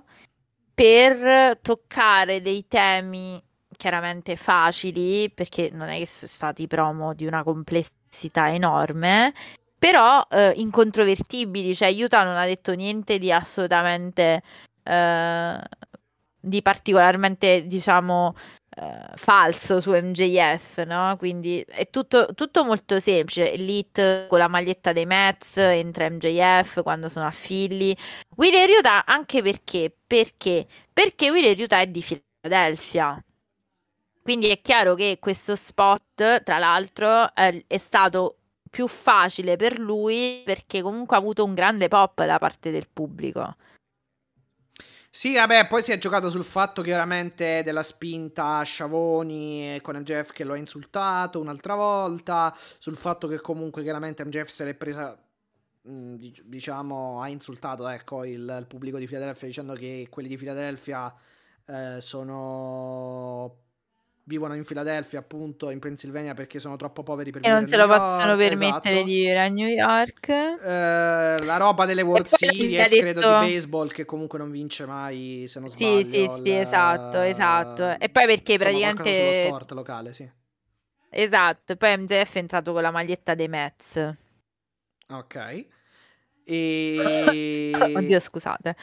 per 0.78 1.58
toccare 1.60 2.40
dei 2.40 2.68
temi 2.68 3.42
chiaramente 3.76 4.36
facili, 4.36 5.28
perché 5.28 5.70
non 5.72 5.88
è 5.88 5.98
che 5.98 6.06
sono 6.06 6.30
stati 6.30 6.68
promo 6.68 7.14
di 7.14 7.26
una 7.26 7.42
complessità 7.42 8.52
enorme, 8.52 9.34
però 9.76 10.24
eh, 10.30 10.52
incontrovertibili, 10.54 11.74
cioè 11.74 11.92
Utah 12.00 12.22
non 12.22 12.36
ha 12.36 12.44
detto 12.44 12.74
niente 12.74 13.18
di 13.18 13.32
assolutamente 13.32 14.40
eh, 14.84 15.58
di 16.40 16.62
particolarmente, 16.62 17.66
diciamo, 17.66 18.36
Uh, 18.80 19.16
falso 19.16 19.80
su 19.80 19.90
MJF, 19.90 20.84
no? 20.84 21.16
Quindi 21.18 21.64
è 21.66 21.90
tutto, 21.90 22.32
tutto, 22.32 22.64
molto 22.64 23.00
semplice. 23.00 23.52
Elite 23.52 24.26
con 24.28 24.38
la 24.38 24.46
maglietta 24.46 24.92
dei 24.92 25.04
Mets 25.04 25.56
entra 25.56 26.08
MJF 26.08 26.84
quando 26.84 27.08
sono 27.08 27.26
a 27.26 27.32
Philly. 27.32 27.92
Willy 28.36 28.66
Ryuta 28.66 29.04
anche 29.04 29.42
perché? 29.42 29.92
Perché? 30.06 30.64
Perché 30.92 31.30
Willy 31.30 31.54
Ryuta 31.54 31.80
è 31.80 31.88
di 31.88 32.04
Philadelphia. 32.40 33.20
Quindi 34.22 34.48
è 34.48 34.60
chiaro 34.60 34.94
che 34.94 35.16
questo 35.18 35.56
spot, 35.56 36.44
tra 36.44 36.58
l'altro, 36.58 37.34
è, 37.34 37.64
è 37.66 37.78
stato 37.78 38.36
più 38.70 38.86
facile 38.86 39.56
per 39.56 39.80
lui 39.80 40.42
perché 40.44 40.82
comunque 40.82 41.16
ha 41.16 41.18
avuto 41.18 41.44
un 41.44 41.54
grande 41.54 41.88
pop 41.88 42.24
da 42.24 42.38
parte 42.38 42.70
del 42.70 42.86
pubblico. 42.92 43.56
Sì, 45.18 45.34
vabbè, 45.34 45.66
poi 45.66 45.82
si 45.82 45.90
è 45.90 45.98
giocato 45.98 46.30
sul 46.30 46.44
fatto 46.44 46.80
che 46.80 46.90
veramente 46.90 47.62
della 47.64 47.82
spinta 47.82 48.58
a 48.58 48.62
Sciavoni 48.62 49.76
con 49.82 49.96
MJF 49.96 50.30
che 50.30 50.44
lo 50.44 50.52
ha 50.52 50.56
insultato 50.56 51.40
un'altra 51.40 51.74
volta, 51.74 52.56
sul 52.78 52.94
fatto 52.94 53.26
che 53.26 53.40
comunque 53.40 53.82
chiaramente 53.82 54.24
MJF 54.24 54.46
se 54.46 54.64
l'è 54.64 54.74
presa 54.74 55.20
mm, 55.88 56.14
diciamo 56.44 57.20
ha 57.20 57.28
insultato 57.28 57.88
ecco 57.88 58.22
il, 58.22 58.58
il 58.60 58.66
pubblico 58.68 58.96
di 58.98 59.08
Filadelfia 59.08 59.48
dicendo 59.48 59.72
che 59.72 60.06
quelli 60.08 60.28
di 60.28 60.36
Filadelfia 60.36 61.12
eh, 61.66 62.00
sono 62.00 63.56
vivono 64.28 64.54
in 64.54 64.64
Filadelfia, 64.64 65.18
appunto, 65.18 65.70
in 65.70 65.78
Pennsylvania 65.78 66.34
perché 66.34 66.60
sono 66.60 66.76
troppo 66.76 67.02
poveri 67.02 67.30
per 67.30 67.40
e 67.40 67.48
vivere 67.48 67.56
E 67.56 67.60
non 67.60 67.68
se 67.68 67.76
lo 67.76 67.86
possono 67.88 68.36
permettere 68.36 68.94
esatto. 68.96 69.04
di 69.06 69.14
vivere 69.14 69.40
a 69.40 69.48
New 69.48 69.66
York. 69.66 70.28
Eh, 70.28 71.44
la 71.44 71.56
roba 71.56 71.86
delle 71.86 72.02
World 72.02 72.26
Series, 72.26 72.90
detto... 72.90 73.00
credo, 73.00 73.20
di 73.20 73.26
baseball 73.26 73.88
che 73.88 74.04
comunque 74.04 74.38
non 74.38 74.50
vince 74.50 74.84
mai, 74.84 75.46
se 75.48 75.58
non 75.58 75.70
sbaglio. 75.70 76.04
Sì, 76.04 76.04
sì, 76.04 76.30
sì, 76.44 76.50
la... 76.50 76.60
esatto, 76.60 77.20
esatto. 77.22 77.98
E 77.98 78.08
poi 78.10 78.26
perché 78.26 78.52
Insomma, 78.52 78.70
praticamente... 78.70 79.14
sullo 79.14 79.46
sport 79.46 79.72
locale, 79.72 80.12
sì. 80.12 80.30
Esatto, 81.10 81.72
e 81.72 81.76
poi 81.76 81.96
MJF 81.96 82.34
è 82.34 82.38
entrato 82.38 82.72
con 82.72 82.82
la 82.82 82.90
maglietta 82.90 83.34
dei 83.34 83.48
Mets. 83.48 84.14
Ok. 85.10 85.66
E... 86.48 87.72
Oddio, 87.94 88.18
scusate. 88.18 88.74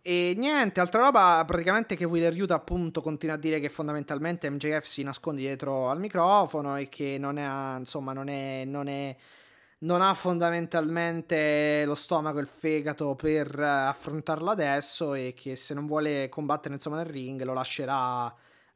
E 0.00 0.34
niente, 0.36 0.80
altra 0.80 1.02
roba, 1.02 1.44
praticamente 1.46 1.94
che 1.94 2.06
Wheeler 2.06 2.34
Utah 2.40 2.54
appunto 2.54 3.02
continua 3.02 3.36
a 3.36 3.38
dire 3.38 3.60
che 3.60 3.68
fondamentalmente 3.68 4.48
MJF 4.48 4.82
si 4.82 5.02
nasconde 5.02 5.42
dietro 5.42 5.90
al 5.90 6.00
microfono 6.00 6.76
e 6.76 6.88
che 6.88 7.18
non 7.18 7.38
è, 7.38 7.78
insomma, 7.78 8.12
non 8.14 8.28
è, 8.28 8.64
non 8.64 8.88
è, 8.88 9.14
non 9.80 10.00
ha 10.00 10.14
fondamentalmente 10.14 11.84
lo 11.84 11.94
stomaco 11.94 12.38
e 12.38 12.40
il 12.40 12.48
fegato 12.48 13.14
per 13.14 13.60
affrontarlo 13.60 14.50
adesso 14.50 15.12
e 15.14 15.34
che 15.36 15.54
se 15.54 15.74
non 15.74 15.86
vuole 15.86 16.28
combattere 16.30 16.74
insomma 16.74 16.96
nel 16.96 17.06
ring 17.06 17.42
lo 17.42 17.52
lascerà 17.52 18.34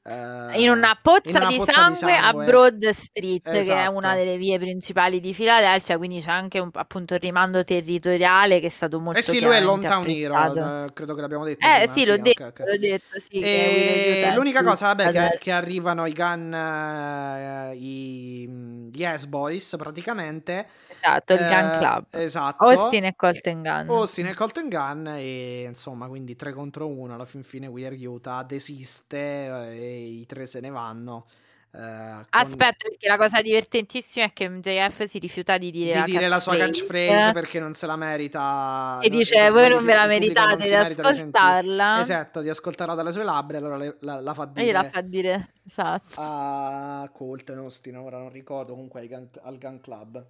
in 0.08 0.70
una 0.70 0.98
pozza, 1.00 1.30
in 1.30 1.36
una 1.36 1.46
di, 1.46 1.56
pozza 1.56 1.72
sangue 1.72 1.92
di, 1.92 1.98
sangue 1.98 2.16
a 2.16 2.44
Broad 2.44 2.88
Street, 2.90 3.46
esatto. 3.46 3.78
che 3.78 3.84
è 3.84 3.86
una 3.86 4.08
esatto. 4.08 4.24
delle 4.24 4.36
vie 4.36 4.58
principali 4.58 5.20
di 5.20 5.34
Filadelfia, 5.34 5.96
quindi 5.96 6.20
c'è 6.20 6.30
anche 6.30 6.58
un, 6.60 6.70
appunto 6.72 7.14
il 7.14 7.20
rimando 7.20 7.64
territoriale 7.64 8.60
che 8.60 8.66
è 8.66 8.70
stato 8.70 9.00
molto 9.00 9.18
Eh 9.18 9.22
sì, 9.22 9.40
lui 9.40 9.54
è 9.54 9.60
Lontown 9.60 10.08
Hero, 10.08 10.84
eh, 10.84 10.92
credo 10.92 11.14
che 11.14 11.20
l'abbiamo 11.20 11.44
detto. 11.44 11.66
Eh 11.66 11.78
prima. 11.78 11.92
sì, 11.92 12.00
sì, 12.00 12.06
l'ho, 12.06 12.12
okay, 12.12 12.22
detto, 12.22 12.44
okay. 12.46 12.66
l'ho 12.66 12.78
detto, 12.78 13.20
sì. 13.28 13.40
E 13.40 14.32
l'unica 14.34 14.62
cosa, 14.62 14.86
vabbè, 14.86 15.12
che, 15.12 15.38
che, 15.38 15.50
arrivano 15.50 16.06
i 16.06 16.12
Gun, 16.12 16.52
uh, 16.52 17.74
i, 17.74 18.90
gli 18.92 19.04
S-Boys 19.04 19.74
praticamente. 19.76 20.68
Esatto, 20.88 21.32
il 21.32 21.38
Gun 21.40 21.76
Club. 21.78 22.04
Esatto. 22.10 22.64
Austin 22.64 23.04
e 23.04 23.14
Colton 23.16 23.62
Gun. 23.62 23.86
Austin 23.88 24.26
e 24.26 24.34
Colton 24.34 24.68
Gun 24.68 25.14
e 25.16 25.64
insomma, 25.64 26.06
quindi 26.06 26.36
3 26.36 26.52
contro 26.52 26.86
1, 26.86 27.14
alla 27.14 27.24
fin 27.24 27.42
fine 27.42 27.66
Wheeler 27.66 27.96
Utah 28.06 28.42
desiste 28.42 29.16
e 29.16 29.95
i 29.96 30.26
tre 30.26 30.46
se 30.46 30.60
ne 30.60 30.70
vanno. 30.70 31.26
Eh, 31.72 31.78
con... 31.78 32.26
Aspetta, 32.30 32.88
perché 32.88 33.06
la 33.06 33.18
cosa 33.18 33.42
divertentissima 33.42 34.24
è 34.24 34.32
che 34.32 34.48
MJF 34.48 35.06
si 35.06 35.18
rifiuta 35.18 35.58
di 35.58 35.70
dire, 35.70 35.92
di 35.92 35.98
la, 35.98 36.04
dire 36.04 36.28
la 36.28 36.40
sua 36.40 36.56
catchphrase 36.56 37.32
perché 37.32 37.60
non 37.60 37.74
se 37.74 37.86
la 37.86 37.96
merita. 37.96 38.98
E 39.02 39.10
dice: 39.10 39.50
Voi 39.50 39.68
non 39.68 39.84
ve 39.84 39.94
la 39.94 40.06
meritate 40.06 40.64
di 40.64 40.74
ascoltarla. 40.74 42.00
Esatto, 42.00 42.40
di 42.40 42.48
ascoltarla 42.48 42.94
dalle 42.94 43.12
sue 43.12 43.24
labbra. 43.24 43.58
Allora 43.58 43.76
le, 43.76 43.96
la, 44.00 44.20
la, 44.20 44.32
fa 44.32 44.46
dire. 44.46 44.66
E 44.66 44.72
la 44.72 44.84
fa 44.84 45.00
dire, 45.02 45.52
esatto. 45.66 46.14
A 46.16 47.10
Colton 47.12 47.58
Austin, 47.58 47.96
ora 47.98 48.18
non 48.18 48.30
ricordo. 48.30 48.72
Comunque 48.72 49.00
al 49.00 49.06
Gun, 49.08 49.28
al 49.42 49.58
gun 49.58 49.80
Club. 49.80 50.26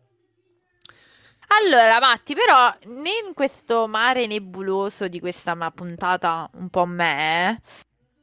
Allora, 1.48 2.01
Matti, 2.01 2.34
però, 2.34 2.74
in 2.86 3.32
questo 3.32 3.86
mare 3.86 4.26
nebuloso 4.26 5.06
di 5.06 5.20
questa 5.20 5.55
puntata 5.70 6.51
un 6.55 6.68
po' 6.70 6.86
me, 6.86 7.60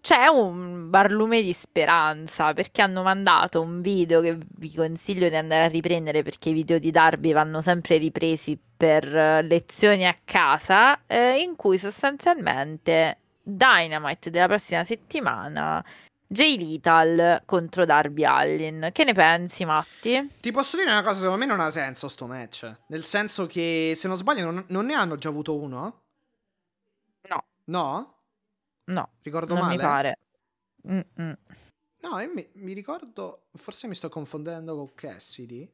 c'è 0.04 0.28
un 0.28 0.90
barlume 0.90 1.42
di 1.42 1.54
speranza 1.54 2.52
perché 2.52 2.82
hanno 2.82 3.04
mandato 3.04 3.62
un 3.62 3.80
video 3.80 4.20
che 4.20 4.38
vi 4.58 4.74
consiglio 4.74 5.30
di 5.30 5.36
andare 5.38 5.64
a 5.64 5.68
riprendere 5.70 6.24
perché 6.24 6.50
i 6.50 6.54
video 6.54 6.78
di 6.78 6.92
Darby 6.92 7.32
vanno 7.32 7.62
sempre 7.62 7.96
ripresi 7.96 8.60
per 8.76 9.16
eh, 9.16 9.42
lezioni 9.44 10.06
a 10.06 10.14
casa 10.26 11.06
eh, 11.08 11.40
in 11.40 11.56
cui 11.56 11.78
sostanzialmente 11.78 13.20
Dynamite 13.42 14.30
della 14.30 14.48
prossima 14.48 14.84
settimana 14.84 15.82
Jay 16.28 16.58
Lethal 16.58 17.42
contro 17.46 17.86
Darby 17.86 18.26
Allin. 18.26 18.90
Che 18.92 19.04
ne 19.06 19.14
pensi, 19.14 19.64
Matti? 19.64 20.32
Ti 20.42 20.52
posso 20.52 20.76
dire 20.76 20.90
una 20.90 21.04
cosa, 21.04 21.20
secondo 21.22 21.38
me 21.38 21.46
non 21.46 21.62
ha 21.62 21.70
senso 21.70 22.10
sto 22.10 22.28
match. 22.28 22.70
Nel 22.88 23.06
senso 23.06 23.46
che, 23.46 23.94
se 23.96 24.10
non 24.10 24.18
sbaglio, 24.18 24.44
non, 24.44 24.66
non 24.68 24.86
ne 24.86 24.96
hanno 24.96 25.16
già 25.16 25.30
avuto 25.30 25.56
uno? 25.56 26.02
No. 27.30 27.44
No? 27.66 28.13
No, 28.86 29.10
ricordo 29.22 29.54
non 29.54 29.64
male. 29.64 29.76
mi 29.76 29.82
pare. 29.82 30.20
Mm-mm. 30.88 31.38
No, 32.02 32.20
io 32.20 32.32
mi, 32.34 32.50
mi, 32.56 32.74
ricordo. 32.74 33.46
Forse 33.54 33.88
mi 33.88 33.96
sto 33.96 34.10
confondendo 34.10 34.76
con 34.76 34.94
Cassidy. 34.94 35.70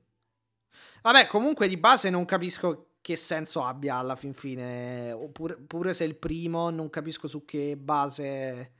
Vabbè, 1.01 1.25
comunque 1.25 1.67
di 1.67 1.77
base 1.77 2.09
non 2.11 2.25
capisco 2.25 2.91
che 3.01 3.15
senso 3.15 3.63
abbia 3.63 3.95
alla 3.95 4.15
fin 4.15 4.33
fine. 4.33 5.11
Oppure 5.11 5.55
pure 5.57 5.93
se 5.93 6.03
è 6.03 6.07
il 6.07 6.17
primo, 6.17 6.69
non 6.69 6.89
capisco 6.91 7.27
su 7.27 7.45
che 7.45 7.75
base. 7.77 8.73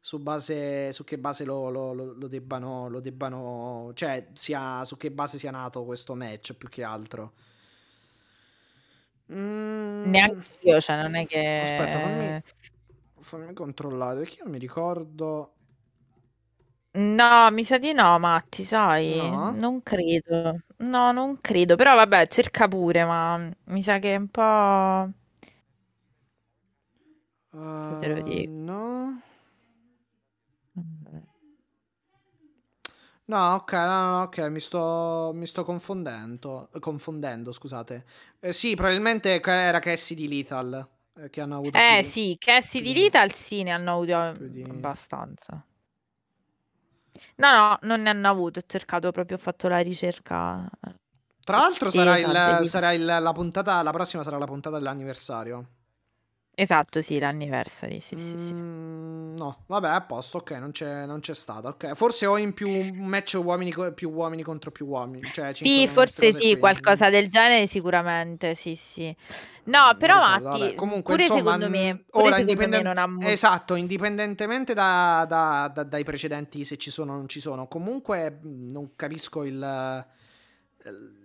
Su 0.00 0.18
base. 0.18 0.92
Su 0.92 1.04
che 1.04 1.18
base 1.18 1.44
lo, 1.44 1.70
lo, 1.70 1.94
lo, 1.94 2.12
lo 2.12 2.28
debbano. 2.28 2.90
Lo 2.90 3.00
debbano. 3.00 3.92
Cioè, 3.94 4.28
sia, 4.34 4.84
su 4.84 4.98
che 4.98 5.10
base 5.10 5.38
sia 5.38 5.50
nato 5.50 5.84
questo 5.86 6.14
match 6.14 6.52
più 6.52 6.68
che 6.68 6.82
altro. 6.82 7.32
Mm. 9.32 10.10
Neanche 10.10 10.46
io, 10.60 10.78
cioè, 10.78 11.00
non 11.00 11.14
è 11.14 11.26
che. 11.26 11.60
Aspetta, 11.62 11.98
fammi 11.98 12.42
fammi 13.24 13.52
controllare 13.54 14.20
perché 14.20 14.42
io 14.44 14.48
mi 14.48 14.58
ricordo. 14.58 15.52
No, 16.96 17.50
mi 17.50 17.64
sa 17.64 17.78
di 17.78 17.92
no, 17.92 18.18
Matti, 18.20 18.62
sai? 18.64 19.28
No? 19.30 19.50
Non 19.52 19.82
credo. 19.82 20.60
No, 20.78 21.10
non 21.12 21.40
credo. 21.40 21.74
Però 21.76 21.94
vabbè, 21.96 22.28
cerca 22.28 22.68
pure, 22.68 23.04
ma 23.04 23.36
mi 23.64 23.82
sa 23.82 23.98
che 23.98 24.12
è 24.14 24.16
un 24.16 24.28
po'. 24.28 25.10
Uh, 27.54 27.96
te 27.98 28.08
lo 28.08 28.20
dico. 28.22 28.52
No. 28.66 29.22
No, 33.26 33.54
ok, 33.54 33.72
no, 33.72 34.10
no, 34.16 34.22
ok, 34.24 34.38
mi 34.50 34.60
sto, 34.60 35.30
mi 35.34 35.46
sto 35.46 35.64
confondendo, 35.64 36.68
confondendo, 36.78 37.52
scusate. 37.52 38.04
Eh, 38.40 38.52
sì, 38.52 38.74
probabilmente 38.74 39.40
era 39.42 39.78
Cassie 39.78 40.14
di 40.14 40.28
Lethal 40.28 40.86
eh, 41.16 41.30
che 41.30 41.40
hanno 41.40 41.56
avuto 41.56 41.78
Eh 41.78 42.00
più, 42.00 42.10
sì, 42.10 42.36
Cassie 42.38 42.80
di 42.80 42.92
Lethal 42.94 43.32
sì, 43.32 43.62
ne 43.62 43.70
hanno 43.70 43.92
avuto 43.92 44.44
di- 44.46 44.62
abbastanza. 44.62 45.64
No, 47.36 47.50
no, 47.52 47.78
non 47.82 48.02
ne 48.02 48.10
hanno 48.10 48.28
avuto, 48.28 48.58
ho 48.58 48.62
cercato 48.66 49.10
proprio, 49.12 49.36
ho 49.36 49.40
fatto 49.40 49.68
la 49.68 49.78
ricerca. 49.78 50.68
Tra 51.44 51.58
l'altro 51.58 51.90
sarà, 51.90 52.16
il, 52.18 52.66
sarà 52.66 52.92
il- 52.92 53.04
la 53.04 53.32
puntata, 53.32 53.82
la 53.82 53.92
prossima 53.92 54.22
sarà 54.22 54.38
la 54.38 54.46
puntata 54.46 54.78
dell'anniversario. 54.78 55.68
Esatto, 56.56 57.02
sì, 57.02 57.18
l'anniversary, 57.18 58.00
sì, 58.00 58.16
sì, 58.16 58.38
sì. 58.38 58.54
Mm, 58.54 59.34
no, 59.36 59.64
vabbè, 59.66 59.88
a 59.88 60.00
posto, 60.02 60.38
ok, 60.38 60.52
non 60.52 60.70
c'è, 60.70 61.04
non 61.04 61.18
c'è 61.18 61.34
stata, 61.34 61.68
ok. 61.68 61.94
Forse 61.94 62.26
ho 62.26 62.36
in 62.38 62.52
più 62.52 62.68
un 62.70 62.94
match 63.06 63.40
uomini, 63.42 63.72
co- 63.72 63.92
più 63.92 64.10
uomini 64.10 64.42
contro 64.44 64.70
più 64.70 64.86
uomini. 64.86 65.22
Cioè, 65.32 65.52
Sì, 65.52 65.88
forse 65.88 66.32
sì, 66.32 66.50
qui. 66.50 66.58
qualcosa 66.58 67.10
del 67.10 67.26
genere 67.28 67.66
sicuramente, 67.66 68.54
sì, 68.54 68.76
sì. 68.76 69.14
No, 69.64 69.80
Non 69.86 69.96
però 69.98 70.14
ricordo, 70.18 70.44
Matti, 70.46 70.58
vabbè. 70.60 70.74
Comunque, 70.76 71.12
pure 71.14 71.22
insomma, 71.26 71.40
secondo 71.42 71.68
me, 71.70 72.04
pure 72.08 72.24
ora, 72.24 72.36
secondo 72.36 72.68
me 72.68 72.82
non 72.82 72.98
ha 72.98 73.06
molto... 73.08 73.26
Esatto, 73.30 73.74
indipendentemente 73.74 74.74
da- 74.74 75.26
da- 75.28 75.70
da- 75.74 75.82
dai 75.82 76.04
precedenti, 76.04 76.64
se 76.64 76.76
ci 76.76 76.92
sono 76.92 77.14
o 77.14 77.16
non 77.16 77.26
ci 77.28 77.40
sono. 77.40 77.66
Comunque, 77.66 78.38
non 78.42 78.90
capisco 78.94 79.42
il, 79.42 79.54
il- 80.84 81.22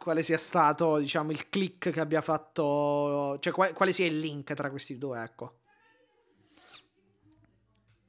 quale 0.00 0.22
sia 0.22 0.38
stato, 0.38 0.96
diciamo, 0.98 1.30
il 1.30 1.48
click 1.50 1.90
che 1.90 2.00
abbia 2.00 2.22
fatto. 2.22 3.38
Cioè, 3.38 3.52
qual- 3.52 3.72
quale 3.74 3.92
sia 3.92 4.06
il 4.06 4.18
link 4.18 4.54
tra 4.54 4.70
questi 4.70 4.96
due, 4.96 5.22
ecco. 5.22 5.58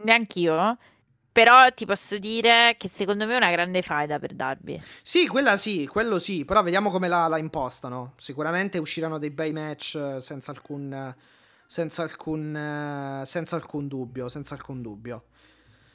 Neanch'io, 0.03 0.77
però 1.31 1.69
ti 1.71 1.85
posso 1.85 2.17
dire 2.17 2.75
che 2.77 2.87
secondo 2.89 3.27
me 3.27 3.33
è 3.33 3.37
una 3.37 3.51
grande 3.51 3.81
faida 3.81 4.17
per 4.19 4.33
Darby. 4.33 4.81
Sì, 5.03 5.27
quella 5.27 5.57
sì, 5.57 5.85
quello 5.85 6.17
sì, 6.17 6.43
però 6.45 6.63
vediamo 6.63 6.89
come 6.89 7.07
la, 7.07 7.27
la 7.27 7.37
impostano. 7.37 8.13
Sicuramente 8.17 8.77
usciranno 8.79 9.19
dei 9.19 9.29
bei 9.29 9.51
match 9.51 10.17
senza 10.19 10.51
alcun, 10.51 11.13
senza 11.67 12.03
alcun, 12.03 13.21
senza 13.25 13.55
alcun 13.55 13.87
dubbio, 13.87 14.27
senza 14.29 14.55
alcun 14.55 14.81
dubbio. 14.81 15.25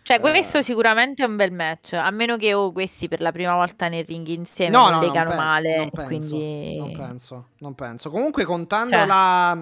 Cioè, 0.07 0.19
Eh. 0.19 0.21
questo 0.21 0.63
sicuramente 0.63 1.25
è 1.25 1.27
un 1.27 1.35
bel 1.35 1.51
match, 1.51 1.95
a 1.95 2.13
meno 2.13 2.37
che 2.37 2.55
oh, 2.55 2.71
questi 2.71 3.09
per 3.09 3.21
la 3.21 3.33
prima 3.33 3.57
volta 3.57 3.89
nel 3.89 4.05
ring 4.07 4.25
insieme 4.29 4.71
No, 4.71 4.83
non 4.83 4.91
no, 4.93 4.97
non, 4.99 5.07
legano 5.07 5.31
pe- 5.31 5.37
male, 5.37 5.77
non 5.79 5.91
penso, 5.91 6.37
quindi... 6.37 6.77
non 6.79 6.93
penso, 6.93 7.49
non 7.59 7.75
penso. 7.75 8.09
Comunque 8.11 8.45
contando 8.45 8.95
Cioè. 8.95 9.05
la, 9.05 9.59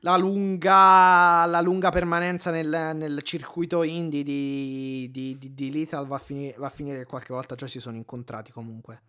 la 0.00 0.16
lunga, 0.16 1.44
la 1.44 1.60
lunga 1.60 1.90
permanenza 1.90 2.50
nel, 2.50 2.92
nel 2.94 3.20
circuito 3.24 3.82
indie 3.82 4.22
di, 4.22 5.10
di, 5.12 5.36
di, 5.36 5.52
di 5.52 5.70
Lethal 5.70 6.06
va 6.06 6.16
a, 6.16 6.18
finire, 6.18 6.54
va 6.56 6.68
a 6.68 6.70
finire 6.70 7.00
che 7.00 7.04
qualche 7.04 7.34
volta 7.34 7.54
già 7.54 7.66
si 7.66 7.78
sono 7.78 7.96
incontrati 7.98 8.52
comunque. 8.52 9.02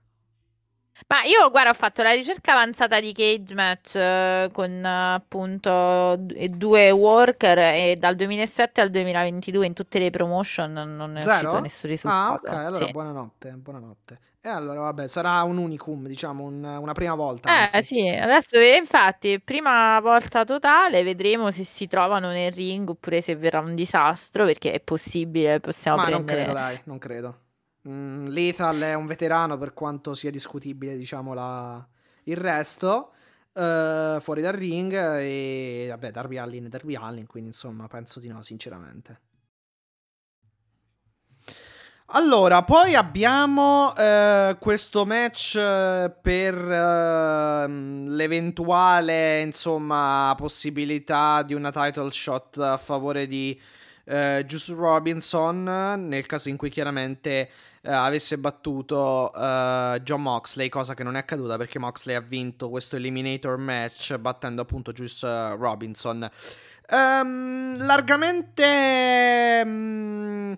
Ma 1.08 1.24
io, 1.24 1.50
guarda, 1.52 1.70
ho 1.72 1.74
fatto 1.74 2.02
la 2.02 2.12
ricerca 2.12 2.54
avanzata 2.54 3.00
di 3.00 3.12
cage 3.14 3.54
match 3.54 3.96
eh, 3.96 4.50
con 4.52 4.72
eh, 4.84 5.14
appunto 5.14 6.16
d- 6.18 6.48
due 6.50 6.90
worker 6.92 7.58
e 7.60 7.96
dal 7.98 8.16
2007 8.16 8.82
al 8.82 8.90
2022 8.90 9.66
in 9.66 9.74
tutte 9.74 10.00
le 10.00 10.10
promotion 10.10 10.72
non 10.74 11.18
è 11.18 11.22
Zero? 11.22 11.34
uscito 11.34 11.60
nessun 11.60 11.90
Ah, 12.04 12.30
risultato. 12.30 12.48
ok, 12.48 12.52
allora 12.66 12.86
Sì. 12.86 12.92
buonanotte, 12.92 13.52
buonanotte. 13.52 14.20
E 14.42 14.50
allora, 14.50 14.82
vabbè, 14.82 15.08
sarà 15.08 15.42
un 15.44 15.58
unicum, 15.58 16.08
diciamo, 16.08 16.44
un- 16.44 16.64
una 16.64 16.94
prima 16.94 17.16
volta. 17.16 17.50
Eh 17.50 17.52
anzi. 17.52 17.82
sì, 17.82 18.08
adesso 18.08 18.58
eh, 18.58 18.76
infatti, 18.78 19.40
prima 19.42 20.00
volta 20.00 20.44
totale, 20.46 21.04
vedremo 21.04 21.52
se 21.52 21.64
si 21.64 21.88
trovano 21.88 22.30
nel 22.32 22.52
ring 22.52 22.88
oppure 22.90 23.22
se 23.22 23.36
verrà 23.36 23.60
un 23.60 23.76
disastro, 23.76 24.46
perché 24.46 24.72
è 24.72 24.80
possibile, 24.80 25.60
possiamo 25.60 25.98
Ma 25.98 26.04
non 26.10 26.24
prendere... 26.24 26.42
credo, 26.42 26.54
dai, 26.54 26.82
non 26.86 26.98
credo. 27.00 27.40
Mm, 27.88 28.28
Lethal 28.28 28.80
è 28.80 28.94
un 28.96 29.06
veterano 29.06 29.58
per 29.58 29.74
quanto 29.74 30.14
sia 30.16 30.32
discutibile, 30.32 30.96
diciamo, 30.98 31.34
la... 31.34 31.86
il 32.24 32.38
resto. 32.38 33.14
eh, 33.54 34.18
fuori 34.22 34.42
dal 34.42 34.54
ring 34.54 34.94
e 34.94 35.88
vabbè, 35.90 36.12
Darby 36.12 36.38
Allin 36.38 36.66
è 36.66 36.70
Darby 36.70 36.96
Allin, 36.96 37.26
quindi 37.28 37.50
insomma, 37.50 37.88
penso 37.88 38.20
di 38.20 38.28
no, 38.28 38.42
sinceramente. 38.42 39.22
Allora, 42.10 42.64
poi 42.64 42.94
abbiamo 42.96 43.96
eh, 43.96 44.58
questo 44.60 45.06
match 45.06 45.56
eh, 45.56 46.14
per 46.22 46.56
ehm, 46.56 48.08
l'eventuale, 48.10 49.42
insomma, 49.42 50.34
possibilità 50.38 51.42
di 51.42 51.56
una 51.56 51.72
title 51.72 52.12
shot 52.12 52.58
a 52.60 52.78
favore 52.78 53.26
di 53.26 53.60
eh, 54.06 54.44
Juice 54.46 54.74
Robinson, 54.76 55.64
nel 56.08 56.26
caso 56.28 56.50
in 56.50 56.58
cui 56.58 56.70
chiaramente 56.70 57.50
eh, 57.86 57.92
avesse 57.92 58.38
battuto 58.40 59.32
eh, 59.34 60.00
John 60.02 60.24
Moxley, 60.24 60.70
cosa 60.70 60.96
che 60.96 61.04
non 61.04 61.16
è 61.16 61.20
accaduta 61.20 61.56
perché 61.56 61.78
Moxley 61.78 62.16
ha 62.16 62.20
vinto 62.20 62.70
questo 62.70 62.96
Eliminator 62.96 63.58
match 63.58 64.18
battendo 64.18 64.64
appunto 64.64 64.92
Juice 64.92 65.28
eh, 65.28 65.56
Robinson. 65.56 66.28
Ehm, 66.88 67.78
largamente... 67.86 69.64
mm, 69.66 70.54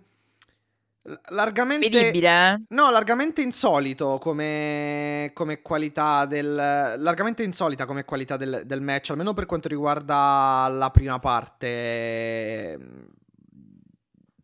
largamente... 1.29 1.89
Vedibile, 1.89 2.53
eh? 2.53 2.61
No, 2.69 2.91
largamente 2.91 3.41
insolito 3.41 4.17
come, 4.19 5.31
come 5.33 5.61
qualità 5.61 6.25
del. 6.25 6.53
Largamente 6.55 7.43
insolita 7.43 7.85
come 7.85 8.05
qualità 8.05 8.37
del, 8.37 8.63
del 8.65 8.81
match, 8.81 9.09
almeno 9.09 9.33
per 9.33 9.45
quanto 9.45 9.67
riguarda 9.67 10.67
la 10.69 10.89
prima 10.91 11.19
parte. 11.19 12.77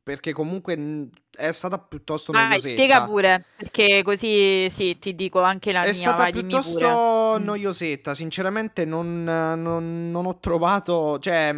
Perché 0.03 0.33
comunque 0.33 1.09
è 1.31 1.51
stata 1.53 1.79
piuttosto 1.79 2.33
noiosetta. 2.33 2.67
spiega 2.73 3.05
pure, 3.05 3.45
perché 3.55 4.01
così 4.03 4.69
sì, 4.69 4.99
ti 4.99 5.15
dico 5.15 5.41
anche 5.41 5.71
la 5.71 5.83
È 5.83 5.85
mia, 5.85 5.93
stata 5.93 6.23
vai, 6.23 6.31
piuttosto. 6.31 7.39
Mm. 7.39 7.43
noiosetta. 7.45 8.13
Sinceramente, 8.13 8.83
non, 8.85 9.23
non- 9.23 10.11
non 10.11 10.25
ho 10.25 10.39
trovato. 10.39 11.19
Cioè, 11.19 11.55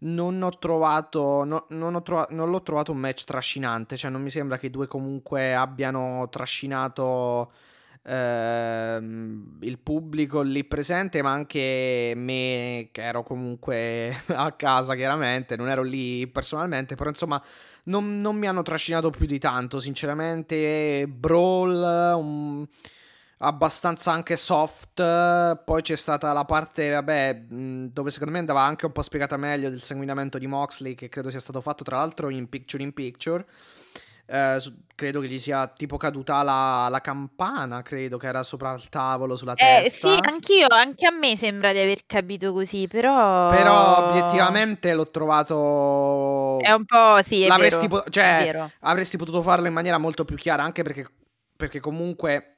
non 0.00 0.40
ho 0.42 0.58
trovato. 0.58 1.44
no- 1.44 1.66
non, 1.70 1.94
ho 1.96 2.02
trova- 2.02 2.28
non 2.30 2.48
l'ho 2.50 2.62
trovato 2.62 2.92
un 2.92 2.98
match 2.98 3.24
trascinante. 3.24 3.96
Cioè, 3.96 4.10
non 4.10 4.22
mi 4.22 4.30
sembra 4.30 4.56
che 4.58 4.66
i 4.66 4.70
due 4.70 4.86
comunque 4.86 5.54
abbiano 5.54 6.28
trascinato. 6.30 7.50
ehm, 8.02 9.58
il 9.60 9.78
pubblico 9.78 10.40
lì 10.40 10.64
presente, 10.64 11.20
ma 11.22 11.32
anche 11.32 12.12
me 12.16 12.88
che 12.92 13.02
ero 13.02 13.22
comunque 13.22 14.14
a 14.28 14.52
casa, 14.52 14.94
chiaramente, 14.94 15.54
non 15.56 15.68
ero 15.68 15.82
lì 15.82 16.26
personalmente, 16.28 16.94
però 16.94 17.10
insomma 17.10 17.42
non, 17.84 18.20
non 18.20 18.36
mi 18.36 18.46
hanno 18.46 18.62
trascinato 18.62 19.10
più 19.10 19.26
di 19.26 19.38
tanto, 19.38 19.80
sinceramente. 19.80 21.06
Brawl, 21.08 22.14
un- 22.16 22.66
abbastanza 23.38 24.12
anche 24.12 24.36
soft. 24.36 25.02
Poi 25.64 25.82
c'è 25.82 25.96
stata 25.96 26.32
la 26.32 26.44
parte, 26.44 26.90
vabbè, 26.90 27.46
dove 27.48 28.10
secondo 28.10 28.32
me 28.32 28.38
andava 28.40 28.62
anche 28.62 28.86
un 28.86 28.92
po' 28.92 29.02
spiegata 29.02 29.36
meglio 29.36 29.70
del 29.70 29.82
sanguinamento 29.82 30.38
di 30.38 30.46
Moxley, 30.46 30.94
che 30.94 31.08
credo 31.08 31.30
sia 31.30 31.40
stato 31.40 31.60
fatto 31.60 31.84
tra 31.84 31.98
l'altro 31.98 32.28
in 32.30 32.48
picture 32.48 32.82
in 32.82 32.92
picture. 32.92 33.44
Eh, 34.32 34.62
credo 34.94 35.18
che 35.18 35.26
gli 35.26 35.40
sia 35.40 35.66
tipo 35.66 35.96
caduta 35.96 36.42
la, 36.44 36.86
la, 36.88 37.00
campana, 37.00 37.82
credo 37.82 38.16
che 38.16 38.28
era 38.28 38.44
sopra 38.44 38.72
il 38.74 38.88
tavolo, 38.88 39.34
sulla 39.34 39.54
eh, 39.54 39.82
testa. 39.82 40.08
Sì, 40.08 40.18
anch'io, 40.20 40.66
anche 40.68 41.04
a 41.04 41.10
me 41.10 41.36
sembra 41.36 41.72
di 41.72 41.80
aver 41.80 42.02
capito 42.06 42.52
così, 42.52 42.86
però... 42.86 43.48
Però 43.48 44.06
obiettivamente 44.06 44.94
l'ho 44.94 45.10
trovato... 45.10 45.54
È 46.60 46.72
un 46.72 46.84
po', 46.84 47.22
sì, 47.22 47.42
è 47.42 47.46
L'avresti 47.46 47.86
vero, 47.88 48.02
po- 48.02 48.10
cioè, 48.10 48.70
avresti 48.80 49.16
potuto 49.16 49.42
farlo 49.42 49.66
in 49.66 49.72
maniera 49.72 49.98
molto 49.98 50.24
più 50.24 50.36
chiara, 50.36 50.62
anche 50.62 50.82
perché, 50.82 51.06
perché 51.56 51.80
comunque 51.80 52.56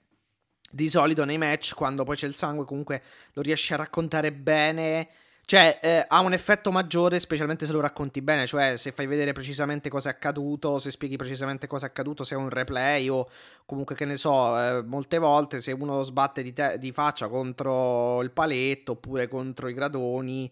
di 0.71 0.89
solito 0.89 1.25
nei 1.25 1.39
match, 1.39 1.75
quando 1.75 2.05
poi 2.05 2.17
c'è 2.17 2.27
il 2.27 2.35
sangue, 2.35 2.65
comunque 2.65 3.03
lo 3.35 3.43
riesci 3.43 3.73
a 3.73 3.77
raccontare 3.77 4.33
bene 4.33 5.09
cioè, 5.45 5.79
eh, 5.83 6.05
ha 6.09 6.21
un 6.21 6.33
effetto 6.33 6.71
maggiore, 6.71 7.19
specialmente 7.19 7.67
se 7.67 7.73
lo 7.73 7.81
racconti 7.81 8.23
bene, 8.23 8.47
cioè 8.47 8.77
se 8.77 8.93
fai 8.93 9.07
vedere 9.07 9.33
precisamente 9.33 9.91
cosa 9.91 10.09
è 10.09 10.13
accaduto, 10.13 10.79
se 10.79 10.91
spieghi 10.91 11.17
precisamente 11.17 11.67
cosa 11.67 11.87
è 11.87 11.89
accaduto, 11.89 12.25
se 12.25 12.35
è 12.35 12.39
un 12.39 12.49
replay 12.49 13.09
o 13.09 13.29
comunque 13.67 13.95
che 13.95 14.05
ne 14.05 14.17
so, 14.17 14.59
eh, 14.59 14.83
molte 14.83 15.19
volte 15.19 15.61
se 15.61 15.73
uno 15.73 16.03
sbatte 16.03 16.43
di, 16.43 16.53
te- 16.53 16.79
di, 16.79 16.93
faccia 16.93 17.29
contro 17.29 18.23
il 18.23 18.31
paletto 18.31 18.93
oppure 18.93 19.29
contro 19.29 19.69
i 19.69 19.75
gradoni, 19.75 20.51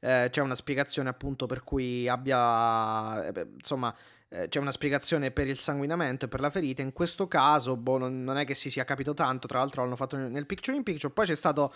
eh, 0.00 0.28
c'è 0.30 0.42
una 0.42 0.54
spiegazione 0.54 1.08
appunto 1.08 1.46
per 1.46 1.64
cui 1.64 2.06
abbia, 2.08 3.26
eh, 3.26 3.46
insomma, 3.56 3.94
eh, 4.34 4.48
c'è 4.48 4.58
una 4.58 4.72
spiegazione 4.72 5.30
per 5.30 5.46
il 5.46 5.58
sanguinamento 5.58 6.24
e 6.24 6.28
per 6.28 6.40
la 6.40 6.50
ferita. 6.50 6.82
In 6.82 6.92
questo 6.92 7.28
caso, 7.28 7.76
boh, 7.76 7.98
non, 7.98 8.24
non, 8.24 8.36
è 8.36 8.44
che 8.44 8.54
si 8.54 8.68
sia 8.68 8.84
capito 8.84 9.14
tanto. 9.14 9.46
Tra 9.46 9.58
l'altro, 9.58 9.82
l'hanno 9.82 9.94
fatto 9.94 10.16
nel 10.16 10.44
picture 10.44 10.76
in 10.76 10.82
picture. 10.82 11.12
Poi 11.12 11.24
c'è 11.24 11.36
stato 11.36 11.72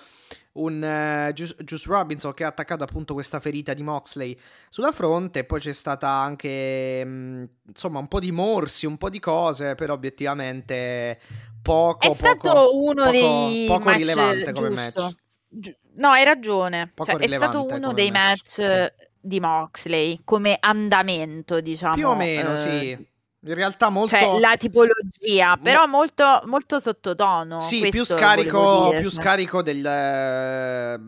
un 0.55 0.83
uh, 0.83 1.33
Juice, 1.33 1.87
Robinson 1.87 2.35
che 2.35 2.43
ha 2.43 2.49
attaccato 2.49 2.83
appunto 2.83 3.15
questa 3.15 3.39
ferita 3.39 3.75
di 3.75 3.85
Moxley 3.85 4.37
sulla 4.71 4.91
fronte. 4.91 5.45
Poi 5.45 5.61
c'è 5.61 5.73
stata 5.73 6.09
anche 6.09 7.05
mh, 7.05 7.09
mm, 7.09 7.45
insomma 7.69 8.01
un 8.01 8.09
po' 8.09 8.19
di 8.19 8.33
morsi, 8.33 8.87
un 8.87 8.99
po' 8.99 9.09
di 9.09 9.21
cose, 9.21 9.77
però 9.77 9.93
obiettivamente 9.93 11.21
poco. 11.63 12.11
È 12.11 12.13
stato 12.13 12.49
poco, 12.49 12.77
uno 12.77 13.05
poco, 13.05 13.11
dei 13.13 13.67
poco 13.69 13.85
match 13.85 13.99
rilevante 13.99 14.53
come 14.53 14.69
giusto. 14.75 15.03
match. 15.03 15.77
No, 15.95 16.09
hai 16.11 16.25
ragione. 16.25 16.93
Cioè, 16.95 17.17
è 17.17 17.27
stato 17.29 17.67
uno 17.67 17.93
dei 17.93 18.11
match, 18.11 18.59
match 18.59 18.93
sì. 18.97 19.07
Di 19.29 19.39
Moxley 19.39 20.23
come 20.25 20.57
andamento, 20.59 21.61
diciamo. 21.61 21.95
Più 21.95 22.09
o 22.09 22.17
meno, 22.17 22.55
eh, 22.55 22.57
sì. 22.57 23.07
In 23.41 23.55
realtà 23.55 23.89
molto... 23.89 24.17
Cioè, 24.17 24.41
la 24.41 24.57
tipologia, 24.57 25.57
però 25.57 25.87
molto, 25.87 26.43
molto 26.47 26.81
sottotono. 26.81 27.61
Sì, 27.61 27.89
più 27.89 28.05
scarico, 28.05 28.91
più 28.91 29.09
cioè. 29.09 29.21
scarico 29.21 29.63
del... 29.63 29.87
Eh, 29.87 31.01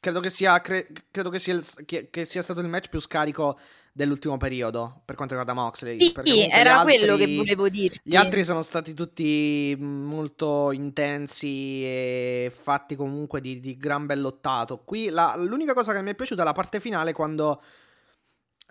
credo 0.00 0.20
che 0.20 0.30
sia, 0.30 0.58
cre- 0.62 0.88
credo 1.10 1.28
che 1.28 1.38
sia, 1.38 1.60
che, 1.84 2.08
che 2.08 2.24
sia 2.24 2.40
stato 2.40 2.60
il 2.60 2.68
match 2.68 2.88
più 2.88 3.00
scarico 3.00 3.58
dell'ultimo 4.00 4.38
periodo 4.38 5.02
per 5.04 5.14
quanto 5.14 5.36
riguarda 5.36 5.60
Moxley. 5.60 5.98
Sì, 6.00 6.14
sì 6.24 6.48
era 6.48 6.78
altri, 6.78 6.96
quello 6.96 7.16
che 7.16 7.36
volevo 7.36 7.68
dirti. 7.68 8.00
Gli 8.02 8.16
altri 8.16 8.44
sono 8.44 8.62
stati 8.62 8.94
tutti 8.94 9.76
molto 9.78 10.72
intensi 10.72 11.84
e 11.84 12.52
fatti 12.54 12.96
comunque 12.96 13.42
di, 13.42 13.60
di 13.60 13.76
gran 13.76 14.06
bellottato. 14.06 14.78
Qui 14.78 15.10
la, 15.10 15.34
l'unica 15.36 15.74
cosa 15.74 15.92
che 15.92 16.00
mi 16.00 16.12
è 16.12 16.14
piaciuta 16.14 16.40
è 16.40 16.44
la 16.46 16.52
parte 16.52 16.80
finale 16.80 17.12
quando 17.12 17.62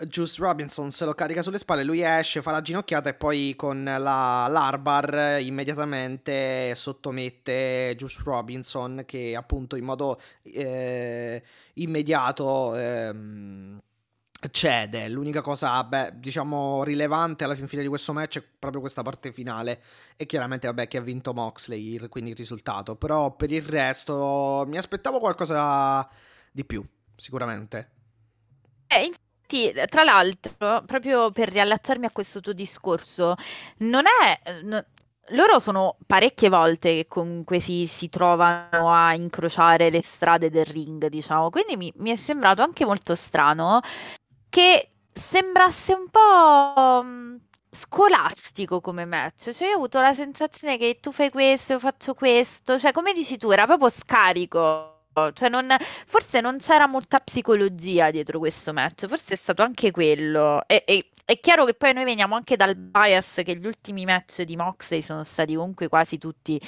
Juice 0.07 0.41
Robinson 0.41 0.89
se 0.89 1.05
lo 1.05 1.13
carica 1.13 1.43
sulle 1.43 1.59
spalle, 1.59 1.83
lui 1.83 2.01
esce, 2.01 2.41
fa 2.41 2.49
la 2.51 2.61
ginocchiata 2.61 3.09
e 3.09 3.13
poi 3.13 3.53
con 3.55 3.83
la, 3.83 4.47
l'Arbar 4.49 5.39
immediatamente 5.41 6.73
sottomette 6.73 7.93
Juice 7.95 8.21
Robinson 8.23 9.03
che 9.05 9.35
appunto 9.35 9.75
in 9.75 9.83
modo 9.83 10.19
eh, 10.41 11.43
immediato 11.73 12.75
eh, 12.75 13.13
cede. 14.51 15.09
L'unica 15.09 15.41
cosa, 15.41 15.83
beh, 15.83 16.13
diciamo 16.15 16.83
rilevante 16.83 17.43
alla 17.43 17.55
fin 17.55 17.67
fine 17.67 17.81
di 17.81 17.87
questo 17.87 18.13
match 18.13 18.39
è 18.39 18.43
proprio 18.59 18.81
questa 18.81 19.01
parte 19.01 19.31
finale 19.31 19.81
e 20.15 20.25
chiaramente 20.25 20.67
vabbè 20.67 20.87
che 20.87 20.97
ha 20.97 21.01
vinto 21.01 21.33
Moxley, 21.33 22.07
quindi 22.07 22.31
il 22.31 22.37
risultato, 22.37 22.95
però 22.95 23.35
per 23.35 23.51
il 23.51 23.61
resto 23.61 24.63
mi 24.67 24.77
aspettavo 24.77 25.19
qualcosa 25.19 26.07
di 26.51 26.65
più, 26.65 26.85
sicuramente. 27.15 27.91
Eh, 28.87 29.11
tra 29.87 30.03
l'altro, 30.03 30.83
proprio 30.85 31.31
per 31.31 31.49
riallacciarmi 31.49 32.05
a 32.05 32.11
questo 32.11 32.39
tuo 32.39 32.53
discorso, 32.53 33.35
non 33.79 34.03
è. 34.05 34.61
No, 34.63 34.83
loro 35.33 35.59
sono 35.59 35.97
parecchie 36.05 36.49
volte 36.49 36.95
che 36.95 37.05
comunque 37.07 37.59
si, 37.59 37.85
si, 37.87 38.09
trovano 38.09 38.91
a 38.91 39.13
incrociare 39.13 39.89
le 39.89 40.01
strade 40.01 40.49
del 40.49 40.65
ring, 40.65 41.07
diciamo. 41.07 41.49
Quindi 41.49 41.77
mi, 41.77 41.91
mi 41.97 42.11
è 42.11 42.15
sembrato 42.15 42.61
anche 42.61 42.85
molto 42.85 43.15
strano 43.15 43.81
che 44.59 44.89
sembrasse 45.13 45.93
un 45.93 46.09
po' 46.09 47.01
mm, 47.01 47.35
scolastico 47.71 48.81
come 48.81 49.05
match. 49.05 49.51
Cioè, 49.51 49.67
io 49.67 49.73
ho 49.73 49.77
avuto 49.77 50.01
la 50.01 50.13
sensazione 50.13 50.77
che 50.77 50.97
tu 50.99 51.13
fai 51.13 51.29
questo, 51.29 51.73
io 51.73 51.79
faccio 51.79 52.13
questo. 52.13 52.77
Cioè, 52.77 52.91
come 52.91 53.13
dici 53.13 53.37
tu, 53.37 53.51
era 53.51 53.65
proprio 53.65 53.89
scarico. 53.89 54.95
Cioè 55.33 55.49
non, 55.49 55.75
forse 56.05 56.39
non 56.39 56.57
c'era 56.59 56.87
molta 56.87 57.19
psicologia 57.19 58.09
dietro 58.09 58.39
questo 58.39 58.71
match, 58.71 59.05
forse 59.07 59.33
è 59.33 59.37
stato 59.37 59.63
anche 59.63 59.91
quello. 59.91 60.61
E, 60.67 60.83
e, 60.85 61.09
è 61.29 61.39
chiaro 61.39 61.63
che 61.63 61.75
poi 61.75 61.93
noi 61.93 62.05
veniamo 62.05 62.33
anche 62.33 62.55
dal 62.55 62.75
bias 62.75 63.41
che 63.45 63.55
gli 63.55 63.67
ultimi 63.67 64.03
match 64.03 64.41
di 64.41 64.55
Moxley 64.55 65.03
sono 65.03 65.21
stati 65.21 65.53
comunque 65.53 65.87
quasi 65.87 66.17
tutti, 66.17 66.59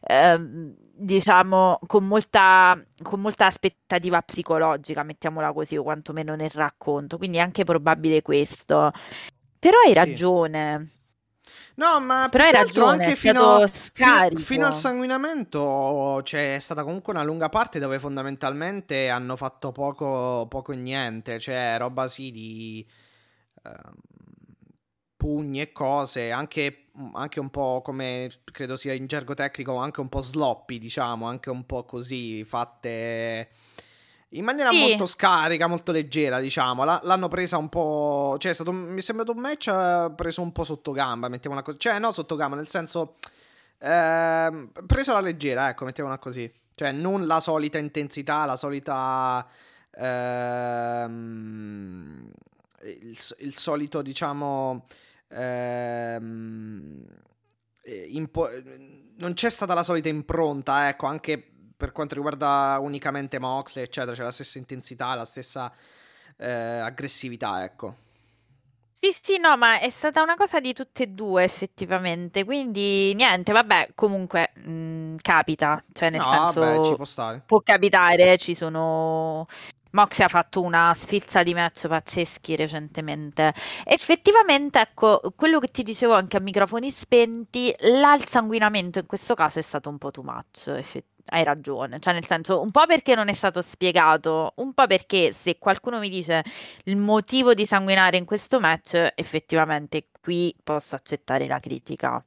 eh, 0.00 0.40
diciamo, 0.40 1.78
con 1.86 2.06
molta, 2.06 2.82
con 3.02 3.20
molta 3.20 3.44
aspettativa 3.44 4.22
psicologica, 4.22 5.02
mettiamola 5.02 5.52
così, 5.52 5.76
o 5.76 5.82
quantomeno 5.82 6.34
nel 6.34 6.48
racconto. 6.48 7.18
Quindi 7.18 7.36
è 7.36 7.42
anche 7.42 7.64
probabile 7.64 8.22
questo. 8.22 8.90
Però 9.58 9.76
hai 9.84 9.92
sì. 9.92 9.98
ragione. 9.98 10.90
No, 11.74 12.00
ma 12.00 12.28
però 12.30 12.44
hai 12.44 12.52
ragione, 12.52 13.04
anche 13.04 13.16
fino, 13.16 13.66
fino, 13.92 14.38
fino, 14.38 14.64
al 14.64 14.74
sanguinamento 14.74 16.20
c'è 16.22 16.56
stata 16.58 16.84
comunque 16.84 17.12
una 17.12 17.22
lunga 17.22 17.50
parte 17.50 17.78
dove 17.78 17.98
fondamentalmente 17.98 19.10
hanno 19.10 19.36
fatto 19.36 19.72
poco, 19.72 20.46
poco 20.48 20.72
e 20.72 20.76
niente, 20.76 21.38
cioè 21.38 21.76
roba 21.76 22.08
sì 22.08 22.30
di 22.30 22.86
pugni 25.16 25.60
e 25.60 25.72
cose, 25.72 26.30
anche, 26.30 26.88
anche, 27.14 27.40
un 27.40 27.50
po' 27.50 27.80
come 27.82 28.30
credo 28.52 28.76
sia 28.76 28.92
in 28.92 29.06
gergo 29.06 29.34
tecnico, 29.34 29.76
anche 29.76 30.00
un 30.00 30.08
po' 30.08 30.20
sloppy, 30.20 30.78
diciamo, 30.78 31.26
anche 31.26 31.50
un 31.50 31.64
po' 31.66 31.84
così 31.84 32.44
fatte 32.44 33.48
in 34.30 34.44
maniera 34.44 34.70
sì. 34.70 34.78
molto 34.80 35.06
scarica, 35.06 35.66
molto 35.66 35.92
leggera, 35.92 36.40
diciamo. 36.40 36.84
La, 36.84 37.00
l'hanno 37.04 37.28
presa 37.28 37.56
un 37.58 37.68
po'. 37.68 38.36
Cioè, 38.38 38.50
è 38.50 38.54
stato, 38.54 38.72
mi 38.72 38.98
è 38.98 39.02
sembrato 39.02 39.32
un 39.32 39.38
match 39.38 39.68
eh, 39.68 40.12
preso 40.14 40.42
un 40.42 40.52
po' 40.52 40.64
sotto 40.64 40.92
gamba, 40.92 41.28
mettiamola 41.28 41.62
così. 41.62 41.78
Cioè, 41.78 41.98
no, 41.98 42.12
sotto 42.12 42.36
gamba, 42.36 42.56
nel 42.56 42.68
senso. 42.68 43.16
Eh, 43.78 44.68
preso 44.86 45.10
alla 45.12 45.20
leggera, 45.20 45.68
ecco, 45.68 45.84
mettiamola 45.84 46.18
così. 46.18 46.52
Cioè, 46.74 46.92
non 46.92 47.26
la 47.26 47.40
solita 47.40 47.78
intensità, 47.78 48.44
la 48.44 48.56
solita. 48.56 49.46
Ehm, 49.98 51.10
il, 52.84 53.18
il, 53.38 53.56
solito, 53.56 54.02
diciamo. 54.02 54.84
Ehm, 55.28 57.04
eh, 57.82 58.06
impo- 58.10 58.50
non 59.18 59.32
c'è 59.32 59.50
stata 59.50 59.74
la 59.74 59.82
solita 59.82 60.08
impronta, 60.08 60.88
ecco, 60.88 61.06
anche 61.06 61.42
per 61.76 61.92
quanto 61.92 62.14
riguarda 62.14 62.78
unicamente 62.80 63.38
Moxley, 63.38 63.84
eccetera, 63.84 64.14
c'è 64.16 64.22
la 64.22 64.32
stessa 64.32 64.58
intensità, 64.58 65.14
la 65.14 65.24
stessa 65.24 65.72
eh, 66.36 66.48
aggressività, 66.50 67.64
ecco. 67.64 68.04
Sì, 68.92 69.14
sì, 69.20 69.38
no, 69.38 69.58
ma 69.58 69.78
è 69.78 69.90
stata 69.90 70.22
una 70.22 70.36
cosa 70.36 70.58
di 70.58 70.72
tutte 70.72 71.02
e 71.02 71.06
due 71.08 71.44
effettivamente, 71.44 72.44
quindi 72.44 73.12
niente, 73.14 73.52
vabbè, 73.52 73.90
comunque 73.94 74.52
mh, 74.54 74.70
mm, 74.70 75.16
capita, 75.20 75.84
cioè 75.92 76.08
nel 76.08 76.22
no, 76.22 76.50
senso 76.50 76.82
ci 76.82 76.94
può, 76.94 77.40
può 77.44 77.60
capitare, 77.60 78.38
ci 78.38 78.54
sono 78.54 79.46
Moxie 79.92 80.24
ha 80.24 80.28
fatto 80.28 80.62
una 80.62 80.92
sfilza 80.94 81.42
di 81.42 81.54
match 81.54 81.86
pazzeschi 81.88 82.56
recentemente. 82.56 83.54
Effettivamente, 83.84 84.80
ecco, 84.80 85.20
quello 85.36 85.58
che 85.58 85.68
ti 85.68 85.82
dicevo 85.82 86.14
anche 86.14 86.36
a 86.36 86.40
microfoni 86.40 86.90
spenti, 86.90 87.74
l'alsanguinamento 87.78 88.98
in 88.98 89.06
questo 89.06 89.34
caso 89.34 89.58
è 89.58 89.62
stato 89.62 89.88
un 89.88 89.98
po' 89.98 90.10
too 90.10 90.24
much, 90.24 90.68
effettivamente 90.68 91.14
hai 91.30 91.42
ragione, 91.44 91.98
cioè 91.98 92.12
nel 92.12 92.26
senso 92.26 92.60
un 92.60 92.70
po' 92.70 92.86
perché 92.86 93.14
non 93.14 93.28
è 93.28 93.32
stato 93.32 93.60
spiegato, 93.62 94.52
un 94.56 94.74
po' 94.74 94.86
perché 94.86 95.32
se 95.32 95.58
qualcuno 95.58 95.98
mi 95.98 96.08
dice 96.08 96.44
il 96.84 96.96
motivo 96.96 97.54
di 97.54 97.66
sanguinare 97.66 98.16
in 98.16 98.24
questo 98.24 98.60
match, 98.60 99.12
effettivamente 99.14 100.08
qui 100.20 100.54
posso 100.62 100.94
accettare 100.94 101.46
la 101.46 101.58
critica. 101.58 102.24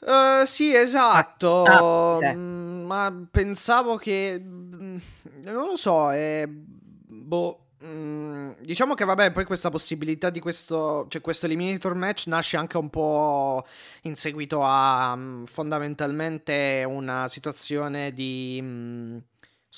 Uh, 0.00 0.44
sì, 0.44 0.74
esatto, 0.74 1.64
ah, 1.64 2.16
ah, 2.16 2.18
sì. 2.18 2.36
Mm, 2.36 2.84
ma 2.84 3.26
pensavo 3.30 3.96
che... 3.96 4.40
Mm, 4.40 4.96
non 5.42 5.66
lo 5.66 5.76
so, 5.76 6.10
è... 6.12 6.46
Boh... 6.48 7.62
Mm, 7.84 8.54
diciamo 8.60 8.94
che 8.94 9.04
vabbè, 9.04 9.30
poi 9.30 9.44
questa 9.44 9.70
possibilità 9.70 10.30
di 10.30 10.40
questo, 10.40 11.06
cioè 11.08 11.20
questo 11.20 11.46
eliminator 11.46 11.94
match 11.94 12.26
nasce 12.26 12.56
anche 12.56 12.76
un 12.76 12.90
po' 12.90 13.64
in 14.02 14.16
seguito 14.16 14.64
a 14.64 15.12
um, 15.12 15.46
fondamentalmente 15.46 16.84
una 16.84 17.28
situazione 17.28 18.12
di 18.12 19.22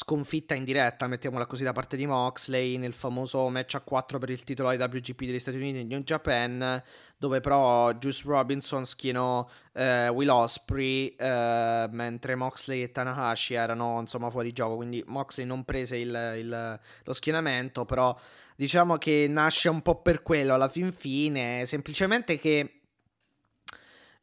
sconfitta 0.03 0.55
in 0.55 0.65
diretta, 0.65 1.07
mettiamola 1.07 1.45
così, 1.45 1.63
da 1.63 1.73
parte 1.73 1.95
di 1.95 2.07
Moxley 2.07 2.79
nel 2.79 2.95
famoso 2.95 3.47
match 3.51 3.75
a 3.75 3.81
4 3.81 4.19
per 4.19 4.31
il 4.31 4.43
titolo 4.45 4.73
IWGP 4.73 5.25
degli 5.25 5.39
Stati 5.39 5.59
Uniti 5.59 5.85
di 5.85 5.85
New 5.85 6.01
Japan, 6.01 6.83
dove 7.19 7.41
però 7.41 7.93
Juice 7.93 8.23
Robinson 8.25 8.87
schienò 8.87 9.47
eh, 9.75 10.09
Will 10.09 10.31
Osprey, 10.31 11.09
eh, 11.09 11.87
mentre 11.91 12.35
Moxley 12.35 12.83
e 12.83 12.93
Tanahashi 12.93 13.53
erano 13.53 14.01
insomma 14.01 14.31
fuori 14.31 14.53
gioco, 14.53 14.77
quindi 14.77 15.05
Moxley 15.07 15.45
non 15.45 15.65
prese 15.65 15.99
il, 15.99 16.35
il, 16.39 16.81
lo 17.05 17.13
schienamento, 17.13 17.85
però 17.85 18.19
diciamo 18.57 18.97
che 18.97 19.27
nasce 19.29 19.69
un 19.69 19.83
po' 19.83 20.01
per 20.01 20.23
quello 20.23 20.55
alla 20.55 20.71
fin 20.71 20.93
fine, 20.93 21.67
semplicemente 21.67 22.39
che 22.39 22.80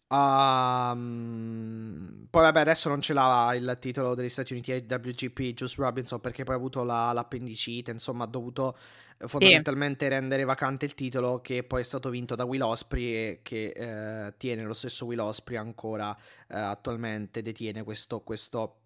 Um, 0.09 1.97
poi 2.29 2.43
vabbè 2.43 2.61
adesso 2.61 2.87
non 2.87 3.01
ce 3.01 3.11
l'ha 3.11 3.53
il 3.55 3.75
titolo 3.77 4.15
degli 4.15 4.29
Stati 4.29 4.53
Uniti 4.53 4.71
WGP 4.71 5.53
Juice 5.53 5.75
Robinson 5.77 6.21
perché 6.21 6.45
poi 6.45 6.55
ha 6.55 6.57
avuto 6.57 6.85
la, 6.85 7.11
l'appendicite 7.11 7.91
insomma 7.91 8.23
ha 8.23 8.27
dovuto 8.27 8.77
eh, 9.17 9.27
fondamentalmente 9.27 10.05
sì. 10.05 10.11
rendere 10.11 10.45
vacante 10.45 10.85
il 10.85 10.93
titolo 10.93 11.41
che 11.41 11.65
poi 11.65 11.81
è 11.81 11.83
stato 11.83 12.09
vinto 12.09 12.35
da 12.35 12.45
Will 12.45 12.61
Osprey 12.61 13.13
e 13.15 13.39
che 13.43 13.73
eh, 13.75 14.33
tiene 14.37 14.63
lo 14.63 14.73
stesso 14.73 15.03
Will 15.03 15.19
Osprey 15.19 15.57
ancora 15.57 16.15
eh, 16.47 16.57
attualmente 16.57 17.41
detiene 17.41 17.83
questo, 17.83 18.21
questo, 18.21 18.77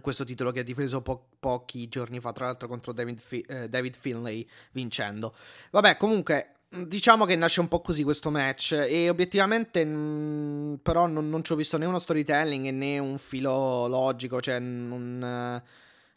questo 0.00 0.24
titolo 0.24 0.50
che 0.50 0.60
ha 0.60 0.64
difeso 0.64 1.00
po- 1.00 1.28
pochi 1.38 1.86
giorni 1.86 2.18
fa 2.18 2.32
tra 2.32 2.46
l'altro 2.46 2.66
contro 2.66 2.92
David, 2.92 3.20
Fi- 3.20 3.46
eh, 3.48 3.68
David 3.68 3.96
Finlay 3.96 4.44
vincendo 4.72 5.32
vabbè 5.70 5.96
comunque 5.96 6.54
Diciamo 6.70 7.24
che 7.24 7.34
nasce 7.34 7.60
un 7.60 7.68
po' 7.68 7.80
così 7.80 8.02
questo 8.02 8.30
match 8.30 8.72
e 8.72 9.08
obiettivamente 9.08 9.82
mh, 9.86 9.96
mm, 9.96 10.74
però 10.82 11.06
non, 11.06 11.30
non 11.30 11.42
ci 11.42 11.52
ho 11.52 11.56
visto 11.56 11.78
né 11.78 11.86
uno 11.86 11.98
storytelling 11.98 12.68
né 12.68 12.98
un 12.98 13.16
filo 13.16 13.86
logico, 13.86 14.38
cioè 14.38 14.58
non, 14.58 15.62
uh, 15.62 15.62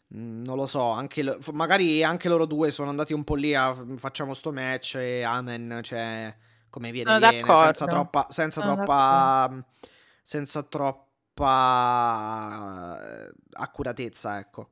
non 0.08 0.56
lo 0.56 0.66
so, 0.66 0.90
anche 0.90 1.22
lo, 1.22 1.38
magari 1.52 2.04
anche 2.04 2.28
loro 2.28 2.44
due 2.44 2.70
sono 2.70 2.90
andati 2.90 3.14
un 3.14 3.24
po' 3.24 3.34
lì 3.34 3.54
a 3.54 3.74
facciamo 3.96 4.34
sto 4.34 4.52
match 4.52 4.96
e 4.96 5.22
amen, 5.22 5.80
cioè 5.82 6.36
come 6.68 6.90
viene, 6.90 7.18
sono 7.18 7.30
viene 7.30 7.56
senza 7.56 7.86
troppa, 7.86 8.26
senza 8.28 8.60
troppa, 8.60 9.64
senza 10.22 10.62
troppa 10.64 11.48
uh, 13.00 13.32
accuratezza, 13.52 14.38
ecco. 14.38 14.68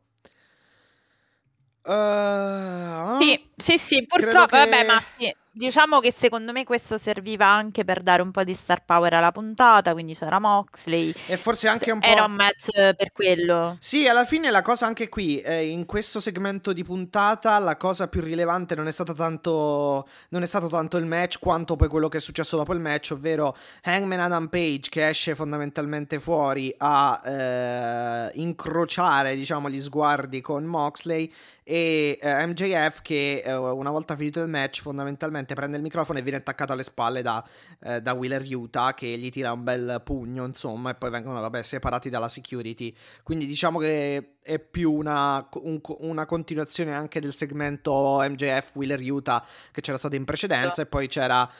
Uh, 1.82 3.18
sì, 3.18 3.50
sì, 3.56 3.78
sì, 3.78 4.04
purtroppo, 4.06 4.56
che... 4.56 4.68
vabbè, 4.68 4.84
ma 4.84 5.02
sì, 5.16 5.34
Diciamo 5.52 5.98
che 5.98 6.14
secondo 6.16 6.52
me 6.52 6.62
questo 6.62 6.96
serviva 6.96 7.44
anche 7.44 7.84
per 7.84 8.02
dare 8.02 8.22
un 8.22 8.30
po' 8.30 8.44
di 8.44 8.54
star 8.54 8.84
power 8.84 9.14
alla 9.14 9.32
puntata, 9.32 9.92
quindi 9.92 10.14
c'era 10.14 10.38
Moxley. 10.38 11.12
E 11.26 11.36
forse 11.36 11.66
anche 11.66 11.90
un 11.90 11.98
po'... 11.98 12.06
Era 12.06 12.24
un 12.24 12.32
match 12.32 12.70
per 12.94 13.10
quello. 13.10 13.76
Sì, 13.80 14.06
alla 14.06 14.24
fine 14.24 14.50
la 14.50 14.62
cosa 14.62 14.86
anche 14.86 15.08
qui, 15.08 15.40
eh, 15.40 15.66
in 15.66 15.86
questo 15.86 16.20
segmento 16.20 16.72
di 16.72 16.84
puntata, 16.84 17.58
la 17.58 17.76
cosa 17.76 18.06
più 18.06 18.20
rilevante 18.20 18.76
non 18.76 18.86
è 18.86 18.92
stata 18.92 19.12
tanto... 19.12 20.06
non 20.28 20.44
è 20.44 20.46
stato 20.46 20.68
tanto 20.68 20.96
il 20.98 21.06
match 21.06 21.40
quanto 21.40 21.74
poi 21.74 21.88
quello 21.88 22.08
che 22.08 22.18
è 22.18 22.20
successo 22.20 22.56
dopo 22.56 22.72
il 22.72 22.80
match, 22.80 23.10
ovvero 23.12 23.56
Hangman 23.82 24.20
Adam 24.20 24.46
Page 24.46 24.88
che 24.88 25.08
esce 25.08 25.34
fondamentalmente 25.34 26.20
fuori 26.20 26.72
a 26.78 27.20
eh, 27.24 28.30
incrociare, 28.34 29.34
diciamo, 29.34 29.68
gli 29.68 29.80
sguardi 29.80 30.40
con 30.40 30.62
Moxley 30.62 31.28
e 31.70 32.18
eh, 32.20 32.46
MJF 32.46 33.00
che 33.00 33.42
eh, 33.44 33.54
una 33.54 33.90
volta 33.90 34.16
finito 34.16 34.40
il 34.42 34.48
match 34.48 34.80
fondamentalmente 34.80 35.39
prende 35.46 35.76
il 35.76 35.82
microfono 35.82 36.18
e 36.18 36.22
viene 36.22 36.38
attaccato 36.38 36.72
alle 36.72 36.82
spalle 36.82 37.22
da, 37.22 37.44
eh, 37.82 38.00
da 38.00 38.12
Wheeler 38.12 38.42
Utah 38.42 38.94
che 38.94 39.06
gli 39.06 39.30
tira 39.30 39.52
un 39.52 39.64
bel 39.64 40.00
pugno 40.04 40.44
insomma 40.44 40.90
e 40.90 40.94
poi 40.94 41.10
vengono 41.10 41.40
vabbè, 41.40 41.62
separati 41.62 42.10
dalla 42.10 42.28
security. 42.28 42.94
Quindi 43.22 43.46
diciamo 43.46 43.78
che 43.78 44.36
è 44.42 44.58
più 44.58 44.92
una, 44.92 45.46
un, 45.62 45.80
una 45.98 46.26
continuazione 46.26 46.94
anche 46.94 47.20
del 47.20 47.34
segmento 47.34 48.18
MJF 48.20 48.74
Wheeler 48.74 49.00
Utah 49.00 49.44
che 49.70 49.80
c'era 49.80 49.98
stato 49.98 50.16
in 50.16 50.24
precedenza 50.24 50.82
e 50.82 50.86
poi 50.86 51.08
c'era 51.08 51.50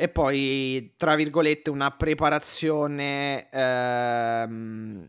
e 0.00 0.08
poi 0.08 0.94
tra 0.96 1.16
virgolette 1.16 1.70
una 1.70 1.90
preparazione 1.90 3.48
ehm, 3.50 5.06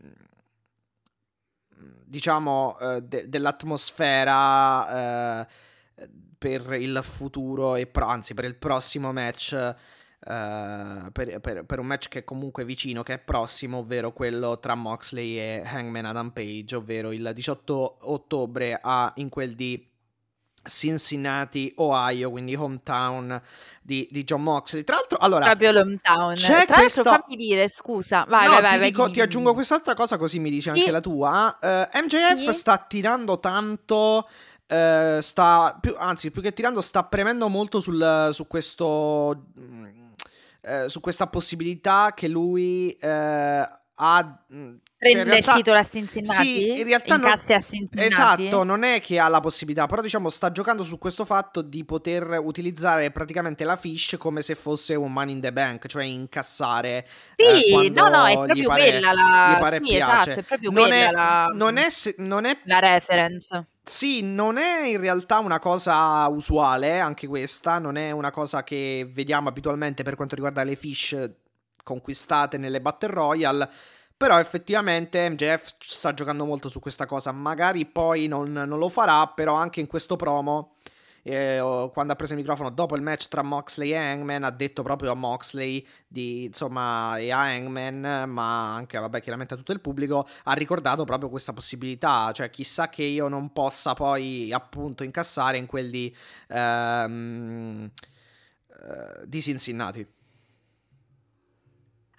diciamo, 2.10 2.76
eh, 2.80 3.02
de- 3.02 3.28
dell'atmosfera 3.28 5.42
eh, 5.42 5.46
per 6.40 6.72
il 6.72 6.98
futuro 7.02 7.76
e 7.76 7.86
pro- 7.86 8.06
anzi 8.06 8.32
per 8.32 8.46
il 8.46 8.56
prossimo 8.56 9.12
match. 9.12 9.74
Uh, 10.20 11.10
per, 11.12 11.40
per, 11.40 11.64
per, 11.64 11.78
un 11.78 11.86
match 11.86 12.08
che 12.08 12.18
è 12.20 12.24
comunque 12.24 12.64
vicino, 12.64 13.02
che 13.02 13.14
è 13.14 13.18
prossimo, 13.18 13.78
ovvero 13.78 14.12
quello 14.12 14.58
tra 14.58 14.74
Moxley 14.74 15.38
e 15.38 15.62
Hangman 15.64 16.04
Adam 16.04 16.30
Page, 16.30 16.76
ovvero 16.76 17.12
il 17.12 17.30
18 17.34 17.98
ottobre 18.02 18.78
a, 18.82 19.10
in 19.16 19.28
quel 19.30 19.54
di 19.54 19.90
Cincinnati, 20.62 21.72
Ohio, 21.76 22.30
quindi 22.30 22.54
hometown 22.54 23.40
di, 23.80 24.06
di, 24.10 24.24
John 24.24 24.42
Moxley. 24.42 24.84
Tra 24.84 24.96
l'altro, 24.96 25.18
allora, 25.18 25.46
proprio 25.46 25.72
l'hometown. 25.72 26.34
Tra 26.34 26.64
questo... 26.66 27.02
l'altro, 27.02 27.24
fammi 27.24 27.36
dire, 27.36 27.68
scusa, 27.68 28.26
vai, 28.28 28.46
no, 28.46 28.52
vai, 28.52 28.62
vai, 28.62 28.78
ti, 28.78 28.84
dico, 28.84 29.10
ti, 29.10 29.20
aggiungo 29.20 29.54
quest'altra 29.54 29.94
cosa 29.94 30.18
così 30.18 30.38
mi 30.38 30.50
dici 30.50 30.68
sì. 30.68 30.78
anche 30.78 30.90
la 30.90 31.00
tua. 31.00 31.58
Uh, 31.60 31.66
eh, 31.66 32.02
MJF 32.02 32.50
sì. 32.50 32.52
sta 32.52 32.76
tirando 32.78 33.40
tanto. 33.40 34.28
Uh, 34.70 35.20
sta 35.20 35.76
più, 35.80 35.94
anzi, 35.98 36.30
più 36.30 36.40
che 36.40 36.52
tirando, 36.52 36.80
sta 36.80 37.02
premendo 37.04 37.48
molto 37.48 37.80
sul, 37.80 38.30
su 38.32 38.46
questo. 38.46 39.46
Uh, 40.62 40.88
su 40.88 41.00
questa 41.00 41.26
possibilità 41.26 42.12
che 42.14 42.28
lui 42.28 42.96
ha 43.00 44.44
Prende 45.00 45.20
cioè, 45.20 45.30
realtà, 45.30 45.52
il 45.52 45.56
titolo 45.56 45.78
a 45.78 45.82
Cincinnati? 45.82 46.44
Sì, 46.44 46.78
in 46.78 46.84
realtà 46.84 47.16
non, 47.16 47.30
a 47.30 47.38
Cincinnati. 47.38 48.06
Esatto, 48.06 48.64
non 48.64 48.82
è 48.82 49.00
che 49.00 49.18
ha 49.18 49.28
la 49.28 49.40
possibilità, 49.40 49.86
però 49.86 50.02
diciamo 50.02 50.28
sta 50.28 50.52
giocando 50.52 50.82
su 50.82 50.98
questo 50.98 51.24
fatto 51.24 51.62
di 51.62 51.86
poter 51.86 52.38
utilizzare 52.38 53.10
praticamente 53.10 53.64
la 53.64 53.76
fish 53.76 54.16
come 54.18 54.42
se 54.42 54.54
fosse 54.54 54.94
un 54.94 55.10
money 55.10 55.32
in 55.32 55.40
the 55.40 55.54
bank, 55.54 55.86
cioè 55.86 56.04
incassare 56.04 57.06
Sì, 57.34 57.86
eh, 57.86 57.88
no, 57.88 58.10
no, 58.10 58.26
è 58.26 58.34
proprio 58.34 58.68
pare, 58.68 58.90
quella 58.90 59.12
la 59.12 59.54
gli 59.54 59.58
pare 59.58 59.80
sì, 59.82 59.94
piace. 59.94 60.20
esatto, 60.20 60.40
è 60.40 60.42
proprio 60.42 60.70
non 60.70 60.82
quella 60.82 60.96
è, 60.96 61.10
la 61.10 61.44
non 61.54 61.76
è, 61.78 61.86
non 62.18 62.44
è 62.44 62.58
la 62.64 62.78
reference. 62.78 63.68
Sì, 63.90 64.22
non 64.22 64.56
è 64.56 64.86
in 64.86 65.00
realtà 65.00 65.40
una 65.40 65.58
cosa 65.58 66.24
usuale, 66.28 67.00
anche 67.00 67.26
questa, 67.26 67.80
non 67.80 67.96
è 67.96 68.12
una 68.12 68.30
cosa 68.30 68.62
che 68.62 69.04
vediamo 69.10 69.48
abitualmente 69.48 70.04
per 70.04 70.14
quanto 70.14 70.36
riguarda 70.36 70.62
le 70.62 70.76
fish 70.76 71.30
conquistate 71.82 72.56
nelle 72.56 72.80
Battle 72.80 73.12
Royale 73.12 73.70
però 74.20 74.38
effettivamente 74.38 75.30
MJF 75.30 75.76
sta 75.78 76.12
giocando 76.12 76.44
molto 76.44 76.68
su 76.68 76.78
questa 76.78 77.06
cosa. 77.06 77.32
Magari 77.32 77.86
poi 77.86 78.26
non, 78.26 78.52
non 78.52 78.78
lo 78.78 78.90
farà, 78.90 79.26
però 79.28 79.54
anche 79.54 79.80
in 79.80 79.86
questo 79.86 80.16
promo, 80.16 80.74
eh, 81.22 81.90
quando 81.92 82.12
ha 82.12 82.16
preso 82.16 82.32
il 82.32 82.38
microfono 82.38 82.70
dopo 82.70 82.96
il 82.96 83.02
match 83.02 83.28
tra 83.28 83.42
Moxley 83.42 83.92
e 83.92 83.96
Hangman, 83.96 84.44
ha 84.44 84.50
detto 84.50 84.82
proprio 84.82 85.12
a 85.12 85.14
Moxley 85.14 85.86
di, 86.06 86.44
insomma, 86.44 87.18
e 87.18 87.30
a 87.30 87.40
Hangman, 87.40 88.24
ma 88.28 88.74
anche, 88.74 88.98
vabbè, 88.98 89.20
chiaramente 89.20 89.54
a 89.54 89.56
tutto 89.56 89.72
il 89.72 89.80
pubblico, 89.80 90.26
ha 90.44 90.52
ricordato 90.52 91.04
proprio 91.04 91.28
questa 91.28 91.52
possibilità. 91.52 92.32
Cioè, 92.32 92.50
chissà 92.50 92.88
che 92.88 93.02
io 93.02 93.28
non 93.28 93.52
possa 93.52 93.94
poi, 93.94 94.52
appunto, 94.52 95.04
incassare 95.04 95.58
in 95.58 95.66
quelli 95.66 96.14
ehm, 96.48 97.90
eh, 98.68 99.26
di 99.26 99.42
Cincinnati. 99.42 100.18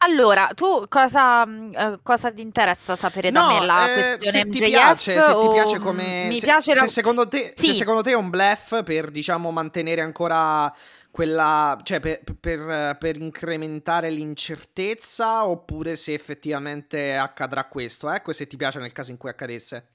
Allora, 0.03 0.49
tu 0.55 0.85
cosa, 0.87 1.43
uh, 1.43 1.99
cosa 2.01 2.31
ti 2.31 2.41
interessa 2.41 2.95
sapere 2.95 3.29
no, 3.29 3.47
da 3.47 3.59
me 3.59 3.65
la 3.65 3.89
eh, 3.89 3.93
questione 3.93 4.37
se 4.37 4.45
MJF? 4.45 4.59
Ti 4.59 4.65
piace, 4.65 5.21
se 5.21 5.37
ti 5.39 5.47
piace 5.49 5.77
come... 5.77 6.25
Mi 6.27 6.39
se, 6.39 6.45
piace 6.45 6.75
se, 6.75 6.87
secondo 6.87 7.27
te, 7.27 7.53
sì. 7.55 7.67
se 7.67 7.73
secondo 7.73 8.01
te 8.01 8.11
è 8.11 8.15
un 8.15 8.31
bluff 8.31 8.81
per, 8.83 9.11
diciamo, 9.11 9.51
mantenere 9.51 10.01
ancora 10.01 10.73
quella... 11.11 11.79
cioè 11.83 11.99
per, 11.99 12.21
per, 12.39 12.97
per, 12.97 13.15
incrementare 13.17 14.09
l'incertezza 14.09 15.45
oppure 15.45 15.95
se 15.95 16.13
effettivamente 16.13 17.15
accadrà 17.15 17.65
questo, 17.65 18.09
ecco, 18.09 18.31
e 18.31 18.33
se 18.33 18.47
ti 18.47 18.57
piace 18.57 18.79
nel 18.79 18.93
caso 18.93 19.11
in 19.11 19.17
cui 19.17 19.29
accadesse, 19.29 19.89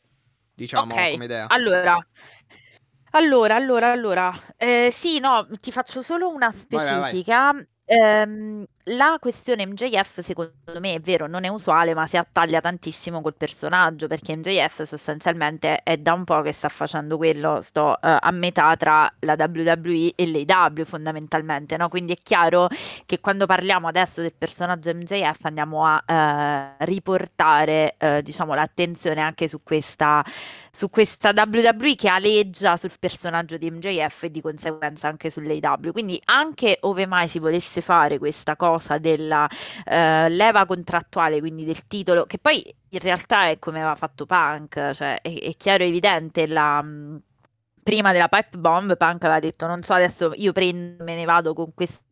diciamo, 0.54 0.92
okay. 0.92 1.12
come 1.12 1.24
idea. 1.24 1.46
Allora... 1.48 1.96
Allora, 3.10 3.54
allora, 3.54 3.90
allora, 3.90 4.32
eh, 4.58 4.90
sì, 4.92 5.20
no, 5.20 5.48
ti 5.58 5.72
faccio 5.72 6.02
solo 6.02 6.28
una 6.28 6.50
specifica. 6.50 7.50
Vai, 7.50 7.52
vai, 7.52 7.66
vai. 7.86 8.20
ehm, 8.20 8.66
la 8.90 9.16
questione 9.18 9.66
MJF 9.66 10.20
secondo 10.20 10.52
me 10.78 10.94
è 10.94 11.00
vero, 11.00 11.26
non 11.26 11.42
è 11.42 11.48
usuale, 11.48 11.92
ma 11.92 12.06
si 12.06 12.16
attaglia 12.16 12.60
tantissimo 12.60 13.20
col 13.20 13.34
personaggio 13.34 14.06
perché 14.06 14.36
MJF 14.36 14.82
sostanzialmente 14.82 15.82
è 15.82 15.96
da 15.96 16.12
un 16.12 16.22
po' 16.22 16.40
che 16.42 16.52
sta 16.52 16.68
facendo 16.68 17.16
quello, 17.16 17.60
sto 17.60 17.86
uh, 17.86 17.96
a 18.00 18.30
metà 18.30 18.76
tra 18.76 19.12
la 19.20 19.34
WWE 19.36 20.12
e 20.14 20.26
l'AW 20.26 20.84
fondamentalmente, 20.84 21.76
no? 21.76 21.88
Quindi 21.88 22.12
è 22.12 22.16
chiaro 22.22 22.68
che 23.06 23.18
quando 23.18 23.46
parliamo 23.46 23.88
adesso 23.88 24.20
del 24.20 24.34
personaggio 24.36 24.94
MJF 24.94 25.44
andiamo 25.44 25.84
a 25.84 26.76
uh, 26.78 26.84
riportare 26.84 27.96
uh, 27.98 28.20
diciamo 28.20 28.54
l'attenzione 28.54 29.20
anche 29.20 29.48
su 29.48 29.62
questa, 29.64 30.24
su 30.70 30.90
questa 30.90 31.32
WWE 31.34 31.96
che 31.96 32.08
aleggia 32.08 32.76
sul 32.76 32.92
personaggio 33.00 33.56
di 33.56 33.68
MJF 33.68 34.24
e 34.24 34.30
di 34.30 34.40
conseguenza 34.40 35.08
anche 35.08 35.30
sull'AW. 35.30 35.90
Quindi 35.90 36.20
anche 36.26 36.78
ove 36.82 37.06
mai 37.06 37.26
si 37.26 37.40
volesse 37.40 37.80
fare 37.80 38.18
questa 38.18 38.54
cosa 38.54 38.74
cosa 38.76 38.98
della 38.98 39.48
eh, 39.84 40.28
leva 40.28 40.66
contrattuale, 40.66 41.40
quindi 41.40 41.64
del 41.64 41.86
titolo, 41.86 42.24
che 42.24 42.38
poi 42.38 42.62
in 42.90 42.98
realtà 43.00 43.48
è 43.48 43.58
come 43.58 43.78
aveva 43.78 43.94
fatto 43.94 44.26
Punk, 44.26 44.92
cioè 44.92 45.20
è, 45.20 45.32
è 45.32 45.56
chiaro 45.56 45.82
e 45.84 45.88
evidente 45.88 46.46
la 46.46 46.84
prima 47.82 48.12
della 48.12 48.28
pipe 48.28 48.58
bomb 48.58 48.96
Punk 48.96 49.22
aveva 49.24 49.38
detto 49.38 49.66
non 49.68 49.80
so 49.84 49.94
adesso 49.94 50.32
io 50.34 50.50
prendo 50.50 51.04
me 51.04 51.14
ne 51.14 51.24
vado 51.24 51.54
con 51.54 51.72
questo 51.72 52.05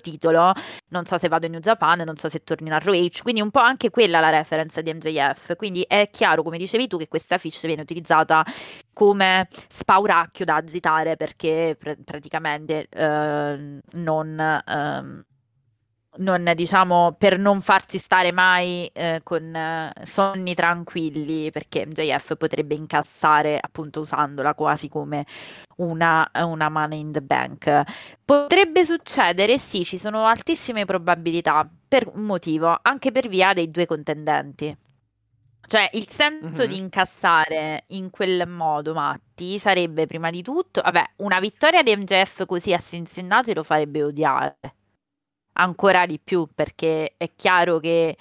titolo, 0.00 0.52
non 0.88 1.04
so 1.04 1.18
se 1.18 1.28
vado 1.28 1.46
in 1.46 1.52
New 1.52 1.60
Japan, 1.60 2.00
non 2.00 2.16
so 2.16 2.28
se 2.28 2.42
torno 2.44 2.68
in 2.68 2.78
ROH, 2.78 3.22
quindi 3.22 3.40
un 3.40 3.50
po' 3.50 3.60
anche 3.60 3.90
quella 3.90 4.20
la 4.20 4.30
referenza 4.30 4.80
di 4.80 4.92
MJF, 4.92 5.56
quindi 5.56 5.84
è 5.86 6.08
chiaro, 6.10 6.42
come 6.42 6.58
dicevi 6.58 6.86
tu, 6.86 6.98
che 6.98 7.08
questa 7.08 7.38
fish 7.38 7.66
viene 7.66 7.82
utilizzata 7.82 8.44
come 8.92 9.48
spauracchio 9.68 10.44
da 10.44 10.56
agitare 10.56 11.16
perché 11.16 11.76
pr- 11.78 12.02
praticamente 12.04 12.86
eh, 12.88 13.80
non... 13.92 14.62
Eh, 14.66 15.30
non, 16.16 16.52
diciamo, 16.54 17.14
per 17.16 17.38
non 17.38 17.62
farci 17.62 17.98
stare 17.98 18.32
mai 18.32 18.86
eh, 18.92 19.20
con 19.22 19.54
eh, 19.54 19.92
sonni 20.02 20.54
tranquilli, 20.54 21.50
perché 21.50 21.86
MJF 21.86 22.36
potrebbe 22.36 22.74
incassare 22.74 23.58
appunto 23.60 24.00
usandola 24.00 24.54
quasi 24.54 24.88
come 24.88 25.24
una, 25.76 26.28
una 26.34 26.68
money 26.68 27.00
in 27.00 27.12
the 27.12 27.22
bank. 27.22 27.82
Potrebbe 28.24 28.84
succedere, 28.84 29.56
sì, 29.58 29.84
ci 29.84 29.98
sono 29.98 30.26
altissime 30.26 30.84
probabilità 30.84 31.68
per 31.88 32.10
un 32.12 32.22
motivo, 32.22 32.78
anche 32.82 33.10
per 33.10 33.28
via 33.28 33.52
dei 33.54 33.70
due 33.70 33.86
contendenti. 33.86 34.76
Cioè, 35.64 35.88
il 35.92 36.08
senso 36.08 36.60
mm-hmm. 36.62 36.70
di 36.70 36.76
incassare 36.76 37.84
in 37.88 38.10
quel 38.10 38.46
modo, 38.46 38.92
Matti, 38.92 39.58
sarebbe 39.58 40.06
prima 40.06 40.28
di 40.28 40.42
tutto, 40.42 40.82
vabbè, 40.82 41.12
una 41.18 41.40
vittoria 41.40 41.82
di 41.82 41.96
MJF 41.96 42.44
così 42.46 42.74
a 42.74 42.78
Cincinnati 42.78 43.54
lo 43.54 43.62
farebbe 43.62 44.02
odiare 44.02 44.58
ancora 45.54 46.06
di 46.06 46.18
più 46.18 46.48
perché 46.54 47.14
è 47.16 47.30
chiaro 47.34 47.78
che 47.78 48.16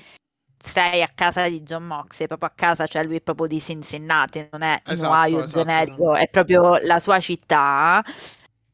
sei 0.57 1.01
a 1.01 1.09
casa 1.13 1.47
di 1.47 1.61
John 1.63 1.85
Moxley, 1.85 2.27
proprio 2.27 2.49
a 2.49 2.53
casa, 2.55 2.85
cioè 2.85 3.03
lui 3.03 3.17
è 3.17 3.21
proprio 3.21 3.47
di 3.47 3.59
Cincinnati, 3.59 4.47
non 4.51 4.61
è 4.61 4.81
esatto, 4.85 5.13
Ohio 5.13 5.43
esatto, 5.43 5.63
generico, 5.63 6.13
è 6.13 6.29
proprio 6.29 6.77
la 6.83 6.99
sua 6.99 7.19
città. 7.19 8.03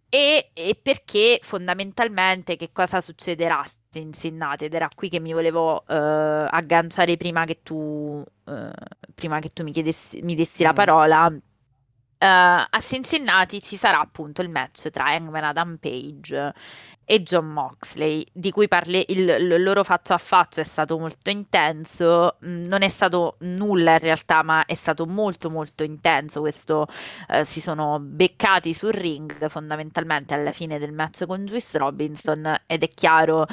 E, 0.10 0.52
e, 0.54 0.80
perché 0.82 1.40
fondamentalmente 1.42 2.56
che 2.56 2.72
cosa 2.72 3.02
succederà 3.02 3.60
a 3.60 3.70
Cincinnati? 3.92 4.66
Ed 4.66 4.74
era 4.74 4.90
qui 4.94 5.10
che 5.10 5.20
mi 5.20 5.34
volevo 5.34 5.76
uh, 5.76 5.84
agganciare 5.88 7.18
prima 7.18 7.44
che 7.44 7.60
tu, 7.62 8.24
uh, 8.46 8.72
prima 9.14 9.40
che 9.40 9.52
tu 9.52 9.64
mi, 9.64 9.72
chiedessi, 9.72 10.22
mi 10.22 10.36
dessi 10.36 10.64
mm. 10.64 10.66
la 10.66 10.74
parola. 10.74 11.38
Uh, 12.20 12.66
a 12.70 12.80
Cincinnati 12.80 13.62
ci 13.62 13.76
sarà 13.76 14.00
appunto 14.00 14.42
il 14.42 14.50
match 14.50 14.90
tra 14.90 15.06
Hangman 15.06 15.44
Adam 15.44 15.78
Page 15.78 16.54
e 17.10 17.24
John 17.24 17.46
Moxley, 17.46 18.26
di 18.34 18.52
cui 18.52 18.68
parli, 18.68 19.06
il, 19.10 19.20
il, 19.20 19.64
loro 19.64 19.86
faccia 19.86 20.16
a 20.16 20.18
faccia 20.18 20.60
è 20.60 20.66
stato 20.66 21.00
molto 21.00 21.30
intenso, 21.30 22.36
mm, 22.46 22.66
non 22.66 22.82
è 22.82 22.90
stato 22.90 23.38
nulla 23.42 23.94
in 23.94 24.00
realtà, 24.00 24.44
ma 24.44 24.66
è 24.66 24.74
stato 24.74 25.06
molto 25.06 25.50
molto 25.50 25.84
intenso, 25.84 26.42
questo 26.42 26.86
eh, 27.30 27.46
si 27.46 27.62
sono 27.62 28.00
beccati 28.02 28.74
sul 28.74 28.92
ring 28.92 29.48
fondamentalmente 29.48 30.34
alla 30.34 30.52
fine 30.52 30.80
del 30.80 30.92
match 30.92 31.26
con 31.26 31.46
Juice 31.46 31.78
Robinson 31.78 32.64
ed 32.66 32.84
è 32.84 32.90
chiaro 32.90 33.46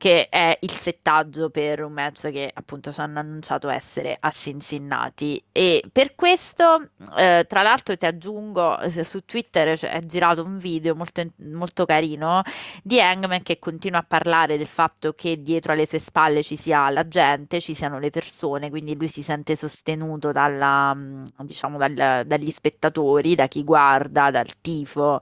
che 0.00 0.30
è 0.30 0.56
il 0.60 0.70
settaggio 0.70 1.50
per 1.50 1.82
un 1.84 1.92
match 1.92 2.30
che 2.30 2.50
appunto 2.50 2.90
ci 2.90 3.00
hanno 3.00 3.18
annunciato 3.18 3.68
essere 3.68 4.16
a 4.18 4.30
Cincinnati 4.30 5.44
e 5.52 5.84
per 5.92 6.14
questo 6.14 6.88
eh, 7.18 7.44
tra 7.46 7.60
l'altro 7.60 7.94
ti 7.98 8.06
aggiungo 8.06 8.78
su 8.88 9.26
Twitter 9.26 9.76
cioè, 9.76 9.90
è 9.90 10.00
girato 10.06 10.42
un 10.42 10.56
video 10.56 10.94
molto, 10.94 11.22
molto 11.50 11.84
carino 11.84 12.40
di 12.82 12.98
Hangman 12.98 13.42
che 13.42 13.58
continua 13.58 13.98
a 13.98 14.04
parlare 14.08 14.56
del 14.56 14.66
fatto 14.66 15.12
che 15.12 15.42
dietro 15.42 15.72
alle 15.72 15.84
sue 15.84 15.98
spalle 15.98 16.42
ci 16.42 16.56
sia 16.56 16.88
la 16.88 17.06
gente, 17.06 17.60
ci 17.60 17.74
siano 17.74 17.98
le 17.98 18.08
persone, 18.08 18.70
quindi 18.70 18.96
lui 18.96 19.08
si 19.08 19.22
sente 19.22 19.54
sostenuto 19.54 20.32
dalla, 20.32 20.96
diciamo, 21.40 21.76
dal, 21.76 22.24
dagli 22.26 22.50
spettatori, 22.50 23.34
da 23.34 23.48
chi 23.48 23.62
guarda, 23.64 24.30
dal 24.30 24.48
tifo 24.62 25.20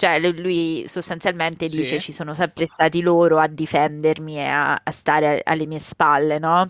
cioè, 0.00 0.18
lui 0.32 0.84
sostanzialmente 0.88 1.68
sì. 1.68 1.76
dice: 1.76 1.98
Ci 2.00 2.12
sono 2.12 2.32
sempre 2.32 2.64
stati 2.64 3.02
loro 3.02 3.38
a 3.38 3.46
difendermi 3.46 4.38
e 4.38 4.46
a, 4.46 4.80
a 4.82 4.90
stare 4.92 5.42
alle 5.44 5.66
mie 5.66 5.78
spalle, 5.78 6.38
no? 6.38 6.66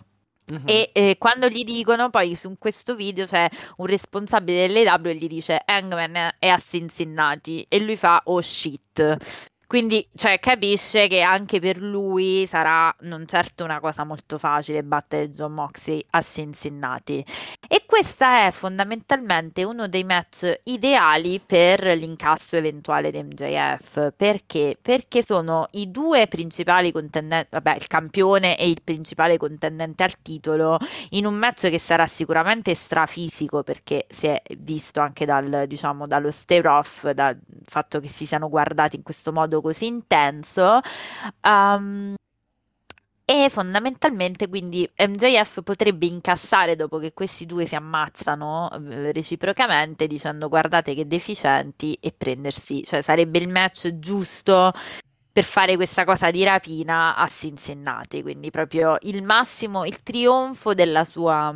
Uh-huh. 0.51 0.63
E 0.65 0.91
eh, 0.93 1.15
quando 1.17 1.49
gli 1.49 1.63
dicono, 1.63 2.11
poi 2.11 2.35
su 2.35 2.53
questo 2.59 2.97
video 2.97 3.27
c'è 3.27 3.49
un 3.77 3.87
responsabile 3.87 4.67
dell'AW 4.67 5.07
e 5.07 5.15
gli 5.15 5.29
dice 5.29 5.63
Hangman 5.65 6.33
è 6.41 6.49
a 6.49 6.59
Cincinnati 6.59 7.65
e 7.69 7.79
lui 7.79 7.97
fa 7.97 8.21
oh 8.25 8.41
shit 8.41 9.17
quindi, 9.71 10.05
cioè, 10.17 10.41
capisce 10.41 11.07
che 11.07 11.21
anche 11.21 11.61
per 11.61 11.79
lui 11.81 12.45
sarà 12.49 12.93
non 13.03 13.25
certo 13.25 13.63
una 13.63 13.79
cosa 13.79 14.03
molto 14.03 14.37
facile 14.37 14.83
battere 14.83 15.31
John 15.31 15.53
Moxley 15.53 16.05
a 16.11 16.23
Cincinnati. 16.23 17.25
E 17.69 17.85
questa 17.87 18.49
è 18.49 18.51
fondamentalmente 18.51 19.63
uno 19.63 19.87
dei 19.87 20.03
match 20.03 20.59
ideali 20.65 21.39
per 21.39 21.85
l'incasso 21.97 22.57
eventuale 22.57 23.13
di 23.13 23.23
MJF. 23.23 24.13
Perché? 24.17 24.77
Perché 24.83 25.23
sono 25.25 25.69
i 25.73 25.89
due 25.93 26.27
principali 26.27 26.91
contendenti, 26.91 27.51
vabbè, 27.53 27.77
il 27.77 27.87
campione 27.87 28.59
e 28.59 28.69
il 28.69 28.83
principale 28.83 29.37
contendente 29.37 30.03
al 30.03 30.21
titolo, 30.21 30.79
in 31.11 31.27
un 31.27 31.35
match 31.35 31.71
che 31.71 31.79
sarà 31.79 32.09
sicuramente 32.09 32.75
strafisico 32.75 33.63
perché 33.63 34.07
si 34.09 34.27
è 34.27 34.43
visto 34.59 34.99
anche 34.99 35.25
dal, 35.25 35.67
diciamo, 35.69 36.09
dallo 36.09 36.33
stare 36.33 36.67
off, 36.67 37.09
dal 37.11 37.39
fatto 37.63 38.01
che 38.01 38.09
si 38.09 38.27
siano 38.27 38.49
guardati 38.49 38.97
in 38.97 39.05
questo 39.05 39.31
modo 39.31 39.60
così 39.61 39.87
intenso. 39.87 40.81
Um, 41.43 42.15
e 43.33 43.49
fondamentalmente 43.49 44.49
quindi 44.49 44.91
MJF 44.97 45.63
potrebbe 45.63 46.07
incassare 46.07 46.75
dopo 46.75 46.99
che 46.99 47.13
questi 47.13 47.47
due 47.47 47.65
si 47.65 47.77
ammazzano 47.77 48.69
eh, 48.73 49.13
reciprocamente 49.13 50.09
dicendo 50.09 50.49
guardate 50.49 50.97
che 50.97 51.07
deficienti 51.07 51.97
e 52.01 52.13
prendersi, 52.17 52.83
cioè 52.83 53.01
sarebbe 53.01 53.39
il 53.39 53.49
match 53.49 54.01
giusto 54.01 54.73
per 55.33 55.45
fare 55.45 55.77
questa 55.77 56.05
cosa 56.05 56.33
di 56.33 56.43
rapina 56.43 57.15
a 57.15 57.29
Cincinnati, 57.29 58.21
quindi 58.21 58.51
proprio 58.51 58.97
il 59.03 59.23
massimo, 59.23 59.85
il 59.85 60.03
trionfo 60.03 60.75
della 60.75 61.05
sua, 61.05 61.55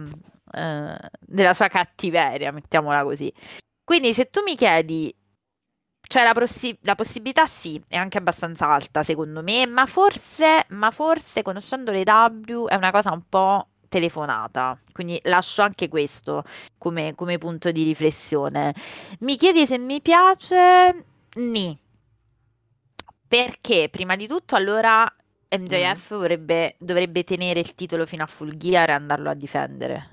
eh, 0.52 0.96
della 1.18 1.54
sua 1.54 1.66
cattiveria, 1.66 2.52
mettiamola 2.52 3.02
così. 3.02 3.32
Quindi 3.82 4.14
se 4.14 4.30
tu 4.30 4.42
mi 4.44 4.54
chiedi 4.54 5.12
cioè 6.06 6.22
la, 6.22 6.32
possi- 6.32 6.76
la, 6.82 6.94
possibilità 6.94 7.46
sì, 7.46 7.82
è 7.88 7.96
anche 7.96 8.18
abbastanza 8.18 8.68
alta 8.68 9.02
secondo 9.02 9.42
me, 9.42 9.66
ma 9.66 9.86
forse, 9.86 10.66
ma 10.68 10.90
forse 10.90 11.42
conoscendo 11.42 11.90
le 11.90 12.02
W 12.02 12.66
è 12.66 12.74
una 12.74 12.90
cosa 12.90 13.12
un 13.12 13.22
po' 13.28 13.68
telefonata, 13.88 14.78
quindi 14.92 15.20
lascio 15.24 15.62
anche 15.62 15.88
questo 15.88 16.44
come, 16.78 17.14
come 17.14 17.38
punto 17.38 17.70
di 17.70 17.84
riflessione. 17.84 18.74
Mi 19.20 19.36
chiedi 19.36 19.66
se 19.66 19.78
mi 19.78 20.00
piace? 20.00 21.04
Ni. 21.36 21.76
Perché 23.26 23.88
prima 23.88 24.16
di 24.16 24.26
tutto 24.26 24.56
allora 24.56 25.10
MJF 25.48 26.14
mm. 26.14 26.18
vorrebbe, 26.18 26.74
dovrebbe 26.78 27.24
tenere 27.24 27.60
il 27.60 27.74
titolo 27.74 28.04
fino 28.06 28.22
a 28.22 28.26
Full 28.26 28.56
Gear 28.56 28.90
e 28.90 28.92
andarlo 28.92 29.30
a 29.30 29.34
difendere. 29.34 30.08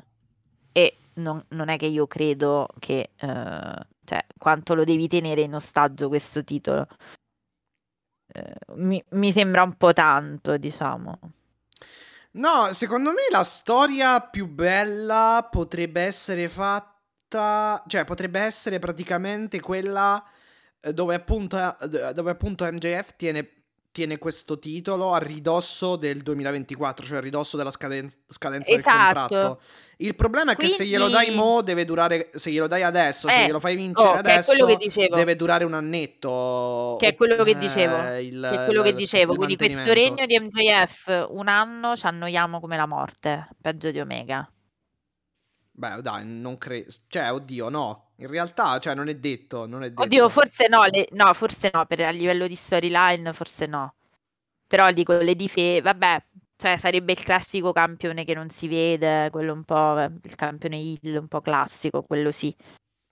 E 0.71 0.95
non, 1.15 1.43
non 1.49 1.69
è 1.69 1.77
che 1.77 1.87
io 1.87 2.07
credo 2.07 2.67
che... 2.79 3.11
Uh, 3.21 3.89
cioè, 4.11 4.25
quanto 4.37 4.75
lo 4.75 4.83
devi 4.83 5.07
tenere 5.07 5.39
in 5.39 5.55
ostaggio 5.55 6.09
questo 6.09 6.43
titolo? 6.43 6.85
Eh, 8.27 8.55
mi, 8.75 9.01
mi 9.11 9.31
sembra 9.31 9.63
un 9.63 9.77
po' 9.77 9.93
tanto, 9.93 10.57
diciamo. 10.57 11.17
No, 12.31 12.73
secondo 12.73 13.11
me 13.11 13.21
la 13.29 13.43
storia 13.43 14.19
più 14.19 14.47
bella 14.47 15.47
potrebbe 15.49 16.01
essere 16.01 16.49
fatta, 16.49 17.81
cioè 17.87 18.03
potrebbe 18.03 18.41
essere 18.41 18.79
praticamente 18.79 19.61
quella 19.61 20.21
eh, 20.81 20.93
dove 20.93 21.15
appunto, 21.15 21.57
eh, 21.79 22.13
dove 22.13 22.31
appunto 22.31 22.69
MJF 22.69 23.15
tiene 23.15 23.60
tiene 23.91 24.17
questo 24.17 24.57
titolo 24.57 25.13
a 25.13 25.17
ridosso 25.17 25.95
del 25.97 26.21
2024, 26.21 27.05
cioè 27.05 27.17
a 27.17 27.21
ridosso 27.21 27.57
della 27.57 27.71
scaden- 27.71 28.09
scadenza 28.27 28.71
Esatto. 28.73 28.93
del 28.93 29.03
contratto. 29.41 29.61
Il 29.97 30.15
problema 30.15 30.53
è 30.53 30.55
che 30.55 30.67
se 30.67 30.85
glielo 30.85 31.09
dai 31.09 31.25
Quindi- 31.25 31.43
mo 31.43 31.61
deve 31.61 31.85
durare, 31.85 32.29
se 32.33 32.49
glielo 32.51 32.67
dai 32.67 32.81
adesso, 32.83 33.29
se 33.29 33.43
Eh, 33.43 33.45
glielo 33.45 33.59
fai 33.59 33.75
vincere 33.75 34.09
oh, 34.09 34.13
adesso, 34.13 34.51
deve 35.13 35.35
durare 35.35 35.63
un 35.63 35.73
annetto. 35.73 36.95
Che 36.99 37.07
è 37.09 37.15
quello 37.15 37.43
che 37.43 37.51
Eh, 37.51 37.57
dicevo. 37.57 38.17
il- 38.17 38.47
Che 38.51 38.61
è 38.61 38.65
quello 38.65 38.81
che 38.81 38.93
dicevo. 38.95 39.35
Quindi 39.35 39.57
questo 39.57 39.93
regno 39.93 40.25
di 40.25 40.39
MJF 40.39 41.27
un 41.29 41.47
anno 41.47 41.95
ci 41.95 42.05
annoiamo 42.07 42.59
come 42.59 42.77
la 42.77 42.87
morte, 42.87 43.49
peggio 43.61 43.91
di 43.91 43.99
Omega. 43.99 44.49
Beh, 45.73 46.01
dai, 46.01 46.25
non 46.25 46.57
credo. 46.57 46.91
Cioè, 47.07 47.31
oddio, 47.31 47.69
no. 47.69 48.10
In 48.21 48.27
realtà, 48.27 48.77
cioè, 48.77 48.93
non 48.93 49.07
è 49.09 49.15
detto. 49.15 49.65
Non 49.65 49.83
è 49.83 49.89
detto. 49.89 50.03
Oddio, 50.03 50.29
forse 50.29 50.67
no, 50.67 50.85
le- 50.85 51.07
no, 51.11 51.33
forse 51.33 51.71
no, 51.73 51.85
per 51.87 52.01
a 52.01 52.11
livello 52.11 52.47
di 52.47 52.55
storyline 52.55 53.33
forse 53.33 53.65
no. 53.65 53.95
Però 54.67 54.91
dico, 54.91 55.13
le 55.13 55.35
difese, 55.35 55.81
vabbè, 55.81 56.23
cioè 56.55 56.77
sarebbe 56.77 57.13
il 57.13 57.23
classico 57.23 57.73
campione 57.73 58.23
che 58.23 58.33
non 58.35 58.49
si 58.49 58.67
vede, 58.67 59.29
quello 59.31 59.53
un 59.53 59.63
po', 59.63 59.99
il 60.23 60.35
campione 60.35 60.77
heel 60.77 61.17
un 61.17 61.27
po' 61.27 61.41
classico, 61.41 62.03
quello 62.03 62.31
sì. 62.31 62.55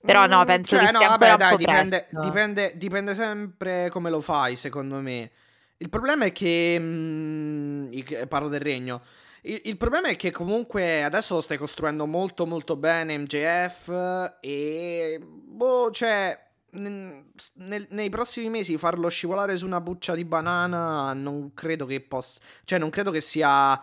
Però 0.01 0.27
no, 0.27 0.43
Mm, 0.43 0.45
penso 0.45 0.75
cioè, 0.75 0.85
che 0.85 0.91
no, 0.91 0.99
sia 0.99 1.07
vabbè, 1.09 1.35
dai, 1.37 1.57
dipende, 1.57 2.07
dipende, 2.11 2.73
dipende 2.77 3.13
sempre 3.15 3.89
come 3.89 4.09
lo 4.09 4.21
fai, 4.21 4.55
secondo 4.55 5.01
me. 5.01 5.31
Il 5.77 5.89
problema 5.89 6.25
è 6.25 6.31
che. 6.31 6.77
mm, 6.79 7.91
i- 7.93 8.05
parlo 8.27 8.47
del 8.47 8.61
regno. 8.61 9.01
Il, 9.43 9.61
il 9.65 9.77
problema 9.77 10.09
è 10.09 10.15
che 10.15 10.31
comunque 10.31 11.03
adesso 11.03 11.35
lo 11.35 11.41
stai 11.41 11.57
costruendo 11.57 12.05
molto 12.05 12.45
molto 12.45 12.75
bene 12.75 13.17
MJF 13.17 14.37
e 14.41 15.19
boh, 15.21 15.91
cioè 15.91 16.47
nel- 16.71 17.87
nei 17.89 18.09
prossimi 18.09 18.49
mesi 18.49 18.77
farlo 18.77 19.09
scivolare 19.09 19.57
su 19.57 19.65
una 19.65 19.81
buccia 19.81 20.13
di 20.13 20.25
banana 20.25 21.13
non 21.13 21.53
credo 21.53 21.85
che 21.85 22.01
possa, 22.01 22.39
cioè 22.63 22.77
non 22.79 22.89
credo 22.89 23.11
che 23.11 23.21
sia 23.21 23.81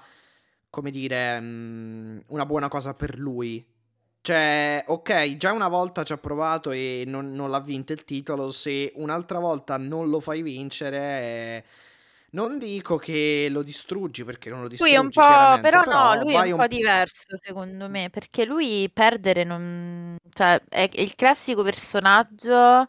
come 0.71 0.91
dire 0.91 1.41
mm, 1.41 2.19
una 2.29 2.47
buona 2.47 2.69
cosa 2.69 2.95
per 2.95 3.19
lui. 3.19 3.67
Cioè, 4.21 4.85
ok, 4.89 5.37
già 5.37 5.53
una 5.53 5.69
volta 5.69 6.03
ci 6.03 6.13
ha 6.13 6.19
provato 6.19 6.73
e 6.73 7.05
non, 7.07 7.33
non 7.33 7.49
l'ha 7.49 7.61
vinto 7.61 7.93
il 7.93 8.05
titolo. 8.05 8.51
Se 8.51 8.93
un'altra 8.97 9.39
volta 9.39 9.77
non 9.77 10.11
lo 10.11 10.19
fai 10.21 10.43
vincere, 10.43 10.99
eh, 10.99 11.65
non 12.37 12.59
dico 12.59 12.99
che 12.99 13.49
lo 13.51 13.63
distruggi 13.63 14.23
perché 14.25 14.51
non 14.51 14.61
lo 14.61 14.69
Lui 14.79 14.91
distruggi. 14.91 14.95
è 14.95 14.99
un 14.99 15.11
po', 15.11 15.21
chiaramente, 15.23 15.61
però 15.63 15.85
no, 15.85 16.15
lui 16.15 16.37
è 16.37 16.37
vai 16.37 16.53
un 16.53 16.55
po' 16.55 16.67
diverso 16.67 17.37
secondo 17.39 17.89
me, 17.89 18.11
perché 18.11 18.45
lui 18.45 18.91
perdere 18.93 19.43
non, 19.45 20.17
cioè 20.35 20.61
è 20.69 20.89
il 20.95 21.15
classico 21.15 21.63
personaggio 21.63 22.89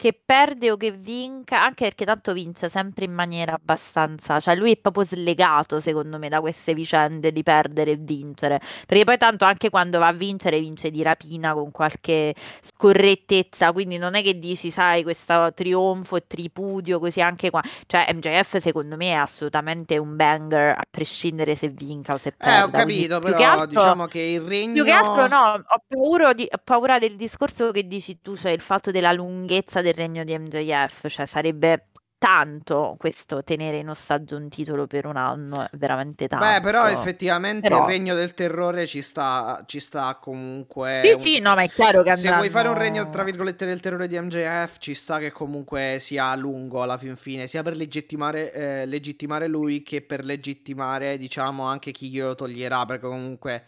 che 0.00 0.18
perde 0.24 0.70
o 0.70 0.78
che 0.78 0.92
vinca, 0.92 1.62
anche 1.62 1.84
perché 1.84 2.06
tanto 2.06 2.32
vince 2.32 2.70
sempre 2.70 3.04
in 3.04 3.12
maniera 3.12 3.52
abbastanza, 3.52 4.40
cioè 4.40 4.54
lui 4.56 4.72
è 4.72 4.76
proprio 4.78 5.04
slegato 5.04 5.78
secondo 5.78 6.18
me 6.18 6.30
da 6.30 6.40
queste 6.40 6.72
vicende 6.72 7.32
di 7.32 7.42
perdere 7.42 7.90
e 7.90 7.96
vincere, 7.96 8.58
perché 8.86 9.04
poi 9.04 9.18
tanto 9.18 9.44
anche 9.44 9.68
quando 9.68 9.98
va 9.98 10.06
a 10.06 10.12
vincere 10.12 10.58
vince 10.58 10.90
di 10.90 11.02
rapina 11.02 11.52
con 11.52 11.70
qualche 11.70 12.34
scorrettezza, 12.62 13.72
quindi 13.72 13.98
non 13.98 14.14
è 14.14 14.22
che 14.22 14.38
dici, 14.38 14.70
sai, 14.70 15.02
questo 15.02 15.52
trionfo 15.52 16.16
e 16.16 16.24
tripudio 16.26 16.98
così 16.98 17.20
anche 17.20 17.50
qua, 17.50 17.60
cioè 17.86 18.06
MJF 18.10 18.56
secondo 18.56 18.96
me 18.96 19.08
è 19.08 19.12
assolutamente 19.12 19.98
un 19.98 20.16
banger 20.16 20.78
a 20.78 20.82
prescindere 20.90 21.54
se 21.56 21.68
vinca 21.68 22.14
o 22.14 22.16
se 22.16 22.30
Eh, 22.30 22.34
perda, 22.38 22.64
ho 22.64 22.70
quindi 22.70 23.06
capito, 23.06 23.18
più 23.20 23.34
che 23.34 23.44
però 23.44 23.50
altro... 23.50 23.66
diciamo 23.66 24.06
che 24.06 24.20
il 24.20 24.40
regno... 24.40 24.72
Più 24.72 24.84
che 24.84 24.92
altro 24.92 25.26
no, 25.26 25.62
ho 25.66 25.82
paura, 25.86 26.32
di- 26.32 26.48
ho 26.50 26.60
paura 26.64 26.98
del 26.98 27.16
discorso 27.16 27.70
che 27.70 27.86
dici 27.86 28.20
tu, 28.22 28.34
cioè 28.34 28.52
il 28.52 28.62
fatto 28.62 28.90
della 28.90 29.12
lunghezza 29.12 29.82
del 29.82 29.89
regno 29.94 30.24
di 30.24 30.38
MJF, 30.38 31.08
cioè 31.08 31.26
sarebbe 31.26 31.86
tanto 32.20 32.96
questo 32.98 33.42
tenere 33.42 33.78
in 33.78 33.88
ostaggio 33.88 34.36
un 34.36 34.50
titolo 34.50 34.86
per 34.86 35.06
un 35.06 35.16
anno, 35.16 35.62
è 35.62 35.70
veramente 35.78 36.28
tanto. 36.28 36.44
Beh, 36.44 36.60
però 36.60 36.86
effettivamente 36.86 37.70
Però- 37.70 37.80
il 37.80 37.86
regno 37.90 38.14
del 38.14 38.34
terrore 38.34 38.86
ci 38.86 39.00
sta, 39.00 39.62
ci 39.64 39.80
sta 39.80 40.18
comunque... 40.20 41.00
Sì, 41.02 41.12
un- 41.12 41.20
sì, 41.20 41.40
no, 41.40 41.54
ma 41.54 41.62
è 41.62 41.70
chiaro 41.70 42.02
che 42.02 42.14
Se 42.16 42.30
vuoi 42.30 42.50
fare 42.50 42.68
un 42.68 42.74
regno, 42.74 42.88
andranno- 42.88 43.10
tra 43.10 43.22
virgolette, 43.24 43.64
del 43.64 43.80
terrore 43.80 44.06
di 44.06 44.20
MJF, 44.20 44.76
ci 44.76 44.92
sta 44.92 45.18
che 45.18 45.32
comunque 45.32 45.96
sia 45.98 46.36
lungo 46.36 46.82
alla 46.82 46.98
fin 46.98 47.16
fine, 47.16 47.46
sia 47.46 47.62
per 47.62 47.74
legittimare, 47.78 48.52
eh, 48.52 48.84
legittimare 48.84 49.48
lui 49.48 49.82
che 49.82 50.02
per 50.02 50.22
legittimare, 50.22 51.16
diciamo, 51.16 51.64
anche 51.64 51.90
chi 51.90 52.10
glielo 52.10 52.34
toglierà, 52.34 52.84
perché 52.84 53.06
comunque 53.06 53.64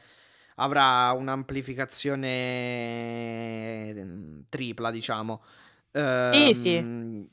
avrà 0.56 1.10
un'amplificazione 1.12 3.94
mm, 3.94 4.40
tripla, 4.48 4.90
diciamo. 4.90 5.42
Sì, 5.92 6.54
sì. 6.54 6.74
Ehm, 6.76 7.28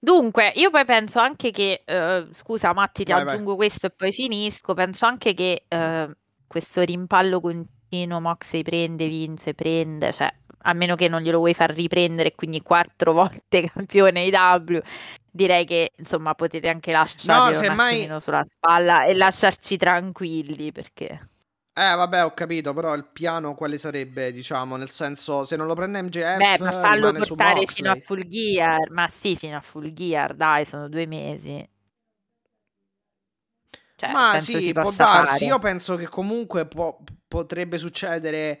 Dunque, 0.00 0.52
io 0.54 0.70
poi 0.70 0.84
penso 0.84 1.18
anche 1.18 1.50
che, 1.50 1.82
eh, 1.84 2.28
scusa 2.32 2.72
Matti, 2.72 3.02
ti 3.02 3.10
Vai, 3.10 3.24
vai. 3.24 3.34
aggiungo 3.34 3.56
questo 3.56 3.86
e 3.86 3.90
poi 3.90 4.12
finisco, 4.12 4.72
penso 4.72 5.06
anche 5.06 5.34
che 5.34 5.64
eh, 5.66 6.16
questo 6.46 6.82
rimpallo 6.82 7.40
continuo, 7.40 8.20
Moxley 8.20 8.62
prende, 8.62 9.08
vince, 9.08 9.54
prende, 9.54 10.12
cioè, 10.12 10.32
a 10.62 10.72
meno 10.72 10.94
che 10.94 11.08
non 11.08 11.20
glielo 11.20 11.38
vuoi 11.38 11.52
far 11.52 11.70
riprendere, 11.74 12.36
quindi 12.36 12.62
quattro 12.62 13.12
volte 13.12 13.68
campione 13.74 14.22
IW, 14.22 14.78
direi 15.32 15.64
che, 15.64 15.90
insomma, 15.96 16.34
potete 16.36 16.68
anche 16.68 16.92
lasciarlo 16.92 17.48
un 17.48 17.52
semmai- 17.54 18.20
sulla 18.20 18.44
spalla 18.44 19.04
e 19.04 19.14
lasciarci 19.14 19.76
tranquilli, 19.76 20.70
perché... 20.70 21.28
Eh, 21.78 21.94
vabbè, 21.94 22.24
ho 22.24 22.34
capito, 22.34 22.74
però 22.74 22.92
il 22.94 23.04
piano 23.04 23.54
quale 23.54 23.78
sarebbe, 23.78 24.32
diciamo, 24.32 24.74
nel 24.74 24.90
senso, 24.90 25.44
se 25.44 25.54
non 25.54 25.68
lo 25.68 25.74
prende 25.74 26.02
MJF, 26.02 26.36
Beh, 26.36 26.58
ma 26.58 26.72
fallo 26.72 27.12
portare 27.12 27.66
fino 27.66 27.92
a. 27.92 27.94
Full 27.94 28.26
Gear, 28.26 28.90
ma 28.90 29.06
sì, 29.06 29.36
fino 29.36 29.56
a 29.56 29.60
Full 29.60 29.92
Gear, 29.92 30.34
dai, 30.34 30.64
sono 30.64 30.88
due 30.88 31.06
mesi. 31.06 31.68
Cioè, 33.94 34.10
Ma 34.10 34.38
sì, 34.38 34.72
può 34.72 34.90
darsi. 34.90 35.38
fare. 35.38 35.44
Io 35.44 35.58
penso 35.60 35.94
che 35.94 36.08
comunque 36.08 36.66
può- 36.66 36.98
potrebbe 37.28 37.78
succedere 37.78 38.60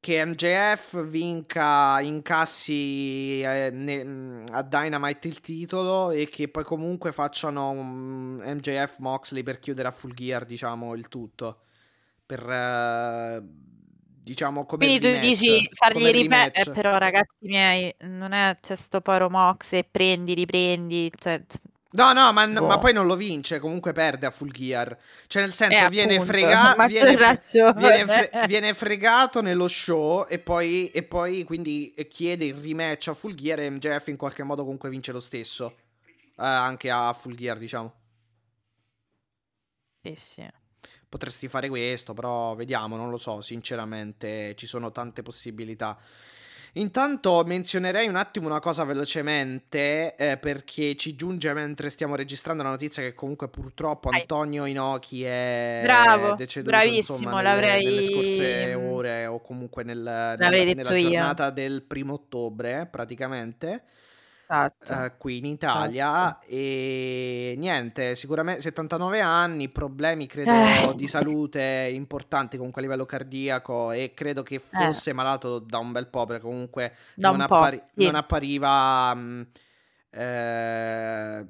che 0.00 0.24
MJF 0.24 1.04
vinca, 1.04 2.00
incassi 2.00 3.42
eh, 3.42 3.68
ne- 3.70 4.44
a 4.52 4.62
Dynamite 4.62 5.28
il 5.28 5.40
titolo 5.40 6.10
e 6.10 6.28
che 6.30 6.48
poi 6.48 6.64
comunque 6.64 7.12
facciano 7.12 7.68
un 7.70 8.36
MJF 8.42 8.96
Moxley 8.98 9.42
per 9.42 9.58
chiudere 9.58 9.88
a 9.88 9.90
Full 9.90 10.14
Gear, 10.14 10.44
diciamo, 10.46 10.94
il 10.94 11.08
tutto. 11.08 11.64
Per, 12.28 12.46
eh, 12.50 13.40
diciamo, 13.42 14.66
come 14.66 14.84
Quindi 14.84 15.14
tu 15.14 15.18
dici 15.18 15.66
fargli 15.72 16.10
ripetere, 16.10 16.64
rematch. 16.64 16.70
però 16.72 16.98
ragazzi 16.98 17.46
miei, 17.46 17.94
non 18.00 18.32
è 18.32 18.58
c'è 18.60 18.76
sto 18.76 19.00
paro 19.00 19.30
Mox 19.30 19.72
e 19.72 19.84
prendi, 19.90 20.34
riprendi, 20.34 21.10
cioè, 21.16 21.42
No, 21.90 22.12
no, 22.12 22.30
ma, 22.34 22.46
Boh. 22.46 22.66
ma 22.66 22.76
poi 22.78 22.92
non 22.92 23.06
lo 23.06 23.16
vince, 23.16 23.58
comunque 23.60 23.92
perde 23.92 24.26
a 24.26 24.30
Full 24.30 24.50
Gear. 24.50 24.94
Cioè, 25.26 25.40
nel 25.42 25.52
senso, 25.54 25.86
Eh, 25.86 25.88
viene, 25.88 26.16
appunto, 26.16 26.32
frega- 26.32 26.74
ma 26.76 26.86
viene, 26.86 27.16
fre- 27.16 27.40
viene 27.72 28.06
fre- 28.06 28.30
viene 28.46 28.74
fregato 28.74 29.40
nello 29.40 29.68
show 29.68 30.26
e 30.28 30.38
poi, 30.38 30.88
e 30.88 31.02
poi 31.02 31.44
quindi 31.44 31.94
chiede 32.08 32.44
il 32.44 32.54
rematch 32.54 33.08
a 33.08 33.14
Full 33.14 33.32
Gear 33.34 33.60
e 33.60 33.70
MJF 33.70 34.08
in 34.08 34.16
qualche 34.18 34.42
modo 34.42 34.62
comunque 34.64 34.90
vince 34.90 35.12
lo 35.12 35.20
stesso. 35.20 35.74
Eh, 36.36 36.44
anche 36.44 36.90
a 36.90 37.10
Full 37.14 37.34
Gear, 37.34 37.56
diciamo. 37.58 37.94
sì, 40.02 40.14
sì. 40.16 40.48
Potresti 41.08 41.48
fare 41.48 41.68
questo, 41.68 42.12
però 42.12 42.54
vediamo, 42.54 42.96
non 42.96 43.08
lo 43.08 43.16
so, 43.16 43.40
sinceramente 43.40 44.54
ci 44.56 44.66
sono 44.66 44.92
tante 44.92 45.22
possibilità. 45.22 45.96
Intanto 46.74 47.42
menzionerei 47.46 48.08
un 48.08 48.16
attimo 48.16 48.46
una 48.46 48.60
cosa 48.60 48.84
velocemente 48.84 50.14
eh, 50.16 50.36
perché 50.36 50.96
ci 50.96 51.16
giunge 51.16 51.52
mentre 51.54 51.88
stiamo 51.88 52.14
registrando 52.14 52.62
la 52.62 52.68
notizia 52.68 53.02
che 53.02 53.14
comunque 53.14 53.48
purtroppo. 53.48 54.10
Antonio 54.10 54.66
Inoki 54.66 55.24
è 55.24 55.80
Bravo, 55.82 56.34
deceduto 56.34 56.70
bravissimo, 56.76 57.16
insomma, 57.18 57.40
nelle, 57.40 57.42
l'avrei- 57.42 57.84
nelle 57.84 58.02
scorse 58.02 58.74
ore 58.74 59.26
o 59.26 59.40
comunque 59.40 59.82
nel- 59.82 59.96
nella, 59.98 60.48
nella 60.50 60.96
io. 60.96 61.08
giornata 61.08 61.50
del 61.50 61.82
primo 61.82 62.12
ottobre 62.12 62.86
praticamente 62.86 63.84
Esatto. 64.50 64.92
eh, 65.04 65.12
qui 65.18 65.36
in 65.38 65.44
Italia 65.44 66.06
Esatto. 66.14 66.46
e 66.48 67.54
niente, 67.58 68.14
sicuramente 68.14 68.62
79 68.62 69.20
anni, 69.20 69.68
problemi 69.68 70.26
credo 70.26 70.50
Eh. 70.52 70.94
di 70.96 71.06
salute 71.06 71.90
importanti 71.92 72.56
comunque 72.56 72.80
a 72.80 72.84
livello 72.84 73.04
cardiaco 73.04 73.92
e 73.92 74.12
credo 74.14 74.42
che 74.42 74.58
fosse 74.58 75.12
malato 75.12 75.58
da 75.58 75.78
un 75.78 75.92
bel 75.92 76.08
po' 76.08 76.24
perché 76.24 76.42
comunque 76.44 76.84
Eh. 76.86 76.92
Non, 77.16 77.36
po', 77.46 77.54
appari- 77.56 77.82
sì. 77.94 78.04
non 78.06 78.14
appariva 78.14 79.14
mh, 79.14 79.46
eh, 80.12 81.46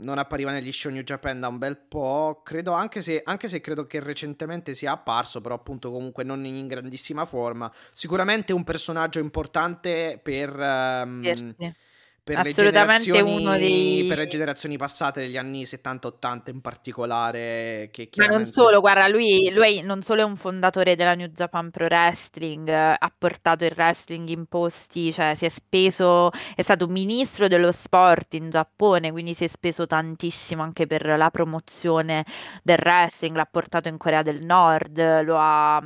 non 0.00 0.16
appariva 0.18 0.52
negli 0.52 0.70
show 0.70 0.92
New 0.92 1.02
Japan 1.02 1.40
da 1.40 1.48
un 1.48 1.58
bel 1.58 1.76
po', 1.76 2.40
credo 2.44 2.70
anche 2.70 3.00
se, 3.02 3.20
anche 3.24 3.48
se 3.48 3.60
credo 3.60 3.84
che 3.88 3.98
recentemente 3.98 4.72
sia 4.72 4.92
apparso, 4.92 5.40
però 5.40 5.56
appunto 5.56 5.90
comunque 5.90 6.22
non 6.22 6.44
in 6.44 6.68
grandissima 6.68 7.24
forma, 7.24 7.68
sicuramente 7.92 8.52
un 8.52 8.62
personaggio 8.62 9.18
importante 9.18 10.20
per... 10.22 10.50
Scherzi. 10.52 11.74
Per 12.34 12.44
le, 12.44 12.52
generazioni, 12.52 14.04
per 14.06 14.18
le 14.18 14.26
generazioni 14.26 14.76
passate 14.76 15.20
degli 15.20 15.36
anni 15.36 15.62
70-80 15.62 16.50
in 16.50 16.60
particolare. 16.60 17.88
Che 17.90 18.10
Ma 18.16 18.26
non 18.26 18.44
solo, 18.44 18.80
guarda, 18.80 19.08
lui, 19.08 19.50
lui, 19.52 19.80
non 19.82 20.02
solo 20.02 20.20
è 20.20 20.24
un 20.24 20.36
fondatore 20.36 20.94
della 20.94 21.14
New 21.14 21.28
Japan 21.28 21.70
Pro 21.70 21.86
Wrestling, 21.86 22.68
ha 22.68 23.12
portato 23.16 23.64
il 23.64 23.72
wrestling 23.74 24.28
in 24.28 24.46
posti, 24.46 25.12
cioè 25.12 25.34
si 25.34 25.46
è 25.46 25.48
speso, 25.48 26.30
è 26.54 26.62
stato 26.62 26.86
ministro 26.86 27.48
dello 27.48 27.72
sport 27.72 28.34
in 28.34 28.50
Giappone, 28.50 29.10
quindi 29.10 29.34
si 29.34 29.44
è 29.44 29.48
speso 29.48 29.86
tantissimo 29.86 30.62
anche 30.62 30.86
per 30.86 31.06
la 31.06 31.30
promozione 31.30 32.24
del 32.62 32.78
wrestling, 32.78 33.36
l'ha 33.36 33.48
portato 33.50 33.88
in 33.88 33.96
Corea 33.96 34.22
del 34.22 34.44
Nord, 34.44 35.22
lo 35.22 35.36
ha 35.38 35.82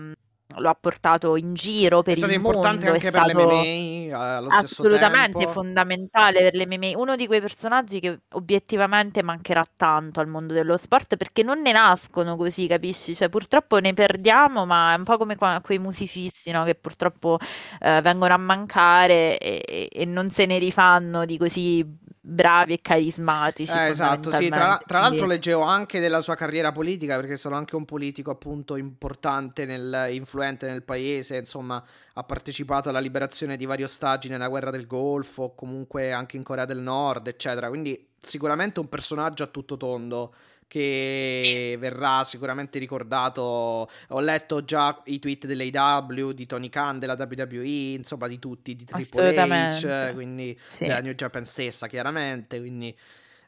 lo 0.56 0.68
ha 0.68 0.76
portato 0.78 1.36
in 1.36 1.54
giro 1.54 2.02
per 2.02 2.16
il 2.16 2.20
mondo. 2.20 2.34
È 2.34 2.40
stato 2.40 2.56
importante 2.56 2.88
anche 2.88 3.10
per 3.10 3.24
le 3.26 3.34
MMA 3.34 4.18
allo 4.18 4.48
assolutamente 4.48 5.38
tempo. 5.38 5.52
fondamentale 5.52 6.40
per 6.40 6.54
le 6.54 6.66
MMA. 6.66 6.98
Uno 6.98 7.16
di 7.16 7.26
quei 7.26 7.40
personaggi 7.40 8.00
che 8.00 8.20
obiettivamente 8.32 9.22
mancherà 9.22 9.64
tanto 9.76 10.20
al 10.20 10.28
mondo 10.28 10.52
dello 10.52 10.76
sport 10.76 11.16
perché 11.16 11.42
non 11.42 11.60
ne 11.60 11.72
nascono 11.72 12.36
così, 12.36 12.66
capisci? 12.66 13.14
Cioè, 13.14 13.28
purtroppo 13.28 13.78
ne 13.78 13.94
perdiamo, 13.94 14.66
ma 14.66 14.94
è 14.94 14.96
un 14.96 15.04
po' 15.04 15.16
come 15.16 15.36
quei 15.62 15.78
musicisti 15.78 16.50
no? 16.50 16.64
che 16.64 16.74
purtroppo 16.74 17.38
eh, 17.80 18.00
vengono 18.00 18.34
a 18.34 18.38
mancare 18.38 19.38
e, 19.38 19.88
e 19.90 20.04
non 20.04 20.30
se 20.30 20.46
ne 20.46 20.58
rifanno 20.58 21.24
di 21.24 21.38
così 21.38 22.00
bravi 22.24 22.74
e 22.74 22.81
carismatici. 22.81 23.73
Eh, 23.73 23.89
esatto, 23.89 24.31
sì, 24.31 24.49
tra, 24.49 24.81
tra, 24.86 25.01
l'altro 25.01 25.27
leggevo 25.27 25.62
anche 25.62 25.99
della 25.99 26.20
sua 26.20 26.36
carriera 26.36 26.70
politica 26.70 27.16
perché 27.16 27.36
sono 27.36 27.57
anche 27.57 27.74
un 27.74 27.85
politico 27.85 28.31
appunto 28.31 28.77
importante, 28.77 29.66
nel, 29.66 30.09
influente 30.12 30.69
nel 30.69 30.85
paese, 30.85 31.36
insomma 31.36 31.82
ha 32.15 32.23
partecipato 32.23 32.89
alla 32.89 33.01
liberazione 33.01 33.57
di 33.57 33.66
vari 33.66 33.82
ostaggi 33.82 34.28
nella 34.28 34.49
guerra 34.49 34.70
del 34.70 34.86
Golfo, 34.86 35.55
comunque 35.55 36.12
anche 36.12 36.36
in 36.36 36.44
Corea 36.44 36.65
del 36.65 36.78
Nord, 36.78 37.27
eccetera, 37.27 37.69
quindi 37.69 38.09
sicuramente 38.20 38.78
un 38.78 38.89
personaggio 38.89 39.43
a 39.43 39.49
tutto 39.49 39.77
tondo 39.77 40.32
che 40.73 41.77
verrà 41.78 42.24
sicuramente 42.24 42.78
ricordato. 42.78 43.90
Ho 44.09 44.20
letto 44.20 44.65
già 44.65 45.03
i 45.05 45.19
tweet 45.19 45.44
dell'AW, 45.44 46.32
di 46.32 46.47
Tony 46.47 46.70
Khan, 46.70 46.99
della 46.99 47.15
WWE, 47.19 47.93
insomma 47.93 48.27
di 48.27 48.39
tutti, 48.39 48.74
di 48.74 48.86
Triple 48.86 49.35
H, 49.35 50.15
quindi 50.15 50.59
sì. 50.69 50.86
della 50.86 51.03
New 51.03 51.12
Japan 51.12 51.44
stessa 51.44 51.89
chiaramente, 51.89 52.59
quindi... 52.59 52.97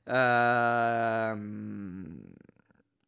Uh, 0.06 1.32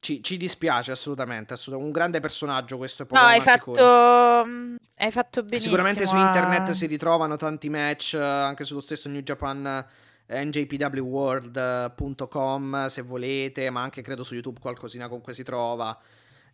ci, 0.01 0.23
ci, 0.23 0.39
dispiace 0.39 0.93
assolutamente, 0.93 1.53
assolutamente, 1.53 1.85
un 1.85 2.01
grande 2.01 2.21
personaggio 2.21 2.79
questo 2.79 3.03
è 3.03 3.07
poco 3.07 3.21
no, 3.21 3.27
hai 3.27 3.41
fatto, 3.43 4.45
mm, 4.47 4.77
hai 4.97 5.11
fatto 5.11 5.43
benissimo. 5.43 5.75
Sicuramente 5.75 6.07
su 6.07 6.17
internet 6.17 6.71
si 6.71 6.87
ritrovano 6.87 7.37
tanti 7.37 7.69
match, 7.69 8.15
anche 8.15 8.65
sullo 8.65 8.81
stesso 8.81 9.11
New 9.11 9.21
Japan 9.21 9.85
njpwworld.com 10.29 12.87
se 12.87 13.03
volete, 13.03 13.71
ma 13.71 13.83
anche 13.83 14.03
credo 14.03 14.25
su 14.25 14.35
YouTube 14.35 14.61
qualcosina 14.61 15.07
comunque 15.07 15.35
si 15.35 15.43
trova. 15.43 15.99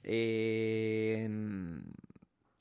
E... 0.00 1.22
Ehm, 1.24 1.82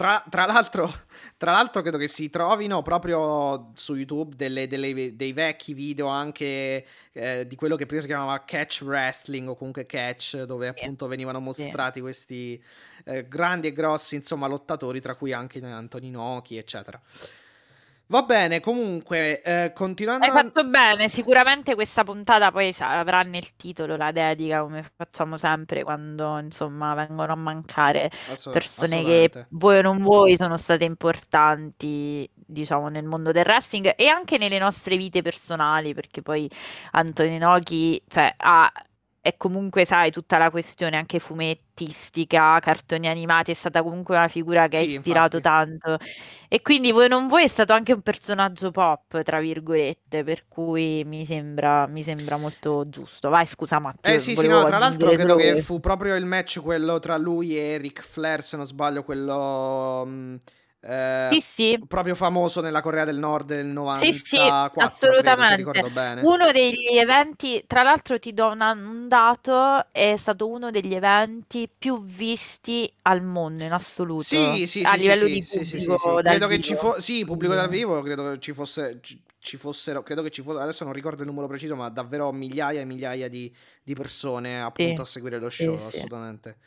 tra, 0.02 0.24
tra, 0.28 0.48
l'altro, 0.48 0.92
tra, 1.38 1.52
l'altro, 1.52 1.84
credo 1.84 2.00
che 2.00 2.08
si 2.08 2.32
trovino 2.32 2.82
proprio 2.82 3.70
su 3.76 3.94
YouTube 3.94 4.36
delle, 4.36 4.68
delle, 4.68 5.16
dei 5.16 5.32
vecchi 5.32 5.76
video 5.76 6.08
anche 6.08 6.88
eh, 7.12 7.46
di 7.46 7.56
quello 7.56 7.76
che 7.76 7.86
prima 7.86 8.02
si 8.02 8.08
chiamava 8.08 8.44
catch 8.44 8.82
wrestling 8.84 9.48
o 9.48 9.56
comunque 9.56 9.86
catch, 9.86 10.42
dove 10.46 10.68
appunto 10.68 11.06
venivano 11.06 11.40
mostrati 11.40 12.00
yeah. 12.00 12.08
questi 12.08 12.64
eh, 13.06 13.28
grandi 13.28 13.68
e 13.68 13.74
grossi 13.74 14.16
insomma 14.16 14.48
lottatori, 14.48 15.00
tra 15.02 15.14
cui 15.14 15.34
anche 15.34 15.64
Antoninoki, 15.64 16.58
eccetera. 16.58 17.00
Va 18.12 18.24
bene, 18.24 18.60
comunque, 18.60 19.42
eh, 19.42 19.72
continuando... 19.74 20.26
Hai 20.26 20.32
fatto 20.34 20.68
bene, 20.68 21.08
sicuramente 21.08 21.76
questa 21.76 22.04
puntata 22.04 22.52
poi 22.52 22.76
avrà 22.80 23.22
nel 23.22 23.56
titolo 23.56 23.96
la 23.96 24.12
dedica, 24.12 24.64
come 24.64 24.84
facciamo 24.84 25.38
sempre 25.38 25.84
quando, 25.84 26.38
insomma, 26.38 26.94
vengono 26.94 27.32
a 27.32 27.38
mancare 27.38 28.12
Assolut- 28.30 28.52
persone 28.52 29.02
che 29.06 29.46
voi 29.52 29.78
o 29.78 29.82
non 29.82 30.04
voi 30.04 30.36
sono 30.36 30.58
state 30.58 30.84
importanti, 30.84 32.30
diciamo, 32.34 32.90
nel 32.90 33.06
mondo 33.06 33.32
del 33.32 33.46
wrestling 33.46 33.94
e 33.96 34.08
anche 34.08 34.38
nelle 34.38 34.60
nostre 34.60 34.98
vite 34.98 35.22
personali, 35.22 35.94
perché 35.94 36.22
poi 36.22 36.52
Antonio 36.92 37.40
Nochi, 37.40 38.04
cioè, 38.10 38.34
ha 38.36 38.70
è 39.22 39.38
comunque, 39.38 39.86
sai, 39.86 40.10
tutta 40.10 40.40
la 40.40 40.50
questione 40.50 40.98
anche 40.98 41.20
fumettistica, 41.20 42.58
cartoni 42.60 43.08
animati, 43.08 43.52
è 43.52 43.54
stata 43.54 43.84
comunque 43.84 44.16
una 44.16 44.28
figura 44.28 44.68
che 44.68 44.78
ha 44.78 44.82
ispirato 44.82 45.38
infatti. 45.38 45.42
tanto. 45.42 45.98
E 46.50 46.62
quindi 46.64 46.92
voi 46.92 47.08
non 47.08 47.28
voi 47.28 47.44
è 47.44 47.48
stato 47.48 47.72
anche 47.74 47.94
un 47.94 48.02
personaggio 48.02 48.72
pop, 48.72 49.22
tra 49.22 49.40
virgolette, 49.40 50.24
per 50.24 50.46
cui 50.48 51.04
mi 51.06 51.24
sembra, 51.28 51.86
mi 51.86 52.02
sembra 52.02 52.38
molto 52.38 52.90
giusto. 52.90 53.30
Vai, 53.30 53.46
scusa 53.46 53.78
Matteo. 53.78 54.12
Eh 54.12 54.18
sì, 54.18 54.36
sì, 54.36 54.48
no, 54.48 54.64
tra 54.64 54.80
l'altro 54.80 55.12
credo 55.12 55.36
che 55.36 55.62
fu 55.62 55.80
proprio 55.80 56.16
il 56.16 56.26
match 56.26 56.60
quello 56.60 56.98
tra 56.98 57.16
lui 57.18 57.56
e 57.56 57.78
Ric 57.78 58.02
Flair, 58.02 58.42
se 58.42 58.58
non 58.58 58.66
sbaglio, 58.66 59.04
quello... 59.04 60.04
Mh 60.06 60.10
mm, 60.10 60.36
eh, 60.84 61.28
sì, 61.32 61.42
sì. 61.42 61.84
proprio 61.88 62.16
famoso 62.16 62.60
nella 62.60 62.82
Corea 62.82 63.06
del 63.06 63.20
Nord 63.20 63.46
del 63.46 63.68
94 63.68 64.12
sì, 64.12 64.20
sì, 64.20 64.38
assolutamente. 64.38 66.26
uno 66.26 66.52
degli 66.52 66.98
eventi 66.98 67.64
tra 67.68 67.84
l'altro 67.84 68.18
ti 68.18 68.34
do 68.34 68.48
un 68.48 69.06
dato 69.08 69.86
è 69.92 70.16
stato 70.18 70.50
uno 70.50 70.72
degli 70.72 70.96
eventi 70.96 71.70
più 71.70 72.04
visti 72.04 72.92
al 73.04 73.22
mondo 73.22 73.64
in 73.64 73.72
assoluto 73.72 74.24
sì, 74.24 74.66
sì, 74.66 74.82
a 74.82 74.94
sì, 74.94 74.98
livello 74.98 75.26
sì, 75.28 75.32
di 75.32 75.44
sì, 75.44 75.60
pubblico 75.60 75.98
sì, 75.98 76.06
sì, 76.16 76.22
credo 76.24 76.48
che 76.48 76.62
ci 76.62 76.76
fosse 76.76 77.02
sì 77.02 77.26
pubblico 77.26 77.54
dal 77.54 77.70
vivo 77.70 78.02
credo 78.02 78.32
che 78.32 78.40
ci 78.40 78.54
fosse 78.54 79.00
ci, 79.42 79.58
fossero, 79.58 80.04
credo 80.04 80.22
che 80.22 80.30
ci 80.30 80.42
fosse, 80.44 80.62
adesso 80.62 80.84
non 80.84 80.94
ricordo 80.94 81.24
il 81.24 81.28
numero 81.28 81.48
preciso, 81.48 81.76
ma 81.76 81.90
davvero 81.90 82.32
migliaia 82.32 82.82
e 82.82 82.86
migliaia 82.86 83.28
di, 83.28 83.52
di 83.82 83.96
persone 83.96 84.62
appunto 84.62 85.02
a 85.02 85.06
seguire 85.06 85.40
lo 85.40 85.50
show, 85.50 85.74
assolutamente. 85.74 86.58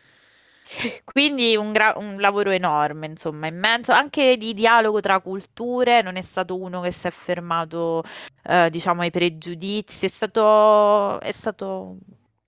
Quindi 1.04 1.56
un, 1.56 1.72
gra- 1.72 1.94
un 1.96 2.20
lavoro 2.20 2.50
enorme, 2.50 3.06
insomma, 3.06 3.46
immenso, 3.46 3.92
anche 3.92 4.36
di 4.36 4.54
dialogo 4.54 5.00
tra 5.00 5.20
culture, 5.20 6.02
non 6.02 6.16
è 6.16 6.22
stato 6.22 6.58
uno 6.58 6.80
che 6.80 6.90
si 6.90 7.06
è 7.06 7.10
fermato, 7.10 8.02
eh, 8.42 8.70
diciamo, 8.70 9.02
ai 9.02 9.10
pregiudizi, 9.10 10.06
è 10.06 10.08
stato, 10.08 11.20
è 11.20 11.32
stato, 11.32 11.98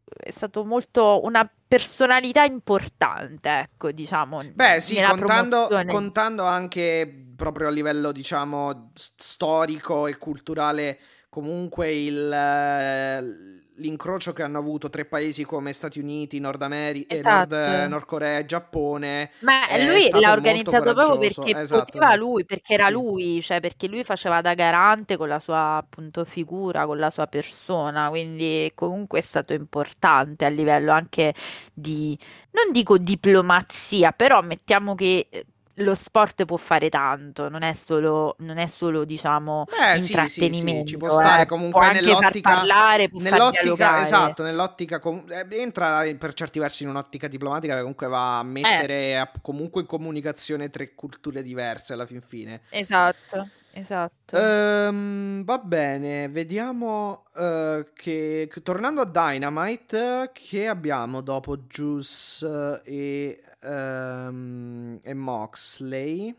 è 0.05 0.31
stato 0.31 0.65
molto 0.65 1.21
una 1.25 1.49
personalità 1.69 2.45
importante, 2.45 3.51
ecco, 3.51 3.93
diciamo. 3.93 4.43
Beh, 4.55 4.81
sì, 4.81 5.01
contando, 5.03 5.69
contando 5.87 6.45
anche 6.45 7.33
proprio 7.37 7.69
a 7.69 7.71
livello, 7.71 8.13
diciamo, 8.13 8.93
storico 8.95 10.07
e 10.07 10.17
culturale, 10.17 10.99
comunque 11.29 11.93
il 11.93 13.65
l'incrocio 13.77 14.33
che 14.33 14.43
hanno 14.43 14.59
avuto 14.59 14.89
tre 14.89 15.05
paesi 15.05 15.45
come 15.45 15.73
Stati 15.73 15.99
Uniti, 15.99 16.39
Nord 16.39 16.63
America, 16.63 17.15
esatto. 17.15 17.57
Nord, 17.57 17.89
Nord, 17.89 18.05
Corea 18.05 18.39
e 18.39 18.45
Giappone. 18.47 19.31
Ma 19.41 19.61
lui 19.85 20.09
l'ha 20.11 20.33
organizzato 20.33 20.93
proprio 20.95 21.19
perché 21.19 21.59
esatto, 21.59 21.85
poteva 21.85 22.15
lui, 22.15 22.45
perché 22.45 22.75
era 22.75 22.87
sì. 22.87 22.93
lui, 22.93 23.43
cioè 23.43 23.61
perché 23.61 23.89
lui 23.89 24.05
faceva 24.05 24.41
da 24.41 24.55
garante 24.55 25.17
con 25.17 25.29
la 25.29 25.39
sua 25.39 25.77
appunto 25.77 26.25
figura, 26.25 26.87
con 26.87 26.99
la 26.99 27.11
sua 27.11 27.27
persona, 27.27 28.09
quindi 28.09 28.71
comunque 28.75 29.19
è 29.19 29.23
stato 29.23 29.53
importante 29.53 30.45
a 30.45 30.49
livello 30.49 30.93
anche 30.93 31.35
di, 31.73 32.19
non 32.53 32.73
dico 32.73 32.99
diplomazia, 32.99 34.13
però 34.13 34.41
mettiamo 34.43 34.95
che 34.95 35.29
eh, 35.31 35.47
lo 35.77 35.95
sport 35.95 36.45
può 36.45 36.57
fare 36.57 36.89
tanto, 36.89 37.49
non 37.49 37.63
è 37.63 37.73
solo, 37.73 38.37
non 38.39 38.59
è 38.59 38.67
solo 38.67 39.05
diciamo, 39.05 39.65
Beh, 39.65 39.99
intrattenimento. 39.99 40.71
Sì, 40.71 40.79
sì, 40.79 40.87
ci 40.87 40.97
può 40.97 41.11
stare 41.11 41.43
eh. 41.43 41.47
comunque 41.47 41.81
può 41.81 41.93
nell'ottica, 41.93 42.51
parlare, 42.55 43.09
può 43.09 43.21
nell'ottica 43.21 44.01
esatto, 44.01 44.43
nell'ottica 44.43 45.01
eh, 45.01 45.47
entra 45.51 46.03
per 46.19 46.33
certi 46.35 46.59
versi 46.59 46.85
in 46.85 46.91
un'ottica 46.91 47.29
diplomatica 47.29 47.75
che 47.75 47.81
comunque 47.81 48.07
va 48.07 48.39
a 48.39 48.43
mettere 48.43 48.95
eh. 49.09 49.15
a, 49.15 49.31
comunque 49.43 49.83
in 49.83 49.87
comunicazione 49.87 50.71
tre 50.71 50.95
culture 50.95 51.43
diverse 51.43 51.93
alla 51.93 52.07
fin 52.07 52.21
fine. 52.21 52.63
Esatto. 52.71 53.49
Esatto. 53.79 54.39
Um, 54.39 55.45
va 55.45 55.59
bene, 55.59 56.29
vediamo 56.29 57.25
uh, 57.35 57.85
che 57.93 58.51
tornando 58.63 59.03
a 59.03 59.05
Dynamite, 59.05 60.31
che 60.33 60.67
abbiamo 60.67 61.21
dopo 61.21 61.59
Juice 61.59 62.47
uh, 62.47 62.81
e 62.85 63.39
um, 63.65 64.99
e 65.03 65.13
Moxley. 65.13 66.35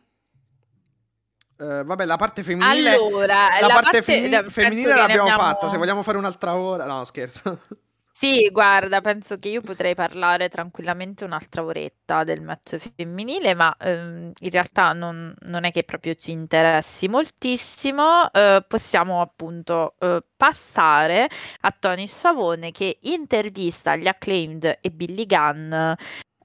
Uh, 1.58 1.84
vabbè, 1.86 2.06
la 2.06 2.16
parte 2.16 2.42
femminile. 2.42 2.96
Allora, 2.96 3.50
la, 3.60 3.68
la 3.68 3.68
parte, 3.68 3.82
parte 3.82 4.02
femminile, 4.02 4.50
femminile 4.50 4.96
l'abbiamo 4.96 5.30
abbiamo... 5.30 5.42
fatta. 5.44 5.68
Se 5.68 5.78
vogliamo 5.78 6.02
fare 6.02 6.18
un'altra 6.18 6.56
ora, 6.56 6.86
no, 6.86 7.04
scherzo. 7.04 7.60
Sì, 8.20 8.50
guarda, 8.52 9.00
penso 9.00 9.38
che 9.38 9.50
io 9.50 9.62
potrei 9.62 9.94
parlare 9.94 10.50
tranquillamente 10.50 11.24
un'altra 11.24 11.64
oretta 11.64 12.24
del 12.24 12.42
match 12.42 12.78
femminile, 12.96 13.54
ma 13.54 13.76
ehm, 13.80 14.32
in 14.40 14.50
realtà 14.50 14.92
non, 14.94 15.32
non, 15.42 15.66
è 15.66 15.72
che 15.72 15.84
proprio 15.84 16.16
ci 16.16 16.32
interessi 16.32 17.08
moltissimo. 17.08 18.32
Eh, 18.32 18.66
possiamo 18.68 19.22
appunto 19.22 19.94
eh, 20.00 20.24
passare 20.36 21.30
a 21.62 21.76
Tony 21.78 22.08
Sciavone 22.08 22.72
che 22.72 22.98
intervista 23.02 23.96
gli 23.96 24.08
acclaimed 24.08 24.80
e 24.82 24.90
Billy 24.90 25.28
Gunn 25.28 25.72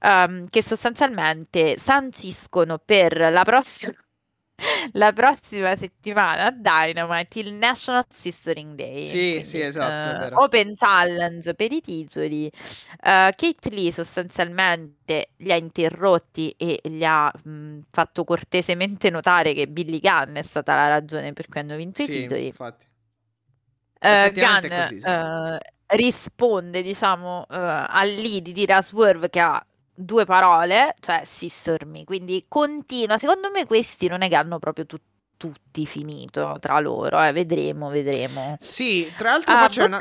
um, 0.01 0.47
che 0.49 0.61
sostanzialmente 0.61 1.77
sanciscono 1.79 2.77
per 2.77 3.17
la 3.31 3.43
prossima 3.43 3.93
la 4.91 5.11
prossima 5.13 5.75
settimana 5.75 6.45
a 6.45 6.51
Dynamite 6.51 7.39
il 7.39 7.53
National 7.53 8.05
Sistering 8.09 8.75
Day. 8.75 9.05
Sì, 9.05 9.17
quindi, 9.17 9.45
sì, 9.45 9.61
esatto. 9.61 10.35
Uh, 10.35 10.39
open 10.41 10.73
Challenge 10.75 11.53
per 11.55 11.71
i 11.71 11.81
titoli. 11.81 12.51
Uh, 12.53 13.31
Kate 13.35 13.69
Lee 13.69 13.91
sostanzialmente 13.91 15.31
li 15.37 15.51
ha 15.51 15.55
interrotti 15.55 16.53
e 16.57 16.79
gli 16.83 17.03
ha 17.03 17.31
mh, 17.31 17.79
fatto 17.89 18.23
cortesemente 18.23 19.09
notare 19.09 19.53
che 19.53 19.67
Billy 19.67 19.99
Gunn 19.99 20.35
è 20.35 20.43
stata 20.43 20.75
la 20.75 20.87
ragione 20.87 21.33
per 21.33 21.47
cui 21.47 21.61
hanno 21.61 21.75
vinto 21.75 22.03
sì, 22.03 22.11
i 22.11 22.21
titoli. 22.21 22.45
Infatti. 22.47 22.85
Uh, 23.99 24.31
Gunn 24.31 24.67
così, 24.67 24.99
sì. 24.99 25.09
risponde, 25.95 26.81
diciamo, 26.81 27.45
al 27.47 28.09
lead 28.09 28.43
di 28.43 28.53
Tira 28.53 28.81
Swerve 28.81 29.29
che 29.29 29.39
ha 29.39 29.65
due 29.93 30.25
parole, 30.25 30.95
cioè 30.99 31.21
Sister 31.25 31.85
Me, 31.85 32.03
quindi 32.03 32.45
continua. 32.47 33.17
Secondo 33.17 33.49
me 33.51 33.65
questi 33.65 34.07
non 34.07 34.21
è 34.21 34.29
che 34.29 34.35
hanno 34.35 34.59
proprio 34.59 34.85
tutti 34.85 35.11
tutti 35.35 35.85
finito 35.85 36.55
tra 36.61 36.79
loro, 36.79 37.21
eh. 37.21 37.33
vedremo, 37.33 37.89
vedremo. 37.89 38.55
Sì, 38.61 39.11
tra 39.17 39.31
l'altro 39.31 39.53
uh, 39.53 39.67
c'è 39.67 39.83
una... 39.83 39.97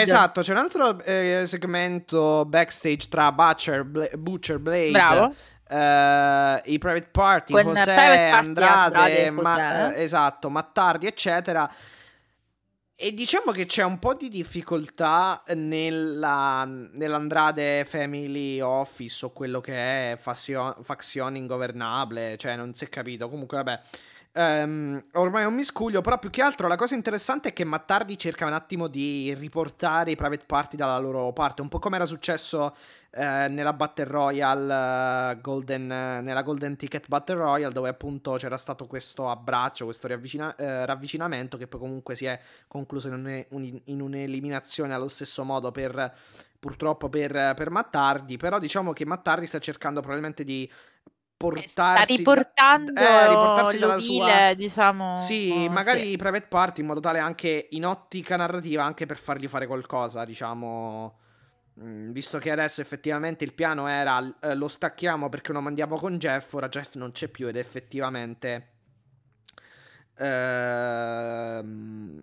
Esatto, 0.00 0.40
c'è 0.40 0.52
un 0.52 0.58
altro 0.58 0.98
eh, 1.02 1.42
segmento 1.44 2.46
backstage 2.46 3.08
tra 3.10 3.30
Butcher, 3.30 3.84
Bla... 3.84 4.08
Butcher 4.16 4.58
Blade. 4.58 4.90
Bravo. 4.90 5.34
Uh, 5.68 6.60
i 6.64 6.78
private 6.78 7.08
party, 7.10 7.52
Con 7.52 7.64
José, 7.64 7.92
private 7.92 8.30
party 8.30 8.46
Andrade, 8.48 8.96
Andrade 8.96 9.30
ma... 9.30 9.94
esatto, 9.96 10.48
Mattardi, 10.48 11.06
eccetera 11.06 11.70
e 13.02 13.14
diciamo 13.14 13.50
che 13.50 13.64
c'è 13.64 13.82
un 13.82 13.98
po' 13.98 14.12
di 14.12 14.28
difficoltà 14.28 15.42
nella, 15.54 16.64
nell'Andrade 16.66 17.86
Family 17.86 18.60
Office 18.60 19.24
o 19.24 19.30
quello 19.30 19.62
che 19.62 20.12
è 20.12 20.16
fazione, 20.18 20.74
fazione 20.82 21.38
ingovernabile, 21.38 22.36
cioè 22.36 22.56
non 22.56 22.74
si 22.74 22.84
è 22.84 22.88
capito. 22.90 23.30
Comunque, 23.30 23.56
vabbè. 23.56 23.80
Um, 24.32 25.04
ormai 25.14 25.42
è 25.42 25.46
un 25.46 25.54
miscuglio, 25.54 26.02
però 26.02 26.16
più 26.20 26.30
che 26.30 26.40
altro 26.40 26.68
la 26.68 26.76
cosa 26.76 26.94
interessante 26.94 27.48
è 27.48 27.52
che 27.52 27.64
Mattardi 27.64 28.16
cerca 28.16 28.46
un 28.46 28.52
attimo 28.52 28.86
di 28.86 29.34
riportare 29.34 30.12
i 30.12 30.16
private 30.16 30.44
party 30.46 30.76
dalla 30.76 30.98
loro 30.98 31.32
parte, 31.32 31.62
un 31.62 31.68
po' 31.68 31.80
come 31.80 31.96
era 31.96 32.06
successo 32.06 32.76
eh, 33.10 33.48
nella 33.48 33.72
Battle 33.72 34.04
Royale 34.04 35.32
uh, 35.34 35.40
Golden, 35.40 35.82
uh, 35.82 36.22
nella 36.22 36.42
Golden 36.42 36.76
Ticket 36.76 37.08
Battle 37.08 37.38
Royale, 37.38 37.72
dove 37.72 37.88
appunto 37.88 38.34
c'era 38.34 38.56
stato 38.56 38.86
questo 38.86 39.28
abbraccio, 39.28 39.84
questo 39.84 40.06
uh, 40.06 40.54
ravvicinamento 40.56 41.56
che 41.56 41.66
poi 41.66 41.80
comunque 41.80 42.14
si 42.14 42.26
è 42.26 42.38
concluso 42.68 43.08
in, 43.08 43.14
un, 43.14 43.44
un, 43.48 43.80
in 43.86 44.00
un'eliminazione 44.00 44.94
allo 44.94 45.08
stesso 45.08 45.42
modo 45.42 45.72
per 45.72 46.14
purtroppo 46.60 47.08
per, 47.08 47.32
per 47.56 47.70
Mattardi, 47.70 48.36
però 48.36 48.60
diciamo 48.60 48.92
che 48.92 49.04
Mattardi 49.06 49.46
sta 49.46 49.58
cercando 49.58 50.00
probabilmente 50.00 50.44
di 50.44 50.70
portarsi 51.40 51.68
sta 51.68 52.02
riportando 52.02 53.00
eh, 53.00 53.28
riportarsi 53.28 53.78
dalla 53.78 53.98
sua 53.98 54.52
diciamo 54.52 55.16
sì 55.16 55.64
oh, 55.66 55.70
magari 55.70 56.10
sì. 56.10 56.16
private 56.16 56.46
party 56.46 56.82
in 56.82 56.86
modo 56.86 57.00
tale 57.00 57.18
anche 57.18 57.68
in 57.70 57.86
ottica 57.86 58.36
narrativa 58.36 58.84
anche 58.84 59.06
per 59.06 59.16
fargli 59.16 59.48
fare 59.48 59.66
qualcosa 59.66 60.26
diciamo 60.26 61.18
mm, 61.82 62.10
visto 62.10 62.36
che 62.36 62.50
adesso 62.50 62.82
effettivamente 62.82 63.44
il 63.44 63.54
piano 63.54 63.88
era 63.88 64.22
eh, 64.42 64.54
lo 64.54 64.68
stacchiamo 64.68 65.30
perché 65.30 65.52
lo 65.52 65.62
mandiamo 65.62 65.96
con 65.96 66.18
Jeff 66.18 66.52
ora 66.52 66.68
Jeff 66.68 66.96
non 66.96 67.10
c'è 67.12 67.28
più 67.28 67.48
ed 67.48 67.56
effettivamente 67.56 68.72
Uh, 70.20 71.64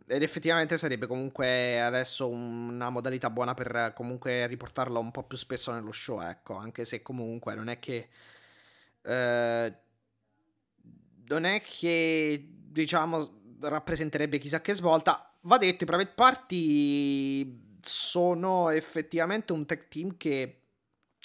ed 0.05 0.21
effettivamente 0.21 0.77
sarebbe 0.77 1.07
comunque 1.07 1.81
adesso 1.81 2.29
una 2.29 2.91
modalità 2.91 3.31
buona 3.31 3.55
per 3.55 3.93
comunque 3.95 4.45
riportarlo 4.45 4.99
un 4.99 5.09
po' 5.09 5.23
più 5.23 5.35
spesso 5.35 5.71
nello 5.71 5.91
show, 5.91 6.21
ecco, 6.21 6.57
anche 6.57 6.85
se 6.85 7.01
comunque 7.01 7.55
non 7.55 7.69
è 7.69 7.79
che 7.79 8.09
eh, 9.07 9.73
non 11.27 11.45
è 11.45 11.61
che 11.61 12.45
diciamo 12.47 13.35
rappresenterebbe 13.61 14.37
chissà 14.37 14.61
che 14.61 14.73
svolta. 14.73 15.33
Va 15.41 15.57
detto, 15.57 15.83
i 15.83 15.87
Private 15.87 16.11
Party 16.13 17.77
sono 17.81 18.69
effettivamente 18.69 19.53
un 19.53 19.65
tech 19.65 19.87
team 19.87 20.17
che 20.17 20.61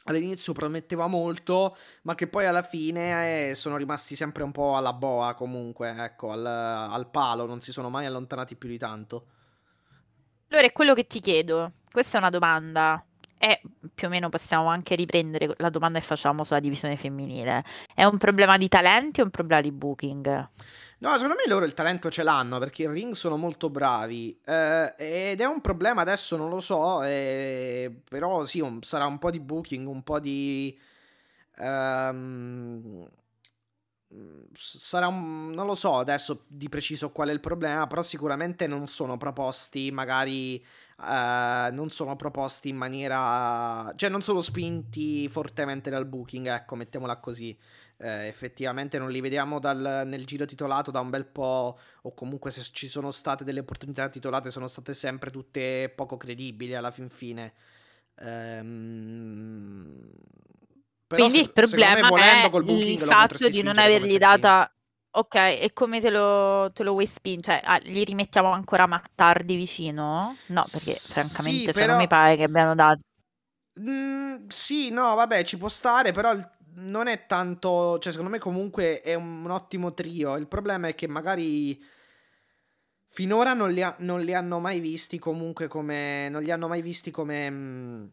all'inizio 0.05 0.53
prometteva 0.53 1.07
molto, 1.09 1.77
ma 2.03 2.15
che 2.15 2.29
poi 2.29 2.47
alla 2.47 2.63
fine 2.63 3.51
eh, 3.51 3.55
sono 3.55 3.77
rimasti 3.77 4.17
sempre 4.17 4.45
un 4.45 4.53
po' 4.53 4.77
alla 4.77 4.93
boa 4.93 5.35
comunque, 5.35 5.91
ecco, 5.91 6.31
al, 6.31 6.47
al 6.47 7.11
palo, 7.11 7.47
non 7.47 7.61
si 7.61 7.73
sono 7.73 7.91
mai 7.91 8.07
allontanati 8.07 8.57
più 8.57 8.69
di 8.69 8.79
tanto. 8.79 9.27
Allora 10.49 10.67
è 10.67 10.73
quello 10.73 10.95
che 10.95 11.07
ti 11.07 11.19
chiedo, 11.19 11.73
questa 11.91 12.17
è 12.19 12.21
una 12.21 12.31
domanda 12.31 13.05
e 13.45 13.61
più 13.93 14.07
o 14.07 14.11
meno 14.11 14.29
possiamo 14.29 14.69
anche 14.69 14.95
riprendere 14.95 15.53
la 15.57 15.69
domanda 15.69 15.99
che 15.99 16.05
facciamo 16.05 16.45
sulla 16.45 16.61
divisione 16.61 16.97
femminile. 16.97 17.65
È 17.93 18.05
un 18.05 18.17
problema 18.17 18.57
di 18.57 18.69
talenti 18.69 19.21
o 19.21 19.25
un 19.25 19.31
problema 19.31 19.61
di 19.61 19.73
booking? 19.73 20.49
No, 20.99 21.13
secondo 21.15 21.35
me 21.35 21.49
loro 21.49 21.65
il 21.65 21.75
talento 21.75 22.09
ce 22.09 22.23
l'hanno 22.23 22.61
perché 22.61 22.85
i 22.85 22.89
ring 22.89 23.15
sono 23.15 23.37
molto 23.37 23.69
bravi 23.69 24.39
eh, 24.45 24.95
ed 24.97 25.41
è 25.41 25.45
un 25.45 25.61
problema 25.61 26.03
adesso 26.03 26.37
non 26.37 26.51
lo 26.51 26.61
so, 26.61 27.03
eh, 27.03 27.93
però 28.09 28.45
sì, 28.45 28.61
un, 28.61 28.81
sarà 28.83 29.07
un 29.07 29.19
po' 29.19 29.33
di 29.33 29.41
booking, 29.41 29.89
un 29.89 30.05
po' 30.05 30.21
di... 30.21 30.79
Um, 31.59 33.05
sarà 34.53 35.09
un, 35.09 35.51
non 35.51 35.67
lo 35.67 35.75
so 35.75 35.97
adesso 35.97 36.45
di 36.47 36.69
preciso 36.69 37.11
qual 37.11 37.31
è 37.31 37.33
il 37.33 37.41
problema, 37.41 37.87
però 37.87 38.03
sicuramente 38.03 38.67
non 38.67 38.87
sono 38.87 39.17
proposti 39.17 39.91
magari 39.91 40.65
Uh, 40.99 41.73
non 41.73 41.89
sono 41.91 42.17
proposti 42.17 42.69
in 42.69 42.77
maniera. 42.77 43.93
cioè, 43.97 44.11
non 44.11 44.23
sono 44.23 44.41
spinti 44.41 45.29
fortemente 45.29 45.91
dal 45.91 46.07
booking, 46.07 46.49
ecco, 46.49 46.75
mettiamola 46.77 47.19
così. 47.19 47.57
Uh, 47.97 48.07
effettivamente 48.27 48.99
non 48.99 49.11
li 49.11 49.21
vediamo 49.21 49.59
dal, 49.59 50.03
nel 50.07 50.25
giro 50.25 50.45
titolato 50.45 50.91
da 50.91 51.01
un 51.01 51.11
bel 51.11 51.27
po', 51.27 51.79
o 52.03 52.15
comunque 52.15 52.51
se 52.51 52.63
ci 52.73 52.89
sono 52.89 53.11
state 53.11 53.45
delle 53.45 53.61
opportunità 53.61 54.09
titolate, 54.09 54.51
sono 54.51 54.67
state 54.67 54.95
sempre 54.95 55.31
tutte 55.31 55.93
poco 55.95 56.17
credibili 56.17 56.75
alla 56.75 56.91
fin 56.91 57.09
fine. 57.09 57.53
Um, 58.21 60.11
Quindi 61.09 61.35
se, 61.35 61.41
il 61.41 61.53
problema 61.53 62.11
me, 62.11 62.43
è 62.43 62.51
il 62.57 62.99
fatto 62.99 63.49
di 63.49 63.63
non 63.63 63.79
avergli 63.79 64.19
data 64.19 64.71
Ok, 65.15 65.35
e 65.35 65.71
come 65.75 66.01
te 66.01 66.11
lo, 66.11 66.71
te 66.73 66.83
lo 66.83 66.93
vuoi 66.93 67.07
spingere? 67.07 67.61
Cioè, 67.61 67.71
ah, 67.71 67.79
gli 67.81 68.03
rimettiamo 68.03 68.51
ancora 68.51 68.87
Mattardi 68.87 69.57
vicino? 69.57 70.39
No, 70.47 70.67
perché 70.71 71.01
francamente 71.05 71.71
Sì, 71.71 71.73
cioè, 71.73 71.87
però... 71.87 71.95
non 71.95 71.97
mi 71.97 72.07
pare 72.07 72.37
che 72.37 72.45
abbiano 72.45 72.75
dato. 72.75 73.01
Mm, 73.81 74.47
sì, 74.49 74.91
no, 74.91 75.15
vabbè, 75.15 75.45
ci 75.45 75.57
può 75.57 75.69
stare, 75.69 76.13
però 76.13 76.33
il- 76.33 76.51
non 76.75 77.07
è 77.07 77.27
tanto. 77.27 77.99
Cioè, 77.99 78.13
secondo 78.13 78.31
me, 78.33 78.39
comunque 78.39 79.01
è 79.01 79.15
un, 79.15 79.45
un 79.45 79.51
ottimo 79.51 79.95
trio. 79.95 80.37
Il 80.37 80.47
problema 80.49 80.89
è 80.89 80.95
che 80.95 81.07
magari 81.09 81.79
finora 83.09 83.55
non 83.55 83.71
li, 83.71 83.83
ha- 83.83 83.97
non 84.01 84.21
li 84.23 84.35
hanno 84.35 84.59
mai 84.59 84.81
visti 84.81 85.19
comunque 85.19 85.69
come. 85.69 86.29
Non 86.29 86.43
li 86.43 86.51
hanno 86.51 86.69
mai 86.69 86.83
visti 86.83 87.11
come. 87.11 87.51
mm, 87.51 88.05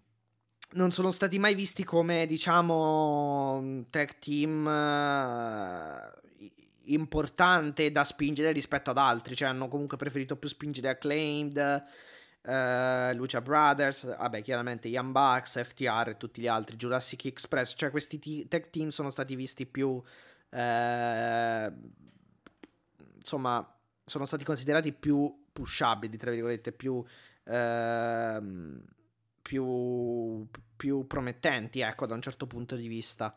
non 0.73 0.91
sono 0.91 1.09
stati 1.11 1.39
mai 1.39 1.55
visti 1.55 1.83
come, 1.83 2.25
diciamo, 2.27 3.85
tag 3.89 4.19
team 4.19 4.67
eh, 4.67 6.11
importante 6.93 7.91
da 7.91 8.03
spingere 8.03 8.51
rispetto 8.51 8.89
ad 8.91 8.97
altri, 8.97 9.35
cioè 9.35 9.49
hanno 9.49 9.67
comunque 9.67 9.97
preferito 9.97 10.35
più 10.37 10.49
spingere 10.49 10.89
Acclaimed, 10.89 11.83
uh, 12.43 13.15
Lucia 13.15 13.41
Brothers, 13.41 14.05
vabbè 14.05 14.41
chiaramente 14.41 14.87
Young 14.87 15.11
Bucks, 15.11 15.63
FTR 15.63 16.09
e 16.09 16.17
tutti 16.17 16.41
gli 16.41 16.47
altri, 16.47 16.75
Jurassic 16.75 17.25
Express, 17.25 17.73
cioè 17.75 17.91
questi 17.91 18.19
t- 18.19 18.47
tech 18.47 18.69
team 18.69 18.89
sono 18.89 19.09
stati 19.09 19.35
visti 19.35 19.65
più, 19.65 19.87
uh, 19.89 20.03
insomma, 23.17 23.77
sono 24.05 24.25
stati 24.25 24.43
considerati 24.43 24.93
più 24.93 25.45
pushabili, 25.51 26.17
tra 26.17 26.31
virgolette, 26.31 26.71
più... 26.71 27.03
Uh, 27.43 28.97
più, 29.49 30.47
più 30.75 31.07
promettenti, 31.07 31.79
ecco, 31.79 32.05
da 32.05 32.13
un 32.13 32.21
certo 32.21 32.45
punto 32.45 32.75
di 32.75 32.87
vista. 32.87 33.35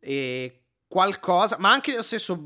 E 0.00 0.69
qualcosa, 0.90 1.54
ma 1.60 1.70
anche 1.70 1.94
lo 1.94 2.02
stesso, 2.02 2.42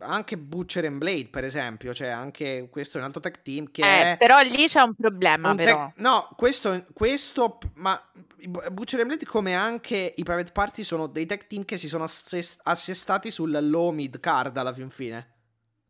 anche 0.00 0.36
Butcher 0.36 0.84
and 0.84 0.98
Blade, 0.98 1.30
per 1.30 1.44
esempio, 1.44 1.94
cioè 1.94 2.08
anche 2.08 2.68
questo 2.70 2.98
è 2.98 3.00
un 3.00 3.06
altro 3.06 3.22
tech 3.22 3.40
team 3.40 3.70
che 3.70 3.80
eh, 3.80 4.12
è... 4.12 4.16
però 4.18 4.38
lì 4.42 4.66
c'è 4.66 4.82
un 4.82 4.94
problema, 4.94 5.52
un 5.52 5.56
però. 5.56 5.86
Tech, 5.86 5.96
no, 5.96 6.28
questo, 6.36 6.84
questo, 6.92 7.56
ma 7.76 7.98
Butcher 8.70 9.00
and 9.00 9.08
Blade 9.08 9.24
come 9.24 9.54
anche 9.54 10.12
i 10.14 10.22
Private 10.24 10.52
Party 10.52 10.82
sono 10.82 11.06
dei 11.06 11.24
tech 11.24 11.46
team 11.46 11.64
che 11.64 11.78
si 11.78 11.88
sono 11.88 12.04
assest- 12.04 12.60
assestati 12.64 13.30
sul 13.30 13.58
low 13.62 13.92
mid 13.92 14.20
card 14.20 14.54
alla 14.58 14.74
fin 14.74 14.90
fine 14.90 15.36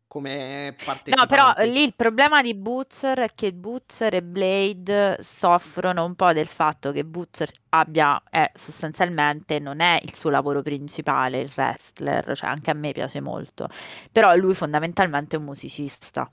come 0.09 0.75
partecipanti. 0.83 1.11
No, 1.11 1.25
però 1.27 1.53
lì 1.71 1.83
il 1.83 1.93
problema 1.95 2.41
di 2.41 2.55
Butcher 2.55 3.19
è 3.19 3.29
che 3.35 3.53
Butcher 3.53 4.15
e 4.15 4.23
Blade 4.23 5.17
soffrono 5.21 6.03
un 6.03 6.15
po' 6.15 6.33
del 6.33 6.47
fatto 6.47 6.91
che 6.91 7.05
Butcher 7.05 7.49
abbia, 7.69 8.21
eh, 8.29 8.51
sostanzialmente 8.55 9.59
non 9.59 9.79
è 9.79 9.99
il 10.01 10.15
suo 10.15 10.31
lavoro 10.31 10.63
principale, 10.63 11.39
il 11.39 11.51
wrestler, 11.55 12.35
cioè 12.35 12.49
anche 12.49 12.71
a 12.71 12.73
me 12.73 12.91
piace 12.91 13.21
molto, 13.21 13.69
però 14.11 14.35
lui 14.35 14.55
fondamentalmente 14.55 15.35
è 15.35 15.39
un 15.39 15.45
musicista. 15.45 16.29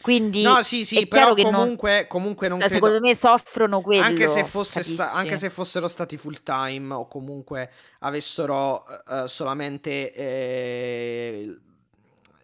Quindi 0.00 0.42
no, 0.42 0.62
sì, 0.62 0.84
sì, 0.84 1.06
però 1.08 1.34
comunque, 1.34 1.96
non, 1.96 2.06
comunque 2.06 2.48
non 2.48 2.60
cioè, 2.60 2.68
credo... 2.68 2.86
secondo 2.86 3.06
me 3.06 3.16
soffrono 3.16 3.80
quello. 3.80 4.04
Anche 4.04 4.28
se, 4.28 4.44
sta, 4.82 5.12
anche 5.12 5.36
se, 5.36 5.50
fossero 5.50 5.88
stati 5.88 6.16
full 6.16 6.40
time 6.44 6.94
o 6.94 7.08
comunque 7.08 7.70
avessero 7.98 8.84
uh, 9.08 9.26
solamente 9.26 10.14
eh, 10.14 11.58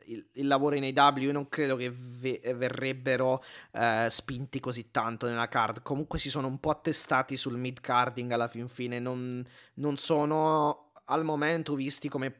il, 0.06 0.26
il 0.32 0.46
lavoro 0.46 0.74
in 0.74 0.84
AW, 0.96 1.30
non 1.30 1.48
credo 1.48 1.76
che 1.76 1.90
ve- 1.92 2.40
verrebbero 2.54 3.42
eh, 3.72 4.08
spinti 4.10 4.60
così 4.60 4.90
tanto 4.90 5.26
nella 5.26 5.48
card. 5.48 5.82
Comunque 5.82 6.18
si 6.18 6.30
sono 6.30 6.46
un 6.46 6.58
po' 6.60 6.70
attestati 6.70 7.36
sul 7.36 7.56
mid 7.56 7.80
carding 7.80 8.30
alla 8.32 8.48
fin 8.48 8.68
fine, 8.68 8.98
non, 8.98 9.44
non 9.74 9.96
sono 9.96 10.92
al 11.06 11.24
momento 11.24 11.74
visti 11.74 12.08
come 12.08 12.32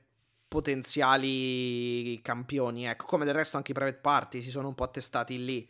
potenziali 0.49 2.21
campioni, 2.23 2.87
ecco, 2.87 3.07
come 3.07 3.25
del 3.25 3.35
resto 3.35 3.57
anche 3.57 3.73
i 3.73 3.75
private 3.75 3.99
party 3.99 4.41
si 4.41 4.51
sono 4.51 4.69
un 4.69 4.75
po' 4.75 4.85
attestati 4.85 5.45
lì. 5.45 5.69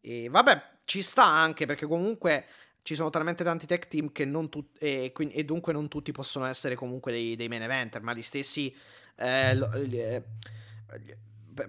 E 0.00 0.28
vabbè, 0.28 0.62
ci 0.84 1.02
sta 1.02 1.24
anche 1.24 1.66
perché 1.66 1.86
comunque 1.86 2.46
ci 2.82 2.94
sono 2.94 3.10
talmente 3.10 3.42
tanti 3.42 3.66
tech 3.66 3.88
team 3.88 4.12
che 4.12 4.24
non 4.24 4.48
tutti 4.48 4.78
e, 4.78 5.12
e, 5.12 5.44
dunque 5.44 5.72
non 5.72 5.88
tutti 5.88 6.12
possono 6.12 6.46
essere 6.46 6.76
comunque 6.76 7.10
dei, 7.10 7.34
dei 7.34 7.48
main 7.48 7.62
eventer, 7.62 8.00
ma 8.02 8.14
gli 8.14 8.22
stessi 8.22 8.74
eh, 9.16 9.54
lo, 9.56 9.72
eh, 9.72 10.22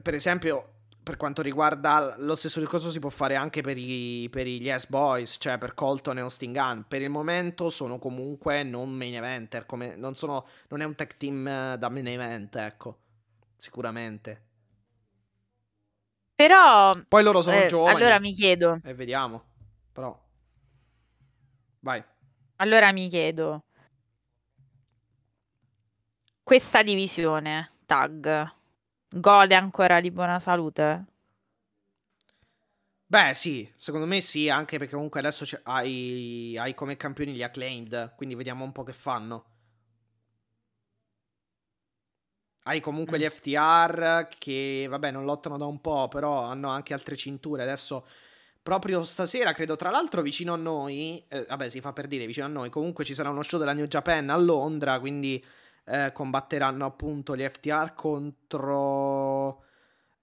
per 0.02 0.14
esempio 0.14 0.78
per 1.08 1.16
quanto 1.16 1.42
riguarda 1.42 2.16
lo 2.18 2.36
stesso 2.36 2.60
discorso 2.60 2.90
si 2.90 3.00
può 3.00 3.10
fare 3.10 3.36
anche 3.36 3.62
per, 3.62 3.78
i, 3.78 4.28
per 4.30 4.46
gli 4.46 4.66
Yes 4.66 4.90
Boys, 4.90 5.38
cioè 5.40 5.58
per 5.58 5.74
Colton 5.74 6.18
e 6.18 6.20
Austin 6.20 6.52
Gunn. 6.52 6.82
Per 6.86 7.02
il 7.02 7.10
momento 7.10 7.70
sono 7.70 7.98
comunque 7.98 8.64
non 8.64 8.92
main 8.92 9.16
eventer, 9.16 9.66
come, 9.66 9.96
non, 9.96 10.16
sono, 10.16 10.46
non 10.68 10.82
è 10.82 10.84
un 10.84 10.96
tech 10.96 11.16
team 11.16 11.48
eh, 11.48 11.78
da 11.78 11.88
main 11.88 12.08
event, 12.08 12.58
ecco, 12.58 12.98
sicuramente. 13.56 14.42
Però... 16.36 16.94
Poi 17.08 17.24
loro 17.24 17.40
sono 17.40 17.56
eh, 17.56 17.68
giovani. 17.68 17.96
Allora 17.96 18.20
mi 18.20 18.34
chiedo... 18.34 18.82
E 18.84 18.94
vediamo, 18.94 19.44
però... 19.94 20.26
Vai. 21.80 22.04
Allora 22.58 22.92
mi 22.92 23.08
chiedo, 23.08 23.64
questa 26.44 26.84
divisione 26.84 27.72
tag 27.86 28.56
gode 29.10 29.56
ancora 29.56 30.00
di 30.02 30.12
buona 30.12 30.40
salute? 30.40 31.06
Beh, 33.10 33.34
sì, 33.34 33.72
secondo 33.78 34.06
me 34.06 34.20
sì, 34.20 34.50
anche 34.50 34.78
perché 34.78 34.94
comunque 34.94 35.20
adesso 35.22 35.46
hai, 35.64 36.58
hai, 36.60 36.74
come 36.74 36.98
campioni 36.98 37.34
gli 37.34 37.42
acclaimed, 37.44 38.14
quindi 38.18 38.36
vediamo 38.36 38.66
un 38.66 38.74
po' 38.74 38.84
che 38.84 38.92
fanno. 38.92 39.46
Hai 42.64 42.82
comunque 42.82 43.18
mm. 43.18 43.22
gli 43.22 43.30
FTR 43.30 44.28
che, 44.38 44.88
vabbè, 44.90 45.12
non 45.12 45.24
lottano 45.24 45.58
da 45.58 45.66
un 45.66 45.80
po', 45.80 46.10
però 46.10 46.44
hanno 46.44 46.70
anche 46.70 46.94
altre 46.94 47.16
cinture. 47.16 47.64
Adesso 47.64 48.06
proprio 48.62 49.06
stasera, 49.06 49.54
credo, 49.54 49.78
tra 49.78 49.90
l'altro 49.90 50.22
vicino 50.22 50.52
a 50.52 50.58
noi, 50.58 51.24
eh, 51.30 51.46
vabbè 51.48 51.70
si 51.70 51.80
fa 51.80 51.94
per 51.94 52.08
dire 52.08 52.26
vicino 52.26 52.46
a 52.46 52.50
noi, 52.50 52.70
comunque 52.70 53.06
ci 53.06 53.14
sarà 53.14 53.30
uno 53.30 53.42
show 53.42 53.58
della 53.58 53.72
New 53.72 53.86
Japan 53.86 54.30
a 54.30 54.36
Londra, 54.36 55.00
quindi 55.00 55.42
eh, 55.88 56.12
combatteranno 56.12 56.86
appunto 56.86 57.36
gli 57.36 57.48
FTR 57.48 57.94
contro... 57.94 59.64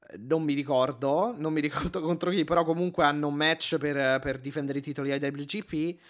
Eh, 0.08 0.18
non 0.18 0.42
mi 0.42 0.52
ricordo, 0.54 1.34
non 1.36 1.52
mi 1.52 1.60
ricordo 1.60 2.00
contro 2.02 2.30
chi, 2.30 2.44
però 2.44 2.64
comunque 2.64 3.04
hanno 3.04 3.28
un 3.28 3.34
match 3.34 3.78
per, 3.78 4.20
per 4.20 4.38
difendere 4.38 4.78
i 4.78 4.82
titoli 4.82 5.12
IWGP. 5.12 6.00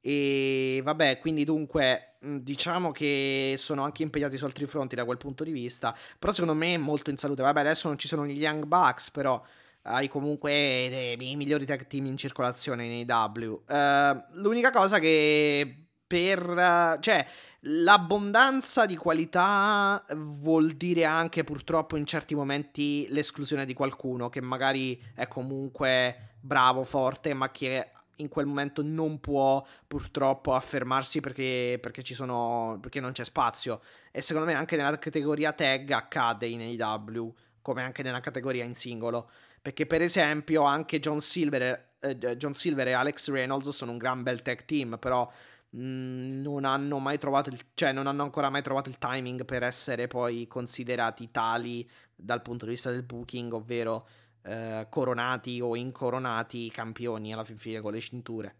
E 0.00 0.80
vabbè, 0.82 1.18
quindi 1.18 1.44
dunque 1.44 2.16
diciamo 2.20 2.90
che 2.90 3.54
sono 3.56 3.84
anche 3.84 4.02
impegnati 4.02 4.36
su 4.36 4.44
altri 4.44 4.66
fronti 4.66 4.94
da 4.94 5.04
quel 5.04 5.18
punto 5.18 5.44
di 5.44 5.52
vista. 5.52 5.96
Però 6.18 6.32
secondo 6.32 6.54
me 6.54 6.74
è 6.74 6.78
molto 6.78 7.10
in 7.10 7.16
salute. 7.16 7.42
Vabbè, 7.42 7.60
adesso 7.60 7.88
non 7.88 7.98
ci 7.98 8.08
sono 8.08 8.26
gli 8.26 8.38
Young 8.38 8.64
Bucks, 8.64 9.10
però 9.10 9.42
hai 9.82 10.08
comunque 10.08 11.14
i 11.18 11.36
migliori 11.36 11.66
tag 11.66 11.86
team 11.86 12.06
in 12.06 12.16
circolazione 12.16 12.86
nei 12.86 13.04
W. 13.04 13.62
Uh, 13.68 14.40
l'unica 14.40 14.70
cosa 14.70 14.98
che 14.98 15.83
per... 16.06 16.98
cioè, 17.00 17.26
l'abbondanza 17.60 18.86
di 18.86 18.96
qualità 18.96 20.04
vuol 20.14 20.72
dire 20.72 21.04
anche 21.04 21.44
purtroppo 21.44 21.96
in 21.96 22.06
certi 22.06 22.34
momenti 22.34 23.06
l'esclusione 23.10 23.64
di 23.64 23.74
qualcuno 23.74 24.28
che 24.28 24.40
magari 24.40 25.00
è 25.14 25.28
comunque 25.28 26.36
bravo, 26.40 26.84
forte, 26.84 27.32
ma 27.32 27.50
che 27.50 27.90
in 28.16 28.28
quel 28.28 28.46
momento 28.46 28.82
non 28.82 29.18
può 29.18 29.64
purtroppo 29.86 30.54
affermarsi 30.54 31.20
perché, 31.20 31.78
perché, 31.80 32.02
ci 32.02 32.14
sono, 32.14 32.78
perché 32.80 33.00
non 33.00 33.12
c'è 33.12 33.24
spazio. 33.24 33.80
E 34.10 34.20
secondo 34.20 34.48
me 34.48 34.54
anche 34.54 34.76
nella 34.76 34.98
categoria 34.98 35.52
tag 35.52 35.90
accade 35.90 36.46
in 36.46 36.80
AW, 36.80 37.34
come 37.62 37.82
anche 37.82 38.02
nella 38.02 38.20
categoria 38.20 38.64
in 38.64 38.74
singolo. 38.74 39.30
Perché, 39.60 39.86
per 39.86 40.02
esempio, 40.02 40.64
anche 40.64 41.00
John 41.00 41.20
Silver, 41.20 41.92
eh, 41.98 42.16
John 42.36 42.52
Silver 42.52 42.88
e 42.88 42.92
Alex 42.92 43.30
Reynolds 43.30 43.70
sono 43.70 43.92
un 43.92 43.98
gran 43.98 44.22
bel 44.22 44.42
tag 44.42 44.64
team, 44.66 44.98
però 45.00 45.30
non 45.76 46.64
hanno 46.64 46.98
mai 46.98 47.18
trovato 47.18 47.50
il, 47.50 47.58
cioè 47.74 47.92
non 47.92 48.06
hanno 48.06 48.22
ancora 48.22 48.48
mai 48.48 48.62
trovato 48.62 48.88
il 48.88 48.98
timing 48.98 49.44
per 49.44 49.62
essere 49.62 50.06
poi 50.06 50.46
considerati 50.46 51.30
tali 51.30 51.88
dal 52.14 52.42
punto 52.42 52.64
di 52.64 52.72
vista 52.72 52.90
del 52.90 53.02
booking, 53.02 53.52
ovvero 53.52 54.06
eh, 54.42 54.86
coronati 54.88 55.60
o 55.60 55.74
incoronati 55.74 56.70
campioni 56.70 57.32
alla 57.32 57.44
fine 57.44 57.80
con 57.80 57.92
le 57.92 58.00
cinture. 58.00 58.56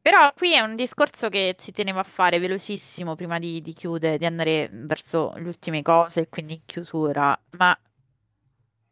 Però 0.00 0.32
qui 0.34 0.52
è 0.52 0.60
un 0.60 0.76
discorso 0.76 1.28
che 1.30 1.54
ci 1.58 1.72
tenevo 1.72 1.98
a 1.98 2.02
fare 2.02 2.38
velocissimo 2.38 3.14
prima 3.14 3.38
di, 3.38 3.62
di 3.62 3.72
chiudere, 3.72 4.18
di 4.18 4.26
andare 4.26 4.68
verso 4.70 5.32
le 5.36 5.46
ultime 5.46 5.80
cose, 5.80 6.28
quindi 6.28 6.54
in 6.54 6.60
chiusura. 6.66 7.40
Ma 7.56 7.78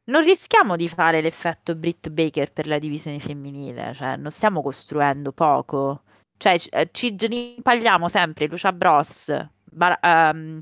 non 0.05 0.23
rischiamo 0.23 0.75
di 0.77 0.89
fare 0.89 1.21
l'effetto 1.21 1.75
Britt 1.75 2.09
Baker 2.09 2.51
per 2.53 2.67
la 2.67 2.79
divisione 2.79 3.19
femminile, 3.19 3.93
cioè 3.93 4.17
non 4.17 4.31
stiamo 4.31 4.63
costruendo 4.63 5.33
poco. 5.33 6.05
Cioè 6.43 6.57
eh, 6.71 6.89
ci 6.91 7.15
rimpagliamo 7.17 8.09
sempre 8.09 8.49
Lucia 8.49 8.73
Bros, 8.73 9.33
Bar- 9.63 10.01
um, 10.03 10.59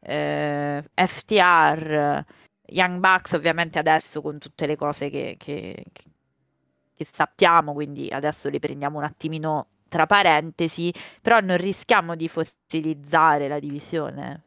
eh, 0.00 0.82
FTR, 0.94 2.24
Young 2.68 2.98
Bucks 2.98 3.32
ovviamente 3.32 3.78
adesso 3.78 4.22
con 4.22 4.38
tutte 4.38 4.66
le 4.66 4.74
cose 4.74 5.10
che, 5.10 5.34
che, 5.36 5.84
che 6.94 7.06
sappiamo, 7.12 7.74
quindi 7.74 8.08
adesso 8.08 8.48
le 8.48 8.58
prendiamo 8.58 8.96
un 8.96 9.04
attimino 9.04 9.66
tra 9.90 10.06
parentesi, 10.06 10.90
però 11.20 11.40
non 11.40 11.58
rischiamo 11.58 12.16
di 12.16 12.26
fossilizzare 12.26 13.48
la 13.48 13.58
divisione. 13.58 14.44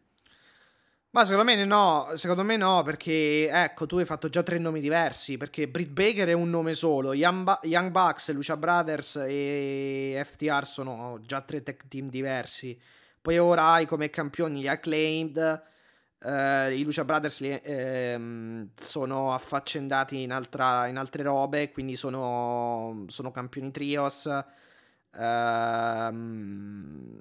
Ma 1.13 1.25
secondo 1.25 1.51
me 1.51 1.65
no, 1.65 2.11
secondo 2.15 2.41
me 2.41 2.55
no, 2.55 2.83
perché 2.83 3.49
ecco, 3.51 3.85
tu 3.85 3.97
hai 3.97 4.05
fatto 4.05 4.29
già 4.29 4.43
tre 4.43 4.57
nomi 4.59 4.79
diversi, 4.79 5.35
perché 5.35 5.67
Britt 5.67 5.91
Baker 5.91 6.29
è 6.29 6.33
un 6.33 6.49
nome 6.49 6.73
solo, 6.73 7.13
Young, 7.13 7.43
ba- 7.43 7.59
Young 7.63 7.91
Bucks, 7.91 8.31
Lucia 8.31 8.55
Brothers 8.55 9.17
e 9.27 10.21
FTR 10.23 10.65
sono 10.65 11.19
già 11.21 11.41
tre 11.41 11.63
tech 11.63 11.85
team 11.89 12.09
diversi. 12.09 12.79
Poi 13.21 13.37
ora 13.39 13.71
hai 13.73 13.85
come 13.85 14.09
campioni 14.09 14.61
gli 14.61 14.67
Acclaimed, 14.69 15.63
eh, 16.19 16.75
i 16.75 16.83
Lucia 16.83 17.03
Brothers 17.03 17.41
li, 17.41 17.59
eh, 17.61 18.67
sono 18.73 19.33
affaccendati 19.33 20.21
in, 20.21 20.31
altra, 20.31 20.87
in, 20.87 20.95
altre 20.97 21.23
robe, 21.23 21.71
quindi 21.71 21.97
sono, 21.97 23.03
sono 23.07 23.31
campioni 23.31 23.69
trios. 23.71 24.29
Ehm 25.17 27.19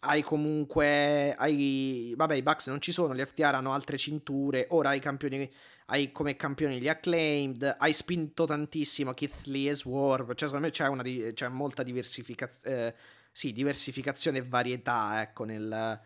hai 0.00 0.22
comunque 0.22 1.34
hai, 1.34 2.14
vabbè 2.16 2.34
i 2.34 2.42
Bucks 2.42 2.66
non 2.68 2.80
ci 2.80 2.92
sono 2.92 3.14
gli 3.14 3.24
FTR 3.24 3.54
hanno 3.54 3.72
altre 3.72 3.96
cinture 3.96 4.66
ora 4.70 4.90
hai 4.90 5.00
campioni 5.00 5.50
hai 5.86 6.12
come 6.12 6.36
campioni 6.36 6.80
gli 6.80 6.88
acclaimed 6.88 7.76
hai 7.78 7.92
spinto 7.92 8.44
tantissimo 8.44 9.14
Keith 9.14 9.46
Lee 9.46 9.70
e 9.70 9.74
Swerve 9.74 10.34
cioè 10.34 10.48
secondo 10.48 10.66
me 10.66 10.72
c'è, 10.72 10.88
una, 10.88 11.02
c'è 11.32 11.48
molta 11.48 11.82
diversificazione 11.82 12.86
eh, 12.86 12.94
sì, 13.30 13.52
diversificazione 13.52 14.38
e 14.38 14.42
varietà 14.42 15.20
ecco 15.20 15.44
nel 15.44 16.00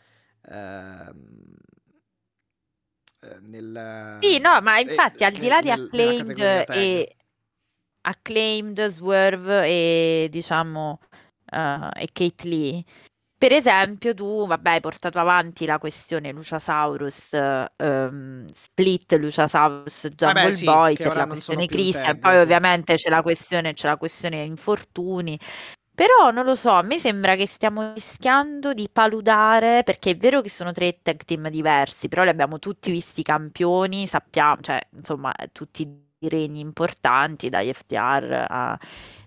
ehm, 0.48 1.56
eh, 3.20 3.38
nel 3.40 4.18
sì 4.20 4.38
no 4.38 4.60
ma 4.60 4.78
infatti 4.78 5.22
eh, 5.22 5.26
al 5.26 5.32
di 5.32 5.48
là 5.48 5.60
di 5.60 5.70
acclaimed 5.70 6.38
e 6.38 7.16
acclaimed 8.02 8.86
Swerve 8.86 9.66
e 9.66 10.28
diciamo 10.30 11.00
uh, 11.52 11.88
e 11.94 12.08
Kate 12.12 12.48
Lee 12.48 12.84
per 13.40 13.52
esempio, 13.52 14.12
tu, 14.12 14.46
vabbè, 14.46 14.68
hai 14.72 14.80
portato 14.80 15.18
avanti 15.18 15.64
la 15.64 15.78
questione 15.78 16.30
Luciasaurus, 16.30 17.32
ehm, 17.32 18.44
Split, 18.52 19.14
Luciasaurus, 19.14 20.08
Jungle 20.08 20.42
Vabbè, 20.42 20.50
sì, 20.52 20.64
Boy 20.66 20.94
per 20.96 21.16
la 21.16 21.26
questione 21.26 21.64
Christian, 21.64 22.18
poi 22.18 22.34
sì. 22.34 22.40
ovviamente 22.42 22.94
c'è 22.96 23.08
la 23.08 23.22
questione, 23.22 23.72
c'è 23.72 23.88
la 23.88 23.96
questione 23.96 24.42
infortuni. 24.42 25.38
Però 25.94 26.30
non 26.30 26.44
lo 26.44 26.54
so, 26.54 26.72
a 26.72 26.82
me 26.82 26.98
sembra 26.98 27.34
che 27.34 27.46
stiamo 27.46 27.94
rischiando 27.94 28.74
di 28.74 28.90
paludare, 28.92 29.84
perché 29.84 30.10
è 30.10 30.16
vero 30.18 30.42
che 30.42 30.50
sono 30.50 30.72
tre 30.72 31.00
tag 31.00 31.24
team 31.24 31.48
diversi, 31.48 32.08
però 32.08 32.24
li 32.24 32.28
abbiamo 32.28 32.58
tutti 32.58 32.90
visti 32.90 33.22
campioni, 33.22 34.06
sappiamo, 34.06 34.60
cioè, 34.60 34.86
insomma, 34.90 35.32
tutti 35.50 35.82
i 36.18 36.28
regni 36.28 36.60
importanti, 36.60 37.48
dagli 37.48 37.72
FTR 37.72 38.44
a... 38.48 38.78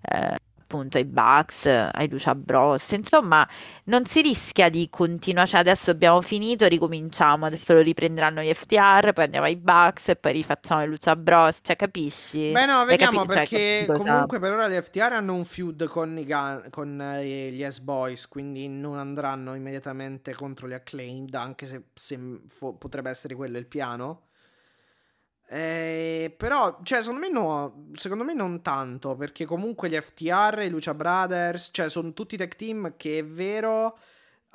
eh, 0.01 0.37
appunto 0.73 0.97
ai 0.97 1.05
Bucks, 1.05 1.65
ai 1.67 2.09
Lucia 2.09 2.33
Bros. 2.33 2.91
Insomma, 2.91 3.47
non 3.85 4.05
si 4.05 4.21
rischia 4.21 4.69
di 4.69 4.89
continuare, 4.89 5.47
cioè 5.47 5.59
adesso 5.59 5.91
abbiamo 5.91 6.21
finito, 6.21 6.67
ricominciamo, 6.67 7.45
adesso 7.45 7.73
lo 7.73 7.81
riprenderanno 7.81 8.41
gli 8.41 8.51
FTR, 8.51 9.13
poi 9.13 9.25
andiamo 9.25 9.45
ai 9.45 9.55
Bucks 9.55 10.09
e 10.09 10.15
poi 10.15 10.33
rifacciamo 10.33 10.83
i 10.83 10.87
Lucia 10.87 11.15
Bros, 11.15 11.59
cioè 11.61 11.75
capisci? 11.75 12.51
Beh 12.51 12.65
no, 12.65 12.83
vediamo 12.85 13.25
capi- 13.25 13.31
cioè, 13.33 13.47
perché 13.49 13.85
cosa- 13.87 14.11
comunque 14.11 14.39
per 14.39 14.53
ora 14.53 14.67
gli 14.67 14.81
FTR 14.81 15.13
hanno 15.13 15.35
un 15.35 15.45
feud 15.45 15.85
con, 15.85 16.17
i 16.17 16.25
Gun- 16.25 16.67
con 16.71 16.99
eh, 16.99 17.51
gli 17.51 17.63
S-Boys, 17.69 18.27
quindi 18.27 18.67
non 18.67 18.97
andranno 18.97 19.53
immediatamente 19.53 20.33
contro 20.33 20.67
gli 20.67 20.73
Acclaimed, 20.73 21.35
anche 21.35 21.67
se, 21.67 21.83
se 21.93 22.19
fo- 22.47 22.73
potrebbe 22.75 23.09
essere 23.11 23.35
quello 23.35 23.57
il 23.59 23.67
piano. 23.67 24.21
Eh, 25.47 26.33
però, 26.37 26.79
cioè, 26.83 27.01
secondo 27.01 27.25
me 27.25 27.31
no, 27.31 27.87
secondo 27.93 28.23
me 28.23 28.33
non 28.33 28.61
tanto, 28.61 29.15
perché 29.15 29.45
comunque 29.45 29.89
gli 29.89 29.95
FTR, 29.99 30.61
i 30.63 30.69
Lucha 30.69 30.93
Brothers, 30.93 31.69
cioè, 31.71 31.89
sono 31.89 32.13
tutti 32.13 32.37
tech 32.37 32.55
team 32.55 32.95
che 32.97 33.19
è 33.19 33.25
vero 33.25 33.97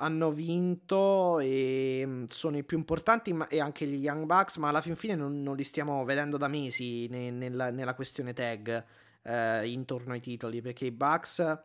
hanno 0.00 0.30
vinto 0.30 1.38
e 1.40 2.02
mm, 2.04 2.24
sono 2.28 2.56
i 2.56 2.64
più 2.64 2.76
importanti 2.76 3.36
e 3.48 3.60
anche 3.60 3.86
gli 3.86 3.96
Young 4.02 4.24
Bucks, 4.26 4.56
ma 4.56 4.68
alla 4.68 4.80
fin 4.80 4.96
fine 4.96 5.14
non, 5.14 5.42
non 5.42 5.56
li 5.56 5.64
stiamo 5.64 6.04
vedendo 6.04 6.36
da 6.36 6.48
mesi 6.48 7.08
ne, 7.08 7.30
nella, 7.30 7.70
nella, 7.70 7.94
questione 7.94 8.32
tag 8.32 8.84
eh, 9.22 9.68
intorno 9.68 10.12
ai 10.12 10.20
titoli, 10.20 10.60
perché 10.60 10.86
i 10.86 10.92
Bucks 10.92 11.58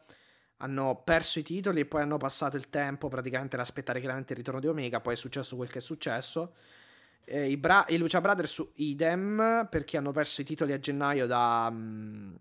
hanno 0.57 1.01
perso 1.03 1.39
i 1.39 1.43
titoli 1.43 1.81
e 1.81 1.85
poi 1.85 2.01
hanno 2.01 2.17
passato 2.17 2.55
il 2.57 2.69
tempo 2.69 3.07
praticamente 3.07 3.55
ad 3.55 3.61
aspettare 3.61 3.99
chiaramente 3.99 4.33
il 4.33 4.39
ritorno 4.39 4.59
di 4.59 4.67
Omega, 4.67 4.99
poi 4.99 5.13
è 5.13 5.17
successo 5.17 5.55
quel 5.55 5.69
che 5.69 5.79
è 5.79 5.81
successo. 5.81 6.53
Eh, 7.25 7.49
i, 7.51 7.57
Bra- 7.57 7.85
I 7.87 7.97
Lucia 7.97 8.19
Brothers 8.21 8.63
idem 8.75 9.67
perché 9.69 9.97
hanno 9.97 10.11
perso 10.11 10.41
i 10.41 10.45
titoli 10.45 10.73
a 10.73 10.79
gennaio 10.79 11.25
da... 11.27 11.69
Mm, 11.71 12.35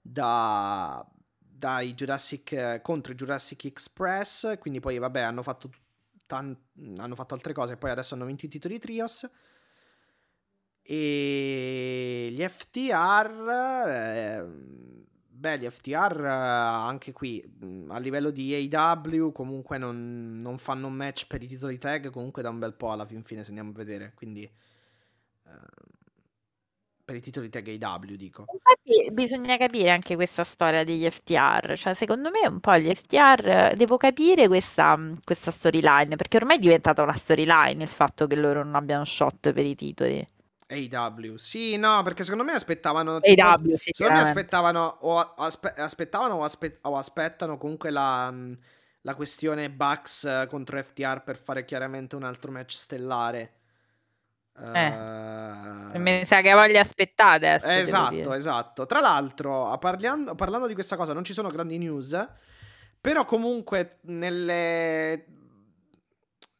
da 0.00 1.06
dai 1.58 1.92
Jurassic 1.94 2.80
contro 2.82 3.12
i 3.12 3.16
Jurassic 3.16 3.64
Express, 3.64 4.58
quindi 4.58 4.78
poi 4.78 4.98
vabbè 4.98 5.20
hanno 5.22 5.42
fatto, 5.42 5.70
tan- 6.26 6.56
hanno 6.98 7.14
fatto 7.16 7.34
altre 7.34 7.52
cose 7.52 7.72
e 7.72 7.76
poi 7.76 7.90
adesso 7.90 8.14
hanno 8.14 8.26
vinto 8.26 8.46
i 8.46 8.48
titoli 8.48 8.78
Trios. 8.78 9.28
E 10.82 12.30
gli 12.32 12.42
FTR, 12.48 13.48
eh, 13.88 14.44
beh, 15.38 15.58
gli 15.58 15.68
FTR 15.68 16.24
anche 16.24 17.12
qui 17.12 17.42
a 17.88 17.98
livello 17.98 18.30
di 18.30 18.68
AW 18.72 19.30
comunque 19.30 19.78
non, 19.78 20.36
non, 20.40 20.58
fanno 20.58 20.88
un 20.88 20.94
match 20.94 21.26
per 21.26 21.42
i 21.42 21.46
titoli 21.46 21.78
tag 21.78 22.10
comunque 22.10 22.42
da 22.42 22.50
un 22.50 22.58
bel 22.58 22.74
po' 22.74 22.90
alla 22.90 23.06
fin 23.06 23.22
fine 23.22 23.42
se 23.42 23.48
andiamo 23.48 23.70
a 23.70 23.74
vedere, 23.74 24.12
quindi 24.14 24.42
eh, 24.42 25.50
per 27.04 27.16
i 27.16 27.20
titoli 27.20 27.48
tag 27.48 27.66
AW, 27.68 28.16
dico. 28.16 28.44
Infatti 28.52 29.12
bisogna 29.12 29.56
capire 29.56 29.90
anche 29.90 30.14
questa 30.14 30.44
storia 30.44 30.84
degli 30.84 31.08
FTR, 31.08 31.74
cioè 31.76 31.94
secondo 31.94 32.30
me 32.30 32.46
un 32.46 32.60
po' 32.60 32.76
gli 32.76 32.92
FTR, 32.92 33.74
devo 33.76 33.96
capire 33.96 34.46
questa, 34.48 34.98
questa 35.24 35.50
storyline, 35.50 36.16
perché 36.16 36.36
ormai 36.36 36.56
è 36.56 36.60
diventata 36.60 37.02
una 37.02 37.14
storyline 37.14 37.82
il 37.82 37.88
fatto 37.88 38.26
che 38.26 38.34
loro 38.34 38.62
non 38.64 38.74
abbiano 38.74 39.04
shot 39.04 39.52
per 39.52 39.64
i 39.64 39.74
titoli. 39.74 40.28
AW, 40.70 41.36
sì, 41.36 41.76
no, 41.76 42.02
perché 42.02 42.24
secondo 42.24 42.44
me 42.44 42.52
aspettavano. 42.52 43.20
Tipo, 43.20 43.42
AW, 43.42 43.74
sì. 43.76 43.90
Secondo 43.94 44.20
me 44.20 44.26
aspettavano 44.26 44.98
o, 45.00 45.18
aspe- 45.18 45.74
aspettavano 45.76 46.34
o, 46.34 46.44
aspe- 46.44 46.78
o, 46.82 46.96
aspettano 46.96 47.56
comunque 47.56 47.90
la, 47.90 48.32
la 49.00 49.14
questione 49.14 49.70
Bucks 49.70 50.46
contro 50.48 50.82
FTR 50.82 51.22
per 51.22 51.38
fare 51.38 51.64
chiaramente 51.64 52.16
un 52.16 52.24
altro 52.24 52.50
match 52.50 52.74
stellare. 52.74 53.52
Eh. 54.74 54.88
Uh, 54.88 55.98
mi 56.00 56.24
sa 56.26 56.42
che 56.42 56.52
voglia 56.52 56.80
aspettare 56.80 57.36
adesso. 57.36 57.66
Esatto, 57.66 58.32
esatto. 58.34 58.86
Tra 58.86 59.00
l'altro, 59.00 59.76
parlando, 59.78 60.34
parlando, 60.34 60.66
di 60.66 60.74
questa 60.74 60.96
cosa, 60.96 61.14
non 61.14 61.24
ci 61.24 61.32
sono 61.32 61.48
grandi 61.48 61.78
news, 61.78 62.28
però 63.00 63.24
comunque 63.24 64.00
nelle... 64.02 65.24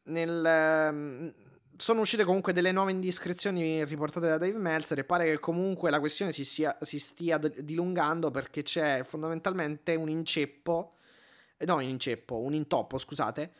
nel, 0.03 1.33
sono 1.79 2.01
uscite 2.01 2.25
comunque 2.25 2.51
delle 2.51 2.73
nuove 2.73 2.91
indiscrezioni 2.91 3.85
riportate 3.85 4.27
da 4.27 4.37
Dave 4.37 4.57
Meltzer 4.57 4.99
e 4.99 5.05
pare 5.05 5.25
che 5.25 5.39
comunque 5.39 5.89
la 5.89 6.01
questione 6.01 6.33
si, 6.33 6.43
sia, 6.43 6.77
si 6.81 6.99
stia 6.99 7.37
dilungando 7.37 8.31
perché 8.31 8.63
c'è 8.63 9.03
fondamentalmente 9.03 9.95
un 9.95 10.09
inceppo, 10.09 10.95
no 11.59 11.75
un 11.75 11.81
inceppo, 11.81 12.39
un 12.39 12.53
intoppo, 12.53 12.97
scusate, 12.97 13.53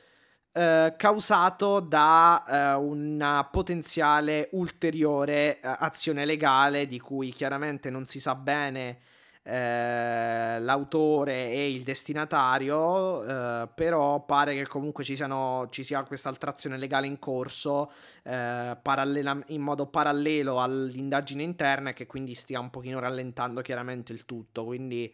eh, 0.52 0.94
causato 0.98 1.80
da 1.80 2.44
eh, 2.46 2.74
una 2.76 3.48
potenziale 3.50 4.50
ulteriore 4.52 5.58
eh, 5.58 5.76
azione 5.80 6.26
legale 6.26 6.88
di 6.88 7.00
cui 7.00 7.32
chiaramente 7.32 7.90
non 7.90 8.06
si 8.06 8.20
sa 8.20 8.36
bene 8.36 9.00
eh, 9.44 10.60
l'autore 10.60 11.50
e 11.52 11.72
il 11.72 11.84
destinatario, 11.84 13.24
eh, 13.24 13.70
però 13.74 14.24
pare 14.26 14.56
che 14.56 14.68
comunque 14.68 15.04
ci, 15.04 15.16
siano, 15.16 15.68
ci 15.70 15.84
sia 15.84 16.04
questa 16.04 16.30
altra 16.30 16.52
azione 16.52 16.78
legale 16.78 17.08
in 17.08 17.20
corso 17.20 17.92
parallela, 18.24 19.42
in 19.48 19.62
modo 19.62 19.88
parallelo 19.88 20.62
all'indagine 20.62 21.44
interna 21.44 21.90
e 21.90 21.94
che 21.94 22.06
quindi 22.06 22.34
stia 22.36 22.60
un 22.60 22.70
pochino 22.70 23.00
rallentando 23.00 23.62
chiaramente 23.62 24.14
il 24.14 24.26
tutto. 24.26 24.66
Quindi 24.66 25.14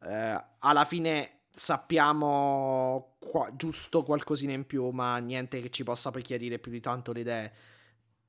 alla 0.00 0.84
fine 0.84 1.40
sappiamo 1.50 3.16
qua, 3.18 3.50
giusto 3.54 4.02
qualcosina 4.02 4.52
in 4.52 4.66
più, 4.66 4.88
ma 4.90 5.18
niente 5.18 5.60
che 5.60 5.70
ci 5.70 5.84
possa 5.84 6.10
poi 6.10 6.22
chiarire 6.22 6.58
più 6.58 6.70
di 6.70 6.80
tanto 6.80 7.12
le 7.12 7.20
idee. 7.20 7.52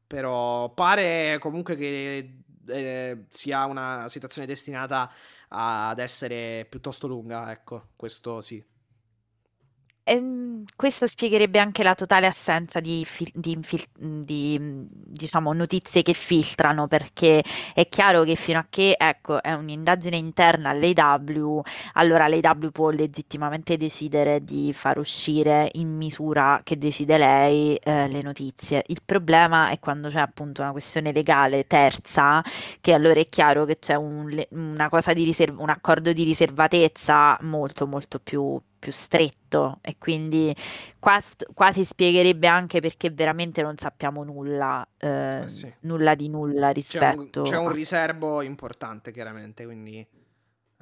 Però 0.07 0.69
pare 0.73 1.37
comunque 1.39 1.75
che 1.75 2.43
eh, 2.67 3.25
sia 3.29 3.65
una 3.65 4.07
situazione 4.07 4.47
destinata 4.47 5.11
ad 5.49 5.99
essere 5.99 6.65
piuttosto 6.69 7.07
lunga, 7.07 7.51
ecco, 7.51 7.89
questo 7.95 8.41
sì. 8.41 8.63
Ehm, 10.03 10.63
questo 10.75 11.05
spiegherebbe 11.05 11.59
anche 11.59 11.83
la 11.83 11.93
totale 11.93 12.25
assenza 12.25 12.79
di, 12.79 13.05
di, 13.33 13.59
di, 13.99 14.59
diciamo, 14.59 15.53
notizie 15.53 16.01
che 16.01 16.13
filtrano, 16.13 16.87
perché 16.87 17.43
è 17.73 17.87
chiaro 17.87 18.23
che 18.23 18.35
fino 18.35 18.57
a 18.57 18.65
che 18.67 18.95
ecco, 18.97 19.41
è 19.43 19.53
un'indagine 19.53 20.17
interna 20.17 20.69
all'AW, 20.71 21.61
allora 21.93 22.27
l'AW 22.27 22.71
può 22.71 22.89
legittimamente 22.89 23.77
decidere 23.77 24.43
di 24.43 24.73
far 24.73 24.97
uscire 24.97 25.69
in 25.73 25.95
misura 25.95 26.61
che 26.63 26.77
decide 26.79 27.17
lei 27.19 27.75
eh, 27.75 28.07
le 28.07 28.21
notizie. 28.23 28.83
Il 28.87 29.01
problema 29.05 29.69
è 29.69 29.79
quando 29.79 30.09
c'è 30.09 30.19
appunto 30.19 30.61
una 30.63 30.71
questione 30.71 31.11
legale 31.11 31.67
terza, 31.67 32.43
che 32.81 32.93
allora 32.93 33.19
è 33.19 33.27
chiaro 33.27 33.65
che 33.65 33.77
c'è 33.77 33.95
un, 33.95 34.43
una 34.49 34.89
cosa 34.89 35.13
di 35.13 35.23
riserv- 35.23 35.59
un 35.59 35.69
accordo 35.69 36.11
di 36.11 36.23
riservatezza 36.23 37.37
molto 37.41 37.85
molto 37.87 38.19
più 38.19 38.59
più 38.81 38.91
stretto 38.91 39.77
e 39.81 39.97
quindi 39.99 40.53
quasi, 40.97 41.35
quasi 41.53 41.85
spiegherebbe 41.85 42.47
anche 42.47 42.81
perché 42.81 43.11
veramente 43.11 43.61
non 43.61 43.77
sappiamo 43.77 44.23
nulla, 44.23 44.85
eh, 44.97 45.43
eh 45.43 45.49
sì. 45.49 45.71
nulla 45.81 46.15
di 46.15 46.27
nulla 46.29 46.71
rispetto. 46.71 47.29
C'è 47.29 47.37
un, 47.39 47.43
c'è 47.43 47.57
un 47.57 47.71
riservo 47.71 48.41
importante 48.41 49.11
chiaramente, 49.11 49.65
quindi 49.65 50.05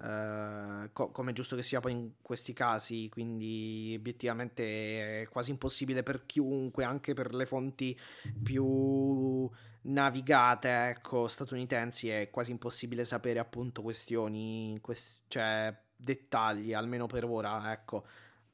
eh, 0.02 0.90
co- 0.94 1.12
come 1.12 1.34
giusto 1.34 1.58
che 1.58 1.62
sia 1.62 1.82
poi 1.82 1.92
in 1.92 2.12
questi 2.22 2.54
casi, 2.54 3.10
quindi 3.10 3.94
obiettivamente 3.98 5.24
è 5.24 5.28
quasi 5.28 5.52
impossibile 5.52 6.02
per 6.02 6.26
chiunque, 6.26 6.86
anche 6.86 7.14
per 7.14 7.34
le 7.34 7.46
fonti 7.46 8.00
più 8.42 9.50
navigate, 9.82 10.88
ecco, 10.88 11.28
statunitensi, 11.28 12.08
è 12.08 12.30
quasi 12.30 12.52
impossibile 12.52 13.04
sapere 13.04 13.40
appunto 13.40 13.82
questioni, 13.82 14.78
quest- 14.82 15.24
cioè 15.28 15.76
dettagli, 16.00 16.74
almeno 16.74 17.06
per 17.06 17.26
ora, 17.26 17.72
ecco. 17.72 18.06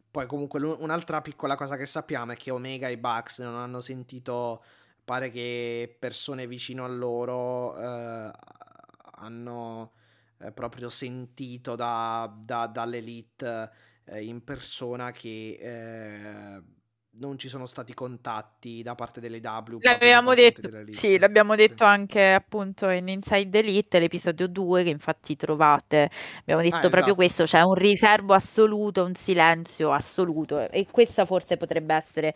Poi 0.09 0.25
comunque 0.25 0.59
un'altra 0.61 1.21
piccola 1.21 1.55
cosa 1.55 1.75
che 1.77 1.85
sappiamo 1.85 2.31
è 2.31 2.35
che 2.35 2.49
Omega 2.49 2.87
e 2.87 2.97
Bucks 2.97 3.39
non 3.39 3.55
hanno 3.55 3.79
sentito, 3.81 4.63
pare 5.03 5.29
che 5.29 5.95
persone 5.99 6.47
vicino 6.47 6.85
a 6.85 6.87
loro 6.87 7.77
eh, 7.77 8.31
hanno 9.17 9.91
eh, 10.39 10.51
proprio 10.51 10.89
sentito 10.89 11.75
da, 11.75 12.33
da, 12.37 12.67
dall'elite 12.67 13.71
eh, 14.05 14.23
in 14.23 14.43
persona 14.43 15.11
che 15.11 15.57
eh, 15.59 16.61
non 17.17 17.37
ci 17.37 17.47
sono 17.47 17.65
stati 17.65 17.93
contatti 17.93 18.81
da 18.81 18.95
parte 18.95 19.19
delle 19.19 19.39
W. 19.39 19.77
L'abbiamo 19.81 20.33
detto, 20.33 20.69
sì, 20.89 21.17
l'abbiamo 21.17 21.55
detto 21.55 21.83
anche 21.83 22.33
appunto 22.33 22.89
in 22.89 23.07
Inside 23.07 23.59
Elite, 23.59 23.99
l'episodio 23.99 24.47
2, 24.47 24.83
che 24.83 24.89
infatti 24.89 25.35
trovate. 25.35 26.09
Abbiamo 26.39 26.61
detto 26.61 26.75
ah, 26.75 26.89
proprio 26.89 27.01
esatto. 27.01 27.15
questo, 27.15 27.43
c'è 27.43 27.61
un 27.61 27.75
riservo 27.75 28.33
assoluto, 28.33 29.03
un 29.03 29.15
silenzio 29.15 29.91
assoluto 29.91 30.69
e 30.69 30.87
questa 30.89 31.25
forse 31.25 31.57
potrebbe 31.57 31.93
essere 31.93 32.33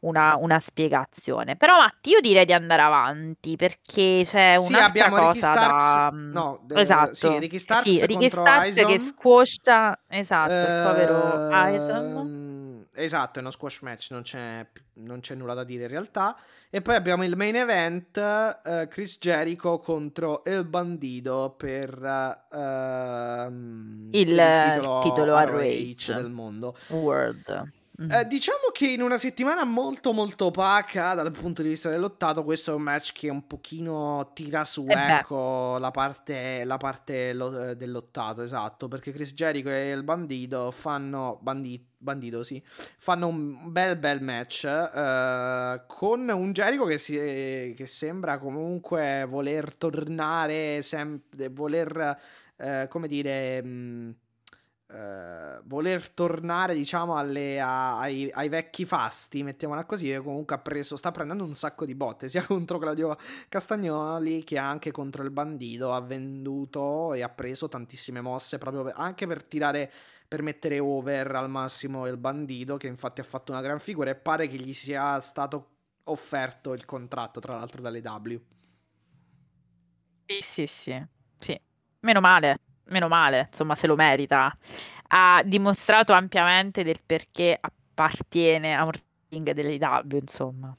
una, 0.00 0.36
una, 0.36 0.58
spiegazione. 0.58 1.56
Però 1.56 1.76
Matti, 1.76 2.10
io 2.10 2.20
direi 2.20 2.44
di 2.44 2.52
andare 2.52 2.82
avanti 2.82 3.56
perché 3.56 4.22
c'è 4.24 4.56
sì, 4.58 4.72
un'altra 4.72 5.08
cosa 5.10 5.28
Ricky 5.28 5.40
da... 5.40 6.10
no, 6.12 6.64
esatto. 6.74 7.14
sì, 7.14 7.38
Ricky 7.38 7.58
Starks, 7.58 7.88
sì, 7.88 8.06
Ricky 8.06 8.28
Starks 8.28 8.84
che 8.84 8.98
squoscia, 8.98 9.98
esatto, 10.08 10.52
il 10.52 10.82
povero 10.86 11.76
Ison. 11.76 12.41
Esatto, 12.94 13.38
è 13.38 13.42
uno 13.42 13.50
squash 13.50 13.80
match, 13.80 14.10
non 14.10 14.22
c'è, 14.22 14.66
non 14.94 15.20
c'è, 15.20 15.34
nulla 15.34 15.54
da 15.54 15.64
dire 15.64 15.84
in 15.84 15.88
realtà. 15.88 16.36
E 16.68 16.82
poi 16.82 16.94
abbiamo 16.94 17.24
il 17.24 17.36
main 17.36 17.56
event, 17.56 18.16
uh, 18.64 18.86
Chris 18.88 19.16
Jericho 19.18 19.78
contro 19.78 20.44
El 20.44 20.66
Bandido 20.66 21.54
per 21.56 22.38
uh, 22.50 23.46
il, 24.10 24.28
il, 24.28 24.72
titolo, 24.74 24.98
titolo 25.00 25.38
ROH 25.38 26.14
del 26.14 26.30
mondo. 26.30 26.76
World. 26.88 27.80
Mm. 28.00 28.10
Eh, 28.10 28.26
diciamo 28.26 28.70
che 28.72 28.86
in 28.86 29.02
una 29.02 29.18
settimana 29.18 29.64
molto 29.64 30.14
molto 30.14 30.46
opaca 30.46 31.12
dal 31.12 31.30
punto 31.30 31.60
di 31.60 31.68
vista 31.68 31.90
dell'ottato, 31.90 32.42
questo 32.42 32.72
è 32.72 32.74
un 32.74 32.80
match 32.80 33.12
che 33.12 33.28
un 33.28 33.46
pochino 33.46 34.30
tira 34.32 34.64
su 34.64 34.86
eh 34.88 35.18
ecco, 35.18 35.76
la 35.76 35.90
parte, 35.90 36.64
la 36.64 36.78
parte 36.78 37.34
lo, 37.34 37.68
eh, 37.68 37.76
dell'ottato, 37.76 38.40
esatto, 38.40 38.88
perché 38.88 39.12
Chris 39.12 39.34
Jericho 39.34 39.68
e 39.68 39.90
il 39.90 40.04
bandito 40.04 40.70
fanno 40.70 41.38
bandito, 41.42 41.84
bandito 41.98 42.42
sì, 42.42 42.62
fanno 42.64 43.26
un 43.26 43.70
bel 43.70 43.98
bel 43.98 44.22
match 44.22 44.64
uh, 44.64 45.82
con 45.86 46.30
un 46.30 46.52
Jericho 46.52 46.86
che, 46.86 46.96
si, 46.96 47.14
che 47.14 47.86
sembra 47.86 48.38
comunque 48.38 49.26
voler 49.28 49.74
tornare, 49.74 50.80
sem- 50.80 51.20
voler, 51.50 52.16
uh, 52.56 52.88
come 52.88 53.06
dire... 53.06 53.62
Mh, 53.62 54.14
eh, 54.92 55.60
voler 55.64 56.10
tornare, 56.10 56.74
diciamo, 56.74 57.16
alle, 57.16 57.58
a, 57.58 57.98
ai, 57.98 58.30
ai, 58.30 58.48
vecchi 58.50 58.84
fasti, 58.84 59.42
mettiamola 59.42 59.86
così, 59.86 60.14
comunque 60.22 60.54
ha 60.54 60.58
preso, 60.58 60.96
sta 60.96 61.10
prendendo 61.10 61.44
un 61.44 61.54
sacco 61.54 61.86
di 61.86 61.94
botte, 61.94 62.28
sia 62.30 62.44
contro 62.44 62.78
Claudio 62.78 63.16
Castagnoli 63.48 64.44
che 64.44 64.58
anche 64.58 64.90
contro 64.90 65.22
il 65.22 65.30
bandito, 65.30 65.94
ha 65.94 66.00
venduto 66.00 67.14
e 67.14 67.22
ha 67.22 67.30
preso 67.30 67.68
tantissime 67.68 68.20
mosse 68.20 68.58
proprio 68.58 68.82
per, 68.82 68.92
anche 68.96 69.26
per 69.26 69.42
tirare, 69.42 69.90
per 70.28 70.42
mettere 70.42 70.78
over 70.78 71.36
al 71.36 71.48
massimo 71.48 72.06
il 72.06 72.18
bandito, 72.18 72.76
che 72.76 72.86
infatti 72.86 73.22
ha 73.22 73.24
fatto 73.24 73.52
una 73.52 73.62
gran 73.62 73.80
figura 73.80 74.10
e 74.10 74.14
pare 74.14 74.46
che 74.46 74.56
gli 74.56 74.74
sia 74.74 75.18
stato 75.20 75.68
offerto 76.04 76.74
il 76.74 76.84
contratto, 76.84 77.40
tra 77.40 77.54
l'altro, 77.54 77.80
dalle 77.80 78.00
W. 78.00 78.40
Sì, 80.26 80.40
sì, 80.40 80.66
sì, 80.66 81.06
sì. 81.38 81.60
Meno 82.00 82.20
male, 82.20 82.58
meno 82.86 83.08
male, 83.08 83.48
insomma, 83.50 83.74
se 83.74 83.86
lo 83.86 83.96
merita. 83.96 84.56
Ha 85.08 85.42
dimostrato 85.44 86.12
ampiamente 86.12 86.84
del 86.84 87.00
perché 87.04 87.58
appartiene 87.60 88.74
a 88.74 88.84
un 88.84 88.92
ring 89.28 89.50
delle 89.52 89.76
W, 89.76 90.16
insomma. 90.16 90.76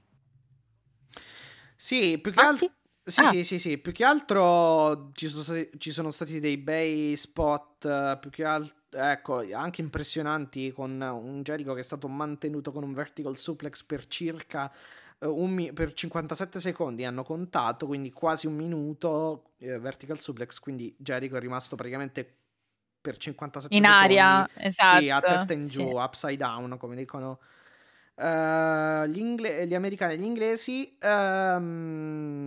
Sì, 1.75 2.17
più 2.19 2.31
che 2.31 2.39
altro... 2.39 2.71
Sì, 3.05 3.19
ah. 3.19 3.31
sì, 3.31 3.43
sì, 3.43 3.59
sì, 3.59 3.77
più 3.79 3.91
che 3.91 4.05
altro 4.05 5.11
ci 5.11 5.27
sono 5.27 5.43
stati, 5.43 5.69
ci 5.77 5.91
sono 5.91 6.09
stati 6.09 6.39
dei 6.39 6.57
bei 6.57 7.17
spot, 7.17 8.17
più 8.19 8.29
che 8.29 8.45
altro, 8.45 8.77
ecco, 8.91 9.43
anche 9.53 9.81
impressionanti 9.81 10.71
con 10.71 11.01
un 11.01 11.41
Jericho 11.43 11.73
che 11.73 11.81
è 11.81 11.83
stato 11.83 12.07
mantenuto 12.07 12.71
con 12.71 12.83
un 12.83 12.93
vertical 12.93 13.35
suplex 13.35 13.83
per 13.83 14.07
circa 14.07 14.71
eh, 15.19 15.27
un, 15.27 15.71
per 15.73 15.93
57 15.93 16.59
secondi 16.59 17.05
hanno 17.05 17.23
contato, 17.23 17.85
quindi 17.85 18.11
quasi 18.11 18.47
un 18.47 18.55
minuto 18.55 19.53
eh, 19.57 19.79
vertical 19.79 20.19
suplex, 20.19 20.59
quindi 20.59 20.95
Jericho 20.97 21.37
è 21.37 21.39
rimasto 21.39 21.75
praticamente 21.75 22.37
per 23.01 23.17
57 23.17 23.75
in 23.75 23.83
secondi. 23.83 24.03
aria, 24.03 24.49
esatto. 24.55 24.99
Sì, 24.99 25.09
a 25.09 25.19
testa 25.19 25.53
in 25.53 25.67
giù, 25.67 25.89
sì. 25.89 25.95
upside 25.95 26.37
down, 26.37 26.77
come 26.77 26.95
dicono 26.95 27.39
uh, 28.15 29.05
gli, 29.05 29.17
ingle- 29.19 29.67
gli, 29.67 29.75
americani 29.75 30.13
e 30.13 30.17
gli 30.17 30.23
inglesi. 30.23 30.97
Um, 31.01 32.43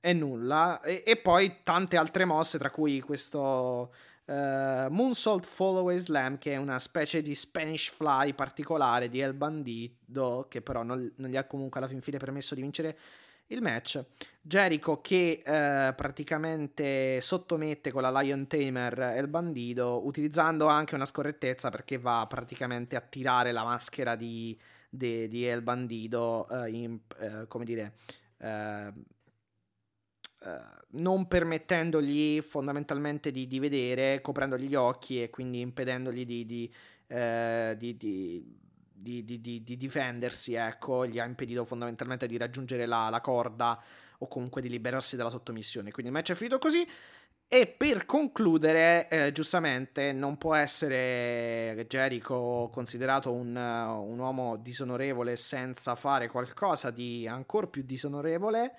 e 0.00 0.12
nulla. 0.12 0.82
E, 0.82 1.02
e, 1.06 1.16
poi 1.16 1.60
tante 1.62 1.96
altre 1.96 2.26
mosse, 2.26 2.58
tra 2.58 2.70
cui 2.70 3.00
questo 3.00 3.94
uh, 4.26 4.90
Moonsault 4.90 5.46
Follow 5.46 5.94
Slam, 5.96 6.38
che 6.38 6.52
è 6.52 6.56
una 6.56 6.78
specie 6.78 7.22
di 7.22 7.34
Spanish 7.34 7.90
Fly 7.90 8.34
particolare 8.34 9.08
di 9.08 9.20
El 9.20 9.34
Bandido, 9.34 10.46
che 10.48 10.62
però 10.62 10.82
non, 10.82 11.12
non 11.16 11.30
gli 11.30 11.36
ha 11.36 11.44
comunque 11.44 11.80
alla 11.80 11.88
fin 11.88 12.00
fine 12.00 12.18
permesso 12.18 12.54
di 12.54 12.62
vincere 12.62 12.98
il 13.48 13.60
match. 13.60 14.04
Jericho 14.40 15.00
che 15.00 15.42
uh, 15.44 15.94
praticamente 15.94 17.20
sottomette 17.20 17.92
con 17.92 18.02
la 18.02 18.20
Lion 18.20 18.46
Tamer 18.46 18.98
El 19.16 19.28
Bandido, 19.28 20.06
utilizzando 20.06 20.66
anche 20.66 20.94
una 20.94 21.04
scorrettezza 21.04 21.70
perché 21.70 21.98
va 21.98 22.26
praticamente 22.28 22.96
a 22.96 23.00
tirare 23.00 23.52
la 23.52 23.64
maschera 23.64 24.16
di, 24.16 24.58
di, 24.88 25.28
di 25.28 25.46
El 25.46 25.62
Bandido, 25.62 26.46
uh, 26.48 26.64
in, 26.66 27.00
come 27.48 27.64
dire 27.64 27.94
eh, 28.44 28.92
non 30.94 31.26
permettendogli 31.26 32.40
fondamentalmente 32.40 33.30
di, 33.30 33.46
di, 33.46 33.58
vedere, 33.58 34.20
coprendogli 34.20 34.66
gli 34.66 34.74
occhi 34.74 35.22
e 35.22 35.30
quindi 35.30 35.60
impedendogli 35.60 36.24
di, 36.24 36.46
di, 36.46 36.72
eh, 37.08 37.74
di 37.76 39.76
difendersi, 39.76 40.54
ecco, 40.54 41.06
gli 41.06 41.18
ha 41.18 41.24
impedito 41.24 41.64
fondamentalmente 41.64 42.26
di 42.26 42.36
raggiungere 42.36 42.86
la, 42.86 43.08
la, 43.10 43.20
corda 43.20 43.80
o 44.18 44.28
comunque 44.28 44.62
di 44.62 44.68
liberarsi 44.68 45.16
dalla 45.16 45.30
sottomissione. 45.30 45.90
Quindi 45.90 46.12
il 46.12 46.16
match 46.16 46.32
è 46.32 46.34
finito 46.34 46.58
così. 46.58 46.86
E 47.46 47.66
per 47.66 48.06
concludere, 48.06 49.06
eh, 49.08 49.30
giustamente, 49.30 50.12
non 50.12 50.38
può 50.38 50.54
essere 50.54 51.84
Jericho 51.88 52.70
considerato 52.72 53.32
un, 53.32 53.54
un 53.54 54.18
uomo 54.18 54.56
disonorevole 54.56 55.36
senza 55.36 55.94
fare 55.94 56.28
qualcosa 56.28 56.90
di 56.90 57.28
ancora 57.28 57.66
più 57.66 57.82
disonorevole 57.84 58.72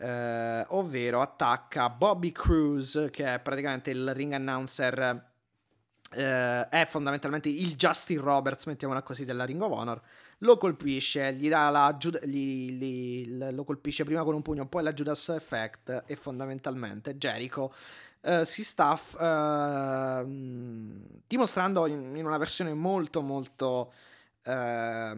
eh, 0.00 0.64
ovvero 0.68 1.20
attacca 1.20 1.90
Bobby 1.90 2.32
Cruz, 2.32 3.08
che 3.10 3.34
è 3.34 3.38
praticamente 3.38 3.90
il 3.90 4.14
ring 4.14 4.32
announcer, 4.32 5.28
eh, 6.12 6.68
è 6.68 6.86
fondamentalmente 6.86 7.48
il 7.48 7.76
Justin 7.76 8.20
Roberts, 8.20 8.64
mettiamola 8.66 9.02
così, 9.02 9.24
della 9.24 9.44
Ring 9.44 9.60
of 9.60 9.72
Honor. 9.72 10.00
Lo 10.38 10.56
colpisce, 10.56 11.34
gli 11.34 11.50
dà 11.50 11.68
la 11.68 11.96
gli, 12.22 12.72
gli, 12.72 13.38
lo 13.50 13.64
colpisce 13.64 14.04
prima 14.04 14.24
con 14.24 14.34
un 14.34 14.42
pugno, 14.42 14.66
poi 14.66 14.82
la 14.82 14.94
Judas 14.94 15.28
Effect 15.28 16.04
e 16.06 16.16
fondamentalmente 16.16 17.16
Jericho 17.16 17.72
Uh, 18.22 18.44
si 18.44 18.62
sta 18.64 18.92
uh, 18.92 20.26
dimostrando 21.26 21.86
in, 21.86 22.14
in, 22.14 22.26
una 22.26 22.36
versione 22.36 22.74
molto 22.74 23.22
molto 23.22 23.94
uh, 24.44 25.16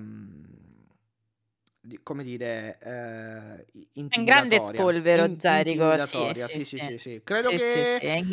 come 2.03 2.23
dire, 2.23 2.79
eh, 2.81 3.67
in 3.95 4.25
grande 4.25 4.61
spolvero 4.61 5.25
in, 5.25 5.35
Jericho, 5.35 6.07
sì 6.07 6.47
sì 6.47 6.65
sì, 6.65 6.79
sì, 6.79 6.99
sì, 6.99 7.21
Credo 7.25 7.49
che 7.51 8.25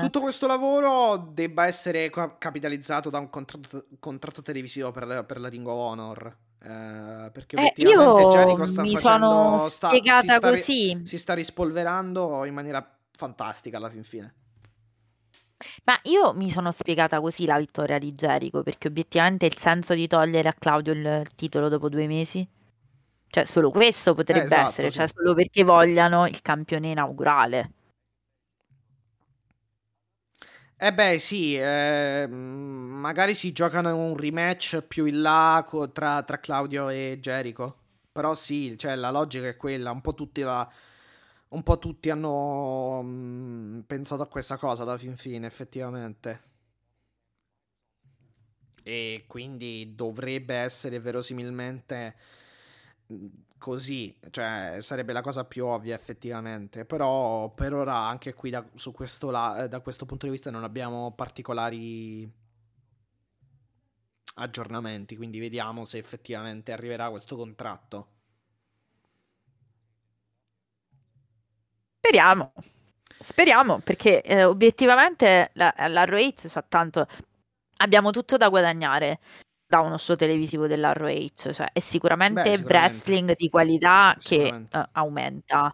tutto 0.00 0.20
questo 0.20 0.46
lavoro 0.46 1.30
debba 1.32 1.66
essere 1.66 2.10
capitalizzato 2.10 3.10
da 3.10 3.18
un 3.18 3.28
contratto, 3.28 4.42
televisivo 4.42 4.90
per, 4.90 5.24
per, 5.26 5.38
la 5.38 5.48
Ring 5.48 5.66
of 5.66 5.76
Honor. 5.76 6.36
Eh, 6.64 7.30
perché 7.30 7.56
eh, 7.56 7.72
io 7.76 8.28
Jericho 8.30 8.64
sta 8.64 8.82
facendo, 8.82 9.68
sta, 9.68 9.88
spiegata 9.88 10.54
si. 10.56 11.02
Si 11.04 11.18
sta 11.18 11.34
rispolverando 11.34 12.46
in 12.46 12.54
maniera 12.54 12.98
fantastica 13.10 13.76
alla 13.76 13.90
fin 13.90 14.02
fine. 14.02 14.34
Ma 15.84 15.98
io 16.04 16.32
mi 16.32 16.50
sono 16.50 16.72
spiegata 16.72 17.20
così 17.20 17.44
la 17.44 17.58
vittoria 17.58 17.98
di 17.98 18.12
Jericho, 18.12 18.62
perché 18.62 18.88
obiettivamente 18.88 19.44
il 19.44 19.58
senso 19.58 19.92
di 19.92 20.06
togliere 20.06 20.48
a 20.48 20.54
Claudio 20.58 20.92
il 20.94 21.26
titolo 21.34 21.68
dopo 21.68 21.90
due 21.90 22.06
mesi 22.06 22.48
cioè, 23.34 23.44
solo 23.46 23.70
questo 23.70 24.14
potrebbe 24.14 24.42
eh, 24.42 24.44
esatto, 24.44 24.68
essere, 24.68 24.90
cioè 24.92 25.08
solo 25.08 25.34
perché 25.34 25.64
vogliano 25.64 26.28
il 26.28 26.40
campione 26.40 26.90
inaugurale. 26.90 27.72
Eh 30.76 30.94
beh, 30.94 31.18
sì, 31.18 31.56
eh, 31.58 32.28
magari 32.28 33.34
si 33.34 33.50
giocano 33.50 33.96
un 33.96 34.16
rematch 34.16 34.82
più 34.82 35.06
in 35.06 35.20
là 35.20 35.66
tra, 35.92 36.22
tra, 36.22 36.38
Claudio 36.38 36.88
e 36.90 37.18
Jericho. 37.20 37.78
Però 38.12 38.34
sì, 38.34 38.78
cioè, 38.78 38.94
la 38.94 39.10
logica 39.10 39.48
è 39.48 39.56
quella, 39.56 39.90
un 39.90 40.00
po' 40.00 40.14
tutti, 40.14 40.42
la, 40.42 40.70
un 41.48 41.62
po 41.64 41.78
tutti 41.80 42.10
hanno 42.10 43.02
mh, 43.02 43.84
pensato 43.88 44.22
a 44.22 44.28
questa 44.28 44.56
cosa 44.58 44.84
da 44.84 44.96
fin 44.96 45.16
fine, 45.16 45.46
effettivamente. 45.48 46.40
E 48.84 49.24
quindi 49.26 49.94
dovrebbe 49.96 50.54
essere 50.54 51.00
verosimilmente 51.00 52.14
così, 53.58 54.14
cioè 54.30 54.76
sarebbe 54.80 55.12
la 55.12 55.22
cosa 55.22 55.44
più 55.44 55.66
ovvia 55.66 55.94
effettivamente, 55.94 56.84
però 56.84 57.50
per 57.50 57.72
ora 57.72 57.94
anche 57.96 58.34
qui 58.34 58.50
da, 58.50 58.64
questo, 58.92 59.30
la, 59.30 59.66
da 59.68 59.80
questo 59.80 60.04
punto 60.06 60.26
di 60.26 60.32
vista 60.32 60.50
non 60.50 60.64
abbiamo 60.64 61.12
particolari 61.12 62.30
aggiornamenti, 64.34 65.16
quindi 65.16 65.38
vediamo 65.38 65.84
se 65.84 65.98
effettivamente 65.98 66.72
arriverà 66.72 67.08
questo 67.10 67.36
contratto. 67.36 68.08
Speriamo, 71.98 72.52
speriamo 73.18 73.78
perché 73.78 74.20
eh, 74.22 74.44
obiettivamente 74.44 75.50
la, 75.54 75.72
la 75.88 76.04
ROH 76.04 76.48
sa 76.48 76.64
abbiamo 77.78 78.10
tutto 78.10 78.36
da 78.36 78.48
guadagnare 78.48 79.20
da 79.74 79.80
uno 79.80 79.96
show 79.96 80.14
televisivo 80.14 80.68
dell'ROH, 80.68 81.52
cioè 81.52 81.72
è 81.72 81.80
sicuramente, 81.80 82.42
Beh, 82.42 82.56
sicuramente. 82.56 82.94
wrestling 82.94 83.34
di 83.34 83.48
qualità 83.48 84.14
che 84.20 84.66
uh, 84.70 84.82
aumenta 84.92 85.72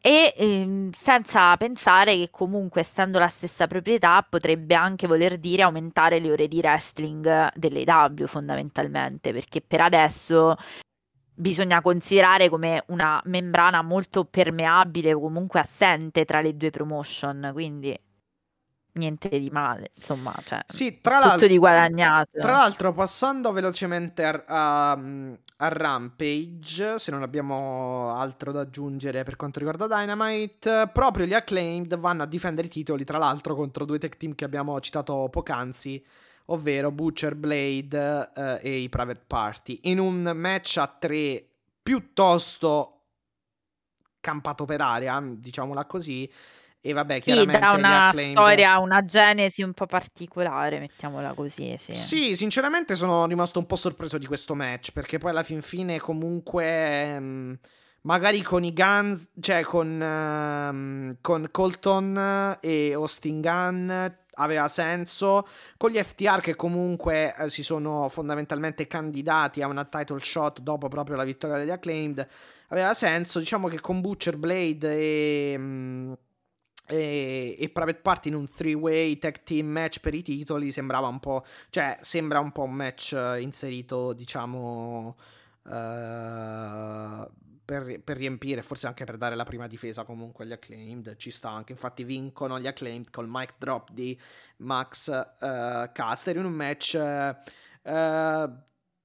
e 0.00 0.34
ehm, 0.36 0.90
senza 0.92 1.56
pensare 1.56 2.16
che 2.16 2.28
comunque 2.30 2.80
essendo 2.80 3.20
la 3.20 3.28
stessa 3.28 3.68
proprietà 3.68 4.26
potrebbe 4.28 4.74
anche 4.74 5.06
voler 5.06 5.38
dire 5.38 5.62
aumentare 5.62 6.18
le 6.18 6.32
ore 6.32 6.48
di 6.48 6.58
wrestling 6.58 7.52
delle 7.54 7.84
W 7.84 8.24
fondamentalmente 8.26 9.32
perché 9.32 9.60
per 9.60 9.80
adesso 9.80 10.56
bisogna 11.32 11.80
considerare 11.80 12.48
come 12.48 12.82
una 12.88 13.20
membrana 13.26 13.82
molto 13.82 14.24
permeabile 14.24 15.12
o 15.12 15.20
comunque 15.20 15.60
assente 15.60 16.24
tra 16.24 16.40
le 16.40 16.56
due 16.56 16.70
promotion 16.70 17.50
quindi 17.52 17.96
niente 18.96 19.28
di 19.28 19.48
male, 19.50 19.92
insomma, 19.94 20.34
cioè, 20.44 20.60
Sì, 20.66 21.00
tra 21.00 21.20
tutto 21.20 21.46
di 21.46 21.58
guadagnato. 21.58 22.38
tra 22.38 22.52
l'altro, 22.52 22.92
passando 22.92 23.52
velocemente 23.52 24.24
a, 24.24 24.44
a- 24.46 24.92
a 25.58 25.68
Rampage, 25.68 26.98
se 26.98 27.10
non 27.10 27.22
abbiamo 27.22 28.12
altro 28.14 28.52
da 28.52 28.60
aggiungere 28.60 29.22
per 29.22 29.36
quanto 29.36 29.58
riguarda 29.58 29.86
Dynamite, 29.86 30.90
proprio 30.92 31.24
gli 31.26 31.32
Acclaimed 31.34 31.96
vanno 31.98 32.22
a 32.24 32.26
difendere 32.26 32.66
i 32.66 32.70
titoli, 32.70 33.04
tra 33.04 33.18
l'altro, 33.18 33.54
contro 33.54 33.84
due 33.84 33.98
tech 33.98 34.16
team 34.16 34.34
che 34.34 34.44
abbiamo 34.44 34.78
citato 34.80 35.28
poc'anzi, 35.30 36.04
ovvero 36.46 36.90
Butcher 36.92 37.34
Blade 37.36 38.30
eh, 38.34 38.58
e 38.62 38.78
i 38.80 38.88
Private 38.88 39.24
Party, 39.26 39.80
in 39.84 39.98
un 39.98 40.30
match 40.34 40.76
a 40.78 40.86
tre 40.88 41.48
piuttosto 41.82 42.92
campato 44.20 44.64
per 44.64 44.80
aria, 44.80 45.22
diciamola 45.24 45.84
così. 45.86 46.30
E 46.86 46.92
vabbè, 46.92 47.14
Sì, 47.14 47.20
chiaramente 47.20 47.58
da 47.58 47.74
gli 47.74 47.78
una 47.78 48.06
Acclaimed... 48.06 48.36
storia, 48.36 48.78
una 48.78 49.04
genesi 49.04 49.62
un 49.62 49.72
po' 49.72 49.86
particolare, 49.86 50.78
mettiamola 50.78 51.34
così, 51.34 51.76
sì. 51.80 51.94
Sì, 51.94 52.36
sinceramente 52.36 52.94
sono 52.94 53.26
rimasto 53.26 53.58
un 53.58 53.66
po' 53.66 53.76
sorpreso 53.76 54.18
di 54.18 54.26
questo 54.26 54.54
match 54.54 54.92
perché 54.92 55.18
poi 55.18 55.30
alla 55.30 55.42
fin 55.42 55.62
fine 55.62 55.98
comunque 55.98 56.64
ehm, 56.64 57.58
magari 58.02 58.40
con 58.42 58.62
i 58.62 58.72
Guns, 58.72 59.28
cioè 59.40 59.62
con, 59.62 60.00
ehm, 60.00 61.16
con 61.20 61.48
Colton 61.50 62.58
e 62.60 62.92
Austin 62.94 63.40
Gunn 63.40 63.90
aveva 64.38 64.68
senso, 64.68 65.46
con 65.76 65.90
gli 65.90 65.98
FTR 65.98 66.40
che 66.40 66.54
comunque 66.54 67.34
eh, 67.36 67.48
si 67.48 67.62
sono 67.62 68.08
fondamentalmente 68.08 68.86
candidati 68.86 69.62
a 69.62 69.66
una 69.66 69.84
title 69.86 70.18
shot 70.20 70.60
dopo 70.60 70.88
proprio 70.88 71.16
la 71.16 71.24
vittoria 71.24 71.56
degli 71.56 71.70
Acclaimed 71.70 72.28
aveva 72.68 72.94
senso, 72.94 73.38
diciamo 73.38 73.68
che 73.68 73.80
con 73.80 74.00
Butcher 74.00 74.36
Blade 74.36 74.92
e... 74.92 75.54
mm, 75.58 76.12
e, 76.86 77.56
e 77.58 77.68
Private 77.68 78.00
Party 78.00 78.28
in 78.28 78.34
un 78.34 78.48
three-way 78.48 79.18
tag 79.18 79.42
team 79.42 79.66
match 79.66 80.00
per 80.00 80.14
i 80.14 80.22
titoli 80.22 80.72
sembrava 80.72 81.08
un 81.08 81.20
po', 81.20 81.44
cioè 81.70 81.98
sembra 82.00 82.40
un 82.40 82.52
po' 82.52 82.62
un 82.62 82.72
match 82.72 83.12
eh, 83.12 83.40
inserito, 83.40 84.12
diciamo, 84.12 85.16
eh, 85.66 87.28
per, 87.66 88.00
per 88.02 88.16
riempire, 88.16 88.62
forse 88.62 88.86
anche 88.86 89.04
per 89.04 89.16
dare 89.16 89.34
la 89.34 89.44
prima 89.44 89.66
difesa 89.66 90.04
comunque 90.04 90.44
agli 90.44 90.52
Acclaimed, 90.52 91.16
ci 91.16 91.30
sta 91.30 91.50
anche, 91.50 91.72
infatti 91.72 92.04
vincono 92.04 92.60
gli 92.60 92.66
Acclaimed 92.68 93.10
col 93.10 93.26
mic 93.28 93.54
drop 93.58 93.90
di 93.90 94.18
Max 94.58 95.08
eh, 95.08 95.90
Caster 95.92 96.36
in 96.36 96.44
un 96.44 96.52
match 96.52 96.94
eh, 96.94 97.36
eh, 97.82 98.50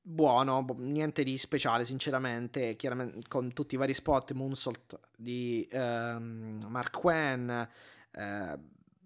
buono, 0.02 0.64
bo- 0.64 0.76
niente 0.78 1.24
di 1.24 1.38
speciale 1.38 1.86
sinceramente, 1.86 2.76
chiaramente 2.76 3.28
con 3.28 3.54
tutti 3.54 3.76
i 3.76 3.78
vari 3.78 3.94
spot, 3.94 4.32
Moonsault 4.34 5.00
di 5.18 5.68
ehm, 5.72 6.66
Mark 6.68 6.98
Quinn, 6.98 7.50
eh, 7.50 8.60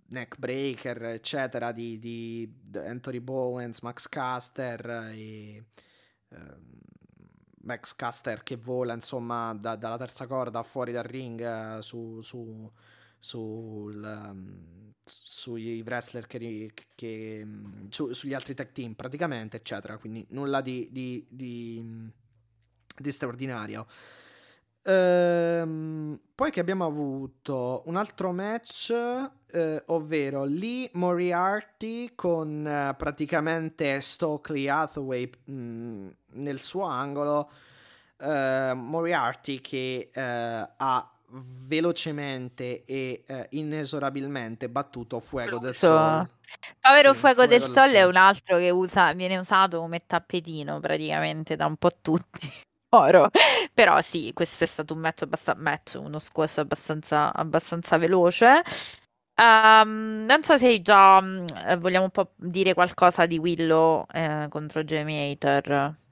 Neckbreaker, 0.08 1.04
eccetera, 1.06 1.72
di, 1.72 1.98
di 2.00 2.50
Anthony 2.76 3.20
Bowens, 3.20 3.82
Max 3.82 4.08
Caster 4.08 5.10
e 5.14 5.66
ehm, 6.30 6.74
Max 7.64 7.96
Caster 7.96 8.44
che 8.44 8.56
vola 8.56 8.94
insomma 8.94 9.54
da- 9.56 9.76
dalla 9.76 9.98
terza 9.98 10.28
corda 10.28 10.62
fuori 10.64 10.92
dal 10.92 11.04
ring 11.04 11.42
eh, 11.42 11.82
su, 11.82 12.22
su- 12.22 12.72
sul, 13.26 14.04
ehm, 14.04 14.94
sui 15.04 15.82
wrestler 15.82 16.28
che, 16.28 16.72
che, 16.94 17.42
mm, 17.44 17.88
su- 17.90 18.14
sugli 18.14 18.36
altri 18.36 18.54
tag 18.54 18.72
team 18.72 18.94
praticamente 18.94 19.58
eccetera. 19.58 19.98
Quindi 19.98 20.26
nulla 20.30 20.62
di, 20.62 20.88
di, 20.92 21.26
di, 21.28 21.84
di 22.96 23.12
straordinario. 23.12 23.88
Ehm, 24.84 26.20
poi 26.36 26.52
che 26.52 26.60
abbiamo 26.60 26.86
avuto? 26.86 27.82
Un 27.88 27.96
altro 27.96 28.32
match, 28.32 28.92
eh, 29.52 29.84
ovvero 29.88 30.44
Lee 30.44 30.90
Moriarty 30.94 32.14
con 32.14 32.68
eh, 32.68 32.94
praticamente 32.96 34.00
Stokely 34.02 34.68
Hathaway 34.68 35.28
mh, 35.46 36.08
nel 36.34 36.60
suo 36.60 36.84
angolo. 36.84 37.50
Eh, 38.18 38.74
Moriarty 38.76 39.60
che 39.62 40.10
eh, 40.14 40.22
ha 40.22 41.15
velocemente 41.44 42.84
e 42.86 43.24
eh, 43.26 43.48
inesorabilmente 43.52 44.70
battuto 44.70 45.20
Fuego 45.20 45.60
del 45.60 45.74
Sol. 45.74 46.28
Povero 46.80 47.14
Sì, 47.14 47.20
Fuego 47.20 47.46
del 47.46 47.60
Fuego 47.60 47.74
del 47.74 47.84
Sol 47.84 47.92
è 47.92 48.04
un 48.06 48.16
altro 48.16 48.58
che 48.58 48.70
usa, 48.70 49.14
viene 49.14 49.38
usato 49.38 49.80
come 49.80 50.06
tappetino 50.06 50.80
praticamente 50.80 51.56
da 51.56 51.66
un 51.66 51.76
po' 51.78 51.92
tutti. 52.02 52.52
Oro. 52.90 53.30
Però 53.74 54.00
sì, 54.02 54.32
questo 54.34 54.64
è 54.64 54.68
stato 54.68 54.94
un 54.94 55.02
match, 55.02 55.24
abbast- 55.24 55.56
match 55.58 56.00
uno 56.00 56.20
squash 56.20 56.60
abbastanza, 56.60 57.34
abbastanza 57.34 57.98
veloce. 57.98 58.62
Ehm, 59.38 60.24
non 60.26 60.44
so 60.44 60.58
se 60.58 60.82
già 60.82 61.22
eh, 61.68 61.76
vogliamo 61.78 62.06
un 62.06 62.12
po' 62.12 62.32
dire 62.38 62.74
qualcosa 62.74 63.26
di 63.26 63.38
Willow 63.38 64.06
eh, 64.14 64.48
contro 64.50 64.84
Jamie 64.84 65.32
Hater. 65.32 66.04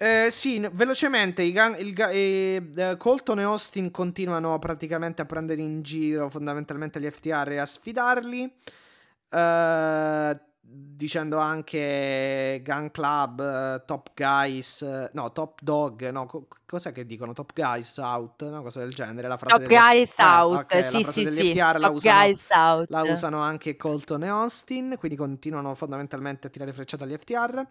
Eh, 0.00 0.28
sì, 0.30 0.64
velocemente, 0.74 1.42
i 1.42 1.50
gang- 1.50 1.76
il 1.80 1.92
eh, 1.98 2.96
Colton 2.96 3.40
e 3.40 3.42
Austin 3.42 3.90
continuano 3.90 4.56
praticamente 4.60 5.22
a 5.22 5.24
prendere 5.24 5.60
in 5.60 5.82
giro 5.82 6.28
fondamentalmente 6.28 7.00
gli 7.00 7.10
FTR 7.10 7.50
e 7.50 7.58
a 7.58 7.66
sfidarli, 7.66 8.48
eh, 9.28 10.40
dicendo 10.60 11.38
anche 11.38 12.62
Gun 12.64 12.92
Club, 12.92 13.84
Top 13.86 14.10
Guys, 14.14 14.82
no, 15.14 15.32
Top 15.32 15.58
Dog, 15.62 16.08
no, 16.10 16.26
co- 16.26 16.46
cos'è 16.64 16.92
che 16.92 17.04
dicono? 17.04 17.32
Top 17.32 17.50
Guys 17.52 17.96
out, 17.96 18.48
no, 18.48 18.62
cosa 18.62 18.78
del 18.78 18.94
genere, 18.94 19.26
la 19.26 19.36
frase 19.36 19.56
Top 19.56 19.66
degli 19.66 19.78
Guys 19.80 20.16
eh, 20.16 20.22
out, 20.22 20.58
ok, 20.60 20.72
la 20.74 20.90
sì, 20.90 21.02
frase 21.02 21.10
sì, 21.10 21.24
degli 21.24 21.44
sì. 21.44 21.50
FTR 21.54 21.78
la 21.80 21.90
usano, 21.90 22.84
la 22.86 23.02
usano 23.02 23.40
anche 23.40 23.74
Colton 23.76 24.22
e 24.22 24.28
Austin, 24.28 24.94
quindi 24.96 25.16
continuano 25.16 25.74
fondamentalmente 25.74 26.46
a 26.46 26.50
tirare 26.50 26.72
frecciate 26.72 27.02
agli 27.02 27.16
FTR. 27.16 27.66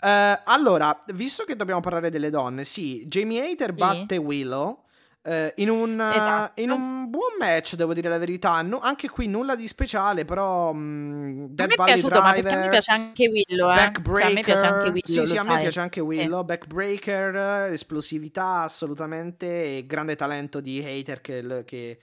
Eh, 0.00 0.40
allora, 0.44 0.96
visto 1.14 1.42
che 1.44 1.56
dobbiamo 1.56 1.80
parlare 1.80 2.10
delle 2.10 2.30
donne, 2.30 2.64
sì, 2.64 3.04
Jamie 3.08 3.50
Hater 3.50 3.70
Sì. 3.70 3.74
batte 3.74 4.16
Willow 4.16 4.84
eh, 5.22 5.52
in, 5.56 5.68
un, 5.70 6.00
eh, 6.00 6.16
Esatto. 6.16 6.60
in 6.60 6.70
un 6.70 7.10
buon 7.10 7.32
match, 7.38 7.74
devo 7.74 7.92
dire 7.94 8.08
la 8.08 8.18
verità. 8.18 8.62
No- 8.62 8.78
anche 8.80 9.08
qui 9.08 9.26
nulla 9.26 9.56
di 9.56 9.66
speciale, 9.66 10.24
però 10.24 10.72
mh, 10.72 11.46
A 11.50 11.54
Dead 11.54 11.66
me 11.66 11.74
è 11.74 11.76
Valley 11.76 11.92
piaciuto, 11.94 12.20
ma 12.22 12.32
perché 12.32 12.54
a 12.54 12.58
me 12.58 12.68
Driver, 12.68 12.68
piace 12.70 12.92
anche 12.92 13.28
Willow, 13.28 13.70
eh. 13.72 13.74
Cioè, 14.14 14.22
a 14.24 14.30
me 14.30 14.42
piace 14.42 14.64
anche. 14.66 14.88
Willow, 14.88 15.00
Sì, 15.04 15.26
sì, 15.26 15.36
a 15.36 15.42
me 15.42 15.58
piace 15.58 15.80
anche 15.80 16.00
Sì. 16.00 16.06
Willow. 16.06 16.44
Backbreaker, 16.44 17.72
esplosività 17.72 18.60
assolutamente 18.62 19.78
e 19.78 19.86
grande 19.86 20.14
talento 20.16 20.60
di 20.60 20.82
Hater 20.84 21.20
che, 21.20 21.64
che, 21.66 21.98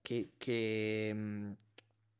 che, 0.00 0.30
che, 0.38 1.12
mh, 1.12 1.56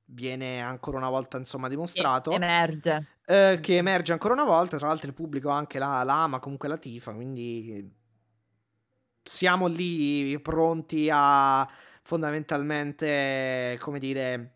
viene 0.06 0.60
ancora 0.60 0.98
una 0.98 1.08
volta 1.08 1.38
insomma 1.38 1.68
dimostrato. 1.68 2.32
emerge. 2.32 3.06
Eh, 3.32 3.60
che 3.62 3.76
emerge 3.78 4.12
ancora 4.12 4.34
una 4.34 4.44
volta. 4.44 4.76
Tra 4.76 4.88
l'altro, 4.88 5.06
il 5.08 5.14
pubblico 5.14 5.48
anche 5.48 5.78
la, 5.78 6.02
la 6.02 6.22
ama, 6.24 6.38
comunque 6.38 6.68
la 6.68 6.76
tifa. 6.76 7.12
Quindi 7.14 7.90
siamo 9.22 9.66
lì 9.68 10.38
pronti 10.40 11.08
a 11.10 11.66
fondamentalmente, 12.02 13.78
come 13.80 13.98
dire. 13.98 14.54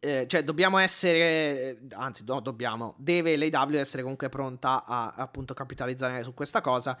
eh, 0.00 0.26
cioè, 0.26 0.44
dobbiamo 0.44 0.76
essere, 0.78 1.80
anzi, 1.92 2.24
no, 2.26 2.40
dobbiamo, 2.40 2.94
deve 2.98 3.36
l'AW 3.38 3.74
essere 3.76 4.02
comunque 4.02 4.28
pronta 4.28 4.84
a 4.84 5.14
appunto 5.16 5.54
capitalizzare 5.54 6.22
su 6.22 6.34
questa 6.34 6.60
cosa. 6.60 6.98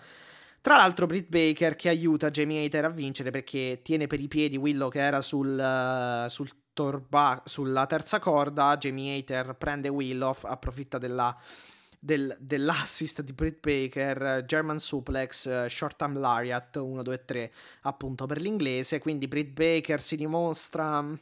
Tra 0.64 0.76
l'altro, 0.76 1.04
Britt 1.04 1.28
Baker 1.28 1.76
che 1.76 1.90
aiuta 1.90 2.30
Jamie 2.30 2.64
Hater 2.64 2.86
a 2.86 2.88
vincere 2.88 3.28
perché 3.30 3.80
tiene 3.82 4.06
per 4.06 4.18
i 4.20 4.28
piedi 4.28 4.56
Willow 4.56 4.88
che 4.88 5.00
era 5.00 5.20
sul, 5.20 5.58
eh, 5.58 6.26
sul 6.30 6.50
torba, 6.72 7.42
sulla 7.44 7.84
terza 7.86 8.18
corda. 8.18 8.74
Jamie 8.78 9.18
Hater 9.18 9.56
prende 9.56 9.88
Willow, 9.90 10.34
approfitta 10.44 10.96
della, 10.96 11.36
del- 12.00 12.34
dell'assist 12.40 13.20
di 13.20 13.34
Britt 13.34 13.60
Baker, 13.60 14.44
German 14.46 14.78
Suplex, 14.78 15.66
Short 15.66 16.00
Arm 16.00 16.18
Lariat 16.18 16.76
1, 16.76 17.02
2, 17.02 17.24
3, 17.26 17.52
appunto 17.82 18.24
per 18.24 18.40
l'inglese. 18.40 18.98
Quindi 19.00 19.28
Britt 19.28 19.52
Baker 19.52 20.00
si 20.00 20.16
dimostra 20.16 21.02
mm, 21.02 21.14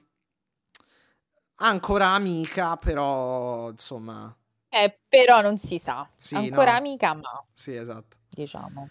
ancora 1.62 2.08
amica, 2.08 2.76
però 2.76 3.70
insomma, 3.70 4.36
Eh, 4.70 4.98
però 5.08 5.40
non 5.40 5.56
si 5.58 5.78
sa. 5.78 6.08
sì, 6.16 6.48
Ancora 6.48 6.74
no, 6.74 6.76
amica, 6.76 7.14
ma 7.14 7.44
sì, 7.52 7.74
esatto. 7.74 8.16
diciamo. 8.28 8.90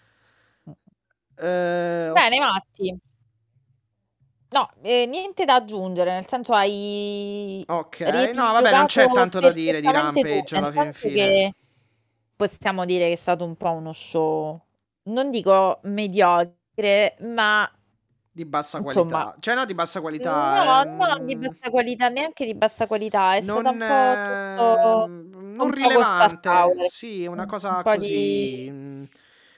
Eh, 1.42 2.10
Bene, 2.12 2.38
Matti. 2.38 2.96
No, 4.50 4.70
eh, 4.82 5.06
niente 5.06 5.44
da 5.46 5.54
aggiungere, 5.56 6.12
nel 6.12 6.26
senso 6.28 6.52
hai 6.52 7.64
ok, 7.66 8.00
no, 8.34 8.52
vabbè, 8.52 8.70
non 8.74 8.84
c'è 8.86 9.10
tanto 9.10 9.40
da 9.40 9.50
dire 9.50 9.80
di 9.80 9.86
tu, 9.86 9.92
Rampage 9.92 10.56
alla 10.56 10.70
fin 10.70 10.92
fine. 10.92 11.14
che 11.14 11.54
possiamo 12.36 12.84
dire 12.84 13.06
che 13.06 13.12
è 13.14 13.16
stato 13.16 13.44
un 13.44 13.56
po' 13.56 13.70
uno 13.70 13.92
show, 13.92 14.62
non 15.04 15.30
dico 15.30 15.80
mediocre, 15.84 17.16
ma 17.20 17.66
Di 18.30 18.44
bassa 18.44 18.78
insomma, 18.78 19.10
qualità, 19.10 19.36
cioè 19.40 19.54
no, 19.54 19.64
di 19.64 19.74
bassa 19.74 20.00
qualità, 20.02 20.84
no, 20.84 20.96
non 21.06 21.24
di 21.24 21.32
ehm, 21.32 21.40
bassa 21.40 21.70
qualità, 21.70 22.08
neanche 22.08 22.44
di 22.44 22.54
bassa 22.54 22.86
qualità, 22.86 23.34
è 23.36 23.40
non, 23.40 23.64
un 23.64 23.78
po' 23.86 24.16
tutto 24.18 25.04
ehm, 25.04 25.30
non 25.54 25.66
un 25.68 25.70
rilevante, 25.70 26.86
sì, 26.88 27.26
una 27.26 27.42
un 27.42 27.48
cosa 27.48 27.82
po' 27.82 27.94
così. 27.94 28.70
di... 28.70 29.08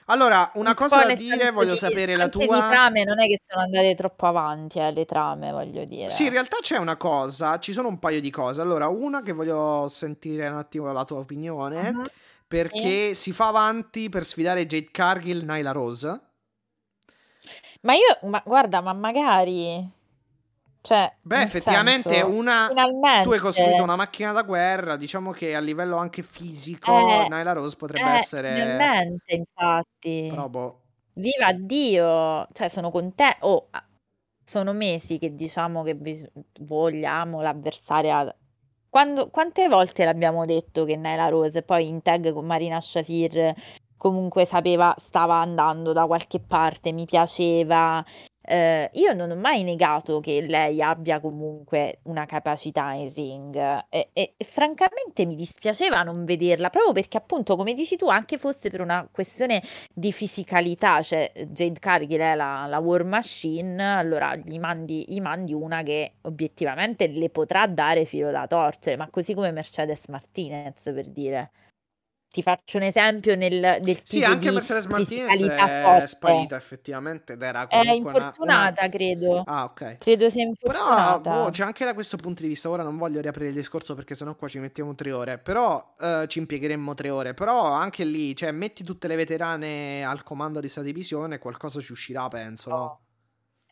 Allora, 0.07 0.51
una 0.55 0.69
Un 0.69 0.75
cosa 0.75 1.03
da 1.03 1.13
dire, 1.15 1.49
voglio 1.51 1.75
sapere 1.75 2.15
la 2.15 2.29
tua. 2.29 2.67
trame 2.69 3.03
non 3.03 3.19
è 3.19 3.25
che 3.27 3.39
sono 3.43 3.63
andate 3.63 3.95
troppo 3.95 4.27
avanti, 4.27 4.77
eh, 4.79 4.91
le 4.91 5.05
trame, 5.05 5.51
voglio 5.51 5.83
Sì, 6.07 6.23
in 6.25 6.29
dire. 6.29 6.29
realtà 6.29 6.57
c'è 6.61 6.77
una 6.77 6.95
cosa, 6.95 7.57
ci 7.57 7.73
sono 7.73 7.87
un 7.87 7.97
paio 7.97 8.21
di 8.21 8.29
cose. 8.29 8.61
Allora, 8.61 8.87
una 8.87 9.21
che 9.23 9.31
voglio 9.33 9.87
sentire 9.87 10.47
un 10.47 10.57
attimo 10.57 10.91
la 10.91 11.03
tua 11.05 11.17
opinione. 11.19 11.91
Sì. 11.93 12.11
perché 12.47 13.15
si 13.15 13.31
fa 13.31 13.47
avanti 13.47 14.07
per 14.07 14.23
sfidare 14.23 14.67
Jade 14.67 14.89
Cargill, 14.91 15.43
Nyla 15.43 15.71
Rose. 15.71 16.19
Ma 17.81 17.93
io, 17.93 18.17
ma 18.29 18.41
guarda, 18.45 18.81
ma 18.81 18.93
magari, 18.93 19.87
cioè, 20.85 21.11
Beh, 21.19 21.41
effettivamente 21.41 22.09
senso, 22.09 22.29
una... 22.29 22.67
Tu 22.67 23.31
hai 23.31 23.39
costruito 23.39 23.51
finalmente, 23.51 23.81
una 23.81 23.95
macchina 23.95 24.31
da 24.33 24.43
guerra, 24.43 24.95
diciamo 24.95 25.31
che 25.31 25.55
a 25.55 25.59
livello 25.59 25.97
anche 25.97 26.21
fisico 26.21 26.91
eh, 26.95 27.27
Nyla 27.27 27.53
Rose 27.53 27.75
potrebbe 27.75 28.11
eh, 28.11 28.17
essere... 28.17 28.53
finalmente, 28.53 29.33
infatti, 29.33 30.27
Però 30.29 30.47
boh. 30.47 30.81
viva 31.13 31.51
Dio, 31.53 32.47
cioè 32.53 32.69
sono 32.69 32.91
contenta, 32.91 33.35
oh, 33.47 33.67
ah, 33.71 33.83
sono 34.43 34.73
mesi 34.73 35.17
che 35.17 35.33
diciamo 35.33 35.81
che 35.81 35.95
bis- 35.95 36.29
vogliamo 36.59 37.41
l'avversaria. 37.41 38.35
Quando, 38.87 39.29
quante 39.31 39.67
volte 39.67 40.05
l'abbiamo 40.05 40.45
detto 40.45 40.85
che 40.85 40.95
Naila 40.95 41.29
Rose 41.29 41.63
poi 41.63 41.87
in 41.87 42.03
tag 42.03 42.31
con 42.31 42.45
Marina 42.45 42.79
Shafir 42.79 43.53
comunque 43.97 44.45
sapeva, 44.45 44.93
stava 44.99 45.37
andando 45.37 45.93
da 45.93 46.05
qualche 46.05 46.39
parte, 46.39 46.91
mi 46.91 47.05
piaceva. 47.05 48.05
Eh, 48.47 48.91
io 48.93 49.13
non 49.13 49.31
ho 49.31 49.35
mai 49.35 49.63
negato 49.63 50.19
che 50.19 50.41
lei 50.41 50.79
abbia 50.79 51.19
comunque 51.19 51.99
una 52.03 52.25
capacità 52.27 52.91
in 52.93 53.11
ring 53.11 53.55
e, 53.89 54.09
e- 54.13 54.33
e 54.37 54.45
francamente 54.45 55.25
mi 55.25 55.33
dispiaceva 55.35 56.03
non 56.03 56.25
vederla, 56.25 56.69
proprio 56.69 56.93
perché 56.93 57.17
appunto, 57.17 57.55
come 57.55 57.73
dici 57.73 57.95
tu, 57.97 58.07
anche 58.07 58.37
fosse 58.37 58.69
per 58.69 58.81
una 58.81 59.07
questione 59.11 59.63
di 59.91 60.11
fisicalità, 60.11 61.01
cioè 61.01 61.31
Jade 61.47 61.79
Cargill 61.79 62.19
è 62.19 62.35
la, 62.35 62.65
la 62.67 62.77
War 62.77 63.03
Machine, 63.03 63.81
allora 63.97 64.35
gli 64.35 64.59
mandi, 64.59 65.05
gli 65.07 65.19
mandi 65.21 65.53
una 65.53 65.81
che 65.81 66.13
obiettivamente 66.21 67.07
le 67.07 67.29
potrà 67.31 67.65
dare 67.65 68.05
filo 68.05 68.29
da 68.29 68.45
torcere, 68.45 68.95
ma 68.95 69.09
così 69.09 69.33
come 69.33 69.51
Mercedes 69.51 70.03
Martinez 70.09 70.81
per 70.83 71.07
dire. 71.09 71.49
Ti 72.35 72.41
faccio 72.41 72.75
un 72.75 72.83
esempio 72.83 73.33
nel, 73.37 73.77
del 73.81 74.01
Sì, 74.03 74.21
anche 74.21 74.51
Mercedes 74.51 74.87
Martinez 74.87 75.41
è 75.41 75.81
forte. 75.83 76.07
sparita 76.07 76.57
effettivamente 76.57 77.31
ed 77.31 77.41
era 77.41 77.65
È 77.65 77.77
comunque 77.77 78.11
una, 78.11 78.25
infortunata, 78.25 78.89
credo. 78.89 79.41
Ah, 79.45 79.63
ok. 79.63 79.99
Credo 79.99 80.29
sia 80.29 80.43
Però, 80.59 80.79
infortunata. 80.79 81.43
boh, 81.43 81.49
c'è 81.49 81.63
anche 81.63 81.85
da 81.85 81.93
questo 81.93 82.17
punto 82.17 82.41
di 82.41 82.49
vista. 82.49 82.69
Ora 82.69 82.83
non 82.83 82.97
voglio 82.97 83.21
riaprire 83.21 83.47
il 83.51 83.55
discorso 83.55 83.95
perché 83.95 84.15
sennò 84.15 84.35
qua 84.35 84.49
ci 84.49 84.59
mettiamo 84.59 84.93
tre 84.95 85.13
ore. 85.13 85.37
Però 85.37 85.93
eh, 85.97 86.25
ci 86.27 86.39
impiegheremmo 86.39 86.93
tre 86.93 87.09
ore. 87.09 87.33
Però 87.33 87.71
anche 87.71 88.03
lì, 88.03 88.35
cioè, 88.35 88.51
metti 88.51 88.83
tutte 88.83 89.07
le 89.07 89.15
veterane 89.15 90.03
al 90.03 90.23
comando 90.23 90.59
di 90.59 90.67
sta 90.67 90.81
divisione, 90.81 91.37
qualcosa 91.37 91.79
ci 91.79 91.93
uscirà, 91.93 92.27
penso. 92.27 92.69
no? 92.69 92.99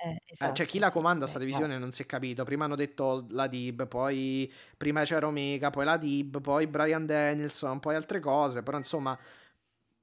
Eh, 0.03 0.19
Eh, 0.37 0.51
cioè, 0.53 0.65
esatto, 0.65 0.65
chi 0.65 0.77
la 0.79 0.91
sì, 0.91 0.91
comanda 0.91 1.25
sta 1.27 1.39
divisione 1.39 1.77
non 1.77 1.91
si 1.91 2.01
è 2.03 2.05
capito. 2.05 2.43
Prima 2.43 2.65
hanno 2.65 2.75
detto 2.75 3.25
la 3.29 3.47
Dib, 3.47 3.87
poi 3.87 4.51
prima 4.75 5.03
c'era 5.03 5.27
Omega, 5.27 5.69
poi 5.69 5.85
la 5.85 5.97
Dib, 5.97 6.41
poi 6.41 6.67
Brian 6.67 7.05
Danielson, 7.05 7.79
poi 7.79 7.95
altre 7.95 8.19
cose. 8.19 8.61
Però 8.63 8.77
insomma, 8.77 9.17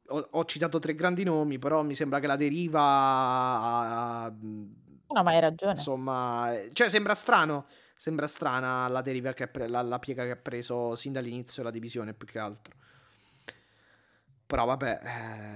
ho, 0.09 0.29
ho 0.33 0.45
citato 0.47 0.79
tre 0.79 0.95
grandi 0.95 1.25
nomi, 1.25 1.59
però 1.59 1.83
mi 1.83 1.95
sembra 1.95 2.21
che 2.21 2.27
la 2.27 2.37
deriva... 2.37 2.81
a- 4.25 4.33
No, 5.15 5.23
ma 5.23 5.31
hai 5.33 5.41
ragione. 5.41 5.91
insomma, 5.91 6.53
cioè 6.73 6.89
sembra 6.89 7.15
strano. 7.15 7.67
Sembra 7.97 8.27
strana 8.27 8.89
la 8.89 9.03
deriva 9.03 9.35
che 9.35 9.47
pre- 9.47 9.69
la, 9.69 9.83
la 9.83 9.99
piega 9.99 10.25
che 10.25 10.31
ha 10.31 10.37
preso 10.37 10.95
sin 10.95 11.13
dall'inizio 11.13 11.63
la 11.63 11.71
divisione, 11.71 12.15
più 12.15 12.27
che 12.27 12.39
altro. 12.39 12.75
Però 14.47 14.65
vabbè, 14.65 15.01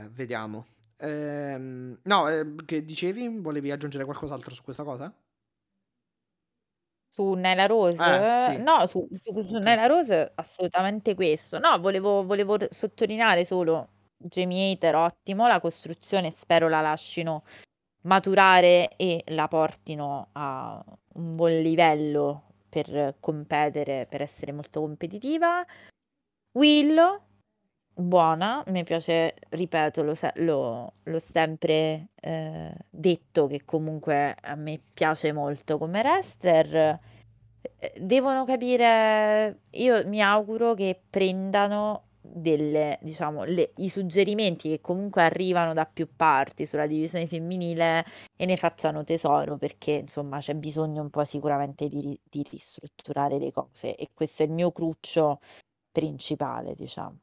eh, 0.05 0.09
vediamo. 0.11 0.67
Ehm, 1.01 1.99
no, 2.05 2.29
eh, 2.29 2.55
che 2.65 2.85
dicevi? 2.85 3.29
Volevi 3.41 3.71
aggiungere 3.71 4.05
qualcos'altro 4.05 4.55
su 4.55 4.63
questa 4.63 4.85
cosa? 4.85 5.13
Su 7.13 7.35
Nella 7.35 7.67
Rose? 7.67 8.03
Eh, 8.03 8.57
sì. 8.57 8.63
No, 8.63 8.87
su, 8.87 9.07
su, 9.13 9.43
su. 9.45 9.59
Nella 9.59 9.87
Rose 9.87 10.33
assolutamente 10.35 11.15
questo. 11.15 11.59
No, 11.61 11.79
volevo, 11.79 12.25
volevo 12.25 12.57
r- 12.57 12.67
sottolineare 12.73 13.45
solo 13.45 13.89
Jamie 14.17 14.73
Hater, 14.73 14.95
ottimo, 14.97 15.47
la 15.47 15.61
costruzione 15.61 16.33
spero 16.37 16.69
la 16.69 16.81
lasciino 16.81 17.45
maturare 18.03 18.91
e 18.97 19.23
la 19.29 19.49
portino 19.49 20.29
a 20.33 20.85
un 21.15 21.37
buon 21.37 21.61
livello 21.63 22.45
per 22.69 23.17
competere, 23.21 24.07
per 24.09 24.21
essere 24.23 24.53
molto 24.53 24.81
competitiva. 24.81 25.65
Willow, 26.53 27.21
buona, 27.95 28.63
mi 28.69 28.83
piace, 28.85 29.35
ripeto, 29.51 30.03
lo, 30.03 30.15
se- 30.15 30.33
l'ho 30.37 30.93
sempre 31.19 32.09
eh, 32.21 32.75
detto 32.91 33.47
che 33.47 33.65
comunque 33.65 34.35
a 34.41 34.55
me 34.57 34.81
piace 34.93 35.33
molto 35.33 35.79
come 35.79 36.01
wrestler. 36.01 36.99
Eh, 37.79 37.93
Devono 38.01 38.45
capire, 38.45 39.61
io 39.71 40.07
mi 40.09 40.21
auguro 40.23 40.75
che 40.75 41.01
prendano 41.09 42.09
delle, 42.21 42.99
diciamo, 43.03 43.45
le- 43.45 43.73
i 43.77 43.89
suggerimenti 43.89 44.69
che 44.71 44.81
comunque 44.81 45.23
arrivano 45.23 45.73
da 45.75 45.85
più 45.87 46.09
parti 46.17 46.67
sulla 46.67 46.87
divisione 46.87 47.27
femminile 47.27 48.05
e 48.37 48.47
ne 48.47 48.57
facciano 48.57 49.05
tesoro 49.05 49.57
perché 49.59 49.93
insomma 49.93 50.39
c'è 50.39 50.55
bisogno 50.55 51.03
un 51.03 51.11
po' 51.11 51.25
sicuramente 51.25 51.89
di, 51.89 52.19
di 52.23 52.45
ristrutturare 52.51 53.39
le 53.39 53.53
cose 53.53 53.95
e 53.97 54.11
questo 54.15 54.43
è 54.43 54.47
il 54.47 54.53
mio 54.53 54.73
cruccio 54.73 55.41
principale, 55.93 56.75
diciamo. 56.75 57.19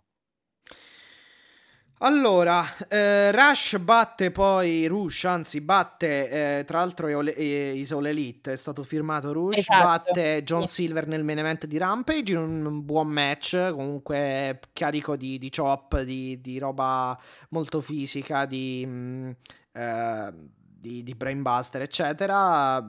Allora, 2.04 2.66
eh, 2.88 3.32
Rush 3.32 3.78
batte 3.78 4.32
poi 4.32 4.88
Rush, 4.88 5.26
anzi 5.26 5.62
batte 5.62 6.60
eh, 6.60 6.64
tra 6.66 6.80
l'altro 6.80 7.08
Eole- 7.08 7.36
eh, 7.36 7.74
Isole 7.76 8.10
Elite, 8.10 8.54
è 8.54 8.56
stato 8.56 8.82
firmato 8.82 9.32
Rush, 9.32 9.60
Esatto, 9.60 9.84
batte 9.84 10.42
John. 10.44 10.66
Silver 10.66 11.06
nel 11.06 11.24
main 11.24 11.38
event 11.38 11.68
di 11.68 11.78
Rampage 11.78 12.34
in 12.34 12.66
un 12.66 12.84
buon 12.84 13.08
match, 13.08 13.72
comunque 13.74 14.60
carico 14.74 15.16
di, 15.16 15.38
di 15.38 15.52
chop, 15.52 16.02
di, 16.02 16.40
di 16.42 16.58
roba 16.58 17.16
molto 17.50 17.82
fisica, 17.82 18.46
di, 18.46 18.84
mm, 18.84 19.30
eh, 19.74 20.34
di, 20.82 21.04
di 21.04 21.14
brainbuster 21.14 21.82
eccetera, 21.84 22.84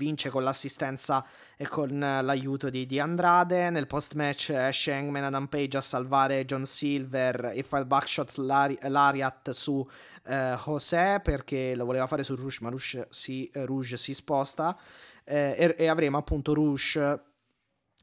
vince 0.00 0.30
con 0.30 0.42
l'assistenza 0.42 1.24
e 1.56 1.68
con 1.68 1.98
l'aiuto 1.98 2.70
di, 2.70 2.86
di 2.86 2.98
Andrade. 2.98 3.68
Nel 3.68 3.86
post 3.86 4.14
match 4.14 4.50
esce 4.50 4.92
Hangman 4.92 5.24
Adam 5.24 5.46
Page 5.46 5.76
a 5.76 5.82
salvare 5.82 6.46
John 6.46 6.64
Silver 6.64 7.52
e 7.54 7.62
fa 7.62 7.78
il 7.78 7.84
backshot 7.84 8.36
lari- 8.36 8.78
Lariat 8.80 9.50
su 9.50 9.86
eh, 10.24 10.56
José 10.56 11.20
perché 11.22 11.74
lo 11.76 11.84
voleva 11.84 12.06
fare 12.06 12.22
su 12.22 12.34
Rush, 12.34 12.60
ma 12.60 12.70
Rush 12.70 13.06
si, 13.10 13.50
Rouge 13.52 13.98
si 13.98 14.14
sposta. 14.14 14.76
Eh, 15.24 15.54
e, 15.58 15.74
e 15.76 15.88
avremo 15.88 16.16
appunto 16.16 16.54
Rush. 16.54 16.98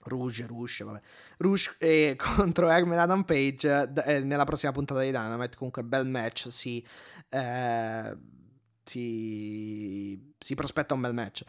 Rouge, 0.08 0.46
Rush, 0.46 0.84
vabbè. 0.84 1.00
Rouge 1.40 1.76
eh, 1.80 2.16
contro 2.36 2.70
Hangman 2.70 3.00
Adam 3.00 3.24
Page 3.24 3.92
eh, 4.06 4.20
nella 4.22 4.46
prossima 4.46 4.72
puntata 4.72 5.02
di 5.02 5.08
Dynamite. 5.08 5.58
Comunque, 5.58 5.84
bel 5.84 6.08
match. 6.08 6.48
Si, 6.50 6.86
eh, 7.30 8.18
si, 8.88 10.34
si 10.40 10.56
prospetta 10.56 10.94
un 10.94 11.02
bel 11.02 11.14
match. 11.14 11.44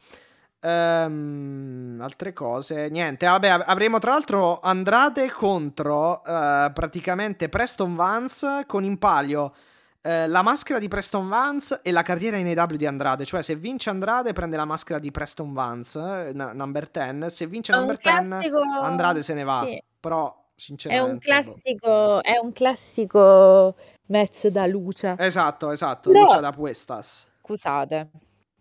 Ehm, 0.61 1.99
altre 2.03 2.33
cose, 2.33 2.89
niente. 2.89 3.27
Vabbè, 3.27 3.49
av- 3.49 3.65
avremo 3.67 3.99
tra 3.99 4.13
l'altro 4.13 4.59
Andrade 4.61 5.31
contro 5.31 6.23
eh, 6.25 6.71
praticamente 6.73 7.49
Preston 7.49 7.95
Vance 7.95 8.65
con 8.67 8.83
in 8.85 8.99
palio 8.99 9.55
eh, 10.03 10.27
la 10.27 10.43
maschera 10.43 10.79
di 10.79 10.89
Preston 10.89 11.29
Vance 11.29 11.81
e 11.83 11.91
la 11.91 12.03
carriera 12.03 12.37
in 12.37 12.59
AW 12.59 12.77
di 12.77 12.87
Andrade. 12.87 13.25
Cioè, 13.25 13.43
se 13.43 13.55
vince 13.57 13.91
Andrade, 13.91 14.33
prende 14.33 14.57
la 14.57 14.65
maschera 14.65 14.99
di 14.99 15.11
Preston 15.11 15.53
Vance, 15.53 15.99
eh, 16.01 16.33
n- 16.33 16.53
number 16.55 16.89
10. 16.89 17.31
Se 17.31 17.47
vince 17.47 17.73
number 17.75 17.97
10, 17.97 18.29
classico, 18.29 18.61
Andrade 18.83 19.23
se 19.23 19.35
ne 19.35 19.45
va. 19.45 19.65
sì, 19.65 19.83
Però, 20.01 20.27
è 20.27 20.31
un 20.31 20.45
sinceramente, 20.57 21.15
boh. 21.43 21.53
classico, 21.53 22.23
è 22.23 22.39
un 22.43 22.53
classico 22.53 23.77
match 24.07 24.47
da 24.47 24.67
luce. 24.67 25.15
Esatto, 25.19 25.71
esatto. 25.71 26.11
Però, 26.11 26.23
Lucia 26.23 26.41
da 26.41 26.51
Puestas. 26.51 27.27
Scusate, 27.49 28.11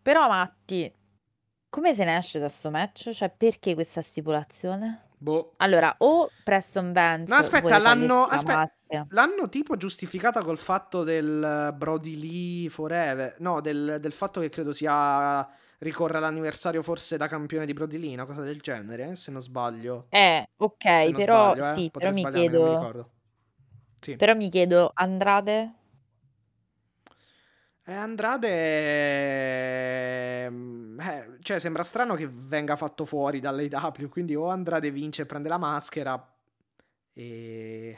però 0.01 0.27
Matti, 0.27 0.91
come 1.69 1.93
se 1.93 2.03
ne 2.05 2.17
esce 2.17 2.39
da 2.39 2.47
sto 2.49 2.69
match? 2.69 3.11
Cioè, 3.11 3.29
perché 3.29 3.73
questa 3.73 4.01
stipulazione? 4.01 5.03
Boh. 5.17 5.53
Allora, 5.57 5.93
o 5.99 6.29
Preston 6.43 6.93
Vance 6.93 7.31
No, 7.31 7.37
aspetta, 7.39 7.77
l'hanno, 7.79 8.25
aspetta, 8.25 8.71
l'hanno 9.09 9.49
tipo 9.49 9.75
giustificata 9.75 10.43
col 10.43 10.57
fatto 10.59 11.03
del 11.03 11.43
eh, 11.43 11.73
Brody 11.73 12.19
Lee 12.19 12.69
Forever. 12.69 13.35
No, 13.39 13.59
del, 13.59 13.97
del 13.99 14.11
fatto 14.11 14.39
che 14.39 14.49
credo 14.49 14.73
sia 14.73 15.47
ricorre 15.79 16.17
all'anniversario 16.17 16.81
forse 16.81 17.17
da 17.17 17.27
campione 17.27 17.65
di 17.65 17.73
Brody 17.73 17.97
Lee, 17.97 18.13
una 18.13 18.25
cosa 18.25 18.41
del 18.41 18.59
genere, 18.61 19.15
se 19.15 19.31
non 19.31 19.41
sbaglio. 19.41 20.05
Eh, 20.09 20.49
ok, 20.55 21.11
però 21.11 21.55
sbaglio, 21.55 21.71
eh. 21.71 21.75
sì, 21.75 21.89
Potrei 21.91 22.13
però 22.13 22.13
mi 22.13 22.23
mi 22.23 22.31
chiedo, 22.31 22.69
ricordo. 22.69 23.09
Sì. 23.99 24.15
però 24.15 24.35
mi 24.35 24.49
chiedo, 24.49 24.91
Andrade? 24.93 25.73
Eh, 27.89 27.93
Andrade, 27.93 28.49
ehm, 30.43 30.99
eh, 30.99 31.37
cioè 31.39 31.57
sembra 31.57 31.83
strano 31.83 32.15
che 32.15 32.27
venga 32.29 32.75
fatto 32.75 33.05
fuori 33.05 33.39
dall'AW, 33.39 34.09
quindi 34.09 34.35
o 34.35 34.49
Andrade 34.49 34.91
vince 34.91 35.21
e 35.21 35.25
prende 35.25 35.47
la 35.47 35.57
maschera 35.57 36.21
e, 37.13 37.97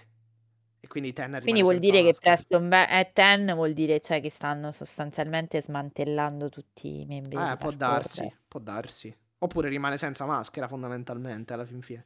e 0.80 0.88
quindi 0.88 1.12
Ten 1.12 1.40
Quindi 1.42 1.64
vuol 1.64 1.80
dire 1.80 2.04
che 2.04 2.14
Preston 2.14 2.72
è 2.72 3.10
Ten, 3.12 3.52
vuol 3.56 3.74
dire 3.74 4.00
cioè 4.00 4.22
che 4.22 4.30
stanno 4.30 4.72
sostanzialmente 4.72 5.60
smantellando 5.60 6.50
tutti 6.50 7.02
i 7.02 7.06
membri. 7.08 7.36
Eh, 7.36 7.58
può 7.58 7.72
darsi, 7.72 8.32
può 8.48 8.60
darsi. 8.60 9.12
Oppure 9.40 9.70
rimane 9.70 9.98
senza 9.98 10.28
maschera 10.28 10.68
fondamentalmente 10.68 11.54
alla 11.54 11.66
fin 11.66 11.82
fine. 11.82 12.06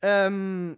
Um, 0.00 0.76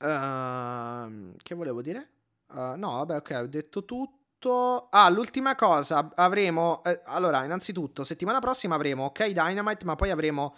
uh, 0.00 1.34
che 1.42 1.54
volevo 1.54 1.80
dire? 1.80 2.10
Uh, 2.48 2.74
no, 2.76 2.96
vabbè, 2.96 3.16
ok, 3.16 3.38
ho 3.40 3.46
detto 3.46 3.86
tutto. 3.86 4.18
Ah, 4.42 5.10
l'ultima 5.10 5.54
cosa, 5.54 6.10
avremo... 6.14 6.82
Eh, 6.84 7.02
allora, 7.06 7.44
innanzitutto, 7.44 8.02
settimana 8.02 8.38
prossima 8.38 8.74
avremo 8.74 9.04
Ok 9.04 9.26
Dynamite, 9.26 9.84
ma 9.84 9.96
poi 9.96 10.10
avremo 10.10 10.54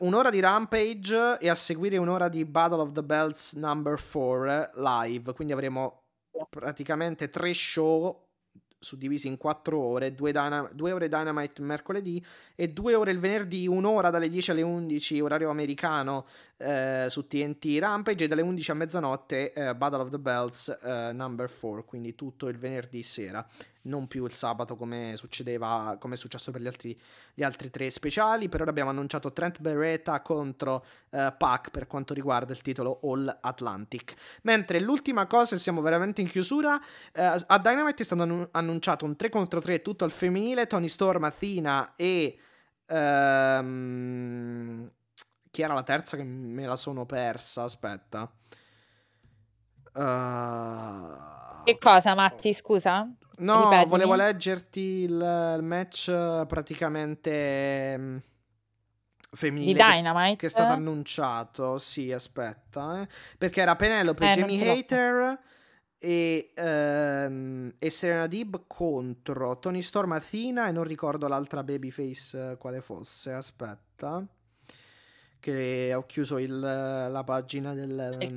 un'ora 0.00 0.30
di 0.30 0.38
Rampage 0.38 1.38
e 1.40 1.48
a 1.48 1.54
seguire 1.56 1.96
un'ora 1.96 2.28
di 2.28 2.44
Battle 2.44 2.80
of 2.80 2.92
the 2.92 3.02
Belts 3.02 3.54
number 3.54 4.00
4 4.00 4.70
live. 4.74 5.32
Quindi 5.32 5.52
avremo 5.52 6.02
praticamente 6.48 7.28
tre 7.28 7.52
show 7.52 8.26
suddivisi 8.80 9.26
in 9.26 9.36
quattro 9.36 9.78
ore, 9.78 10.14
due, 10.14 10.30
Dynam- 10.30 10.70
due 10.72 10.92
ore 10.92 11.08
Dynamite 11.08 11.60
mercoledì 11.62 12.24
e 12.54 12.68
due 12.68 12.94
ore 12.94 13.10
il 13.10 13.18
venerdì, 13.18 13.66
un'ora 13.66 14.10
dalle 14.10 14.28
10 14.28 14.52
alle 14.52 14.62
11 14.62 15.20
orario 15.20 15.50
americano 15.50 16.26
eh, 16.58 17.06
su 17.08 17.26
TNT 17.26 17.78
Rampage 17.78 18.24
e 18.24 18.28
dalle 18.28 18.42
11 18.42 18.70
a 18.70 18.74
mezzanotte 18.74 19.52
eh, 19.52 19.74
Battle 19.74 20.02
of 20.02 20.10
the 20.10 20.18
Bells 20.18 20.76
eh, 20.82 21.12
number 21.12 21.50
4, 21.50 21.84
quindi 21.84 22.14
tutto 22.14 22.48
il 22.48 22.58
venerdì 22.58 23.02
sera 23.02 23.46
non 23.88 24.06
più 24.06 24.24
il 24.24 24.32
sabato 24.32 24.76
come 24.76 25.14
succedeva, 25.16 25.96
come 25.98 26.14
è 26.14 26.16
successo 26.16 26.52
per 26.52 26.60
gli 26.60 26.66
altri, 26.66 26.98
gli 27.34 27.42
altri 27.42 27.70
tre 27.70 27.90
speciali. 27.90 28.48
Per 28.48 28.60
ora 28.60 28.70
abbiamo 28.70 28.90
annunciato 28.90 29.32
Trent 29.32 29.60
Beretta 29.60 30.20
contro 30.20 30.84
uh, 31.10 31.32
Pac 31.36 31.70
per 31.70 31.86
quanto 31.86 32.14
riguarda 32.14 32.52
il 32.52 32.62
titolo 32.62 33.00
All 33.02 33.38
Atlantic. 33.40 34.14
Mentre 34.42 34.80
l'ultima 34.80 35.26
cosa, 35.26 35.56
siamo 35.56 35.80
veramente 35.80 36.20
in 36.20 36.28
chiusura, 36.28 36.74
uh, 36.74 37.42
a 37.46 37.58
Dynamite 37.58 38.02
è 38.02 38.04
stato 38.04 38.48
annunciato 38.52 39.04
un 39.04 39.16
3 39.16 39.28
contro 39.30 39.60
3 39.60 39.82
tutto 39.82 40.04
al 40.04 40.12
femminile, 40.12 40.66
Tony 40.66 40.88
Storm, 40.88 41.24
Athena 41.24 41.94
e... 41.96 42.38
Um, 42.90 44.90
chi 45.50 45.62
era 45.62 45.74
la 45.74 45.82
terza 45.82 46.16
che 46.16 46.24
me 46.24 46.66
la 46.66 46.76
sono 46.76 47.06
persa? 47.06 47.62
Aspetta. 47.64 48.30
Uh, 49.94 51.64
che 51.64 51.78
cosa, 51.78 52.14
Matti? 52.14 52.54
Scusa? 52.54 53.10
No, 53.38 53.64
Ripetimi. 53.64 53.90
volevo 53.90 54.14
leggerti 54.14 54.80
il, 54.80 55.54
il 55.56 55.62
match 55.62 56.10
praticamente 56.46 57.96
mm, 57.98 58.16
femminile 59.32 59.72
di 59.72 59.78
Dynamite 59.78 60.30
che, 60.30 60.36
che 60.36 60.46
è 60.46 60.50
stato 60.50 60.72
annunciato. 60.72 61.78
Sì, 61.78 62.12
aspetta, 62.12 63.02
eh. 63.02 63.08
perché 63.36 63.60
era 63.60 63.76
Penelope, 63.76 64.30
eh, 64.30 64.32
Jamie 64.32 64.70
Hater 64.70 65.38
e, 65.98 66.52
ehm, 66.54 67.74
e, 67.78 67.90
Serena 67.90 68.26
Dib 68.26 68.64
contro 68.66 69.58
Tony 69.58 69.82
Storm, 69.82 70.12
Athena 70.12 70.68
e 70.68 70.72
non 70.72 70.84
ricordo 70.84 71.28
l'altra 71.28 71.62
babyface 71.62 72.56
quale 72.58 72.80
fosse. 72.80 73.32
Aspetta, 73.32 74.24
che 75.40 75.92
ho 75.94 76.04
chiuso 76.06 76.38
il, 76.38 76.58
la 76.58 77.22
pagina 77.24 77.74
del, 77.74 78.16
il 78.20 78.34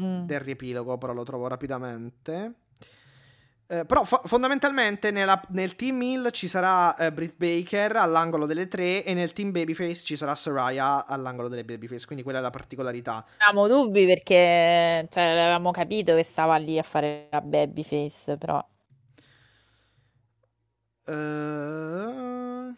mm. 0.00 0.20
del 0.26 0.40
riepilogo, 0.40 0.98
però 0.98 1.12
lo 1.12 1.22
trovo 1.22 1.46
rapidamente. 1.46 2.54
Eh, 3.66 3.86
però 3.86 4.04
fo- 4.04 4.20
fondamentalmente 4.24 5.10
nella, 5.10 5.40
nel 5.48 5.74
team 5.74 6.00
Hill 6.02 6.30
ci 6.32 6.48
sarà 6.48 6.94
eh, 6.96 7.10
Britt 7.12 7.36
Baker 7.38 7.96
all'angolo 7.96 8.44
delle 8.44 8.68
tre 8.68 9.02
e 9.02 9.14
nel 9.14 9.32
team 9.32 9.52
Babyface 9.52 10.04
ci 10.04 10.16
sarà 10.16 10.34
Soraya 10.34 11.06
all'angolo 11.06 11.48
delle 11.48 11.64
Babyface, 11.64 12.04
quindi 12.04 12.22
quella 12.22 12.40
è 12.40 12.42
la 12.42 12.50
particolarità. 12.50 13.24
Avevamo 13.38 13.66
dubbi 13.66 14.04
perché 14.04 15.06
cioè, 15.10 15.22
avevamo 15.22 15.70
capito 15.70 16.14
che 16.14 16.24
stava 16.24 16.56
lì 16.56 16.78
a 16.78 16.82
fare 16.82 17.28
la 17.30 17.40
Babyface, 17.40 18.36
però... 18.36 18.62
Uh... 21.06 22.74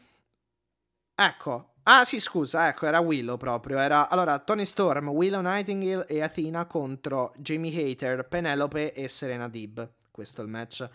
Ecco, 1.19 1.71
ah 1.89 2.05
sì 2.05 2.21
scusa, 2.21 2.69
ecco 2.69 2.87
era 2.87 3.01
Willow 3.01 3.37
proprio, 3.37 3.79
era 3.79 4.09
allora 4.09 4.39
Tony 4.39 4.65
Storm, 4.65 5.09
Willow 5.09 5.41
Nightingale 5.41 6.07
e 6.07 6.23
Athena 6.23 6.67
contro 6.67 7.33
Jamie 7.37 7.91
Hater, 7.91 8.27
Penelope 8.29 8.93
e 8.93 9.09
Serena 9.09 9.49
Dib 9.49 9.89
questo 10.17 10.41
è 10.41 10.45
il 10.45 10.51
match. 10.51 10.89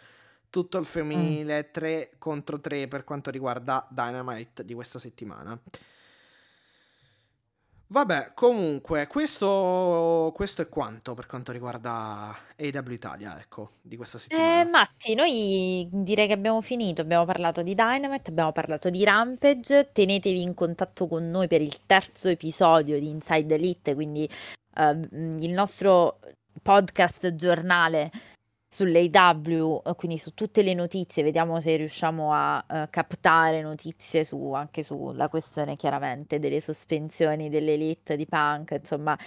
Tutto 0.50 0.80
il 0.80 0.86
femminile, 0.86 1.60
mm. 1.60 1.72
3 1.72 2.11
contro 2.18 2.60
3 2.60 2.88
per 2.88 3.03
quanto 3.03 3.30
riguarda 3.30 3.88
Dynamite 3.88 4.66
di 4.66 4.74
questa 4.74 4.98
settimana. 4.98 5.58
Vabbè, 7.92 8.32
comunque, 8.34 9.06
questo, 9.08 10.32
questo, 10.34 10.61
è 10.61 10.70
quanto 10.70 11.14
per 11.14 11.26
quanto 11.26 11.52
riguarda 11.52 12.34
AW 12.58 12.90
Italia, 12.92 13.38
ecco, 13.38 13.72
di 13.82 13.98
questa 13.98 14.18
settimana. 14.18 14.61
Eh, 14.61 14.64
Matti, 14.64 15.14
noi 15.14 15.90
direi 15.92 16.28
che 16.28 16.32
abbiamo 16.32 16.61
finito, 16.61 17.02
abbiamo 17.02 17.26
parlato 17.26 17.61
di 17.61 17.76
Dynamite, 17.76 18.30
abbiamo 18.30 18.53
parlato 18.53 18.90
di 18.90 19.03
Rampage, 19.03 19.90
tenetevi 19.92 20.42
in 20.42 20.53
contatto 20.53 21.06
con 21.06 21.30
noi 21.30 21.50
per 21.50 21.61
il 21.61 21.80
terzo 21.86 22.30
episodio 22.30 22.98
di 22.98 23.10
Inside 23.10 23.56
Elite, 23.56 23.94
quindi 23.94 24.26
uh, 24.78 25.08
il 25.42 25.52
nostro 25.52 26.20
podcast 26.61 27.36
giornale 27.36 28.10
sull'AW, 28.74 29.82
eh, 29.85 29.95
quindi 29.95 30.17
su 30.17 30.33
tutte 30.33 30.64
le 30.64 30.74
notizie, 30.74 31.24
vediamo 31.24 31.59
se 31.59 31.75
riusciamo 31.75 32.33
a 32.33 32.66
uh, 32.67 32.88
captare 32.90 33.61
notizie 33.61 34.24
su, 34.24 34.53
anche 34.53 34.82
sulla 34.83 35.27
questione 35.27 35.75
chiaramente 35.75 36.40
delle 36.40 36.61
sospensioni 36.61 37.50
dell'elite 37.50 38.16
di 38.16 38.25
punk, 38.25 38.72
insomma 38.80 39.17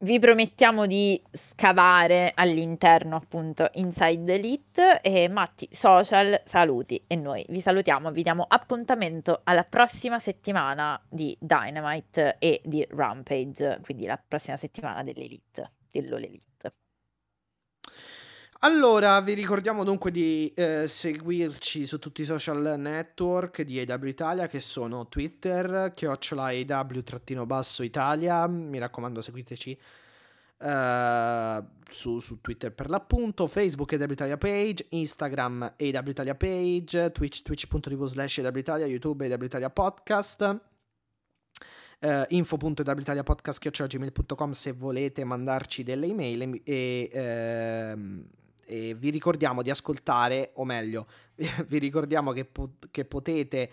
vi 0.00 0.20
promettiamo 0.20 0.86
di 0.86 1.20
scavare 1.32 2.32
all'interno 2.34 3.16
appunto 3.16 3.68
Inside 3.74 4.34
Elite 4.34 5.00
e 5.00 5.28
Matti, 5.28 5.68
social, 5.72 6.40
saluti 6.44 7.02
e 7.06 7.16
noi 7.16 7.44
vi 7.48 7.60
salutiamo, 7.60 8.12
vi 8.12 8.22
diamo 8.22 8.44
appuntamento 8.48 9.40
alla 9.44 9.64
prossima 9.64 10.20
settimana 10.20 11.00
di 11.08 11.36
Dynamite 11.40 12.36
e 12.38 12.60
di 12.64 12.86
Rampage, 12.90 13.80
quindi 13.82 14.06
la 14.06 14.20
prossima 14.24 14.56
settimana 14.56 15.02
dell'Elite, 15.02 15.72
dell'Olelite. 15.90 16.72
Allora, 18.62 19.20
vi 19.20 19.34
ricordiamo 19.34 19.84
dunque 19.84 20.10
di 20.10 20.52
eh, 20.56 20.88
seguirci 20.88 21.86
su 21.86 22.00
tutti 22.00 22.22
i 22.22 22.24
social 22.24 22.74
network 22.76 23.62
di 23.62 23.78
AW 23.78 24.06
Italia 24.06 24.48
che 24.48 24.58
sono 24.58 25.06
Twitter, 25.06 25.92
chiocciola 25.94 26.46
AW-Italia, 26.46 28.48
mi 28.48 28.78
raccomando 28.78 29.20
seguiteci 29.20 29.78
uh, 30.58 31.64
su, 31.88 32.18
su, 32.18 32.40
Twitter 32.40 32.72
per 32.72 32.90
l'appunto, 32.90 33.46
Facebook 33.46 33.92
AW 33.92 34.10
Italia 34.10 34.36
page, 34.36 34.86
Instagram 34.88 35.74
AW 35.78 36.08
Italia 36.08 36.34
page, 36.34 37.12
Twitch 37.12 37.42
twitch.tv 37.42 38.06
slash 38.06 38.38
AW 38.38 38.56
Italia, 38.56 38.86
YouTube 38.86 39.24
AW 39.24 39.44
Italia 39.44 39.70
podcast. 39.70 40.60
Uh, 42.00 42.24
info.witaliapodcast.gmail.com 42.28 44.52
se 44.52 44.70
volete 44.72 45.24
mandarci 45.24 45.82
delle 45.82 46.06
email 46.06 46.60
e, 46.64 47.10
e 47.12 47.92
uh, 47.92 48.24
e 48.68 48.94
vi 48.94 49.08
ricordiamo 49.08 49.62
di 49.62 49.70
ascoltare, 49.70 50.50
o 50.54 50.64
meglio, 50.64 51.06
vi 51.66 51.78
ricordiamo 51.78 52.32
che, 52.32 52.44
po- 52.44 52.74
che 52.90 53.06
potete 53.06 53.70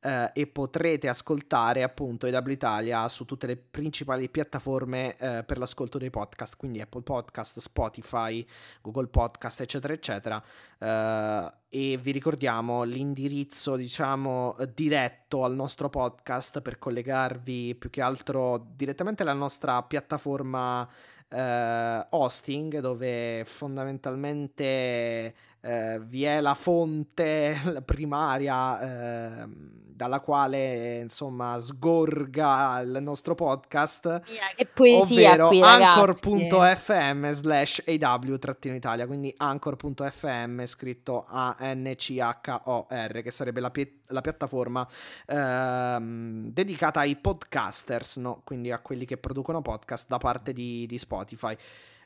eh, 0.00 0.30
e 0.32 0.46
potrete 0.46 1.08
ascoltare 1.08 1.82
appunto 1.82 2.26
EW 2.26 2.50
Italia 2.50 3.08
su 3.08 3.24
tutte 3.24 3.46
le 3.46 3.56
principali 3.56 4.28
piattaforme 4.28 5.16
eh, 5.16 5.42
per 5.44 5.58
l'ascolto 5.58 5.98
dei 5.98 6.10
podcast, 6.10 6.56
quindi 6.56 6.80
Apple 6.80 7.02
Podcast, 7.02 7.58
Spotify, 7.58 8.46
Google 8.82 9.08
Podcast, 9.08 9.60
eccetera, 9.62 9.92
eccetera. 9.92 10.42
Eh, 10.78 11.54
e 11.68 11.96
vi 11.96 12.12
ricordiamo 12.12 12.84
l'indirizzo, 12.84 13.76
diciamo, 13.76 14.56
diretto 14.72 15.44
al 15.44 15.54
nostro 15.54 15.90
podcast 15.90 16.60
per 16.60 16.78
collegarvi 16.78 17.74
più 17.74 17.90
che 17.90 18.00
altro 18.00 18.64
direttamente 18.74 19.22
alla 19.22 19.32
nostra 19.32 19.82
piattaforma 19.82 20.88
eh, 21.28 22.06
hosting 22.10 22.78
dove 22.80 23.42
fondamentalmente 23.44 25.34
eh, 25.66 26.00
vi 26.00 26.22
è 26.22 26.40
la 26.40 26.54
fonte 26.54 27.56
primaria 27.84 29.42
eh, 29.42 29.48
dalla 29.96 30.20
quale 30.20 30.98
insomma 30.98 31.58
sgorga 31.58 32.80
il 32.80 32.98
nostro 33.00 33.34
podcast 33.34 34.20
che 34.54 34.68
ovvero 34.92 35.48
anchor.fm 35.48 37.30
slash 37.30 37.82
aw-italia 37.86 39.06
quindi 39.06 39.32
anchor.fm 39.34 40.64
scritto 40.66 41.24
A-N-C-H-O-R 41.26 43.22
che 43.22 43.30
sarebbe 43.30 43.60
la, 43.60 43.70
pi- 43.70 44.02
la 44.08 44.20
piattaforma 44.20 44.86
ehm, 45.26 46.52
dedicata 46.52 47.00
ai 47.00 47.16
podcasters 47.16 48.16
no? 48.16 48.42
quindi 48.44 48.70
a 48.70 48.80
quelli 48.80 49.06
che 49.06 49.16
producono 49.16 49.62
podcast 49.62 50.08
da 50.08 50.18
parte 50.18 50.52
di, 50.52 50.84
di 50.86 50.98
Spotify 50.98 51.56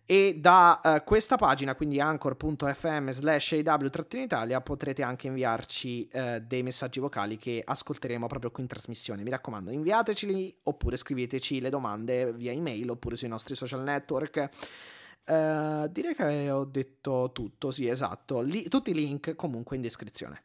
e 0.04 0.36
da 0.40 0.80
uh, 0.82 1.04
questa 1.04 1.36
pagina, 1.36 1.74
quindi 1.74 2.00
anchor.fm 2.00 3.10
slash 3.10 3.62
aw-italia, 3.64 4.60
potrete 4.60 5.02
anche 5.02 5.28
inviarci 5.28 6.08
uh, 6.12 6.38
dei 6.40 6.62
messaggi 6.62 6.98
vocali 6.98 7.36
che 7.36 7.62
ascolteremo 7.64 8.26
proprio 8.26 8.50
qui 8.50 8.62
in 8.62 8.68
trasmissione. 8.68 9.22
Mi 9.22 9.30
raccomando, 9.30 9.70
inviateceli 9.70 10.58
oppure 10.64 10.96
scriveteci 10.96 11.60
le 11.60 11.70
domande 11.70 12.32
via 12.32 12.52
email 12.52 12.90
oppure 12.90 13.16
sui 13.16 13.28
nostri 13.28 13.54
social 13.54 13.82
network. 13.82 14.48
Uh, 15.26 15.86
direi 15.88 16.14
che 16.14 16.50
ho 16.50 16.64
detto 16.64 17.30
tutto, 17.32 17.70
sì, 17.70 17.86
esatto. 17.86 18.40
Li- 18.40 18.68
tutti 18.68 18.90
i 18.90 18.94
link 18.94 19.36
comunque 19.36 19.76
in 19.76 19.82
descrizione. 19.82 20.42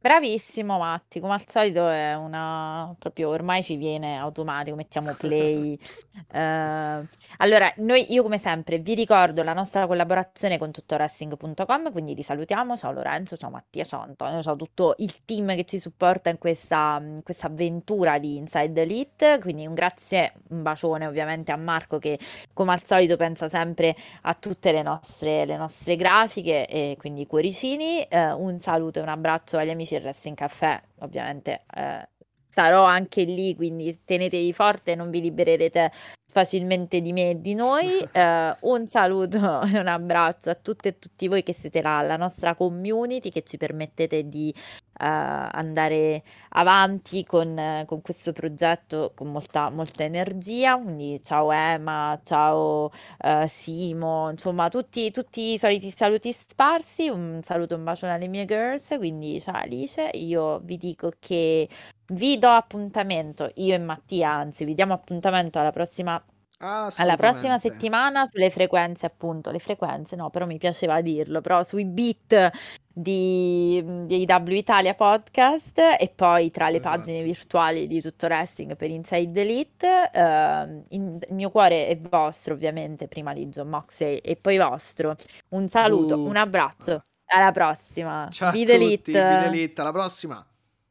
Bravissimo 0.00 0.78
Matti, 0.78 1.18
come 1.18 1.34
al 1.34 1.42
solito 1.48 1.88
è 1.88 2.14
una 2.14 2.94
proprio 3.00 3.30
ormai 3.30 3.64
ci 3.64 3.74
viene 3.74 4.16
automatico, 4.16 4.76
mettiamo 4.76 5.12
play. 5.18 5.76
Eh, 6.30 7.06
allora, 7.38 7.72
noi, 7.76 8.12
io 8.12 8.22
come 8.22 8.38
sempre 8.38 8.78
vi 8.78 8.94
ricordo 8.94 9.42
la 9.42 9.54
nostra 9.54 9.86
collaborazione 9.86 10.58
con 10.58 10.70
tuttoresting.com, 10.72 11.90
quindi 11.90 12.14
vi 12.14 12.22
salutiamo. 12.22 12.76
Ciao 12.76 12.92
Lorenzo, 12.92 13.36
ciao 13.36 13.48
Mattia, 13.48 13.84
ciao 13.84 14.02
Antonio, 14.02 14.42
ciao 14.42 14.54
tutto 14.56 14.94
il 14.98 15.24
team 15.24 15.54
che 15.54 15.64
ci 15.64 15.78
supporta 15.78 16.28
in 16.28 16.36
questa, 16.36 16.98
in 17.00 17.22
questa 17.22 17.46
avventura 17.46 18.18
di 18.18 18.36
Inside 18.36 18.82
Elite. 18.82 19.38
Quindi 19.40 19.66
un 19.66 19.72
grazie, 19.74 20.34
un 20.50 20.62
bacione 20.62 21.06
ovviamente 21.06 21.50
a 21.50 21.56
Marco 21.56 21.98
che 21.98 22.18
come 22.52 22.72
al 22.72 22.82
solito 22.82 23.16
pensa 23.16 23.48
sempre 23.48 23.96
a 24.22 24.34
tutte 24.34 24.70
le 24.72 24.82
nostre, 24.82 25.46
le 25.46 25.56
nostre 25.56 25.96
grafiche 25.96 26.66
e 26.66 26.96
quindi 26.98 27.26
cuoricini. 27.26 28.02
Eh, 28.02 28.32
un 28.32 28.60
saluto 28.60 28.98
e 28.98 29.02
un 29.02 29.08
abbraccio 29.08 29.56
agli 29.56 29.70
amici 29.70 29.87
il 29.96 30.02
Wrestling 30.02 30.36
Caffè, 30.36 30.80
ovviamente 31.00 31.64
eh, 31.74 32.08
sarò 32.48 32.84
anche 32.84 33.22
lì, 33.24 33.54
quindi 33.54 34.00
tenetevi 34.04 34.52
forte, 34.52 34.94
non 34.94 35.10
vi 35.10 35.20
libererete 35.20 35.92
facilmente 36.38 37.00
di 37.00 37.12
me 37.12 37.30
e 37.30 37.40
di 37.40 37.54
noi. 37.54 38.06
Eh, 38.18 38.56
un 38.60 38.86
saluto 38.86 39.62
e 39.62 39.78
un 39.78 39.86
abbraccio 39.86 40.50
a 40.50 40.54
tutte 40.54 40.88
e 40.88 40.98
tutti 40.98 41.28
voi 41.28 41.42
che 41.42 41.52
siete 41.52 41.82
là, 41.82 42.00
la 42.02 42.16
nostra 42.16 42.54
community 42.54 43.30
che 43.30 43.42
ci 43.42 43.56
permettete 43.56 44.28
di 44.28 44.52
uh, 44.56 44.94
andare 44.98 46.22
avanti 46.50 47.24
con, 47.24 47.84
con, 47.86 48.02
questo 48.02 48.32
progetto 48.32 49.12
con 49.14 49.30
molta, 49.30 49.70
molta 49.70 50.04
energia. 50.04 50.76
Quindi 50.78 51.20
ciao 51.22 51.52
Emma, 51.52 52.18
ciao 52.24 52.90
uh, 53.18 53.46
Simo, 53.46 54.30
insomma 54.30 54.68
tutti, 54.68 55.10
tutti, 55.10 55.52
i 55.52 55.58
soliti 55.58 55.90
saluti 55.90 56.32
sparsi. 56.32 57.08
Un 57.08 57.40
saluto, 57.44 57.76
un 57.76 57.84
bacione 57.84 58.14
alle 58.14 58.26
mie 58.26 58.46
girls. 58.46 58.94
Quindi 58.96 59.40
ciao 59.40 59.56
Alice, 59.56 60.10
io 60.14 60.58
vi 60.60 60.76
dico 60.76 61.12
che 61.20 61.68
vi 62.10 62.38
do 62.38 62.48
appuntamento, 62.48 63.50
io 63.56 63.74
e 63.74 63.78
Mattia, 63.78 64.30
anzi, 64.32 64.64
vi 64.64 64.74
diamo 64.74 64.94
appuntamento 64.94 65.58
alla 65.58 65.72
prossima 65.72 66.22
alla 66.60 67.16
prossima 67.16 67.58
settimana 67.58 68.26
sulle 68.26 68.50
frequenze, 68.50 69.06
appunto, 69.06 69.50
le 69.50 69.60
frequenze, 69.60 70.16
no, 70.16 70.28
però 70.30 70.44
mi 70.44 70.58
piaceva 70.58 71.00
dirlo, 71.00 71.40
però 71.40 71.62
sui 71.62 71.84
beat 71.84 72.50
di, 72.92 73.82
di 74.06 74.26
AW 74.28 74.50
Italia 74.50 74.94
Podcast 74.94 75.78
e 75.78 76.12
poi 76.14 76.50
tra 76.50 76.68
le 76.68 76.78
esatto. 76.78 76.96
pagine 76.96 77.22
virtuali 77.22 77.86
di 77.86 78.00
Tutto 78.00 78.26
Wrestling 78.26 78.76
per 78.76 78.90
Inside 78.90 79.40
Elite. 79.40 80.10
Uh, 80.12 80.84
in, 80.88 81.18
il 81.28 81.34
mio 81.34 81.50
cuore 81.50 81.86
è 81.86 81.96
vostro, 81.96 82.54
ovviamente, 82.54 83.06
prima 83.06 83.32
di 83.32 83.46
John 83.46 83.68
Moxley 83.68 84.16
e 84.16 84.34
poi 84.34 84.58
vostro. 84.58 85.14
Un 85.50 85.68
saluto, 85.68 86.16
uh. 86.16 86.26
un 86.26 86.36
abbraccio, 86.36 87.02
alla 87.26 87.52
prossima. 87.52 88.26
Ciao 88.30 88.50
Vide 88.50 88.72
a 88.72 88.78
tutti, 88.78 88.84
Elite. 88.84 89.12
Vide 89.12 89.44
Elite, 89.46 89.80
alla 89.80 89.92
prossima. 89.92 90.44